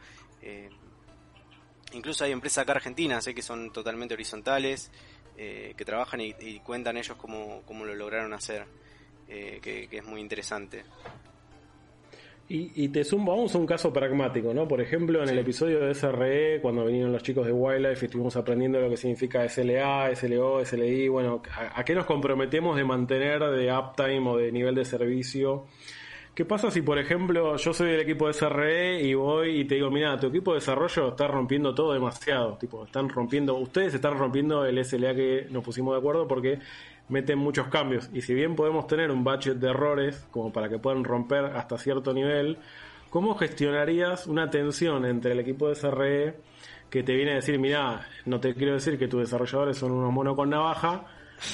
incluso 1.92 2.24
hay 2.24 2.32
empresas 2.32 2.62
acá 2.62 2.72
argentinas 2.72 3.24
que 3.24 3.42
son 3.42 3.72
totalmente 3.72 4.12
horizontales, 4.14 4.90
que 5.36 5.84
trabajan 5.86 6.20
y, 6.20 6.61
cuentan 6.61 6.98
ellos 6.98 7.16
cómo, 7.16 7.62
cómo 7.64 7.86
lo 7.86 7.94
lograron 7.94 8.34
hacer. 8.34 8.66
Eh, 9.35 9.61
que, 9.62 9.89
es 9.91 10.05
muy 10.05 10.20
interesante. 10.20 10.85
Y, 12.55 12.89
te 12.89 13.03
sumo, 13.03 13.33
vamos 13.35 13.55
a 13.55 13.59
un 13.59 13.64
caso 13.64 13.91
pragmático, 13.91 14.53
¿no? 14.53 14.68
Por 14.68 14.83
ejemplo, 14.83 15.22
en 15.22 15.30
el 15.30 15.39
episodio 15.39 15.80
de 15.80 15.95
SRE, 15.95 16.61
cuando 16.61 16.85
vinieron 16.85 17.11
los 17.11 17.22
chicos 17.22 17.47
de 17.47 17.53
Wildlife, 17.53 18.05
estuvimos 18.05 18.37
aprendiendo 18.37 18.78
lo 18.78 18.91
que 18.91 18.99
significa 18.99 19.49
SLA, 19.49 20.14
SLO, 20.14 20.62
SLI, 20.62 21.09
bueno, 21.09 21.41
¿a, 21.57 21.83
qué 21.83 21.95
nos 21.95 22.05
comprometemos 22.05 22.76
de 22.76 22.85
mantener 22.85 23.43
de 23.43 23.72
uptime 23.72 24.28
o 24.28 24.37
de 24.37 24.53
nivel 24.53 24.74
de 24.74 24.85
servicio? 24.85 25.64
¿Qué 26.35 26.45
pasa 26.45 26.70
si, 26.70 26.83
por 26.83 26.99
ejemplo, 26.99 27.57
yo 27.57 27.72
soy 27.72 27.93
del 27.93 28.01
equipo 28.01 28.26
de 28.26 28.35
SRE 28.35 29.03
y 29.03 29.14
voy 29.14 29.61
y 29.61 29.64
te 29.64 29.76
digo, 29.76 29.91
mira, 29.91 30.18
tu 30.20 30.26
equipo 30.26 30.53
de 30.53 30.61
desarrollo 30.61 31.09
está 31.09 31.28
rompiendo 31.28 31.74
todo 31.74 31.95
demasiado, 31.95 32.59
tipo, 32.59 32.85
están 32.85 33.09
rompiendo, 33.09 33.57
ustedes 33.57 33.95
están 33.95 34.18
rompiendo 34.18 34.66
el 34.66 34.85
SLA 34.85 35.14
que 35.14 35.47
nos 35.49 35.64
pusimos 35.64 35.95
de 35.95 36.01
acuerdo 36.01 36.28
porque 36.28 36.59
meten 37.12 37.38
muchos 37.38 37.68
cambios. 37.68 38.10
Y 38.12 38.22
si 38.22 38.34
bien 38.34 38.56
podemos 38.56 38.86
tener 38.86 39.10
un 39.10 39.22
budget 39.22 39.58
de 39.58 39.68
errores, 39.68 40.26
como 40.30 40.52
para 40.52 40.68
que 40.68 40.78
puedan 40.78 41.04
romper 41.04 41.44
hasta 41.44 41.78
cierto 41.78 42.12
nivel, 42.12 42.58
¿cómo 43.10 43.36
gestionarías 43.36 44.26
una 44.26 44.50
tensión 44.50 45.04
entre 45.04 45.32
el 45.32 45.40
equipo 45.40 45.68
de 45.68 45.74
SRE 45.76 46.34
que 46.90 47.02
te 47.02 47.14
viene 47.14 47.32
a 47.32 47.34
decir, 47.36 47.58
mira, 47.58 48.06
no 48.26 48.38
te 48.40 48.54
quiero 48.54 48.74
decir 48.74 48.98
que 48.98 49.08
tus 49.08 49.20
desarrolladores 49.20 49.78
son 49.78 49.92
unos 49.92 50.12
monos 50.12 50.36
con 50.36 50.50
navaja, 50.50 51.06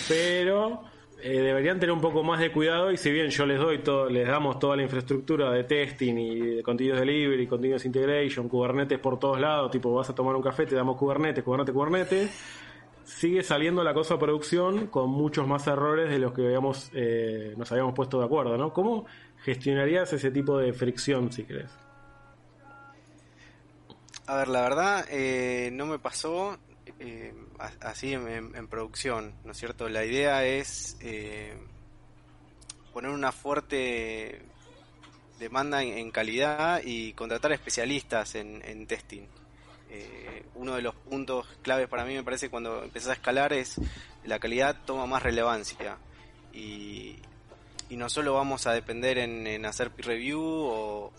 pero 0.09 0.83
eh, 1.23 1.41
deberían 1.41 1.79
tener 1.79 1.93
un 1.93 2.01
poco 2.01 2.23
más 2.23 2.41
de 2.41 2.51
cuidado 2.53 2.91
y 2.93 2.97
si 2.97 3.11
bien 3.11 3.29
yo 3.29 3.47
les 3.47 3.59
doy 3.59 3.79
todo, 3.79 4.09
les 4.09 4.27
damos 4.27 4.59
toda 4.59 4.77
la 4.77 4.83
infraestructura 4.83 5.53
de 5.53 5.65
testing 5.65 6.17
y 6.17 6.41
de 6.57 6.63
continuous 6.63 7.01
delivery, 7.01 7.47
continuous 7.47 7.85
integration, 7.85 8.49
Kubernetes 8.49 8.99
por 8.99 9.19
todos 9.19 9.41
lados, 9.41 9.71
tipo 9.71 9.93
vas 9.93 10.11
a 10.11 10.15
tomar 10.15 10.35
un 10.35 10.43
café, 10.43 10.67
te 10.67 10.75
damos 10.75 10.97
Kubernetes, 10.97 11.43
Kubernetes, 11.43 11.75
Kubernetes, 11.75 12.68
sigue 13.09 13.43
saliendo 13.43 13.83
la 13.83 13.95
cosa 13.95 14.15
a 14.15 14.19
producción 14.19 14.89
con 14.89 15.11
muchos 15.11 15.47
más 15.47 15.67
errores 15.67 16.11
de 16.11 16.19
los 16.19 16.33
que 16.33 16.45
habíamos, 16.45 16.91
eh, 16.93 17.55
nos 17.57 17.71
habíamos 17.73 17.95
puesto 17.95 18.19
de 18.19 18.27
acuerdo, 18.27 18.57
¿no? 18.57 18.73
¿Cómo 18.73 19.07
gestionarías 19.43 20.13
ese 20.13 20.31
tipo 20.31 20.59
de 20.59 20.73
fricción, 20.73 21.33
si 21.33 21.45
crees? 21.45 21.71
A 24.27 24.37
ver, 24.37 24.49
la 24.49 24.61
verdad, 24.61 25.07
eh, 25.11 25.71
no 25.73 25.87
me 25.87 25.99
pasó 25.99 26.59
eh, 26.99 27.35
así 27.81 28.13
en, 28.13 28.69
producción, 28.69 29.33
¿no 29.45 29.53
es 29.53 29.57
cierto? 29.57 29.89
La 29.89 30.05
idea 30.05 30.45
es 30.45 30.99
poner 32.93 33.11
una 33.11 33.33
fuerte 33.33 34.43
demanda 35.39 35.83
en, 35.83 36.11
calidad 36.11 36.83
y 36.85 37.15
contratar 37.15 37.53
especialistas 37.53 38.35
en 38.35 38.87
testing. 38.87 39.27
Eh, 39.91 40.45
uno 40.55 40.75
de 40.75 40.83
los 40.83 40.95
puntos 40.95 41.47
claves 41.63 41.89
para 41.89 42.05
mí 42.05 42.15
me 42.15 42.23
parece 42.23 42.51
cuando 42.51 42.83
empiezas 42.85 43.11
a 43.11 43.15
escalar 43.15 43.53
es 43.53 43.81
la 44.25 44.39
calidad 44.39 44.77
toma 44.85 45.07
más 45.07 45.23
relevancia 45.23 45.97
y, 46.53 47.17
no 47.91 48.11
solo 48.11 48.35
vamos 48.35 48.67
a 48.67 48.73
depender 48.73 49.17
en, 49.17 49.65
hacer 49.65 49.91
peer 49.91 50.09
review 50.09 50.41
o, 50.43 51.13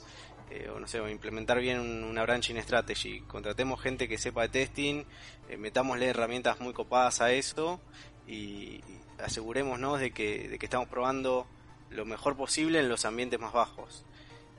eh, 0.52 0.70
no 0.80 0.88
sé, 0.88 1.00
implementar 1.10 1.60
bien 1.60 1.80
una 1.80 2.22
branching 2.24 2.62
strategy. 2.62 3.22
Contratemos 3.22 3.82
gente 3.82 4.08
que 4.08 4.18
sepa 4.18 4.44
de 4.44 4.50
testing, 4.50 5.04
eh, 5.50 5.58
metámosle 5.58 6.08
herramientas 6.08 6.60
muy 6.60 6.74
copadas 6.74 7.22
a 7.22 7.32
eso 7.32 7.82
y, 8.28 8.82
asegurémonos 9.18 10.00
de 10.00 10.12
que, 10.12 10.48
de 10.48 10.60
que 10.60 10.66
estamos 10.66 10.88
probando 10.88 11.48
lo 11.90 12.06
mejor 12.06 12.38
posible 12.38 12.80
en 12.80 12.90
los 12.90 13.06
ambientes 13.06 13.40
más 13.40 13.54
bajos. 13.54 14.06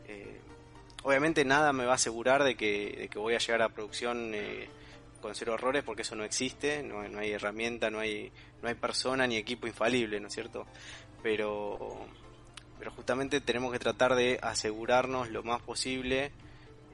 Eh, 0.07 0.41
obviamente 1.03 1.45
nada 1.45 1.73
me 1.73 1.85
va 1.85 1.93
a 1.93 1.95
asegurar 1.97 2.45
de 2.45 2.57
que, 2.57 3.09
voy 3.15 3.35
a 3.35 3.39
llegar 3.39 3.63
a 3.63 3.69
producción 3.69 4.33
eh, 4.35 4.69
con 5.21 5.35
cero 5.35 5.55
errores 5.55 5.83
porque 5.85 6.03
eso 6.03 6.15
no 6.15 6.25
existe, 6.25 6.83
no, 6.83 7.01
hay 7.19 7.33
herramienta, 7.33 7.91
no 7.91 7.99
hay, 7.99 8.33
no 8.63 8.69
hay 8.69 8.75
persona 8.75 9.27
ni 9.27 9.37
equipo 9.37 9.67
infalible, 9.67 10.21
¿no 10.21 10.29
es 10.29 10.35
cierto? 10.35 10.67
Pero, 11.23 12.07
pero 12.79 12.91
justamente 12.93 13.41
tenemos 13.41 13.73
que 13.73 13.79
tratar 13.79 14.15
de 14.15 14.39
asegurarnos 14.43 15.31
lo 15.31 15.43
más 15.43 15.63
posible 15.63 16.33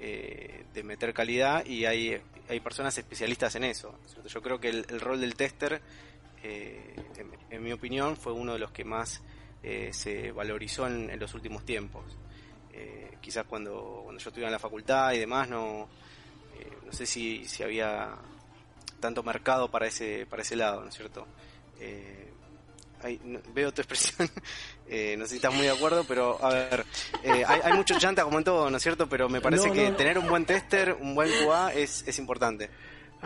eh, 0.00 0.64
de 0.74 0.82
meter 0.82 1.14
calidad 1.14 1.64
y 1.64 1.86
hay, 1.86 2.20
hay 2.48 2.60
personas 2.60 2.96
especialistas 2.98 3.54
en 3.54 3.64
eso. 3.64 3.98
Yo 4.26 4.42
creo 4.42 4.60
que 4.60 4.68
el, 4.68 5.00
rol 5.00 5.20
del 5.20 5.36
tester, 5.36 5.80
eh, 6.42 6.94
en, 7.50 7.62
mi 7.62 7.72
opinión, 7.72 8.16
fue 8.16 8.32
uno 8.32 8.52
de 8.52 8.58
los 8.58 8.70
que 8.72 8.84
más 8.84 9.22
se 9.90 10.30
valorizó 10.30 10.86
en 10.86 11.18
los 11.18 11.34
últimos 11.34 11.64
tiempos. 11.64 12.04
Eh, 12.76 13.16
quizás 13.20 13.44
cuando, 13.46 14.02
cuando 14.04 14.20
yo 14.20 14.28
estuve 14.28 14.44
en 14.44 14.52
la 14.52 14.58
facultad 14.58 15.12
y 15.12 15.18
demás, 15.18 15.48
no, 15.48 15.88
eh, 16.58 16.70
no 16.84 16.92
sé 16.92 17.06
si, 17.06 17.44
si 17.46 17.62
había 17.62 18.14
tanto 19.00 19.22
mercado 19.22 19.70
para 19.70 19.86
ese, 19.86 20.26
para 20.26 20.42
ese 20.42 20.56
lado, 20.56 20.82
¿no 20.82 20.88
es 20.88 20.94
cierto? 20.94 21.26
Eh, 21.80 22.32
veo 23.54 23.72
tu 23.72 23.82
expresión, 23.82 24.28
no 25.18 25.24
sé 25.24 25.28
si 25.28 25.36
estás 25.36 25.54
muy 25.54 25.66
de 25.66 25.70
acuerdo, 25.72 26.04
pero 26.04 26.42
a 26.44 26.48
ver, 26.48 26.84
hay, 27.24 27.60
hay, 27.62 27.72
mucho 27.72 27.98
chanta 27.98 28.24
como 28.24 28.38
en 28.38 28.44
todo, 28.44 28.68
¿no 28.68 28.76
es 28.76 28.82
cierto? 28.82 29.08
Pero 29.08 29.28
me 29.28 29.40
parece 29.40 29.70
que 29.70 29.92
tener 29.92 30.18
un 30.18 30.28
buen 30.28 30.44
tester, 30.44 30.96
un 31.00 31.14
buen 31.14 31.30
QA 31.44 31.72
es, 31.72 32.04
es 32.06 32.18
importante. 32.18 32.68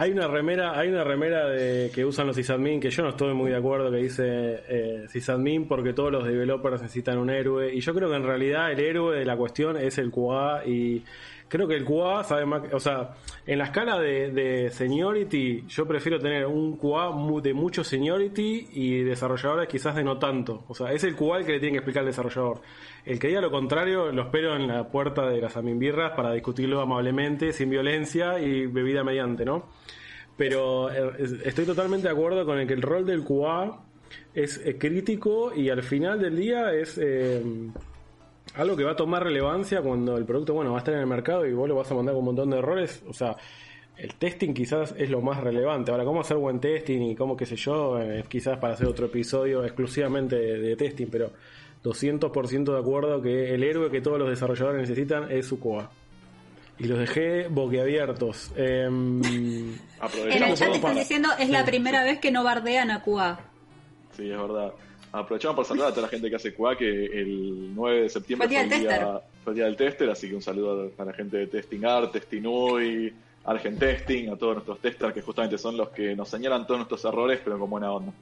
Hay 0.01 0.12
una 0.12 0.28
remera, 0.28 0.78
hay 0.78 0.88
una 0.88 1.05
remera 1.05 1.46
de, 1.46 1.90
que 1.94 2.07
usan 2.07 2.26
los 2.26 2.34
sysadmin 2.34 2.80
que 2.80 2.88
yo 2.88 3.03
no 3.03 3.11
estoy 3.11 3.34
muy 3.34 3.51
de 3.51 3.59
acuerdo 3.59 3.90
que 3.90 3.98
dice 3.98 4.62
eh, 4.66 5.05
sysadmin 5.09 5.68
porque 5.68 5.92
todos 5.92 6.11
los 6.11 6.24
developers 6.24 6.80
necesitan 6.80 7.18
un 7.18 7.28
héroe 7.28 7.74
y 7.74 7.80
yo 7.80 7.92
creo 7.92 8.09
que 8.09 8.16
en 8.16 8.22
realidad 8.22 8.72
el 8.72 8.80
héroe 8.80 9.18
de 9.18 9.26
la 9.26 9.36
cuestión 9.36 9.76
es 9.76 9.98
el 9.98 10.11
QA 10.11 10.62
y 10.64 11.05
creo 11.48 11.68
que 11.68 11.74
el 11.74 11.84
QA 11.84 12.24
sabe 12.24 12.46
más, 12.46 12.62
o 12.72 12.80
sea, 12.80 13.11
en 13.46 13.59
la 13.59 13.64
escala 13.64 13.98
de, 13.98 14.30
de 14.30 14.70
seniority 14.70 15.66
yo 15.68 15.86
prefiero 15.86 16.18
tener 16.18 16.46
un 16.46 16.78
QA 16.78 17.14
de 17.42 17.53
mucho 17.53 17.84
seniority 17.84 18.68
y 18.72 19.03
desarrolladores 19.03 19.68
quizás 19.68 19.96
de 19.96 20.03
no 20.03 20.16
tanto, 20.16 20.64
o 20.68 20.74
sea, 20.74 20.92
es 20.92 21.05
el 21.05 21.14
QA 21.14 21.40
el 21.40 21.44
que 21.44 21.53
le 21.53 21.61
tiene 21.61 21.72
que 21.72 21.78
explicar 21.80 22.01
al 22.01 22.07
desarrollador. 22.07 22.62
El 23.05 23.18
que 23.18 23.28
diga 23.28 23.40
lo 23.40 23.51
contrario 23.51 24.12
lo 24.12 24.22
espero 24.22 24.56
en 24.56 24.68
la 24.68 24.89
puerta 24.89 25.28
de 25.28 25.40
las 25.40 25.56
aminbirras 25.56 26.12
para 26.12 26.32
discutirlo 26.32 26.81
amablemente, 26.81 27.52
sin 27.52 27.70
violencia 27.70 28.39
y 28.39 28.66
bebida 28.66 29.02
mediante, 29.02 29.44
¿no? 29.44 29.64
Pero 30.36 30.90
eh, 30.90 31.40
estoy 31.44 31.66
totalmente 31.66 32.09
de 32.09 32.14
acuerdo 32.14 32.44
con 32.44 32.59
el 32.59 32.66
que 32.66 32.74
el 32.74 32.82
rol 32.82 33.05
del 33.05 33.24
QA 33.24 33.78
es 34.35 34.60
eh, 34.64 34.78
crítico 34.78 35.52
y 35.55 35.68
al 35.68 35.82
final 35.82 36.20
del 36.20 36.36
día 36.36 36.72
es 36.72 36.98
eh, 36.98 37.43
algo 38.55 38.77
que 38.77 38.85
va 38.85 38.93
a 38.93 38.97
tomar 38.97 39.22
relevancia 39.22 39.82
cuando 39.82 40.16
el 40.16 40.24
producto 40.24 40.55
bueno 40.55 40.70
va 40.72 40.78
a 40.78 40.81
estar 40.81 40.94
en 40.94 41.01
el 41.01 41.06
mercado 41.06 41.47
y 41.47 41.52
vos 41.52 41.68
lo 41.68 41.77
vas 41.77 41.90
a 41.90 41.94
mandar 41.94 42.14
con 42.14 42.20
un 42.20 42.24
montón 42.27 42.51
de 42.51 42.59
errores. 42.59 43.02
O 43.09 43.12
sea, 43.12 43.36
el 43.97 44.14
testing 44.14 44.55
quizás 44.55 44.94
es 44.97 45.10
lo 45.10 45.20
más 45.20 45.40
relevante. 45.43 45.90
Ahora, 45.90 46.05
cómo 46.05 46.22
hacer 46.22 46.39
buen 46.39 46.59
testing 46.59 47.02
y 47.02 47.14
cómo 47.14 47.36
qué 47.36 47.44
sé 47.44 47.56
yo, 47.56 47.98
quizás 48.28 48.56
para 48.59 48.72
hacer 48.72 48.86
otro 48.86 49.06
episodio 49.06 49.62
exclusivamente 49.62 50.36
de 50.36 50.74
testing, 50.74 51.09
pero 51.09 51.32
200% 51.85 52.73
de 52.73 52.78
acuerdo 52.78 53.23
que 53.23 53.55
el 53.55 53.62
héroe 53.65 53.90
que 53.90 54.01
todos 54.01 54.19
los 54.19 54.28
desarrolladores 54.28 54.82
necesitan 54.82 55.31
es 55.31 55.47
su 55.47 55.59
QA. 55.61 55.90
y 56.78 56.85
los 56.85 56.98
dejé 56.98 57.48
boquiabiertos. 57.48 58.52
Eh, 58.57 58.85
En 58.85 60.43
el 60.43 60.55
chat 60.55 60.74
están 60.74 60.94
diciendo 60.94 61.28
es 61.39 61.48
la 61.51 61.65
primera 61.65 62.05
vez 62.05 62.19
que 62.20 62.31
no 62.31 62.43
bardean 62.44 62.90
a 62.90 63.02
QA. 63.02 63.39
Sí, 64.16 64.31
es 64.31 64.36
verdad. 64.39 64.73
Aprovechamos 65.12 65.57
para 65.57 65.69
saludar 65.69 65.89
a 65.89 65.90
toda 65.90 66.02
la 66.02 66.09
gente 66.09 66.31
que 66.31 66.36
hace 66.36 66.55
QA, 66.55 66.77
que 66.77 66.86
el 67.07 67.74
9 67.74 68.02
de 68.02 68.09
septiembre 68.09 68.48
Fue 68.48 68.61
el 68.61 68.69
día 68.69 68.78
del 68.78 68.86
tester. 68.89 69.09
fue 69.43 69.52
el 69.52 69.57
día 69.57 69.65
del 69.66 69.77
tester, 69.77 70.11
así 70.11 70.28
que 70.28 70.35
un 70.36 70.43
saludo 70.43 70.93
a 70.97 71.05
la 71.05 71.12
gente 71.12 71.36
de 71.39 71.47
Testing 71.48 71.85
Art, 71.85 72.12
Testing 72.12 72.47
UI, 72.47 73.12
Argent 73.44 73.78
Testing, 73.78 74.28
a 74.31 74.36
todos 74.36 74.55
nuestros 74.55 74.78
testers 74.78 75.12
que 75.12 75.23
justamente 75.23 75.59
son 75.59 75.77
los 75.77 75.89
que 75.90 76.15
nos 76.15 76.28
señalan 76.28 76.65
todos 76.66 76.78
nuestros 76.78 77.05
errores, 77.07 77.40
pero 77.43 77.59
con 77.59 77.69
buena 77.70 77.90
onda. 77.93 78.12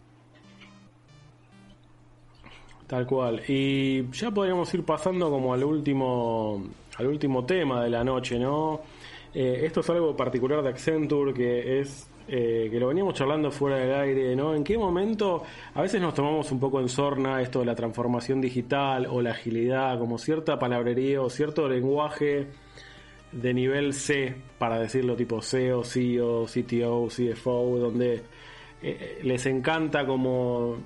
Tal 2.88 3.06
cual. 3.06 3.42
Y 3.46 4.10
ya 4.12 4.30
podríamos 4.30 4.72
ir 4.72 4.82
pasando 4.82 5.28
como 5.28 5.52
al 5.52 5.62
último, 5.62 6.64
al 6.96 7.06
último 7.06 7.44
tema 7.44 7.84
de 7.84 7.90
la 7.90 8.02
noche, 8.02 8.38
¿no? 8.38 8.80
Eh, 9.34 9.60
esto 9.64 9.80
es 9.80 9.90
algo 9.90 10.16
particular 10.16 10.62
de 10.62 10.70
Accenture 10.70 11.34
que 11.34 11.80
es 11.80 12.08
eh, 12.28 12.68
que 12.70 12.80
lo 12.80 12.88
veníamos 12.88 13.12
charlando 13.12 13.50
fuera 13.50 13.76
del 13.76 13.94
aire, 13.94 14.34
¿no? 14.34 14.54
¿En 14.54 14.64
qué 14.64 14.78
momento 14.78 15.42
a 15.74 15.82
veces 15.82 16.00
nos 16.00 16.14
tomamos 16.14 16.50
un 16.50 16.58
poco 16.58 16.80
en 16.80 16.88
sorna 16.88 17.42
esto 17.42 17.60
de 17.60 17.66
la 17.66 17.74
transformación 17.74 18.40
digital 18.40 19.06
o 19.06 19.20
la 19.20 19.32
agilidad, 19.32 19.98
como 19.98 20.16
cierta 20.16 20.58
palabrería 20.58 21.20
o 21.20 21.28
cierto 21.28 21.68
lenguaje 21.68 22.46
de 23.32 23.52
nivel 23.52 23.92
C, 23.92 24.34
para 24.58 24.78
decirlo 24.78 25.14
tipo 25.14 25.42
CEO, 25.42 25.84
CEO, 25.84 26.46
CTO, 26.46 27.08
CFO, 27.08 27.78
donde 27.78 28.22
eh, 28.82 29.20
les 29.24 29.44
encanta 29.44 30.06
como 30.06 30.76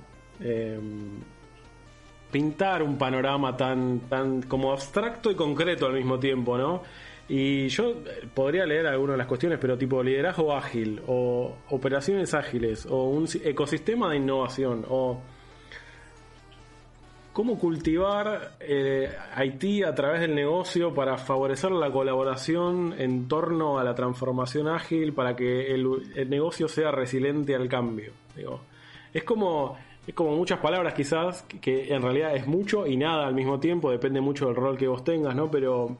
pintar 2.32 2.82
un 2.82 2.98
panorama 2.98 3.56
tan, 3.56 4.00
tan 4.09 4.42
como 4.42 4.72
abstracto 4.72 5.30
y 5.30 5.36
concreto 5.36 5.86
al 5.86 5.92
mismo 5.92 6.18
tiempo, 6.18 6.59
¿no? 6.59 6.82
Y 7.28 7.68
yo 7.68 7.90
eh, 7.90 8.26
podría 8.34 8.66
leer 8.66 8.86
algunas 8.88 9.14
de 9.14 9.18
las 9.18 9.26
cuestiones, 9.28 9.59
pero 9.60 9.78
tipo 9.78 10.02
liderazgo 10.02 10.52
ágil, 10.52 11.00
o 11.06 11.54
operaciones 11.70 12.34
ágiles, 12.34 12.86
o 12.86 13.04
un 13.04 13.28
si- 13.28 13.40
ecosistema 13.44 14.10
de 14.10 14.16
innovación, 14.16 14.84
o 14.88 15.20
cómo 17.32 17.59
cultivar 17.59 18.56
eh, 18.60 19.10
Haití 19.34 19.82
a 19.82 19.94
través 19.94 20.20
del 20.20 20.34
negocio 20.34 20.92
para 20.92 21.16
favorecer 21.16 21.70
la 21.70 21.90
colaboración 21.90 22.94
en 22.98 23.26
torno 23.28 23.78
a 23.78 23.84
la 23.84 23.94
transformación 23.94 24.68
ágil 24.68 25.14
para 25.14 25.34
que 25.34 25.72
el, 25.72 25.86
el 26.14 26.28
negocio 26.28 26.68
sea 26.68 26.90
resiliente 26.90 27.54
al 27.54 27.68
cambio. 27.68 28.12
Digo, 28.36 28.60
es 29.14 29.24
como 29.24 29.78
es 30.07 30.15
como 30.15 30.37
muchas 30.37 30.59
palabras 30.59 30.95
quizás 30.95 31.45
que, 31.61 31.95
en 31.95 32.03
realidad 32.03 32.35
es 32.35 32.47
mucho 32.47 32.87
y 32.87 32.97
nada 32.97 33.27
al 33.27 33.35
mismo 33.35 33.61
tiempo, 33.61 33.91
depende 33.91 34.20
mucho 34.20 34.47
del 34.47 34.57
rol 34.57 34.77
que 34.77 34.89
vos 34.89 35.05
tengas, 35.05 35.35
¿no? 35.35 35.51
Pero 35.51 35.97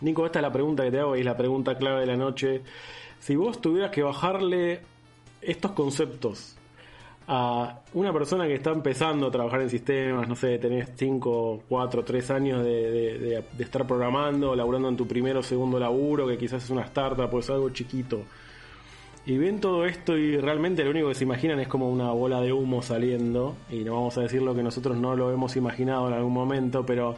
Nico, 0.00 0.26
esta 0.26 0.38
es 0.38 0.42
la 0.42 0.52
pregunta 0.52 0.82
que 0.82 0.90
te 0.90 0.98
hago 0.98 1.16
y 1.16 1.20
es 1.20 1.24
la 1.24 1.36
pregunta 1.36 1.76
clave 1.76 2.00
de 2.00 2.06
la 2.06 2.16
noche. 2.16 2.62
Si 3.18 3.36
vos 3.36 3.60
tuvieras 3.60 3.90
que 3.90 4.02
bajarle 4.02 4.80
estos 5.40 5.72
conceptos 5.72 6.56
a 7.28 7.80
una 7.94 8.12
persona 8.12 8.46
que 8.46 8.54
está 8.54 8.70
empezando 8.70 9.28
a 9.28 9.30
trabajar 9.30 9.60
en 9.62 9.70
sistemas, 9.70 10.28
no 10.28 10.34
sé, 10.34 10.58
tenés 10.58 10.90
5, 10.96 11.62
4, 11.68 12.04
3 12.04 12.30
años 12.30 12.64
de, 12.64 13.44
estar 13.58 13.86
programando, 13.86 14.56
laburando 14.56 14.88
en 14.88 14.96
tu 14.96 15.06
primero 15.06 15.40
o 15.40 15.42
segundo 15.42 15.78
laburo, 15.78 16.26
que 16.26 16.36
quizás 16.36 16.64
es 16.64 16.70
una 16.70 16.82
startup 16.82 17.32
o 17.32 17.38
es 17.38 17.50
algo 17.50 17.70
chiquito, 17.70 18.22
y 19.24 19.38
ven 19.38 19.60
todo 19.60 19.86
esto 19.86 20.16
y 20.16 20.36
realmente 20.36 20.82
lo 20.84 20.90
único 20.90 21.08
que 21.08 21.14
se 21.14 21.24
imaginan 21.24 21.60
es 21.60 21.68
como 21.68 21.90
una 21.90 22.10
bola 22.10 22.40
de 22.40 22.52
humo 22.52 22.82
saliendo, 22.82 23.56
y 23.70 23.84
no 23.84 23.94
vamos 23.94 24.18
a 24.18 24.22
decir 24.22 24.42
lo 24.42 24.54
que 24.54 24.62
nosotros 24.62 24.96
no 24.96 25.14
lo 25.14 25.32
hemos 25.32 25.56
imaginado 25.56 26.08
en 26.08 26.14
algún 26.14 26.32
momento, 26.32 26.84
pero 26.84 27.16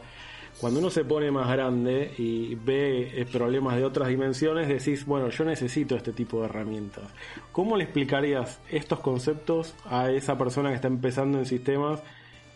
cuando 0.59 0.79
uno 0.79 0.89
se 0.89 1.03
pone 1.03 1.31
más 1.31 1.49
grande 1.49 2.13
y 2.17 2.55
ve 2.55 3.21
eh, 3.21 3.25
problemas 3.25 3.75
de 3.75 3.83
otras 3.83 4.07
dimensiones, 4.07 4.67
decís, 4.67 5.05
bueno, 5.05 5.29
yo 5.29 5.43
necesito 5.43 5.95
este 5.95 6.13
tipo 6.13 6.39
de 6.39 6.45
herramientas. 6.45 7.03
¿Cómo 7.51 7.75
le 7.75 7.83
explicarías 7.83 8.61
estos 8.69 8.99
conceptos 8.99 9.75
a 9.85 10.11
esa 10.11 10.37
persona 10.37 10.69
que 10.69 10.75
está 10.75 10.87
empezando 10.87 11.39
en 11.39 11.45
sistemas 11.45 12.01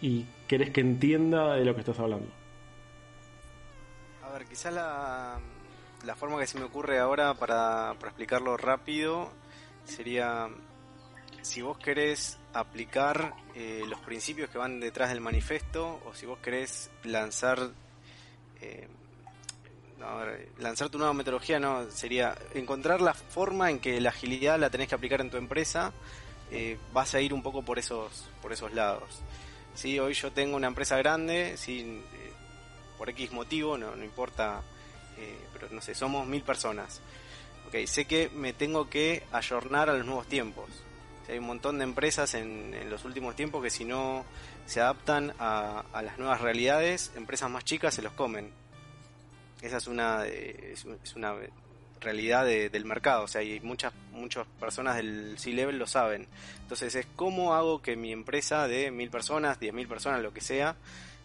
y 0.02 0.26
querés 0.48 0.70
que 0.70 0.82
entienda 0.82 1.56
de 1.56 1.66
lo 1.66 1.74
que 1.74 1.82
estás 1.82 2.00
hablando? 2.00 2.28
A 4.24 4.32
ver, 4.32 4.46
quizás 4.46 4.74
la, 4.74 5.40
la 6.06 6.16
forma 6.16 6.40
que 6.40 6.48
se 6.48 6.58
me 6.58 6.66
ocurre 6.66 7.00
ahora 7.00 7.34
para, 7.34 7.94
para 7.96 8.10
explicarlo 8.10 8.58
rápido 8.58 9.32
sería 9.86 10.50
si 11.42 11.62
vos 11.62 11.78
querés 11.78 12.38
aplicar 12.54 13.34
eh, 13.56 13.84
los 13.88 14.00
principios 14.02 14.50
que 14.50 14.58
van 14.58 14.80
detrás 14.80 15.10
del 15.10 15.22
manifiesto 15.22 16.02
o 16.06 16.14
si 16.14 16.26
vos 16.26 16.40
querés 16.40 16.90
lanzar 17.04 17.72
eh, 18.62 18.88
lanzar 20.60 20.90
tu 20.90 20.98
nueva 20.98 21.14
metodología 21.14 21.60
no 21.60 21.90
sería 21.92 22.36
encontrar 22.54 23.02
la 23.02 23.14
forma 23.14 23.70
en 23.70 23.80
que 23.80 24.00
la 24.00 24.10
agilidad 24.10 24.58
la 24.58 24.70
tenés 24.70 24.88
que 24.88 24.96
aplicar 24.96 25.22
en 25.22 25.30
tu 25.30 25.38
empresa 25.38 25.92
eh, 26.52 26.78
vas 26.94 27.14
a 27.14 27.22
ir 27.22 27.34
un 27.34 27.44
poco 27.44 27.62
por 27.62 27.78
esos 27.78 28.28
por 28.42 28.52
esos 28.52 28.74
lados. 28.74 29.22
Sí 29.76 30.00
hoy 30.00 30.14
yo 30.14 30.32
tengo 30.32 30.56
una 30.56 30.68
empresa 30.68 30.98
grande 30.98 31.58
sí 31.58 32.02
eh, 32.14 32.32
por 32.98 33.10
X 33.10 33.32
motivo, 33.32 33.78
no, 33.78 33.96
no 33.96 34.04
importa, 34.04 34.62
eh, 35.20 35.38
pero 35.54 35.68
no 35.72 35.82
sé, 35.82 35.94
somos 35.96 36.26
mil 36.28 36.42
personas. 36.44 37.02
Ok, 37.68 37.76
sé 37.86 38.06
que 38.06 38.30
me 38.30 38.54
tengo 38.54 38.90
que 38.90 39.24
ayornar 39.32 39.90
a 39.90 39.94
los 39.94 40.06
nuevos 40.06 40.28
tiempos. 40.28 40.70
O 41.22 41.26
sea, 41.26 41.34
hay 41.34 41.40
un 41.40 41.46
montón 41.46 41.78
de 41.78 41.84
empresas 41.84 42.34
en, 42.34 42.90
los 42.90 43.06
últimos 43.06 43.36
tiempos 43.36 43.62
que 43.62 43.70
si 43.70 43.86
no 43.86 44.26
se 44.66 44.82
adaptan 44.82 45.34
a, 45.40 45.84
a 45.94 46.02
las 46.02 46.18
nuevas 46.18 46.42
realidades, 46.42 47.12
empresas 47.16 47.50
más 47.50 47.64
chicas 47.66 47.94
se 47.94 48.02
los 48.02 48.14
comen. 48.14 48.52
Esa 49.62 49.78
es 49.78 49.88
una, 49.88 50.26
es, 50.26 50.86
es 51.04 51.16
una 51.16 51.36
realidad 52.00 52.46
de- 52.46 52.70
del 52.70 52.86
mercado, 52.86 53.24
o 53.24 53.28
sea, 53.28 53.42
hay 53.42 53.60
muchas, 53.60 53.92
muchas 54.12 54.48
personas 54.60 54.96
del 54.96 55.38
C-Level 55.38 55.78
lo 55.78 55.86
saben. 55.86 56.28
Entonces 56.62 56.96
es 56.96 57.06
cómo 57.16 57.54
hago 57.54 57.82
que 57.82 57.96
mi 57.98 58.12
empresa 58.14 58.68
de 58.68 58.90
mil 58.90 59.10
personas, 59.10 59.60
diez 59.60 59.74
mil 59.74 59.88
personas, 59.88 60.22
lo 60.22 60.34
que 60.34 60.40
sea, 60.42 60.76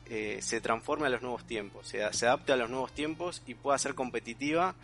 eh, 0.07 0.39
se 0.43 0.61
transforme 0.61 1.07
a 1.07 1.11
los 1.11 1.23
nuevos 1.23 1.47
tiempos, 1.47 1.89
se, 1.89 2.13
se 2.13 2.27
adapte 2.27 2.53
a 2.53 2.57
los 2.57 2.69
nuevos 2.69 2.93
tiempos 2.93 3.43
y 3.47 3.55
pueda 3.55 3.79
ser 3.79 3.95
competitiva 3.95 4.75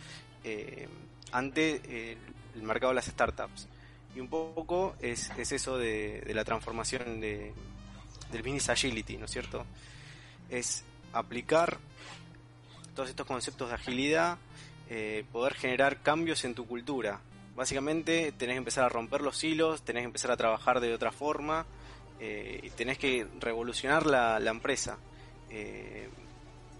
eh, 0.43 0.89
ante 1.33 1.83
eh, 1.85 2.17
el 2.55 2.63
mercado 2.63 2.91
de 2.91 2.97
las 2.97 3.07
startups. 3.07 3.69
Y 4.17 4.21
un 4.21 4.29
poco 4.29 4.97
es, 5.01 5.31
es 5.37 5.53
eso 5.53 5.77
de, 5.77 6.29
la 6.35 6.45
transformación 6.45 7.21
de, 7.21 7.53
del 8.33 8.43
business 8.43 8.71
agility, 8.71 9.19
¿no 9.19 9.27
es 9.27 9.31
cierto? 9.31 9.67
Es 10.49 10.85
aplicar 11.13 11.79
todos 12.95 13.11
estos 13.11 13.27
conceptos 13.27 13.69
de 13.69 13.75
agilidad, 13.75 14.39
eh, 14.89 15.25
poder 15.31 15.55
generar 15.55 16.01
cambios 16.01 16.45
en 16.45 16.55
tu 16.55 16.67
cultura. 16.67 17.21
Básicamente 17.55 18.33
tenés 18.33 18.55
que 18.55 18.59
empezar 18.59 18.85
a 18.85 18.89
romper 18.89 19.21
los 19.21 19.45
hilos, 19.45 19.83
tenés 19.83 20.03
que 20.03 20.07
empezar 20.07 20.31
a 20.31 20.37
trabajar 20.37 20.81
de 20.81 20.95
otra 20.95 21.13
forma 21.13 21.67
y 22.23 22.69
tenés 22.71 22.99
que 22.99 23.27
revolucionar 23.41 24.05
la 24.05 24.51
empresa. 24.51 24.99
Eh, 25.51 26.09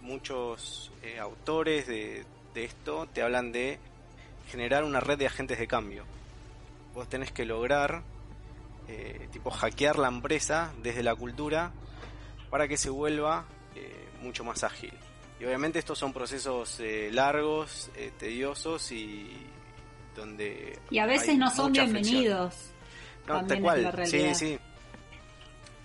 muchos 0.01 0.91
eh, 1.03 1.19
autores 1.19 1.87
de, 1.87 2.25
de 2.53 2.63
esto 2.63 3.07
te 3.13 3.21
hablan 3.21 3.51
de 3.51 3.79
generar 4.49 4.83
una 4.83 4.99
red 4.99 5.17
de 5.17 5.27
agentes 5.27 5.59
de 5.59 5.67
cambio. 5.67 6.05
Vos 6.93 7.07
tenés 7.07 7.31
que 7.31 7.45
lograr, 7.45 8.01
eh, 8.87 9.27
tipo, 9.31 9.51
hackear 9.51 9.97
la 9.97 10.07
empresa 10.07 10.73
desde 10.81 11.03
la 11.03 11.15
cultura 11.15 11.71
para 12.49 12.67
que 12.67 12.77
se 12.77 12.89
vuelva 12.89 13.45
mucho 14.21 14.43
más 14.43 14.63
ágil. 14.63 14.93
Y 15.39 15.45
obviamente 15.45 15.79
estos 15.79 15.97
son 15.97 16.13
procesos 16.13 16.79
eh, 16.79 17.09
largos, 17.11 17.89
tediosos 18.19 18.91
y 18.91 19.31
donde... 20.15 20.77
Y 20.91 20.99
a 20.99 21.07
veces 21.07 21.37
no 21.37 21.49
son 21.49 21.71
bienvenidos. 21.71 22.71
No, 23.27 23.43
tal 23.47 23.61
cual. 23.61 24.05
Sí, 24.05 24.35
sí. 24.35 24.59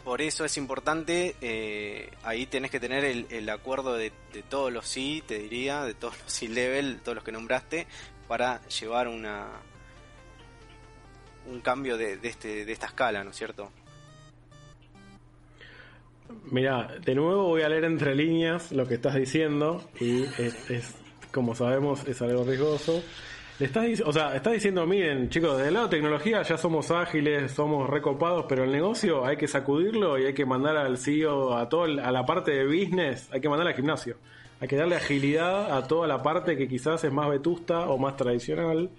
Por 0.07 0.23
eso 0.23 0.45
es 0.45 0.57
importante, 0.57 1.35
eh, 1.41 2.13
ahí 2.23 2.47
tenés 2.47 2.71
que 2.71 2.79
tener 2.79 3.05
el, 3.05 3.49
acuerdo 3.51 3.97
de, 3.97 4.13
todos 4.49 4.73
los 4.73 4.87
sí, 4.87 5.21
te 5.27 5.37
diría, 5.37 5.83
de 5.83 5.95
todos 5.95 6.17
los 6.23 6.31
sí 6.31 6.47
level, 6.47 7.01
todos 7.03 7.17
los 7.17 7.25
que 7.25 7.33
nombraste, 7.33 7.89
para 8.29 8.65
llevar 8.69 9.09
una 9.09 9.49
un 11.51 11.61
cambio 11.61 11.97
de, 11.97 12.19
de 12.19 12.29
este, 12.29 12.65
de 12.65 12.73
esta 12.73 12.87
escala, 12.87 13.25
¿no 13.25 13.31
es 13.31 13.37
cierto? 13.37 13.73
Mira, 16.53 16.87
de 17.05 17.15
nuevo 17.17 17.49
voy 17.49 17.63
a 17.63 17.69
leer 17.69 17.83
entre 17.83 18.15
líneas 18.15 18.71
lo 18.71 18.87
que 18.87 18.95
estás 18.95 19.17
diciendo 19.17 19.91
y 19.99 20.23
es, 20.23 20.95
como 21.33 21.57
sabemos 21.57 22.07
es 22.07 22.23
algo 22.23 22.45
riesgoso. 22.45 23.03
Le 23.59 23.65
estás, 23.65 24.03
o 24.05 24.13
sea, 24.13 24.37
estás 24.37 24.53
diciendo, 24.53 24.87
miren, 24.87 25.31
chicos, 25.31 25.57
del 25.57 25.73
lado 25.73 25.89
de 25.89 25.97
tecnología 25.97 26.43
ya 26.43 26.59
somos 26.59 26.91
ágiles, 26.91 27.53
somos 27.53 27.89
recopados, 27.89 28.45
pero 28.47 28.65
el 28.65 28.71
negocio 28.71 29.25
hay 29.25 29.39
que 29.39 29.49
sacudirlo 29.49 30.19
y 30.19 30.27
hay 30.27 30.35
que 30.35 30.45
mandar 30.45 30.77
al 30.77 30.99
CEO, 30.99 31.57
a 31.57 31.67
todo 31.67 31.85
a 31.85 32.13
la 32.13 32.27
parte 32.27 32.51
de 32.51 32.67
business, 32.67 33.31
hay 33.33 33.41
que 33.41 33.49
mandar 33.49 33.67
al 33.67 33.73
gimnasio. 33.73 34.19
Hay 34.61 34.69
que 34.69 34.77
darle 34.77 34.97
agilidad 34.97 35.75
a 35.75 35.87
toda 35.87 36.07
la 36.07 36.23
parte 36.23 36.55
que 36.59 36.69
quizás 36.69 37.03
es 37.05 37.13
más 37.13 37.31
vetusta 37.31 37.89
o 37.89 37.97
más 37.97 38.17
tradicional. 38.17 38.91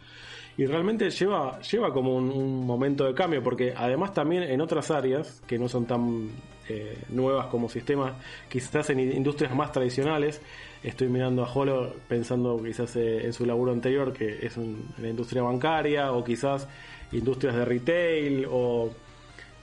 Y 0.58 0.66
realmente 0.66 1.12
lleva, 1.12 1.60
lleva 1.62 1.94
como 1.94 2.16
un 2.16 2.66
momento 2.66 3.06
de 3.06 3.14
cambio, 3.14 3.44
porque 3.44 3.76
además 3.78 4.12
también 4.16 4.42
en 4.42 4.60
otras 4.60 4.90
áreas 4.90 5.40
que 5.46 5.60
no 5.60 5.70
son 5.70 5.86
tan 5.86 6.32
eh, 6.70 6.98
nuevas 7.10 7.48
como 7.48 7.70
sistemas, 7.70 8.14
quizás 8.50 8.90
en 8.90 9.00
industrias 9.00 9.54
más 9.56 9.72
tradicionales. 9.72 10.42
Estoy 10.84 11.08
mirando 11.10 11.44
a 11.44 11.52
Holo 11.52 11.94
pensando 12.08 12.62
quizás 12.64 12.96
eh, 12.96 13.26
en 13.26 13.34
su 13.34 13.46
laburo 13.46 13.72
anterior, 13.72 14.14
que 14.14 14.46
es 14.46 14.58
en 14.58 14.78
la 15.00 15.10
industria 15.10 15.42
bancaria, 15.42 16.12
o 16.12 16.24
quizás 16.24 16.68
industrias 17.12 17.56
de 17.56 17.66
retail, 17.66 18.48
o 18.50 18.92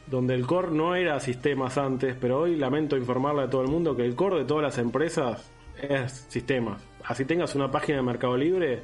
donde 0.06 0.34
el 0.34 0.46
core 0.46 0.70
no 0.70 0.94
era 0.94 1.18
sistemas 1.20 1.78
antes, 1.78 2.16
pero 2.20 2.40
hoy 2.40 2.56
lamento 2.56 2.96
informarle 2.96 3.42
a 3.42 3.50
todo 3.50 3.62
el 3.62 3.68
mundo 3.68 3.96
que 3.96 4.04
el 4.04 4.14
core 4.14 4.38
de 4.38 4.44
todas 4.44 4.62
las 4.62 4.78
empresas 4.78 5.50
es 5.80 6.26
sistemas. 6.28 6.82
Así 7.04 7.24
tengas 7.24 7.54
una 7.54 7.70
página 7.70 7.98
de 7.98 8.02
Mercado 8.02 8.36
Libre 8.36 8.82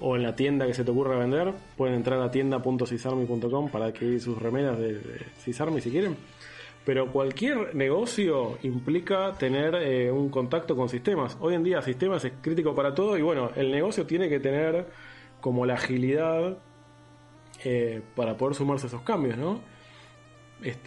o 0.00 0.16
en 0.16 0.22
la 0.22 0.34
tienda 0.34 0.66
que 0.66 0.74
se 0.74 0.84
te 0.84 0.90
ocurra 0.90 1.16
vender, 1.16 1.52
pueden 1.76 1.94
entrar 1.94 2.20
a 2.20 2.30
tienda.cisarmi.com 2.30 3.70
para 3.70 3.86
adquirir 3.86 4.20
sus 4.20 4.36
remeras 4.36 4.78
de, 4.78 5.00
Cisarmi 5.38 5.80
si 5.80 5.90
quieren. 5.90 6.16
Pero 6.84 7.12
cualquier 7.12 7.74
negocio 7.76 8.58
implica 8.62 9.34
tener 9.34 9.74
eh, 9.76 10.10
un 10.10 10.30
contacto 10.30 10.74
con 10.74 10.88
sistemas. 10.88 11.36
Hoy 11.40 11.54
en 11.54 11.62
día 11.62 11.80
sistemas 11.80 12.24
es 12.24 12.32
crítico 12.40 12.74
para 12.74 12.94
todo 12.94 13.16
y 13.16 13.22
bueno, 13.22 13.50
el 13.54 13.70
negocio 13.70 14.04
tiene 14.04 14.28
que 14.28 14.40
tener 14.40 14.86
como 15.40 15.64
la 15.64 15.74
agilidad 15.74 16.58
eh, 17.64 18.02
para 18.16 18.36
poder 18.36 18.56
sumarse 18.56 18.86
a 18.86 18.88
esos 18.88 19.02
cambios, 19.02 19.38
¿no? 19.38 19.60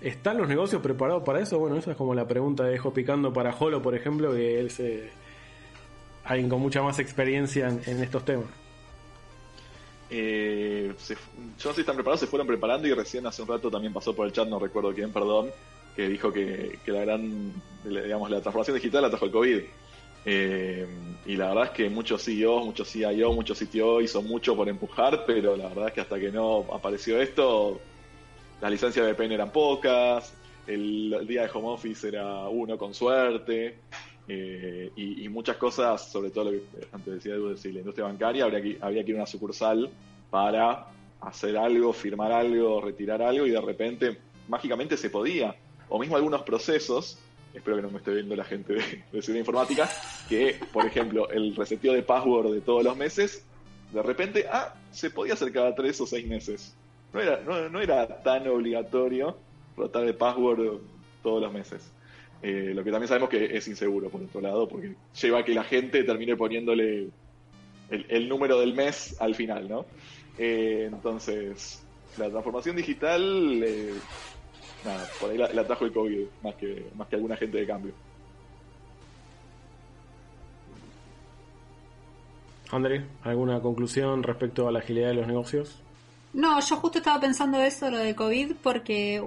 ¿Están 0.01 0.37
los 0.37 0.47
negocios 0.47 0.81
preparados 0.81 1.23
para 1.23 1.39
eso? 1.39 1.59
Bueno, 1.59 1.77
esa 1.77 1.91
es 1.91 1.97
como 1.97 2.15
la 2.15 2.27
pregunta 2.27 2.63
de 2.63 2.71
dejo 2.71 2.93
picando 2.93 3.33
para 3.33 3.53
Holo, 3.53 3.81
por 3.81 3.93
ejemplo, 3.93 4.33
que 4.33 4.59
él 4.59 4.71
se... 4.71 5.09
alguien 6.23 6.49
con 6.49 6.61
mucha 6.61 6.81
más 6.81 6.99
experiencia 6.99 7.67
en, 7.67 8.01
estos 8.01 8.23
temas. 8.23 8.47
Eh, 10.09 10.93
yo 11.07 11.15
no 11.15 11.55
sé 11.57 11.73
si 11.73 11.81
están 11.81 11.95
preparados, 11.95 12.21
se 12.21 12.27
fueron 12.27 12.47
preparando 12.47 12.87
y 12.87 12.93
recién 12.93 13.25
hace 13.27 13.41
un 13.41 13.49
rato 13.49 13.69
también 13.69 13.91
pasó 13.91 14.15
por 14.15 14.25
el 14.25 14.31
chat, 14.31 14.47
no 14.47 14.59
recuerdo 14.59 14.93
quién, 14.93 15.11
perdón, 15.11 15.49
que 15.95 16.09
dijo 16.09 16.31
que, 16.31 16.79
la 16.87 17.01
gran, 17.01 17.53
digamos, 17.83 18.29
la 18.29 18.41
transformación 18.41 18.75
digital 18.75 19.03
la 19.03 19.09
trajo 19.09 19.25
el 19.25 19.31
COVID. 19.31 19.61
Eh, 20.27 20.87
y 21.27 21.35
la 21.35 21.49
verdad 21.49 21.65
es 21.65 21.69
que 21.71 21.89
muchos 21.89 22.23
CEOs, 22.23 22.65
muchos 22.65 22.91
CIO, 22.91 23.31
muchos 23.33 23.59
CTO 23.59 24.01
hizo 24.01 24.21
mucho 24.21 24.55
por 24.55 24.67
empujar, 24.67 25.23
pero 25.25 25.55
la 25.55 25.69
verdad 25.69 25.87
es 25.89 25.93
que 25.93 26.01
hasta 26.01 26.19
que 26.19 26.31
no 26.31 26.65
apareció 26.73 27.21
esto, 27.21 27.79
las 28.59 28.71
licencias 28.71 29.05
de 29.05 29.13
VPN 29.13 29.33
eran 29.33 29.51
pocas, 29.51 30.33
el, 30.67 31.25
día 31.27 31.43
de 31.43 31.49
home 31.53 31.69
office 31.69 32.07
era 32.07 32.47
uno 32.49 32.77
con 32.77 32.93
suerte, 32.93 33.79
eh, 34.27 34.91
y, 34.95 35.29
muchas 35.29 35.57
cosas, 35.57 36.11
sobre 36.11 36.31
todo 36.31 36.45
lo 36.45 36.51
que 36.51 36.63
antes 36.91 37.13
decía 37.13 37.35
Edu, 37.35 37.49
decir, 37.49 37.73
la 37.73 37.79
industria 37.79 38.07
bancaria, 38.07 38.45
habría 38.45 38.61
que, 38.61 38.77
habría 38.81 39.03
que 39.03 39.11
ir 39.11 39.17
a 39.17 39.19
una 39.19 39.27
sucursal 39.27 39.89
para 40.31 40.87
hacer 41.21 41.55
algo, 41.57 41.93
firmar 41.93 42.31
algo, 42.31 42.81
retirar 42.81 43.21
algo, 43.21 43.45
y 43.45 43.51
de 43.51 43.61
repente, 43.61 44.17
mágicamente 44.47 44.97
se 44.97 45.11
podía. 45.11 45.55
O 45.89 45.99
mismo 45.99 46.15
algunos 46.15 46.43
procesos, 46.43 47.19
espero 47.53 47.77
que 47.77 47.83
no 47.83 47.91
me 47.91 47.97
esté 47.97 48.13
viendo 48.13 48.35
la 48.35 48.43
gente 48.43 48.73
de, 48.73 49.03
de 49.11 49.21
seguridad 49.21 49.39
informática, 49.39 49.89
que, 50.27 50.59
por 50.73 50.85
ejemplo, 50.85 51.29
el 51.29 51.55
reseteo 51.55 51.93
de 51.93 52.03
password 52.03 52.53
de 52.53 52.61
todos 52.61 52.83
los 52.83 52.97
meses, 52.97 53.45
de 53.93 54.01
repente, 54.01 54.45
ah, 54.51 54.73
se 54.91 55.09
podía 55.09 55.33
hacer 55.33 55.51
cada 55.51 55.73
tres 55.75 56.01
o 56.01 56.07
seis 56.07 56.27
meses 56.27 56.75
no 57.15 57.21
era, 57.21 57.69
no, 57.69 57.79
era 57.79 58.21
tan 58.23 58.45
obligatorio 58.49 59.37
rotar 59.77 60.05
de 60.05 60.13
password 60.13 60.81
todos 61.23 61.41
los 61.41 61.53
meses. 61.53 61.89
Eh, 62.41 62.73
lo 62.75 62.83
que 62.83 62.91
también 62.91 63.07
sabemos 63.07 63.29
que 63.29 63.55
es 63.55 63.67
inseguro, 63.69 64.09
por 64.09 64.21
otro 64.21 64.41
lado, 64.41 64.67
porque 64.67 64.95
lleva 65.21 65.39
a 65.39 65.45
que 65.45 65.53
la 65.53 65.63
gente 65.63 66.03
termine 66.03 66.35
poniéndole 66.35 67.07
el, 67.89 68.27
número 68.27 68.59
del 68.59 68.73
mes 68.73 69.15
al 69.21 69.33
final, 69.33 69.69
¿no? 69.69 69.85
Eh, 70.37 70.89
entonces, 70.91 71.81
la 72.17 72.29
transformación 72.29 72.75
digital, 72.75 73.63
eh, 73.63 73.93
nada, 74.85 75.07
por 75.19 75.31
ahí 75.31 75.37
la, 75.37 75.65
trajo 75.65 75.85
el 75.85 75.93
COVID, 75.93 76.25
más 76.43 76.55
que, 76.55 76.89
más 76.95 77.07
que 77.07 77.15
alguna 77.15 77.35
gente 77.35 77.57
de 77.57 77.67
cambio. 77.67 77.93
André, 82.71 83.05
¿alguna 83.23 83.61
conclusión 83.61 84.23
respecto 84.23 84.67
a 84.67 84.71
la 84.71 84.79
agilidad 84.79 85.09
de 85.09 85.15
los 85.15 85.27
negocios? 85.27 85.81
No, 86.33 86.59
yo 86.59 86.75
justo 86.77 86.97
estaba 86.97 87.19
pensando 87.19 87.61
eso, 87.61 87.89
lo 87.89 87.99
de 87.99 88.15
COVID, 88.15 88.55
porque 88.61 89.23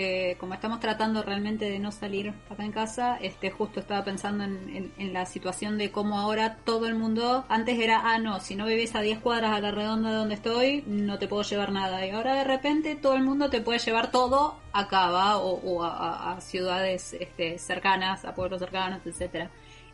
eh, 0.00 0.36
como 0.38 0.54
estamos 0.54 0.78
tratando 0.78 1.24
realmente 1.24 1.68
de 1.68 1.80
no 1.80 1.90
salir 1.90 2.32
acá 2.48 2.64
en 2.64 2.70
casa, 2.70 3.18
este 3.20 3.50
justo 3.50 3.80
estaba 3.80 4.04
pensando 4.04 4.44
en, 4.44 5.12
la 5.12 5.26
situación 5.26 5.76
de 5.76 5.90
cómo 5.90 6.20
ahora 6.20 6.58
todo 6.62 6.86
el 6.86 6.94
mundo, 6.94 7.44
antes 7.48 7.80
era, 7.80 8.02
ah, 8.04 8.20
no, 8.20 8.38
si 8.38 8.54
no 8.54 8.64
vivís 8.66 8.94
a 8.94 9.00
10 9.00 9.18
cuadras 9.18 9.50
a 9.50 9.60
la 9.60 9.72
redonda 9.72 10.10
de 10.10 10.16
donde 10.18 10.36
estoy, 10.36 10.84
no 10.86 11.18
te 11.18 11.26
puedo 11.26 11.42
llevar 11.42 11.72
nada. 11.72 12.06
Y 12.06 12.10
ahora 12.10 12.36
de 12.36 12.44
repente 12.44 12.94
todo 12.94 13.16
el 13.16 13.24
mundo 13.24 13.50
te 13.50 13.60
puede 13.60 13.80
llevar 13.80 14.12
todo 14.12 14.60
acá, 14.72 15.10
¿va? 15.10 15.38
O, 15.38 15.82
a, 15.82 16.40
ciudades 16.42 17.14
este, 17.14 17.58
cercanas, 17.58 18.24
a 18.24 18.36
pueblos 18.36 18.60
cercanos, 18.60 19.00
etcétera. 19.04 19.50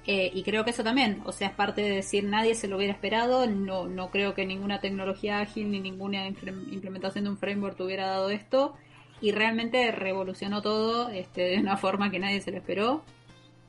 Eh, 0.07 0.31
y 0.35 0.43
creo 0.43 0.65
que 0.65 0.71
eso 0.73 0.85
también, 0.85 1.23
o 1.25 1.33
sea, 1.33 1.49
es 1.49 1.55
parte 1.55 1.81
de 1.81 1.91
decir 1.91 2.25
nadie 2.25 2.55
se 2.55 2.69
lo 2.69 2.77
hubiera 2.77 2.93
esperado, 2.93 3.47
no, 3.47 3.89
no 3.89 4.11
creo 4.11 4.35
que 4.35 4.45
ninguna 4.45 4.83
tecnología 4.83 5.41
ágil 5.41 5.71
ni 5.71 5.81
ninguna 5.81 6.27
implementación 6.27 7.25
de 7.25 7.31
un 7.31 7.39
framework 7.39 7.81
hubiera 7.81 8.09
dado 8.09 8.29
esto 8.29 8.75
y 9.21 9.33
realmente 9.33 9.91
revolucionó 9.91 10.63
todo 10.63 11.09
este, 11.09 11.43
de 11.43 11.59
una 11.59 11.77
forma 11.77 12.11
que 12.11 12.19
nadie 12.19 12.41
se 12.41 12.51
lo 12.51 12.59
esperó. 12.59 13.03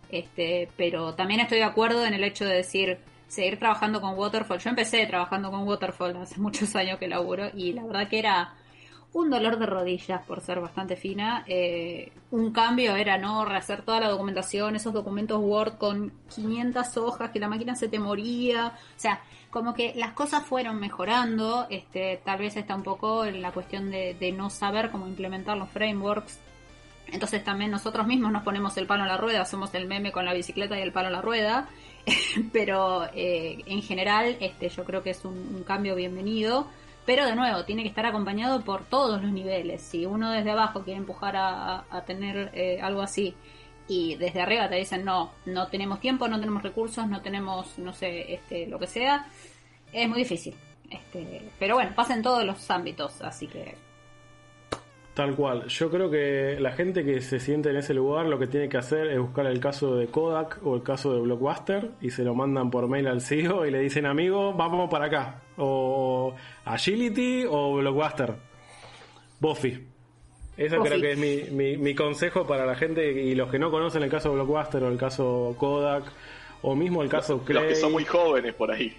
Este, 0.09 0.69
pero 0.77 1.15
también 1.15 1.39
estoy 1.39 1.59
de 1.59 1.63
acuerdo 1.63 2.05
en 2.05 2.13
el 2.13 2.23
hecho 2.23 2.45
de 2.45 2.55
decir 2.55 2.99
seguir 3.27 3.57
trabajando 3.59 4.01
con 4.01 4.17
Waterfall. 4.17 4.59
Yo 4.59 4.69
empecé 4.69 5.05
trabajando 5.05 5.51
con 5.51 5.67
Waterfall 5.67 6.15
hace 6.17 6.39
muchos 6.39 6.75
años 6.75 6.99
que 6.99 7.07
laburo 7.07 7.49
y 7.53 7.73
la 7.73 7.83
verdad 7.83 8.07
que 8.07 8.19
era 8.19 8.53
un 9.13 9.29
dolor 9.29 9.57
de 9.57 9.65
rodillas 9.65 10.25
por 10.25 10.41
ser 10.41 10.59
bastante 10.59 10.97
fina. 10.97 11.45
Eh, 11.47 12.11
un 12.31 12.51
cambio 12.51 12.97
era 12.97 13.17
no 13.17 13.45
rehacer 13.45 13.81
toda 13.81 14.01
la 14.01 14.09
documentación, 14.09 14.75
esos 14.75 14.93
documentos 14.93 15.39
Word 15.41 15.77
con 15.77 16.11
500 16.33 16.97
hojas 16.97 17.31
que 17.31 17.39
la 17.39 17.47
máquina 17.47 17.75
se 17.75 17.87
te 17.87 17.97
moría. 17.97 18.73
O 18.75 18.99
sea, 18.99 19.21
como 19.55 19.73
que 19.73 19.93
las 19.95 20.11
cosas 20.11 20.45
fueron 20.45 20.81
mejorando. 20.81 21.65
Este, 21.69 22.19
tal 22.25 22.39
vez 22.39 22.57
está 22.57 22.75
un 22.75 22.83
poco 22.83 23.23
en 23.23 23.41
la 23.41 23.53
cuestión 23.53 23.89
de, 23.89 24.33
no 24.35 24.49
saber 24.49 24.91
cómo 24.91 25.07
implementar 25.07 25.55
los 25.55 25.69
frameworks. 25.69 26.41
Entonces 27.07 27.41
también 27.41 27.71
nosotros 27.71 28.05
mismos 28.05 28.33
nos 28.33 28.43
ponemos 28.43 28.75
el 28.75 28.85
palo 28.85 29.03
en 29.03 29.07
la 29.07 29.15
rueda, 29.15 29.39
hacemos 29.39 29.73
el 29.73 29.87
meme 29.87 30.11
con 30.11 30.25
la 30.25 30.33
bicicleta 30.33 30.77
y 30.77 30.81
el 30.81 30.91
palo 30.91 31.07
en 31.07 31.13
la 31.13 31.21
rueda. 31.21 31.69
Pero 32.51 33.05
eh, 33.13 33.63
en 33.65 33.81
general, 33.81 34.35
este, 34.41 34.67
yo 34.67 34.83
creo 34.83 35.01
que 35.01 35.11
es 35.11 35.23
un 35.23 35.63
cambio 35.65 35.95
bienvenido 35.95 36.67
pero 37.05 37.27
de 37.27 37.35
nuevo, 37.35 37.63
tiene 37.65 37.83
que 37.83 37.89
estar 37.89 38.07
acompañado 38.07 38.61
por 38.61 38.83
todos 38.83 39.21
los 39.21 39.31
niveles. 39.31 39.83
Si 39.83 40.07
uno 40.07 40.31
desde 40.31 40.49
abajo 40.49 40.83
quiere 40.83 40.97
empujar 40.97 41.35
a, 41.37 41.85
tener 42.07 42.49
eh, 42.55 42.79
algo 42.81 43.01
así 43.01 43.35
y 43.87 44.15
desde 44.15 44.41
arriba 44.41 44.69
te 44.69 44.75
dicen 44.75 45.05
no, 45.05 45.31
no 45.45 45.67
tenemos 45.67 45.99
tiempo, 45.99 46.27
no 46.27 46.39
tenemos 46.39 46.63
recursos, 46.63 47.07
no 47.07 47.21
tenemos, 47.21 47.77
no 47.77 47.93
sé, 47.93 48.33
este, 48.33 48.67
lo 48.67 48.79
que 48.79 48.87
sea, 48.87 49.27
es 49.91 50.09
muy 50.09 50.19
difícil. 50.19 50.55
Este, 50.89 51.49
pero 51.59 51.75
bueno, 51.75 51.91
pasa 51.95 52.13
en 52.13 52.21
todos 52.21 52.43
los 52.43 52.69
ámbitos, 52.69 53.21
así 53.21 53.47
que 53.47 53.75
Tal 55.15 55.33
cual. 55.33 55.67
Yo 55.67 55.89
creo 55.89 56.11
que 56.11 56.57
la 56.59 56.73
gente 56.73 57.05
que 57.05 57.21
se 57.21 57.39
siente 57.39 57.69
en 57.69 57.77
ese 57.77 57.93
lugar 57.93 58.25
lo 58.25 58.37
que 58.37 58.47
tiene 58.47 58.67
que 58.67 58.75
hacer 58.75 59.07
es 59.07 59.17
buscar 59.17 59.45
el 59.45 59.61
caso 59.61 59.95
de 59.95 60.07
Kodak 60.07 60.59
o 60.61 60.75
el 60.75 60.83
caso 60.83 61.13
de 61.13 61.21
Blockbuster 61.21 61.91
y 62.01 62.09
se 62.09 62.25
lo 62.25 62.35
mandan 62.35 62.69
por 62.69 62.89
mail 62.89 63.07
al 63.07 63.21
CEO 63.21 63.65
y 63.65 63.71
le 63.71 63.79
dicen, 63.79 64.05
amigo, 64.05 64.53
vamos 64.53 64.89
para 64.89 65.05
acá. 65.05 65.41
O 65.55 66.35
Agility 66.65 67.45
o 67.49 67.77
Blockbuster. 67.77 68.35
Buffy. 69.39 69.87
Ese 70.57 70.77
creo 70.77 71.01
que 71.01 71.11
es 71.11 71.17
mi, 71.51 71.77
mi, 71.77 71.95
consejo 71.95 72.47
para 72.47 72.65
la 72.65 72.75
gente 72.75 73.11
y 73.11 73.35
los 73.35 73.51
que 73.51 73.59
no 73.59 73.71
conocen 73.71 74.03
el 74.03 74.09
caso 74.09 74.29
de 74.29 74.35
Blockbuster 74.35 74.83
o 74.83 74.87
el 74.87 74.97
caso 74.97 75.55
Kodak 75.57 76.05
o 76.61 76.75
mismo 76.75 77.03
el 77.03 77.09
caso 77.09 77.43
Clay. 77.43 77.63
Los 77.63 77.73
que 77.73 77.79
son 77.79 77.91
muy 77.91 78.05
jóvenes 78.05 78.53
por 78.53 78.71
ahí. 78.71 78.95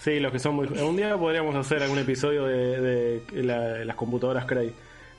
Sí, 0.00 0.18
los 0.18 0.32
que 0.32 0.38
son 0.38 0.56
muy... 0.56 0.66
Un 0.66 0.96
día 0.96 1.16
podríamos 1.16 1.54
hacer 1.54 1.82
algún 1.82 1.98
episodio 1.98 2.46
de, 2.46 3.22
las 3.84 3.96
computadoras 3.96 4.44
Cray 4.46 4.72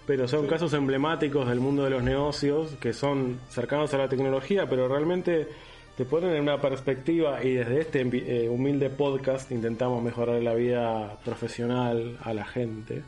pero 0.05 0.27
son 0.27 0.47
casos 0.47 0.73
emblemáticos 0.73 1.47
del 1.47 1.59
mundo 1.59 1.83
de 1.83 1.91
los 1.91 2.03
negocios 2.03 2.75
que 2.81 2.91
son 2.91 3.39
cercanos 3.49 3.93
a 3.93 3.97
la 3.97 4.09
tecnología, 4.09 4.67
pero 4.67 4.87
realmente 4.87 5.47
te 5.95 6.05
ponen 6.05 6.31
en 6.31 6.41
una 6.41 6.59
perspectiva 6.59 7.43
y 7.43 7.53
desde 7.53 7.81
este 7.81 8.01
eh, 8.01 8.49
humilde 8.49 8.89
podcast 8.89 9.51
intentamos 9.51 10.03
mejorar 10.03 10.41
la 10.41 10.53
vida 10.53 11.17
profesional 11.23 12.17
a 12.23 12.33
la 12.33 12.45
gente. 12.45 13.03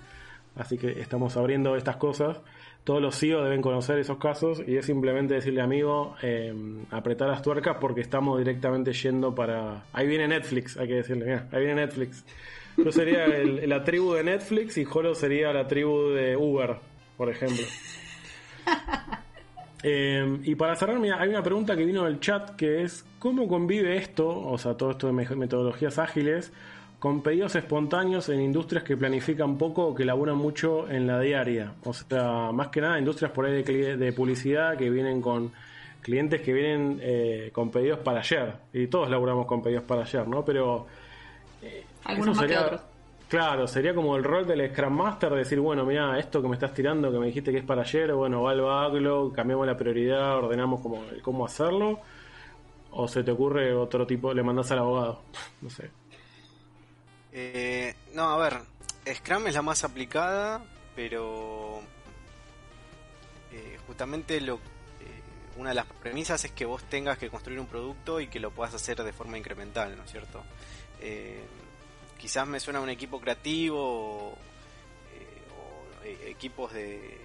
Así 0.55 0.77
que 0.77 0.99
estamos 1.01 1.35
abriendo 1.35 1.75
estas 1.75 1.97
cosas. 1.97 2.41
Todos 2.83 3.01
los 3.01 3.17
CEO 3.17 3.43
deben 3.43 3.61
conocer 3.61 3.97
esos 3.97 4.17
casos 4.17 4.61
y 4.67 4.75
es 4.75 4.85
simplemente 4.85 5.35
decirle 5.35 5.61
amigo, 5.61 6.15
eh, 6.21 6.53
apretar 6.91 7.29
las 7.29 7.41
tuercas 7.41 7.77
porque 7.79 8.01
estamos 8.01 8.37
directamente 8.37 8.91
yendo 8.93 9.33
para... 9.33 9.85
Ahí 9.93 10.05
viene 10.05 10.27
Netflix, 10.27 10.77
hay 10.77 10.87
que 10.87 10.95
decirle, 10.95 11.41
ahí 11.51 11.65
viene 11.65 11.75
Netflix. 11.75 12.25
Yo 12.77 12.91
sería 12.91 13.27
la 13.67 13.83
tribu 13.83 14.13
de 14.13 14.23
Netflix 14.23 14.77
y 14.77 14.83
Jolo 14.83 15.15
sería 15.15 15.53
la 15.53 15.67
tribu 15.67 16.09
de 16.09 16.35
Uber, 16.35 16.77
por 17.17 17.29
ejemplo. 17.29 17.65
Eh, 19.85 20.39
y 20.45 20.55
para 20.55 20.77
cerrar, 20.77 20.95
hay 21.19 21.27
una 21.27 21.43
pregunta 21.43 21.75
que 21.75 21.83
vino 21.83 22.05
del 22.05 22.21
chat 22.21 22.51
que 22.51 22.83
es: 22.83 23.05
¿cómo 23.19 23.49
convive 23.49 23.97
esto, 23.97 24.29
o 24.29 24.57
sea, 24.57 24.75
todo 24.75 24.91
esto 24.91 25.07
de 25.07 25.35
metodologías 25.35 25.99
ágiles, 25.99 26.53
con 27.03 27.19
pedidos 27.19 27.53
espontáneos 27.57 28.29
en 28.29 28.39
industrias 28.39 28.81
que 28.85 28.95
planifican 28.95 29.57
poco 29.57 29.87
o 29.87 29.93
que 29.93 30.05
laburan 30.05 30.37
mucho 30.37 30.89
en 30.89 31.05
la 31.05 31.19
diaria. 31.19 31.73
O 31.83 31.93
sea, 31.93 32.53
más 32.53 32.69
que 32.69 32.79
nada 32.79 32.97
industrias 32.97 33.29
por 33.31 33.45
ahí 33.45 33.61
de, 33.61 33.97
de 33.97 34.13
publicidad 34.13 34.77
que 34.77 34.89
vienen 34.89 35.21
con 35.21 35.51
clientes 36.01 36.39
que 36.39 36.53
vienen 36.53 37.01
eh, 37.01 37.49
con 37.51 37.71
pedidos 37.71 37.99
para 37.99 38.19
ayer. 38.21 38.53
Y 38.71 38.87
todos 38.87 39.09
laburamos 39.09 39.45
con 39.47 39.61
pedidos 39.61 39.83
para 39.83 40.03
ayer, 40.03 40.25
¿no? 40.25 40.45
Pero... 40.45 40.87
Eh, 41.61 41.83
Algunos 42.05 42.37
más 42.37 42.45
que 42.45 42.57
otros. 42.57 42.81
Claro, 43.27 43.67
sería 43.67 43.93
como 43.93 44.15
el 44.15 44.23
rol 44.23 44.47
del 44.47 44.71
Scrum 44.71 44.93
Master, 44.93 45.33
decir, 45.33 45.59
bueno, 45.59 45.83
mira, 45.83 46.17
esto 46.17 46.41
que 46.41 46.47
me 46.47 46.53
estás 46.53 46.73
tirando, 46.73 47.11
que 47.11 47.19
me 47.19 47.25
dijiste 47.25 47.51
que 47.51 47.57
es 47.57 47.65
para 47.65 47.81
ayer, 47.81 48.13
bueno, 48.13 48.43
va 48.43 48.51
al 48.51 48.61
backlog, 48.61 49.33
cambiamos 49.33 49.67
la 49.67 49.75
prioridad, 49.75 50.37
ordenamos 50.37 50.79
cómo, 50.79 51.01
cómo 51.21 51.45
hacerlo, 51.45 51.99
o 52.91 53.09
se 53.09 53.25
te 53.25 53.31
ocurre 53.31 53.73
otro 53.73 54.07
tipo, 54.07 54.33
le 54.33 54.41
mandas 54.41 54.71
al 54.71 54.79
abogado, 54.79 55.19
no 55.61 55.69
sé. 55.69 55.89
Eh, 57.35 57.95
no, 58.13 58.29
a 58.29 58.37
ver, 58.37 58.59
Scrum 59.11 59.47
es 59.47 59.55
la 59.55 59.63
más 59.63 59.83
aplicada, 59.83 60.63
pero 60.95 61.81
eh, 63.51 63.79
justamente 63.87 64.39
lo, 64.39 64.57
eh, 64.57 64.59
una 65.57 65.69
de 65.69 65.75
las 65.75 65.87
premisas 65.87 66.45
es 66.45 66.51
que 66.51 66.65
vos 66.65 66.83
tengas 66.83 67.17
que 67.17 67.31
construir 67.31 67.59
un 67.59 67.65
producto 67.65 68.21
y 68.21 68.27
que 68.27 68.39
lo 68.39 68.51
puedas 68.51 68.75
hacer 68.75 69.01
de 69.03 69.13
forma 69.13 69.39
incremental, 69.39 69.97
¿no 69.97 70.03
es 70.03 70.11
cierto? 70.11 70.43
quizás 72.17 72.47
me 72.47 72.61
suena 72.61 72.79
un 72.79 72.87
equipo 72.87 73.19
creativo 73.19 73.77
o, 73.77 74.37
equipos 76.25 76.71
de 76.71 77.17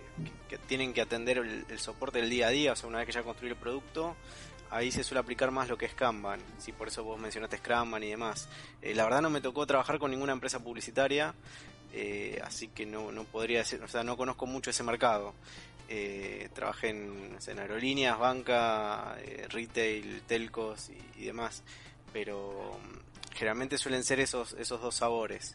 que, 0.49 0.59
tienen 0.59 0.93
que 0.93 1.01
atender 1.01 1.39
el, 1.39 1.65
el, 1.69 1.79
soporte 1.79 2.19
del 2.19 2.29
día 2.29 2.49
a 2.49 2.51
día, 2.51 2.73
o 2.73 2.77
sea, 2.77 2.89
una 2.89 2.99
vez 2.99 3.07
que 3.07 3.13
ya 3.13 3.23
construí 3.23 3.51
el 3.51 3.57
producto, 3.57 4.17
ahí 4.71 4.91
se 4.91 5.05
suele 5.05 5.21
aplicar 5.21 5.51
más 5.51 5.69
lo 5.69 5.79
que 5.79 5.87
es 5.87 5.95
Kanban, 5.95 6.41
si 6.59 6.73
por 6.73 6.89
eso 6.89 7.05
vos 7.05 7.19
mencionaste 7.19 7.59
Scrumban 7.59 8.03
y 8.03 8.11
demás. 8.11 8.49
Eh, 8.83 8.95
la 8.95 9.05
verdad 9.05 9.23
no 9.23 9.31
me 9.31 9.41
tocó 9.41 9.67
trabajar 9.67 9.99
con 9.99 10.11
ninguna 10.11 10.33
empresa 10.33 10.63
publicitaria, 10.63 11.35
eh, 11.93 12.41
así 12.45 12.69
que 12.69 12.87
no, 12.87 13.13
no 13.13 13.25
podría 13.25 13.59
decir, 13.59 13.83
o 13.83 13.89
sea, 13.89 14.03
no 14.03 14.17
conozco 14.17 14.47
mucho 14.47 14.71
ese 14.71 14.83
mercado. 14.83 15.35
Eh, 15.89 16.51
trabajé 16.53 16.91
en, 16.91 17.39
aerolíneas, 17.59 18.19
banca, 18.19 19.17
retail, 19.49 20.23
telcos 20.27 20.91
y, 21.17 21.25
demás, 21.25 21.63
pero 22.13 22.79
mm, 22.83 23.35
generalmente 23.35 23.79
suelen 23.79 24.05
ser 24.05 24.21
esos, 24.21 24.53
esos 24.55 24.81
dos 24.81 24.95
sabores. 24.95 25.55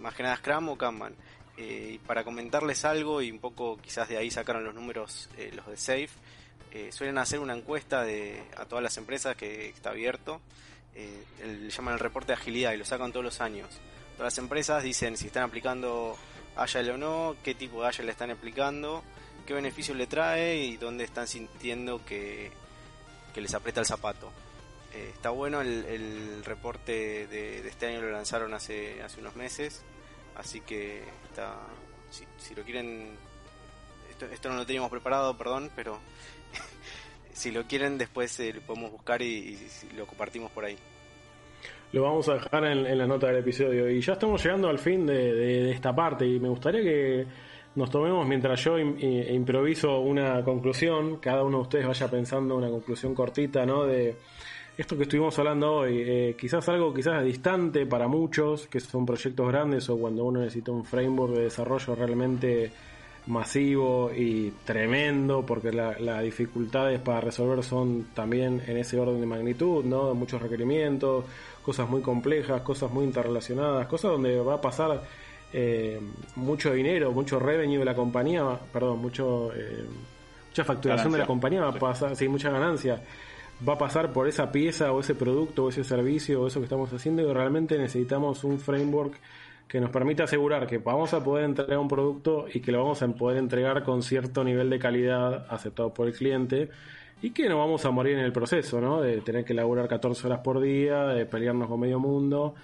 más 0.00 0.14
que 0.14 0.22
nada 0.22 0.36
Scrum 0.36 0.68
o 0.68 0.76
Kanban. 0.76 1.14
y 1.56 1.98
para 1.98 2.24
comentarles 2.24 2.84
algo 2.84 3.22
y 3.22 3.30
un 3.30 3.38
poco 3.38 3.78
quizás 3.78 4.08
de 4.08 4.18
ahí 4.18 4.30
sacaron 4.30 4.64
los 4.64 4.74
números 4.74 5.28
los 5.54 5.66
de 5.66 5.76
Safe, 5.76 6.10
eh, 6.70 6.90
suelen 6.92 7.18
hacer 7.18 7.38
una 7.38 7.54
encuesta 7.54 8.02
de, 8.02 8.42
a 8.56 8.64
todas 8.64 8.82
las 8.82 8.96
empresas 8.96 9.36
que 9.36 9.68
está 9.68 9.90
abierto. 9.90 10.40
Eh, 10.94 11.24
le 11.44 11.70
llaman 11.70 11.94
el 11.94 12.00
reporte 12.00 12.28
de 12.28 12.34
agilidad 12.34 12.72
y 12.72 12.76
lo 12.76 12.84
sacan 12.84 13.12
todos 13.12 13.24
los 13.24 13.40
años. 13.40 13.68
Todas 14.16 14.34
las 14.34 14.38
empresas 14.38 14.82
dicen 14.82 15.16
si 15.16 15.26
están 15.26 15.44
aplicando 15.44 16.16
Agile 16.56 16.92
o 16.92 16.98
no, 16.98 17.36
qué 17.42 17.54
tipo 17.54 17.82
de 17.82 17.88
Agile 17.88 18.06
le 18.06 18.12
están 18.12 18.30
aplicando, 18.30 19.02
qué 19.46 19.54
beneficios 19.54 19.96
le 19.96 20.06
trae 20.06 20.56
y 20.58 20.76
dónde 20.76 21.04
están 21.04 21.26
sintiendo 21.26 22.04
que, 22.04 22.50
les 23.34 23.54
aprieta 23.54 23.80
el 23.80 23.86
zapato. 23.86 24.30
Eh, 24.92 25.10
está 25.14 25.30
bueno 25.30 25.62
el, 25.62 26.44
reporte 26.44 27.26
de, 27.26 27.66
este 27.66 27.86
año 27.86 28.02
lo 28.02 28.10
lanzaron 28.10 28.52
hace, 28.52 29.02
hace 29.02 29.20
unos 29.20 29.34
meses, 29.36 29.82
así 30.36 30.60
que 30.60 31.02
está, 31.24 31.56
si, 32.10 32.54
lo 32.54 32.62
quieren, 32.62 33.16
esto, 34.10 34.26
esto 34.26 34.50
no 34.50 34.56
lo 34.56 34.66
teníamos 34.66 34.90
preparado, 34.90 35.36
perdón, 35.38 35.70
pero 35.74 35.98
si 37.32 37.50
lo 37.50 37.64
quieren, 37.64 37.98
después 37.98 38.38
eh, 38.40 38.52
lo 38.52 38.60
podemos 38.62 38.92
buscar 38.92 39.22
y, 39.22 39.58
lo 39.96 40.06
compartimos 40.06 40.50
por 40.50 40.64
ahí. 40.64 40.76
Lo 41.92 42.02
vamos 42.02 42.28
a 42.28 42.34
dejar 42.34 42.64
en, 42.64 42.98
la 42.98 43.06
nota 43.06 43.26
del 43.26 43.38
episodio. 43.38 43.90
Y 43.90 44.00
ya 44.00 44.14
estamos 44.14 44.42
llegando 44.42 44.68
al 44.68 44.78
fin 44.78 45.06
de, 45.06 45.70
esta 45.70 45.94
parte. 45.94 46.26
Y 46.26 46.40
me 46.40 46.48
gustaría 46.48 46.82
que 46.82 47.26
nos 47.74 47.90
tomemos 47.90 48.26
mientras 48.26 48.64
yo 48.64 48.78
improviso 48.78 50.00
una 50.00 50.42
conclusión. 50.42 51.18
Cada 51.18 51.42
uno 51.44 51.58
de 51.58 51.62
ustedes 51.62 51.86
vaya 51.86 52.08
pensando 52.08 52.56
una 52.56 52.70
conclusión 52.70 53.14
cortita, 53.14 53.66
¿no? 53.66 53.84
De 53.84 54.16
esto 54.76 54.96
que 54.96 55.02
estuvimos 55.02 55.38
hablando 55.38 55.72
hoy. 55.74 56.02
Eh, 56.04 56.36
quizás 56.38 56.66
algo 56.68 56.94
quizás 56.94 57.22
distante 57.24 57.84
para 57.86 58.08
muchos, 58.08 58.66
que 58.68 58.80
son 58.80 59.04
proyectos 59.04 59.46
grandes 59.48 59.88
o 59.90 59.98
cuando 59.98 60.24
uno 60.24 60.40
necesita 60.40 60.72
un 60.72 60.84
framework 60.84 61.34
de 61.34 61.42
desarrollo 61.44 61.94
realmente 61.94 62.72
masivo 63.26 64.10
y 64.12 64.52
tremendo 64.64 65.46
porque 65.46 65.70
las 65.72 66.22
dificultades 66.22 67.00
para 67.00 67.20
resolver 67.20 67.62
son 67.62 68.08
también 68.14 68.62
en 68.66 68.76
ese 68.76 68.98
orden 68.98 69.20
de 69.20 69.26
magnitud, 69.26 69.84
¿no? 69.84 70.14
Muchos 70.14 70.42
requerimientos, 70.42 71.24
cosas 71.64 71.88
muy 71.88 72.02
complejas, 72.02 72.62
cosas 72.62 72.90
muy 72.90 73.04
interrelacionadas, 73.04 73.86
cosas 73.86 74.12
donde 74.12 74.40
va 74.40 74.54
a 74.54 74.60
pasar 74.60 75.02
eh, 75.52 76.00
mucho 76.36 76.72
dinero, 76.72 77.12
mucho 77.12 77.38
revenue 77.38 77.78
de 77.78 77.84
la 77.84 77.94
compañía, 77.94 78.44
perdón, 78.72 78.98
mucho 79.00 79.52
eh, 79.54 79.84
mucha 80.48 80.64
facturación 80.64 81.12
de 81.12 81.18
la 81.18 81.26
compañía 81.26 81.62
va 81.62 81.68
a 81.68 81.78
pasar, 81.78 82.16
sí, 82.16 82.28
mucha 82.28 82.50
ganancia. 82.50 83.00
Va 83.66 83.74
a 83.74 83.78
pasar 83.78 84.12
por 84.12 84.26
esa 84.26 84.50
pieza 84.50 84.90
o 84.92 85.00
ese 85.00 85.14
producto 85.14 85.64
o 85.64 85.68
ese 85.68 85.84
servicio 85.84 86.42
o 86.42 86.48
eso 86.48 86.58
que 86.58 86.64
estamos 86.64 86.92
haciendo 86.92 87.22
y 87.22 87.32
realmente 87.32 87.78
necesitamos 87.78 88.42
un 88.42 88.58
framework 88.58 89.14
que 89.72 89.80
nos 89.80 89.88
permite 89.88 90.22
asegurar 90.22 90.66
que 90.66 90.76
vamos 90.76 91.14
a 91.14 91.24
poder 91.24 91.46
entregar 91.46 91.78
un 91.78 91.88
producto 91.88 92.44
y 92.52 92.60
que 92.60 92.70
lo 92.70 92.82
vamos 92.82 93.00
a 93.00 93.08
poder 93.08 93.38
entregar 93.38 93.82
con 93.84 94.02
cierto 94.02 94.44
nivel 94.44 94.68
de 94.68 94.78
calidad 94.78 95.46
aceptado 95.48 95.94
por 95.94 96.08
el 96.08 96.12
cliente 96.12 96.68
y 97.22 97.30
que 97.30 97.48
no 97.48 97.56
vamos 97.56 97.86
a 97.86 97.90
morir 97.90 98.18
en 98.18 98.24
el 98.26 98.32
proceso, 98.32 98.82
¿no? 98.82 99.00
De 99.00 99.22
tener 99.22 99.46
que 99.46 99.54
laburar 99.54 99.88
14 99.88 100.26
horas 100.26 100.40
por 100.40 100.60
día, 100.60 101.06
de 101.06 101.24
pelearnos 101.24 101.70
con 101.70 101.80
medio 101.80 101.98
mundo 101.98 102.54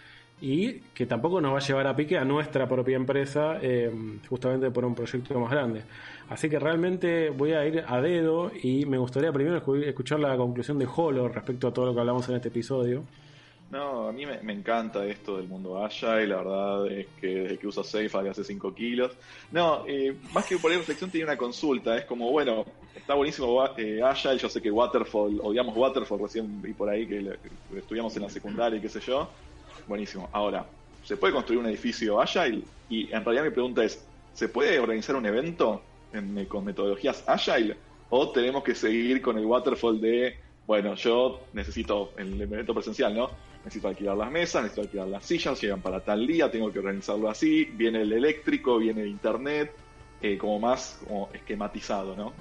y 0.43 0.81
que 0.93 1.07
tampoco 1.07 1.41
nos 1.41 1.55
va 1.55 1.57
a 1.57 1.61
llevar 1.63 1.87
a 1.87 1.97
pique 1.97 2.19
a 2.19 2.27
nuestra 2.27 2.69
propia 2.69 2.97
empresa 2.97 3.57
eh, 3.63 3.91
justamente 4.29 4.71
por 4.71 4.85
un 4.85 4.95
proyecto 4.95 5.41
más 5.41 5.51
grande. 5.51 5.85
Así 6.29 6.51
que 6.51 6.59
realmente 6.59 7.31
voy 7.31 7.53
a 7.53 7.67
ir 7.67 7.85
a 7.89 8.03
dedo 8.03 8.53
y 8.63 8.85
me 8.85 8.99
gustaría 8.99 9.33
primero 9.33 9.57
escuchar 9.57 10.21
la 10.21 10.37
conclusión 10.37 10.79
de 10.79 10.87
Holo 10.95 11.27
respecto 11.27 11.69
a 11.69 11.73
todo 11.73 11.87
lo 11.87 11.95
que 11.95 12.01
hablamos 12.01 12.29
en 12.29 12.35
este 12.35 12.49
episodio. 12.49 13.05
No, 13.71 14.09
a 14.09 14.13
mí 14.13 14.25
me, 14.25 14.53
encanta 14.53 15.05
esto 15.05 15.37
del 15.37 15.47
mundo 15.47 15.85
Agile, 15.85 16.29
la 16.29 16.37
verdad 16.39 16.87
es 16.91 17.07
que 17.21 17.27
desde 17.27 17.59
que 17.59 17.67
uso 17.67 17.85
Safe 17.85 18.11
hace 18.31 18.43
5 18.43 18.75
kilos. 18.75 19.13
No, 19.53 19.85
eh, 19.87 20.17
más 20.33 20.47
que 20.47 20.57
por 20.57 20.71
ahí 20.71 20.79
reflexión 20.79 21.11
tiene 21.11 21.27
una 21.27 21.37
consulta, 21.37 21.99
es 21.99 22.07
como, 22.07 22.31
bueno, 22.31 22.65
está 22.97 23.13
buenísimo 23.13 23.63
eh, 23.77 24.01
Agile, 24.03 24.39
yo 24.39 24.49
sé 24.49 24.63
que 24.63 24.71
Waterfall, 24.71 25.39
odiamos 25.43 25.77
Waterfall 25.77 26.19
recién 26.19 26.63
y 26.67 26.73
por 26.73 26.89
ahí 26.89 27.07
que, 27.07 27.37
estudiamos 27.77 28.17
en 28.17 28.23
la 28.23 28.31
secundaria 28.31 28.79
y 28.79 28.81
qué 28.81 28.89
sé 28.89 29.01
yo, 29.01 29.29
buenísimo. 29.87 30.31
Ahora, 30.33 30.65
¿se 31.05 31.19
puede 31.19 31.35
construir 31.35 31.61
un 31.61 31.67
edificio 31.67 32.23
Agile? 32.23 32.63
Y 32.89 33.13
en 33.13 33.23
realidad 33.23 33.45
mi 33.45 33.51
pregunta 33.51 33.85
es, 33.85 34.03
¿se 34.33 34.49
puede 34.49 34.79
organizar 34.79 35.15
un 35.15 35.27
evento 35.27 35.83
con 36.49 36.65
metodologías 36.65 37.23
Agile? 37.27 37.77
¿O 38.09 38.31
tenemos 38.31 38.65
que 38.65 38.75
seguir 38.75 39.21
con 39.21 39.37
el 39.37 39.45
Waterfall 39.45 40.01
de, 40.01 40.39
bueno, 40.67 40.95
yo 40.95 41.41
necesito 41.53 42.13
el 42.17 42.41
evento 42.41 42.73
presencial, 42.73 43.15
¿no? 43.15 43.31
Necesito 43.69 43.89
alquilar 43.89 44.17
las 44.17 44.31
mesas, 44.31 44.63
necesito 44.63 44.83
alquilar 44.83 45.09
las 45.09 45.25
sillas, 45.27 45.61
llegan 45.61 45.83
para 45.83 46.01
tal 46.01 46.27
día, 46.27 46.51
tengo 46.51 46.73
que 46.73 46.79
organizarlo 46.79 47.29
así, 47.29 47.65
viene 47.65 48.01
el 48.01 48.13
eléctrico, 48.13 48.79
viene 48.79 49.03
el 49.03 49.09
internet, 49.09 49.73
eh, 50.23 50.39
como 50.39 50.59
más 50.59 51.01
esquematizado, 51.35 52.17
¿no? 52.17 52.33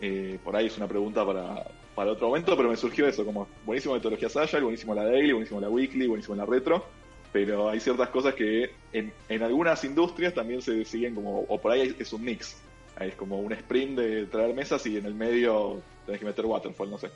Eh, 0.00 0.38
por 0.42 0.56
ahí 0.56 0.66
es 0.66 0.76
una 0.76 0.88
pregunta 0.88 1.24
para, 1.24 1.64
para 1.94 2.10
otro 2.10 2.26
momento, 2.26 2.56
pero 2.56 2.68
me 2.68 2.76
surgió 2.76 3.06
eso, 3.06 3.24
como 3.24 3.46
buenísimo 3.64 3.94
metodología 3.94 4.28
Agile, 4.34 4.62
buenísimo 4.62 4.94
la 4.96 5.04
Daily, 5.04 5.32
buenísimo 5.32 5.60
la 5.60 5.70
Weekly, 5.70 6.08
buenísimo 6.08 6.34
la 6.34 6.44
Retro, 6.44 6.84
pero 7.32 7.70
hay 7.70 7.78
ciertas 7.78 8.08
cosas 8.08 8.34
que 8.34 8.72
en, 8.92 9.12
en 9.28 9.42
algunas 9.44 9.84
industrias 9.84 10.34
también 10.34 10.60
se 10.60 10.84
siguen 10.84 11.14
como, 11.14 11.40
o 11.48 11.60
por 11.60 11.70
ahí 11.70 11.94
es 12.00 12.12
un 12.12 12.24
mix, 12.24 12.60
es 12.98 13.14
como 13.14 13.38
un 13.38 13.52
sprint 13.52 13.96
de 13.96 14.26
traer 14.26 14.54
mesas 14.54 14.84
y 14.86 14.96
en 14.96 15.06
el 15.06 15.14
medio 15.14 15.80
tenés 16.04 16.18
que 16.18 16.26
meter 16.26 16.44
waterfall, 16.44 16.90
no 16.90 16.98
sé. 16.98 17.10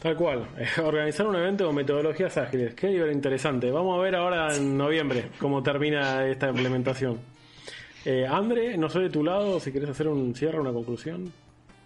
Tal 0.00 0.16
cual. 0.16 0.46
Organizar 0.82 1.26
un 1.26 1.36
evento 1.36 1.66
con 1.66 1.74
metodologías 1.74 2.36
ágiles. 2.38 2.74
Qué 2.74 2.90
interesante. 3.12 3.70
Vamos 3.70 3.98
a 3.98 4.02
ver 4.02 4.16
ahora 4.16 4.54
en 4.54 4.76
noviembre 4.76 5.30
cómo 5.38 5.62
termina 5.62 6.26
esta 6.26 6.48
implementación. 6.48 7.18
Eh, 8.04 8.26
Andre, 8.26 8.78
no 8.78 8.88
sé 8.88 9.00
de 9.00 9.10
tu 9.10 9.22
lado 9.22 9.60
si 9.60 9.70
quieres 9.70 9.90
hacer 9.90 10.08
un 10.08 10.34
cierre, 10.34 10.58
una 10.58 10.72
conclusión. 10.72 11.30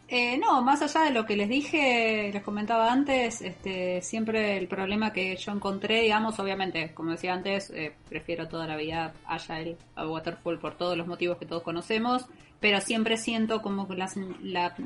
Eh, 0.06 0.38
no, 0.38 0.62
más 0.62 0.82
allá 0.82 1.06
de 1.06 1.10
lo 1.10 1.24
que 1.24 1.34
les 1.34 1.48
dije, 1.48 2.30
les 2.32 2.42
comentaba 2.42 2.92
antes, 2.92 3.40
este, 3.40 4.02
siempre 4.02 4.58
el 4.58 4.68
problema 4.68 5.12
que 5.12 5.34
yo 5.34 5.50
encontré, 5.50 6.02
digamos, 6.02 6.38
obviamente, 6.38 6.92
como 6.92 7.12
decía 7.12 7.32
antes, 7.32 7.70
eh, 7.70 7.94
prefiero 8.08 8.46
toda 8.46 8.66
la 8.66 8.76
vida 8.76 9.14
Agile 9.26 9.76
a 9.96 10.06
Waterfall 10.06 10.58
por 10.58 10.76
todos 10.76 10.96
los 10.96 11.06
motivos 11.06 11.38
que 11.38 11.46
todos 11.46 11.62
conocemos, 11.62 12.26
pero 12.60 12.82
siempre 12.82 13.16
siento 13.16 13.62
como 13.62 13.88
que 13.88 13.96
la, 13.96 14.76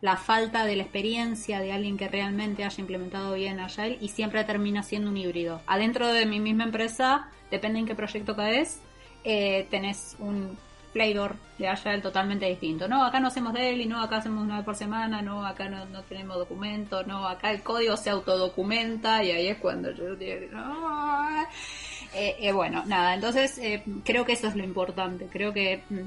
la 0.00 0.16
falta 0.16 0.64
de 0.64 0.76
la 0.76 0.82
experiencia 0.82 1.60
de 1.60 1.72
alguien 1.72 1.96
que 1.96 2.08
realmente 2.08 2.64
haya 2.64 2.80
implementado 2.80 3.34
bien 3.34 3.58
Agile 3.58 3.98
y 4.00 4.08
siempre 4.08 4.44
termina 4.44 4.82
siendo 4.82 5.10
un 5.10 5.16
híbrido. 5.16 5.60
Adentro 5.66 6.12
de 6.12 6.26
mi 6.26 6.40
misma 6.40 6.64
empresa, 6.64 7.28
depende 7.50 7.80
en 7.80 7.86
qué 7.86 7.94
proyecto 7.94 8.36
caes, 8.36 8.80
eh, 9.24 9.66
tenés 9.70 10.16
un 10.20 10.56
flavor 10.92 11.36
de 11.58 11.68
Agile 11.68 12.00
totalmente 12.00 12.46
distinto. 12.46 12.88
No, 12.88 13.04
acá 13.04 13.20
no 13.20 13.28
hacemos 13.28 13.52
daily, 13.52 13.86
no, 13.86 14.00
acá 14.02 14.18
hacemos 14.18 14.44
una 14.44 14.56
vez 14.56 14.64
por 14.64 14.76
semana, 14.76 15.20
no, 15.22 15.44
acá 15.44 15.68
no, 15.68 15.84
no 15.86 16.02
tenemos 16.02 16.36
documento, 16.36 17.02
no, 17.04 17.26
acá 17.26 17.50
el 17.50 17.62
código 17.62 17.96
se 17.96 18.10
autodocumenta 18.10 19.22
y 19.22 19.30
ahí 19.32 19.48
es 19.48 19.58
cuando 19.58 19.90
yo 19.92 20.16
digo, 20.16 20.58
eh, 22.14 22.36
eh, 22.40 22.52
bueno, 22.52 22.84
nada, 22.86 23.14
entonces 23.14 23.58
eh, 23.58 23.82
creo 24.04 24.24
que 24.24 24.32
eso 24.32 24.48
es 24.48 24.56
lo 24.56 24.64
importante, 24.64 25.26
creo 25.30 25.52
que 25.52 25.82
mm, 25.90 25.98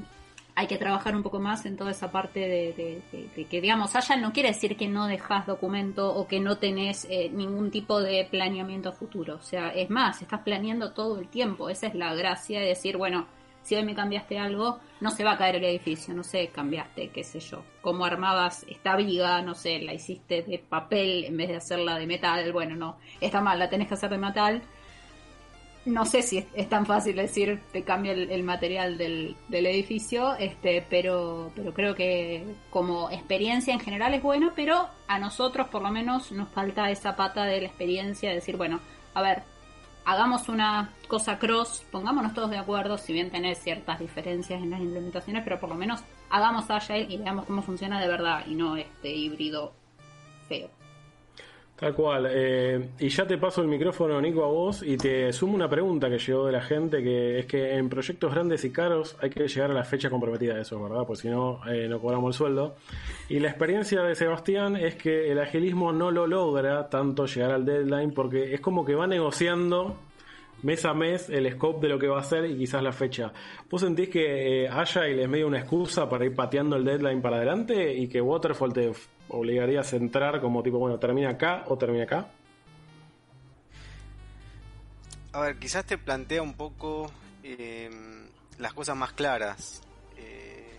hay 0.54 0.66
que 0.66 0.76
trabajar 0.76 1.16
un 1.16 1.22
poco 1.22 1.40
más 1.40 1.64
en 1.64 1.76
toda 1.76 1.90
esa 1.90 2.10
parte 2.10 2.40
de, 2.40 3.46
que, 3.48 3.60
digamos, 3.60 3.96
Agile 3.96 4.20
no 4.20 4.32
quiere 4.32 4.50
decir 4.50 4.76
que 4.76 4.88
no 4.88 5.06
dejas 5.06 5.46
documento 5.46 6.14
o 6.14 6.26
que 6.26 6.40
no 6.40 6.58
tenés 6.58 7.06
eh, 7.08 7.30
ningún 7.32 7.70
tipo 7.70 8.00
de 8.00 8.26
planeamiento 8.30 8.92
futuro. 8.92 9.36
O 9.36 9.42
sea, 9.42 9.68
es 9.70 9.88
más, 9.88 10.20
estás 10.20 10.40
planeando 10.40 10.92
todo 10.92 11.18
el 11.18 11.28
tiempo. 11.28 11.70
Esa 11.70 11.86
es 11.86 11.94
la 11.94 12.14
gracia 12.14 12.60
de 12.60 12.66
decir, 12.66 12.98
bueno, 12.98 13.26
si 13.62 13.76
hoy 13.76 13.84
me 13.84 13.94
cambiaste 13.94 14.38
algo, 14.38 14.80
no 15.00 15.10
se 15.10 15.24
va 15.24 15.32
a 15.32 15.38
caer 15.38 15.56
el 15.56 15.64
edificio, 15.64 16.12
no 16.12 16.24
sé, 16.24 16.48
cambiaste, 16.48 17.10
qué 17.10 17.24
sé 17.24 17.40
yo. 17.40 17.64
Cómo 17.80 18.04
armabas 18.04 18.66
esta 18.68 18.96
viga, 18.96 19.40
no 19.40 19.54
sé, 19.54 19.78
la 19.80 19.94
hiciste 19.94 20.42
de 20.42 20.58
papel 20.58 21.24
en 21.24 21.36
vez 21.36 21.48
de 21.48 21.56
hacerla 21.56 21.98
de 21.98 22.06
metal. 22.06 22.52
Bueno, 22.52 22.76
no, 22.76 22.98
está 23.20 23.40
mal, 23.40 23.58
la 23.58 23.70
tenés 23.70 23.88
que 23.88 23.94
hacer 23.94 24.10
de 24.10 24.18
metal 24.18 24.62
no 25.84 26.04
sé 26.06 26.22
si 26.22 26.46
es, 26.54 26.68
tan 26.68 26.86
fácil 26.86 27.16
decir 27.16 27.60
te 27.72 27.82
cambia 27.82 28.12
el, 28.12 28.42
material 28.44 28.98
del, 28.98 29.36
edificio, 29.50 30.34
este, 30.36 30.84
pero, 30.88 31.50
pero 31.56 31.74
creo 31.74 31.94
que 31.94 32.44
como 32.70 33.10
experiencia 33.10 33.74
en 33.74 33.80
general 33.80 34.14
es 34.14 34.22
bueno, 34.22 34.52
pero 34.54 34.88
a 35.08 35.18
nosotros 35.18 35.68
por 35.68 35.82
lo 35.82 35.90
menos 35.90 36.30
nos 36.32 36.48
falta 36.50 36.90
esa 36.90 37.16
pata 37.16 37.44
de 37.44 37.60
la 37.60 37.66
experiencia 37.66 38.28
de 38.28 38.36
decir, 38.36 38.56
bueno, 38.56 38.80
a 39.14 39.22
ver, 39.22 39.42
hagamos 40.04 40.48
una 40.48 40.92
cosa 41.08 41.38
cross, 41.38 41.84
pongámonos 41.90 42.34
todos 42.34 42.50
de 42.50 42.58
acuerdo, 42.58 42.96
si 42.96 43.12
bien 43.12 43.30
tenés 43.30 43.58
ciertas 43.58 43.98
diferencias 43.98 44.62
en 44.62 44.70
las 44.70 44.80
implementaciones, 44.80 45.42
pero 45.42 45.58
por 45.58 45.68
lo 45.68 45.74
menos 45.74 46.02
hagamos 46.30 46.70
Agile 46.70 47.06
y 47.08 47.18
veamos 47.18 47.46
cómo 47.46 47.62
funciona 47.62 48.00
de 48.00 48.08
verdad 48.08 48.44
y 48.46 48.54
no 48.54 48.76
este 48.76 49.10
híbrido 49.10 49.72
feo. 50.48 50.70
Tal 51.82 51.94
cual. 51.94 52.28
Eh, 52.30 52.90
y 53.00 53.08
ya 53.08 53.26
te 53.26 53.38
paso 53.38 53.60
el 53.60 53.66
micrófono, 53.66 54.20
Nico, 54.20 54.44
a 54.44 54.46
vos 54.46 54.84
y 54.84 54.96
te 54.96 55.32
sumo 55.32 55.56
una 55.56 55.68
pregunta 55.68 56.08
que 56.08 56.16
llegó 56.16 56.46
de 56.46 56.52
la 56.52 56.62
gente, 56.62 57.02
que 57.02 57.40
es 57.40 57.46
que 57.46 57.74
en 57.74 57.88
proyectos 57.88 58.32
grandes 58.32 58.64
y 58.64 58.70
caros 58.70 59.16
hay 59.20 59.30
que 59.30 59.48
llegar 59.48 59.72
a 59.72 59.74
la 59.74 59.82
fecha 59.82 60.08
comprometida 60.08 60.54
de 60.54 60.62
eso, 60.62 60.80
¿verdad? 60.80 61.04
Pues 61.04 61.18
si 61.18 61.28
no, 61.28 61.58
eh, 61.68 61.88
no 61.88 62.00
cobramos 62.00 62.36
el 62.36 62.38
sueldo. 62.38 62.76
Y 63.28 63.40
la 63.40 63.48
experiencia 63.48 64.00
de 64.02 64.14
Sebastián 64.14 64.76
es 64.76 64.94
que 64.94 65.32
el 65.32 65.40
agilismo 65.40 65.92
no 65.92 66.12
lo 66.12 66.28
logra 66.28 66.88
tanto 66.88 67.26
llegar 67.26 67.50
al 67.50 67.64
deadline 67.64 68.12
porque 68.12 68.54
es 68.54 68.60
como 68.60 68.84
que 68.84 68.94
va 68.94 69.08
negociando 69.08 69.96
mes 70.62 70.84
a 70.84 70.94
mes 70.94 71.28
el 71.28 71.50
scope 71.52 71.86
de 71.86 71.92
lo 71.92 71.98
que 71.98 72.08
va 72.08 72.20
a 72.20 72.24
ser 72.24 72.44
y 72.46 72.56
quizás 72.56 72.82
la 72.82 72.92
fecha. 72.92 73.32
¿Vos 73.68 73.80
sentís 73.80 74.08
que 74.08 74.64
eh, 74.64 74.68
Agile 74.68 75.22
es 75.22 75.28
medio 75.28 75.46
una 75.46 75.58
excusa 75.58 76.08
para 76.08 76.24
ir 76.24 76.34
pateando 76.34 76.76
el 76.76 76.84
deadline 76.84 77.20
para 77.20 77.36
adelante 77.36 77.94
y 77.94 78.08
que 78.08 78.20
Waterfall 78.20 78.72
te 78.72 78.92
obligaría 79.28 79.80
a 79.80 79.84
centrar 79.84 80.40
como 80.40 80.62
tipo, 80.62 80.78
bueno, 80.78 80.98
termina 80.98 81.30
acá 81.30 81.64
o 81.68 81.76
termina 81.76 82.04
acá? 82.04 82.28
A 85.32 85.40
ver, 85.40 85.58
quizás 85.58 85.86
te 85.86 85.96
plantea 85.96 86.42
un 86.42 86.54
poco 86.54 87.10
em, 87.42 88.26
las 88.58 88.74
cosas 88.74 88.94
más 88.96 89.12
claras. 89.12 89.80
Eh, 90.18 90.78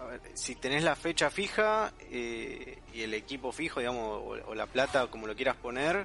a 0.00 0.04
ver, 0.04 0.20
si 0.32 0.54
tenés 0.56 0.82
la 0.82 0.96
fecha 0.96 1.28
fija 1.28 1.92
eh, 2.10 2.78
y 2.94 3.02
el 3.02 3.12
equipo 3.12 3.52
fijo, 3.52 3.80
digamos, 3.80 4.40
o, 4.46 4.54
la 4.54 4.66
plata, 4.66 5.08
como 5.08 5.26
lo 5.26 5.36
quieras 5.36 5.56
poner, 5.56 6.04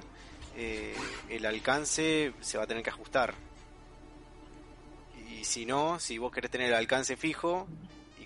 eh, 0.58 0.94
el 1.30 1.46
alcance 1.46 2.34
se 2.40 2.58
va 2.58 2.64
a 2.64 2.66
tener 2.66 2.82
que 2.82 2.90
ajustar. 2.90 3.32
Y 5.30 5.44
si 5.44 5.64
no, 5.64 5.98
si 5.98 6.18
vos 6.18 6.30
querés 6.32 6.50
tener 6.50 6.68
el 6.68 6.74
alcance 6.74 7.16
fijo, 7.16 7.66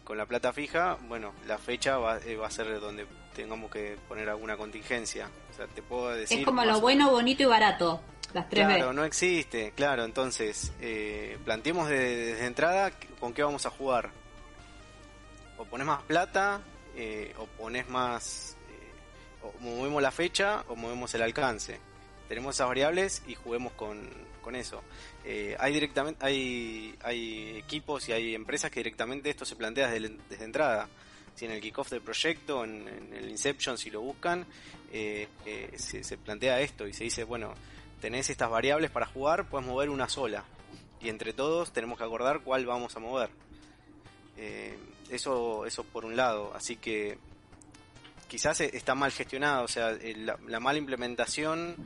con 0.04 0.18
la 0.18 0.26
plata 0.26 0.52
fija, 0.52 0.98
bueno, 1.08 1.32
la 1.46 1.58
fecha 1.58 1.96
va, 1.96 2.18
eh, 2.18 2.36
va, 2.36 2.48
a 2.48 2.50
ser 2.50 2.80
donde 2.80 3.06
tengamos 3.34 3.70
que 3.70 3.96
poner 4.08 4.28
alguna 4.28 4.56
contingencia. 4.56 5.30
O 5.50 5.54
sea, 5.54 5.66
te 5.66 5.82
puedo 5.82 6.10
decir. 6.10 6.40
Es 6.40 6.44
como 6.44 6.64
lo 6.64 6.80
bueno, 6.80 7.10
bonito 7.10 7.42
y 7.42 7.46
barato. 7.46 8.00
Las 8.32 8.48
tres 8.48 8.66
Claro, 8.66 8.92
no 8.92 9.04
existe, 9.04 9.72
claro. 9.72 10.04
Entonces, 10.04 10.72
eh, 10.80 11.38
planteemos 11.44 11.88
desde, 11.88 12.46
entrada 12.46 12.90
con 13.20 13.34
qué 13.34 13.42
vamos 13.42 13.66
a 13.66 13.70
jugar. 13.70 14.10
O 15.58 15.64
pones 15.64 15.86
más 15.86 16.02
plata, 16.02 16.60
eh, 16.96 17.34
o 17.38 17.46
pones 17.46 17.88
más. 17.88 18.56
Eh, 18.70 19.42
o 19.42 19.52
movemos 19.60 20.02
la 20.02 20.10
fecha, 20.10 20.64
o 20.68 20.76
movemos 20.76 21.14
el 21.14 21.22
alcance. 21.22 21.78
Tenemos 22.32 22.54
esas 22.54 22.66
variables 22.66 23.22
y 23.26 23.34
juguemos 23.34 23.74
con, 23.74 24.08
con 24.40 24.56
eso. 24.56 24.82
Eh, 25.22 25.54
hay 25.60 25.74
directamente 25.74 26.24
hay, 26.24 26.94
hay 27.04 27.58
equipos 27.58 28.08
y 28.08 28.12
hay 28.12 28.34
empresas 28.34 28.70
que 28.70 28.80
directamente 28.80 29.28
esto 29.28 29.44
se 29.44 29.54
plantea 29.54 29.90
desde, 29.90 30.42
entrada. 30.42 30.88
Si 31.34 31.44
en 31.44 31.50
el 31.50 31.60
kickoff 31.60 31.90
del 31.90 32.00
proyecto, 32.00 32.64
en, 32.64 32.88
el 33.12 33.28
Inception, 33.28 33.76
si 33.76 33.90
lo 33.90 34.00
buscan, 34.00 34.46
eh, 34.90 35.28
eh, 35.44 35.72
se, 35.76 36.16
plantea 36.16 36.62
esto 36.62 36.86
y 36.86 36.94
se 36.94 37.04
dice, 37.04 37.24
bueno, 37.24 37.52
tenés 38.00 38.30
estas 38.30 38.48
variables 38.48 38.90
para 38.90 39.04
jugar, 39.04 39.50
puedes 39.50 39.68
mover 39.68 39.90
una 39.90 40.08
sola. 40.08 40.42
Y 41.02 41.10
entre 41.10 41.34
todos 41.34 41.74
tenemos 41.74 41.98
que 41.98 42.04
acordar 42.04 42.40
cuál 42.40 42.64
vamos 42.64 42.96
a 42.96 42.98
mover. 42.98 43.28
eso, 45.10 45.66
eso 45.66 45.84
por 45.84 46.06
un 46.06 46.16
lado. 46.16 46.50
Así 46.54 46.76
que 46.76 47.18
quizás 48.26 48.62
está 48.62 48.94
mal 48.94 49.12
gestionado, 49.12 49.64
o 49.64 49.68
sea, 49.68 49.94
la 50.46 50.60
mala 50.60 50.78
implementación 50.78 51.76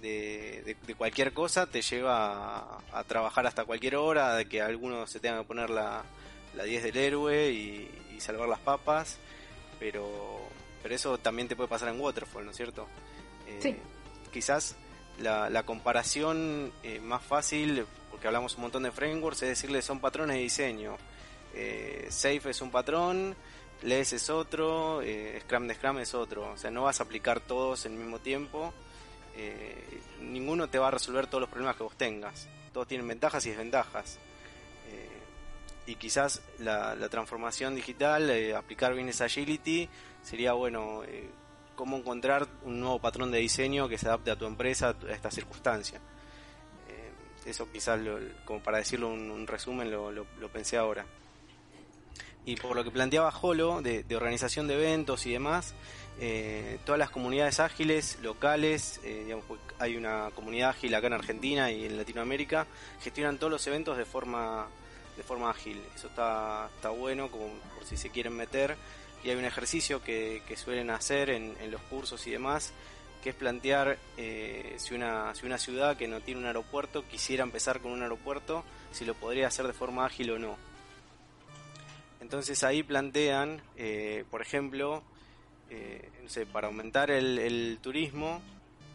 de, 0.00 0.76
cualquier 0.96 1.32
cosa 1.32 1.66
te 1.66 1.82
lleva 1.82 2.78
a, 2.92 3.04
trabajar 3.04 3.46
hasta 3.46 3.64
cualquier 3.64 3.96
hora, 3.96 4.34
de 4.34 4.46
que 4.46 4.60
alguno 4.60 5.06
se 5.06 5.20
tenga 5.20 5.38
que 5.38 5.44
poner 5.44 5.70
la, 5.70 6.02
la 6.54 6.64
10 6.64 6.82
del 6.82 6.96
héroe 6.96 7.50
y, 7.50 7.90
salvar 8.18 8.50
las 8.50 8.58
papas, 8.58 9.16
pero, 9.78 10.40
pero 10.82 10.94
eso 10.94 11.16
también 11.16 11.48
te 11.48 11.56
puede 11.56 11.70
pasar 11.70 11.88
en 11.88 11.98
Waterfall, 11.98 12.44
¿no 12.44 12.50
es 12.50 12.56
cierto? 12.58 12.86
Eh, 13.46 13.78
quizás 14.30 14.76
la, 15.18 15.62
comparación 15.62 16.70
eh, 16.82 17.00
más 17.00 17.22
fácil, 17.22 17.86
porque 18.10 18.26
hablamos 18.26 18.56
un 18.56 18.60
montón 18.60 18.82
de 18.82 18.92
frameworks, 18.92 19.40
es 19.40 19.48
decirle 19.48 19.80
son 19.80 20.00
patrones 20.00 20.36
de 20.36 20.42
diseño. 20.42 20.98
Eh, 21.54 22.08
Safe 22.10 22.50
es 22.50 22.60
un 22.60 22.70
patrón, 22.70 23.34
LES 23.80 24.12
es 24.12 24.28
otro, 24.28 25.00
Scrum 25.40 25.66
de 25.66 25.74
Scrum 25.74 25.98
es 26.00 26.12
otro. 26.12 26.52
O 26.52 26.58
sea, 26.58 26.70
no 26.70 26.82
vas 26.82 27.00
a 27.00 27.04
aplicar 27.04 27.40
todos 27.40 27.86
al 27.86 27.92
mismo 27.92 28.18
tiempo 28.18 28.74
eh, 29.42 30.00
ninguno 30.20 30.68
te 30.68 30.78
va 30.78 30.88
a 30.88 30.90
resolver 30.90 31.26
todos 31.26 31.40
los 31.40 31.48
problemas 31.48 31.76
que 31.76 31.82
vos 31.82 31.96
tengas. 31.96 32.46
Todos 32.74 32.86
tienen 32.86 33.08
ventajas 33.08 33.44
y 33.46 33.48
desventajas. 33.48 34.18
Eh, 34.90 35.08
y 35.86 35.94
quizás 35.94 36.42
la, 36.58 37.08
transformación 37.08 37.74
digital, 37.74 38.28
eh, 38.28 38.54
aplicar 38.54 38.94
bien 38.94 39.08
esa 39.08 39.24
agility, 39.24 39.88
sería 40.22 40.52
bueno, 40.52 41.02
cómo 41.74 41.96
encontrar 41.96 42.46
un 42.64 42.80
nuevo 42.80 42.98
patrón 42.98 43.30
de 43.30 43.38
diseño 43.38 43.88
que 43.88 43.96
se 43.96 44.08
adapte 44.08 44.30
a 44.30 44.36
tu 44.36 44.44
empresa, 44.44 44.94
a 45.08 45.12
esta 45.12 45.30
circunstancia. 45.30 46.00
eso 47.46 47.72
quizás, 47.72 47.98
como 48.44 48.62
para 48.62 48.78
decirlo 48.78 49.08
un, 49.08 49.30
un 49.30 49.46
resumen, 49.46 49.90
lo, 49.90 50.12
lo, 50.12 50.48
pensé 50.52 50.76
ahora. 50.76 51.06
Y 52.44 52.56
por 52.56 52.76
lo 52.76 52.84
que 52.84 52.90
planteaba 52.90 53.32
Holo, 53.40 53.80
de 53.80 54.16
organización 54.16 54.68
de 54.68 54.74
eventos 54.74 55.24
y 55.24 55.32
demás, 55.32 55.74
eh, 56.22 56.78
todas 56.84 56.98
las 56.98 57.08
comunidades 57.08 57.60
ágiles 57.60 58.18
locales, 58.20 59.00
eh, 59.04 59.34
hay 59.78 59.96
una 59.96 60.30
comunidad 60.34 60.70
ágil 60.70 60.94
acá 60.94 61.06
en 61.06 61.14
Argentina 61.14 61.72
y 61.72 61.86
en 61.86 61.96
Latinoamérica, 61.96 62.66
gestionan 63.00 63.38
todos 63.38 63.50
los 63.50 63.66
eventos 63.66 63.96
de 63.96 64.04
forma 64.04 64.68
de 65.16 65.22
forma 65.22 65.48
ágil. 65.48 65.80
Eso 65.94 66.08
está, 66.08 66.68
está 66.74 66.90
bueno, 66.90 67.30
como 67.30 67.46
por 67.74 67.86
si 67.86 67.96
se 67.96 68.10
quieren 68.10 68.34
meter. 68.36 68.76
Y 69.24 69.30
hay 69.30 69.36
un 69.36 69.46
ejercicio 69.46 70.02
que, 70.02 70.42
suelen 70.56 70.90
hacer 70.90 71.30
en, 71.30 71.54
los 71.70 71.80
cursos 71.82 72.26
y 72.26 72.30
demás, 72.30 72.74
que 73.22 73.30
es 73.30 73.34
plantear 73.34 73.98
eh, 74.18 74.74
si, 74.76 74.94
una, 74.94 75.34
si 75.34 75.46
una 75.46 75.56
ciudad 75.56 75.96
que 75.96 76.06
no 76.06 76.20
tiene 76.20 76.40
un 76.40 76.46
aeropuerto 76.46 77.06
quisiera 77.08 77.44
empezar 77.44 77.80
con 77.80 77.92
un 77.92 78.02
aeropuerto, 78.02 78.62
si 78.92 79.06
lo 79.06 79.14
podría 79.14 79.48
hacer 79.48 79.66
de 79.66 79.72
forma 79.72 80.04
ágil 80.04 80.32
o 80.32 80.38
no. 80.38 80.56
Entonces 82.20 82.62
ahí 82.62 82.82
plantean, 82.82 83.60
por 84.30 84.40
ejemplo, 84.40 85.02
eh, 85.70 86.10
no 86.20 86.28
sé, 86.28 86.46
para 86.46 86.66
aumentar 86.66 87.12
el, 87.12 87.78
turismo, 87.80 88.42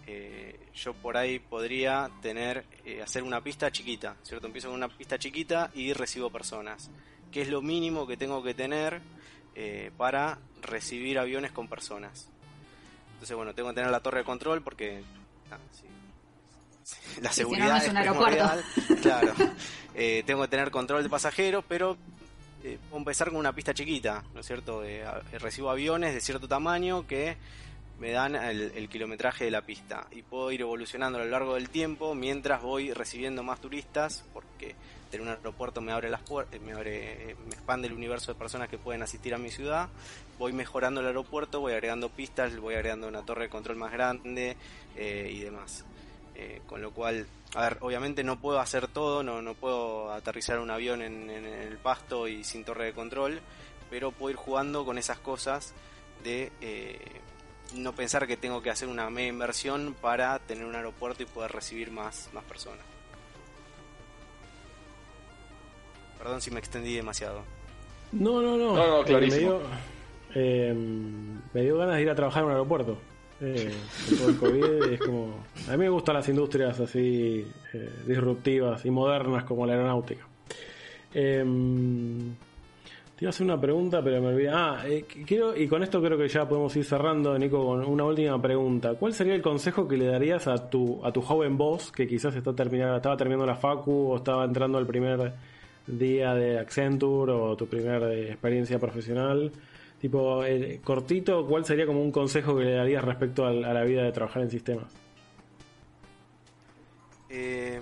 eh, 0.06 0.60
yo 0.74 0.94
por 0.94 1.16
ahí 1.16 1.40
podría 1.40 2.10
tener, 2.22 2.66
eh, 2.84 3.02
hacer 3.02 3.24
una 3.24 3.42
pista 3.42 3.72
chiquita, 3.72 4.18
¿cierto? 4.24 4.48
Empiezo 4.48 4.68
con 4.68 4.76
una 4.76 4.90
pista 4.90 5.18
chiquita 5.18 5.72
y 5.74 5.94
recibo 5.94 6.30
personas, 6.30 6.92
que 7.32 7.42
es 7.42 7.48
lo 7.48 7.62
mínimo 7.62 8.06
que 8.06 8.18
tengo 8.18 8.44
que 8.44 8.54
tener 8.54 9.02
para 9.96 10.38
recibir 10.62 11.18
aviones 11.18 11.54
con 11.54 11.70
personas. 11.70 12.28
Entonces, 13.14 13.38
bueno, 13.38 13.56
tengo 13.56 13.70
que 13.70 13.76
tener 13.76 13.90
la 13.90 14.02
torre 14.02 14.18
de 14.18 14.26
control 14.26 14.62
porque 14.62 15.02
ah, 15.50 15.58
la 17.22 17.32
seguridad 17.32 17.78
es, 17.78 17.88
un 17.88 18.98
Claro, 19.02 19.34
tengo 20.26 20.42
que 20.42 20.48
tener 20.50 20.72
control 20.72 21.04
de 21.04 21.10
pasajeros, 21.10 21.64
pero 21.70 21.98
empezar 22.94 23.30
con 23.30 23.38
una 23.38 23.54
pista 23.54 23.74
chiquita, 23.74 24.24
¿no 24.34 24.40
es 24.40 24.46
cierto? 24.46 24.84
recibo 25.40 25.70
aviones 25.70 26.14
de 26.14 26.22
cierto 26.22 26.48
tamaño 26.48 27.06
que 27.06 27.38
me 28.00 28.12
dan 28.12 28.36
el, 28.36 28.90
kilometraje 28.90 29.46
de 29.46 29.52
la 29.52 29.62
pista 29.62 30.08
y 30.12 30.22
puedo 30.22 30.52
ir 30.52 30.62
evolucionando 30.62 31.20
a 31.20 31.24
lo 31.24 31.30
largo 31.30 31.56
del 31.56 31.70
tiempo 31.70 32.14
mientras 32.14 32.62
voy 32.62 32.92
recibiendo 32.92 33.42
más 33.44 33.62
turistas 33.62 34.26
porque 34.34 34.76
tener 35.10 35.26
un 35.26 35.34
aeropuerto 35.34 35.80
me 35.80 35.94
abre 35.94 36.10
las 36.10 36.22
puertas, 36.22 36.60
me 36.60 36.74
abre, 36.74 37.36
me 37.46 37.56
expande 37.56 37.88
el 37.88 37.94
universo 37.94 38.34
de 38.34 38.40
personas 38.40 38.68
que 38.68 38.78
pueden 38.78 39.02
asistir 39.02 39.34
a 39.34 39.38
mi 39.38 39.50
ciudad, 39.50 39.88
voy 40.38 40.52
mejorando 40.52 41.00
el 41.00 41.08
aeropuerto, 41.08 41.62
voy 41.62 41.74
agregando 41.74 42.10
pistas, 42.10 42.58
voy 42.58 42.76
agregando 42.76 43.08
una 43.08 43.22
torre 43.22 43.44
de 43.44 43.50
control 43.50 43.78
más 43.78 43.92
grande 43.94 44.58
eh, 44.98 45.30
y 45.32 45.40
demás. 45.40 45.86
Eh, 46.38 46.62
con 46.68 46.82
lo 46.82 46.92
cual, 46.92 47.26
a 47.56 47.62
ver, 47.62 47.78
obviamente 47.80 48.24
no 48.24 48.40
puedo 48.40 48.60
hacer 48.60 48.88
todo, 48.88 49.24
no, 49.24 49.42
no 49.42 49.54
puedo 49.54 50.12
aterrizar 50.12 50.60
un 50.60 50.70
avión 50.70 51.02
en, 51.02 51.30
el 51.30 51.78
pasto 51.78 52.28
y 52.28 52.44
sin 52.44 52.66
torre 52.66 52.86
de 52.86 52.94
control, 52.94 53.40
pero 53.90 54.12
puedo 54.12 54.32
ir 54.32 54.36
jugando 54.36 54.84
con 54.84 54.98
esas 54.98 55.18
cosas 55.20 55.74
de 56.24 56.52
eh, 56.60 57.00
no 57.74 57.94
pensar 57.94 58.28
que 58.28 58.36
tengo 58.36 58.62
que 58.62 58.70
hacer 58.70 58.90
una 58.90 59.10
media 59.10 59.30
inversión 59.30 59.96
para 60.02 60.38
tener 60.40 60.66
un 60.66 60.76
aeropuerto 60.76 61.24
y 61.24 61.26
poder 61.26 61.52
recibir 61.54 61.90
más, 61.90 62.30
más 62.34 62.44
personas. 62.44 62.86
Perdón 66.18 66.42
si 66.42 66.52
me 66.52 66.60
extendí 66.60 66.96
demasiado. 66.96 67.44
No, 68.12 68.42
no, 68.42 68.58
no. 68.58 68.76
No, 68.76 68.88
no, 68.98 69.04
clarísimo. 69.04 69.60
Eh, 70.34 70.74
me, 71.54 71.62
dio, 71.62 71.78
ganas 71.78 71.96
de 71.96 72.02
ir 72.02 72.10
a 72.10 72.16
trabajar 72.16 72.42
en 72.42 72.48
un 72.48 72.52
aeropuerto. 72.52 72.98
Eh, 73.42 73.72
el 74.28 74.38
COVID 74.38 74.94
es 74.94 75.00
como... 75.00 75.44
A 75.68 75.72
mí 75.72 75.78
me 75.78 75.90
gustan 75.90 76.16
las 76.16 76.30
industrias 76.30 76.80
así 76.80 77.46
eh, 77.74 77.90
disruptivas 78.08 78.86
y 78.86 78.92
modernas 78.92 79.44
como 79.44 79.66
la 79.66 79.74
aeronáutica. 79.74 80.26
Eh, 81.14 81.44
te 83.16 83.24
iba 83.24 83.30
a 83.30 83.32
hacer 83.32 83.46
una 83.46 83.60
pregunta, 83.60 84.04
pero 84.04 84.22
me 84.22 84.28
olvidé. 84.28 84.50
Ah, 84.50 84.84
eh, 84.86 85.06
quiero, 85.26 85.56
y 85.56 85.70
con 85.70 85.82
esto 85.82 86.02
creo 86.02 86.18
que 86.18 86.28
ya 86.28 86.46
podemos 86.46 86.76
ir 86.76 86.84
cerrando, 86.84 87.40
Nico, 87.40 87.66
con 87.66 87.86
una 87.86 88.04
última 88.04 88.42
pregunta. 88.42 88.96
¿Cuál 88.96 89.14
sería 89.14 89.36
el 89.36 89.42
consejo 89.42 89.88
que 89.88 89.96
le 89.96 90.08
darías 90.08 90.48
a 90.48 90.70
tu, 90.70 91.00
a 91.02 91.14
tu 91.14 91.22
joven 91.22 91.58
voz 91.58 91.94
que 91.94 92.08
quizás 92.08 92.36
está 92.36 92.54
terminando, 92.54 92.98
estaba 92.98 93.16
terminando 93.16 93.46
la 93.46 93.56
facu 93.56 94.12
o 94.12 94.18
estaba 94.18 94.44
entrando 94.44 94.78
al 94.78 94.86
primer 94.86 95.32
día 95.88 96.34
de 96.34 96.60
Accenture 96.60 97.32
o 97.32 97.56
tu 97.56 97.68
primera 97.68 98.14
experiencia 98.14 98.80
profesional? 98.80 99.50
Tipo, 100.06 100.46
eh, 100.46 100.82
cortito, 100.84 101.48
¿cuál 101.48 101.66
sería 101.66 101.88
como 101.88 102.00
un 102.00 102.12
consejo 102.12 102.56
que 102.56 102.64
le 102.64 102.74
darías 102.74 103.04
respecto 103.04 103.44
a, 103.44 103.52
la 103.52 103.84
vida 103.84 104.04
de 104.04 104.12
trabajar 104.12 104.44
en 104.44 104.52
sistemas? 104.52 104.86
Eh 107.28 107.82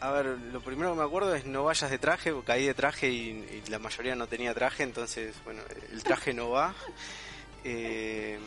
a 0.00 0.10
ver, 0.10 0.26
lo 0.52 0.60
primero 0.60 0.92
que 0.92 0.98
me 0.98 1.04
acuerdo 1.04 1.34
es 1.34 1.46
no 1.46 1.64
vayas 1.64 1.90
de 1.90 1.98
traje, 1.98 2.32
porque 2.32 2.46
caí 2.46 2.66
de 2.66 2.74
traje 2.74 3.10
y, 3.10 3.62
la 3.68 3.78
mayoría 3.78 4.14
no 4.14 4.26
tenía 4.26 4.54
traje, 4.54 4.82
entonces, 4.82 5.34
bueno, 5.44 5.60
el 5.92 6.02
traje 6.02 6.32
no 6.32 6.50
va. 6.50 6.74
Eh, 7.64 8.38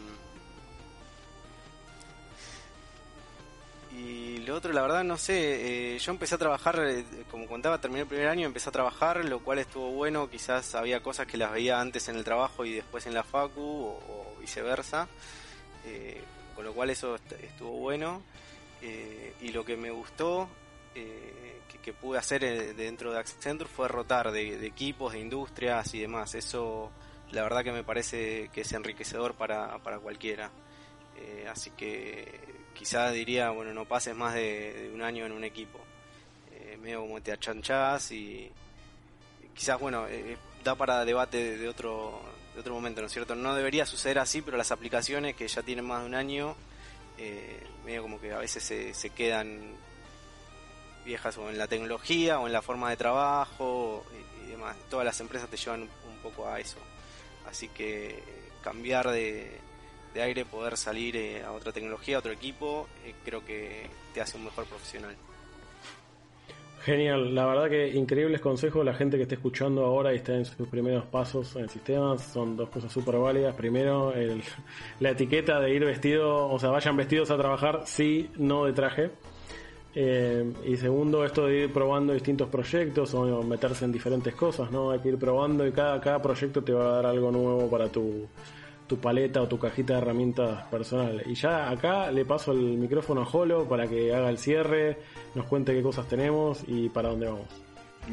y 4.00 4.38
lo 4.40 4.56
otro, 4.56 4.72
la 4.72 4.82
verdad, 4.82 5.04
no 5.04 5.18
sé, 5.18 5.96
eh, 5.96 6.00
yo 6.00 6.12
empecé 6.12 6.36
a 6.36 6.38
trabajar, 6.38 6.80
eh, 6.88 7.04
como 7.30 7.48
contaba, 7.48 7.80
terminé 7.80 8.02
el 8.02 8.08
primer 8.08 8.28
año, 8.28 8.48
empecé 8.48 8.70
a 8.70 8.72
trabajar, 8.72 9.24
lo 9.26 9.40
cual 9.40 9.60
estuvo 9.60 9.92
bueno, 9.92 10.30
quizás 10.30 10.76
había 10.76 11.02
cosas 11.02 11.28
que 11.28 11.38
las 11.38 11.52
veía 11.52 11.80
antes 11.80 12.08
en 12.10 12.16
el 12.16 12.24
trabajo 12.24 12.66
y 12.66 12.74
después 12.74 13.06
en 13.08 13.14
la 13.14 13.24
facu, 13.24 13.62
o, 13.62 14.36
viceversa, 14.40 15.08
con 16.56 16.66
lo 16.66 16.74
cual 16.74 16.90
eso 16.90 17.16
estuvo 17.16 17.72
bueno. 17.72 18.22
y 19.42 19.50
lo 19.50 19.66
que 19.66 19.76
me 19.76 19.92
gustó 19.92 20.48
eh, 20.96 21.62
que, 21.84 21.94
pude 21.94 22.18
hacer 22.18 22.44
eh, 22.44 22.74
dentro 22.74 23.12
de 23.12 23.20
Accenture 23.20 23.70
fue 23.70 23.88
rotar 23.88 24.32
de, 24.32 24.66
equipos, 24.66 25.14
de 25.14 25.20
industrias 25.20 25.94
y 25.94 26.00
demás. 26.00 26.36
Eso 26.36 26.92
la 27.32 27.44
verdad 27.44 27.64
que 27.64 27.72
me 27.72 27.84
parece 27.84 28.50
que 28.54 28.62
es 28.62 28.74
enriquecedor 28.74 29.34
para, 29.36 29.78
para 29.80 30.00
cualquiera. 30.00 30.52
Eh, 31.18 31.48
así 31.50 31.72
que 31.72 32.40
quizás 32.80 33.14
diría, 33.14 33.50
bueno, 33.50 33.74
no 33.74 33.84
pases 33.84 34.16
más 34.16 34.34
de, 34.34 34.90
un 34.96 35.02
año 35.02 35.26
en 35.26 35.34
un 35.34 35.44
equipo. 35.44 35.80
medio 36.82 37.02
como 37.02 37.22
te 37.22 37.34
achanchás 37.34 38.12
y 38.14 38.50
quizás, 39.54 39.78
bueno, 39.78 40.08
da 40.64 40.76
para 40.76 41.04
debate 41.04 41.58
de 41.58 41.68
otro, 41.68 42.22
de 42.54 42.62
otro 42.62 42.74
momento, 42.74 43.02
¿no 43.02 43.08
es 43.08 43.14
cierto? 43.14 43.36
No 43.36 43.54
debería 43.54 43.86
suceder 43.86 44.18
así, 44.18 44.42
pero 44.42 44.56
las 44.56 44.72
aplicaciones 44.72 45.36
que 45.36 45.46
ya 45.46 45.62
tienen 45.62 45.86
más 45.86 46.02
de 46.02 46.08
un 46.08 46.16
año, 46.16 46.56
medio 47.84 48.02
como 48.02 48.22
que 48.22 48.32
a 48.32 48.38
veces 48.38 48.64
se, 48.64 48.94
se 48.94 49.10
quedan 49.10 49.76
viejas 51.04 51.38
o 51.38 51.50
en 51.50 51.58
la 51.58 51.68
tecnología 51.68 52.40
o 52.40 52.48
en 52.48 52.54
la 52.54 52.62
forma 52.62 52.90
de 52.90 52.98
trabajo 52.98 54.06
y, 54.46 54.50
demás. 54.50 54.76
Todas 54.90 55.06
las 55.06 55.20
empresas 55.20 55.50
te 55.50 55.58
llevan 55.58 55.82
un, 55.82 56.18
poco 56.24 56.48
a 56.48 56.60
eso. 56.60 56.78
Así 57.48 57.68
que 57.70 58.22
cambiar 58.62 59.10
de, 59.10 59.60
aire, 60.18 60.46
poder 60.46 60.78
salir 60.78 61.16
eh, 61.16 61.44
a 61.44 61.52
otra 61.52 61.72
tecnología, 61.72 62.18
a 62.18 62.20
otro 62.20 62.32
equipo, 62.32 62.88
eh, 63.06 63.14
creo 63.24 63.46
que 63.46 63.88
te 64.14 64.22
hace 64.22 64.38
un 64.38 64.46
mejor 64.46 64.66
profesional. 64.66 65.16
Genial, 66.82 67.36
la 67.36 67.46
verdad 67.46 67.70
que 67.70 67.90
increíbles 67.90 68.40
consejos. 68.40 68.86
La 68.86 68.94
gente 68.94 69.18
que 69.18 69.24
esté 69.24 69.36
escuchando 69.36 69.86
ahora 69.86 70.14
y 70.14 70.18
está 70.18 70.34
en 70.36 70.46
sus 70.46 70.68
primeros 70.68 71.06
pasos 71.06 71.56
en 71.58 71.68
sistemas 71.68 72.24
son 72.24 72.56
dos 72.56 72.70
cosas 72.70 72.92
súper 72.92 73.18
válidas. 73.18 73.54
Primero, 73.56 74.14
la 75.00 75.10
etiqueta 75.10 75.60
de 75.60 75.74
ir 75.74 75.84
vestido, 75.84 76.48
o 76.48 76.58
sea, 76.58 76.70
vayan 76.70 76.96
vestidos 76.96 77.32
a 77.32 77.38
trabajar, 77.38 77.82
sí, 77.86 78.30
no 78.38 78.66
de 78.66 78.74
traje. 78.74 79.12
Eh, 79.94 80.54
y 80.66 80.78
segundo, 80.78 81.26
esto 81.26 81.48
de 81.48 81.64
ir 81.64 81.74
probando 81.74 82.14
distintos 82.14 82.48
proyectos 82.48 83.14
o 83.14 83.44
meterse 83.44 83.86
en 83.86 83.92
diferentes 83.92 84.34
cosas, 84.36 84.72
¿no? 84.72 84.92
Hay 84.92 85.00
que 85.00 85.10
ir 85.10 85.18
probando 85.18 85.68
y 85.68 85.72
cada, 85.72 86.00
cada 86.00 86.22
proyecto 86.22 86.64
te 86.64 86.72
va 86.72 86.86
a 86.86 86.96
dar 86.96 87.06
algo 87.08 87.32
nuevo 87.32 87.70
para 87.70 87.90
tu, 87.90 88.28
tu 88.90 88.98
paleta 88.98 89.42
o 89.42 89.48
tu 89.48 89.60
cajita 89.60 89.94
de 89.94 90.00
herramientas 90.00 90.66
personal. 90.68 91.24
Y 91.28 91.36
ya 91.36 91.70
acá 91.70 92.12
le 92.12 92.26
paso 92.26 92.52
el 92.52 92.78
micrófono 92.78 93.22
a 93.22 93.26
Jolo 93.26 93.70
para 93.70 93.88
que 93.88 94.14
haga 94.14 94.30
el 94.30 94.40
cierre, 94.40 94.98
nos 95.36 95.46
cuente 95.46 95.74
qué 95.74 95.82
cosas 95.82 96.08
tenemos 96.08 96.64
y 96.68 96.90
para 96.90 97.10
dónde 97.10 97.28
vamos. 97.28 97.48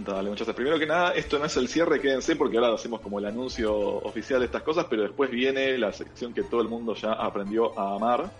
Dale, 0.05 0.28
muchachos. 0.28 0.55
Primero 0.55 0.78
que 0.78 0.86
nada, 0.86 1.12
esto 1.12 1.39
no 1.39 1.47
es 1.47 1.57
el 1.57 1.69
cierre, 1.69 2.01
quédense 2.01 2.36
porque 2.36 2.59
ahora 2.59 2.74
hacemos 2.74 3.01
como 3.01 3.19
el 3.19 3.24
anuncio 3.24 3.74
oficial 3.74 4.40
de 4.40 4.47
estas 4.47 4.62
cosas, 4.62 4.86
pero 4.90 5.03
después 5.03 5.31
viene 5.31 5.78
la 5.78 5.93
sección 5.93 6.35
que 6.35 6.43
todo 6.43 6.61
el 6.61 6.69
mundo 6.69 6.94
ya 6.94 7.12
aprendió 7.12 7.78
a 7.78 7.94
amar, 7.94 8.31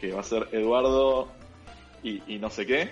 que 0.00 0.12
va 0.12 0.20
a 0.20 0.24
ser 0.24 0.48
Eduardo 0.52 1.28
y, 2.02 2.38
no 2.38 2.48
sé 2.48 2.64
qué. 2.64 2.90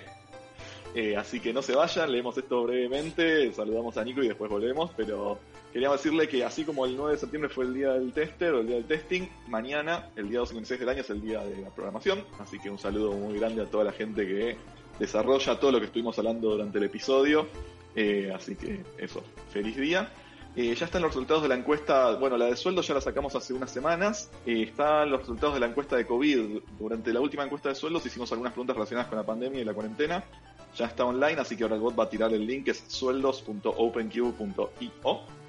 Eh, 0.93 1.17
así 1.17 1.39
que 1.39 1.51
no 1.51 1.63
se 1.63 1.73
vayan, 1.73 2.11
leemos 2.11 2.37
esto 2.37 2.63
brevemente, 2.63 3.51
saludamos 3.51 3.97
a 3.97 4.03
Nico 4.03 4.21
y 4.21 4.27
después 4.27 4.51
volvemos, 4.51 4.91
pero 4.95 5.39
queríamos 5.73 6.01
decirle 6.01 6.29
que 6.29 6.45
así 6.45 6.63
como 6.63 6.85
el 6.85 6.95
9 6.95 7.13
de 7.13 7.17
septiembre 7.17 7.49
fue 7.49 7.65
el 7.65 7.73
día 7.73 7.93
del 7.93 8.13
tester 8.13 8.53
o 8.53 8.61
el 8.61 8.67
día 8.67 8.75
del 8.75 8.85
testing, 8.85 9.23
mañana, 9.47 10.09
el 10.15 10.29
día 10.29 10.39
256 10.39 10.79
del 10.79 10.89
año, 10.89 11.01
es 11.01 11.09
el 11.09 11.21
día 11.21 11.43
de 11.43 11.61
la 11.61 11.71
programación, 11.71 12.23
así 12.39 12.59
que 12.59 12.69
un 12.69 12.77
saludo 12.77 13.13
muy 13.13 13.39
grande 13.39 13.63
a 13.63 13.65
toda 13.65 13.83
la 13.83 13.91
gente 13.91 14.27
que 14.27 14.55
desarrolla 14.99 15.59
todo 15.59 15.71
lo 15.71 15.79
que 15.79 15.87
estuvimos 15.87 16.17
hablando 16.19 16.51
durante 16.51 16.77
el 16.77 16.83
episodio, 16.83 17.47
eh, 17.95 18.31
así 18.33 18.55
que 18.55 18.85
eso, 18.99 19.23
feliz 19.49 19.75
día. 19.75 20.11
Eh, 20.55 20.75
ya 20.75 20.85
están 20.85 21.01
los 21.01 21.09
resultados 21.09 21.41
de 21.41 21.49
la 21.49 21.55
encuesta, 21.55 22.13
bueno, 22.17 22.37
la 22.37 22.45
de 22.45 22.55
sueldo 22.55 22.83
ya 22.83 22.93
la 22.93 23.01
sacamos 23.01 23.35
hace 23.35 23.53
unas 23.53 23.71
semanas. 23.71 24.29
Eh, 24.45 24.67
están 24.69 25.09
los 25.09 25.21
resultados 25.21 25.55
de 25.55 25.59
la 25.59 25.65
encuesta 25.65 25.95
de 25.95 26.05
COVID. 26.05 26.61
Durante 26.77 27.11
la 27.11 27.21
última 27.21 27.43
encuesta 27.43 27.69
de 27.69 27.75
sueldos 27.75 28.05
hicimos 28.05 28.31
algunas 28.31 28.53
preguntas 28.53 28.75
relacionadas 28.75 29.09
con 29.09 29.17
la 29.17 29.25
pandemia 29.25 29.61
y 29.61 29.65
la 29.65 29.73
cuarentena. 29.73 30.23
Ya 30.77 30.85
está 30.85 31.05
online, 31.05 31.41
así 31.41 31.57
que 31.57 31.63
ahora 31.63 31.75
el 31.75 31.81
bot 31.81 31.99
va 31.99 32.03
a 32.03 32.09
tirar 32.09 32.31
el 32.33 32.45
link, 32.45 32.67
es 32.67 32.83
sueldos.openq.io. 32.87 35.42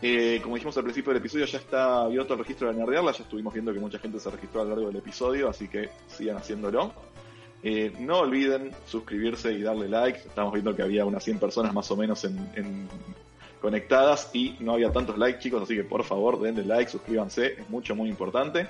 Eh, 0.00 0.40
como 0.42 0.54
dijimos 0.54 0.76
al 0.76 0.84
principio 0.84 1.12
del 1.12 1.20
episodio, 1.20 1.44
ya 1.46 1.58
está 1.58 2.02
abierto 2.02 2.34
el 2.34 2.38
registro 2.40 2.68
de 2.68 2.74
Nerdearla. 2.74 3.12
Ya 3.12 3.24
estuvimos 3.24 3.52
viendo 3.52 3.72
que 3.72 3.80
mucha 3.80 3.98
gente 3.98 4.20
se 4.20 4.30
registró 4.30 4.60
a 4.60 4.64
lo 4.64 4.70
largo 4.70 4.86
del 4.88 4.96
episodio, 4.96 5.48
así 5.48 5.68
que 5.68 5.90
sigan 6.06 6.36
haciéndolo. 6.36 6.92
Eh, 7.62 7.92
no 7.98 8.20
olviden 8.20 8.72
suscribirse 8.86 9.52
y 9.52 9.62
darle 9.62 9.88
like. 9.88 10.18
Estamos 10.18 10.52
viendo 10.52 10.74
que 10.76 10.82
había 10.82 11.04
unas 11.04 11.24
100 11.24 11.38
personas 11.38 11.74
más 11.74 11.90
o 11.90 11.96
menos 11.96 12.24
en 12.24 12.88
conectadas 13.60 14.30
y 14.32 14.56
no 14.60 14.74
había 14.74 14.92
tantos 14.92 15.18
likes, 15.18 15.40
chicos, 15.40 15.62
así 15.62 15.74
que 15.74 15.84
por 15.84 16.04
favor 16.04 16.40
denle 16.40 16.64
like, 16.64 16.90
suscríbanse, 16.90 17.60
es 17.60 17.68
mucho, 17.68 17.94
muy 17.94 18.08
importante. 18.08 18.68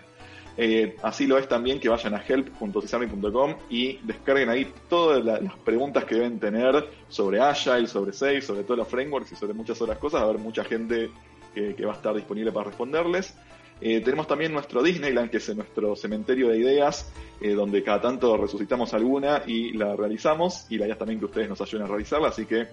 Eh, 0.61 0.97
así 1.05 1.29
lo 1.29 1.39
es 1.39 1.47
también 1.47 1.79
que 1.79 1.89
vayan 1.89 2.15
a 2.15 2.19
help.cisami.com 2.19 3.55
y 3.71 3.99
descarguen 3.99 4.49
ahí 4.49 4.73
todas 4.89 5.25
las 5.25 5.57
preguntas 5.59 6.05
que 6.05 6.17
deben 6.17 6.41
tener 6.41 6.89
sobre 7.09 7.39
Agile, 7.41 7.87
sobre 7.87 8.13
Safe, 8.13 8.43
sobre 8.43 8.65
todos 8.65 8.79
los 8.79 8.89
frameworks 8.89 9.31
y 9.31 9.37
sobre 9.37 9.55
muchas 9.55 9.81
otras 9.81 9.99
cosas. 9.99 10.21
Va 10.21 10.25
a 10.27 10.29
haber 10.31 10.41
mucha 10.41 10.65
gente 10.65 11.11
que, 11.55 11.87
va 11.87 11.93
a 11.93 11.97
estar 11.97 12.13
disponible 12.13 12.51
para 12.51 12.67
responderles. 12.67 13.37
Eh, 13.81 14.01
tenemos 14.01 14.27
también 14.27 14.53
nuestro 14.53 14.83
Disneyland, 14.83 15.31
que 15.31 15.37
es 15.37 15.55
nuestro 15.55 15.95
cementerio 15.95 16.49
de 16.49 16.59
ideas, 16.59 17.09
eh, 17.41 17.53
donde 17.53 17.85
cada 17.85 18.01
tanto 18.01 18.37
resucitamos 18.37 18.93
alguna 18.95 19.45
y 19.47 19.75
la 19.75 19.95
realizamos. 19.95 20.67
Y 20.71 20.79
la 20.79 20.87
idea 20.87 20.95
es 20.95 20.99
también 20.99 21.21
que 21.21 21.27
ustedes 21.27 21.49
nos 21.49 21.61
ayuden 21.61 21.87
a 21.87 21.89
realizarla, 21.89 22.29
así 22.31 22.47
que 22.47 22.67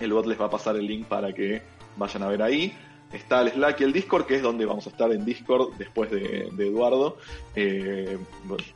el 0.00 0.12
bot 0.12 0.26
les 0.26 0.40
va 0.40 0.46
a 0.46 0.50
pasar 0.50 0.74
el 0.74 0.84
link 0.84 1.06
para 1.06 1.32
que 1.32 1.62
vayan 1.96 2.24
a 2.24 2.28
ver 2.28 2.42
ahí. 2.42 2.76
Está 3.14 3.42
el 3.42 3.52
Slack 3.52 3.80
y 3.80 3.84
el 3.84 3.92
Discord, 3.92 4.26
que 4.26 4.34
es 4.36 4.42
donde 4.42 4.66
vamos 4.66 4.86
a 4.86 4.90
estar 4.90 5.10
en 5.12 5.24
Discord 5.24 5.74
después 5.78 6.10
de, 6.10 6.48
Eduardo. 6.58 7.16
Eh, 7.54 8.18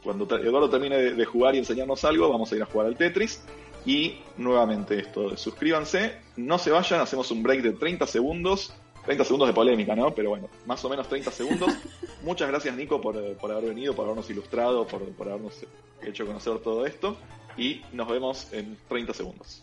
cuando 0.03 0.25
Eduardo 0.39 0.71
termine 0.71 0.97
de, 0.97 1.25
jugar 1.25 1.57
y 1.57 1.59
enseñarnos 1.59 2.05
algo, 2.05 2.31
vamos 2.31 2.53
a 2.53 2.57
ir 2.57 2.63
a 2.63 2.67
jugar 2.67 2.87
al 2.87 2.97
Tetris. 2.97 3.43
Y 3.85 4.19
nuevamente 4.37 4.99
esto, 4.99 5.37
suscríbanse, 5.37 6.19
no 6.37 6.59
se 6.59 6.71
vayan, 6.71 7.01
hacemos 7.01 7.31
un 7.31 7.43
break 7.43 7.63
de 7.63 7.73
30 7.73 8.07
segundos 8.07 8.75
30 9.05 9.25
segundos 9.25 9.49
de 9.49 9.55
polémica, 9.55 9.97
¿no? 9.97 10.15
Pero 10.15 10.29
bueno, 10.29 10.51
más 10.67 10.85
o 10.85 10.91
menos 10.91 11.09
30 11.09 11.31
segundos. 11.31 11.73
Muchas 12.23 12.47
gracias, 12.47 12.77
Nico, 12.77 13.01
por, 13.01 13.17
por 13.37 13.51
haber 13.51 13.71
venido, 13.71 13.95
por 13.95 14.05
habernos 14.05 14.29
ilustrado, 14.29 14.87
por, 14.87 15.03
por 15.13 15.29
habernos 15.31 15.55
hecho 16.03 16.27
conocer 16.27 16.59
todo 16.59 16.85
esto. 16.85 17.17
Y 17.57 17.81
nos 17.93 18.07
vemos 18.07 18.53
en 18.53 18.77
30 18.87 19.15
segundos. 19.15 19.63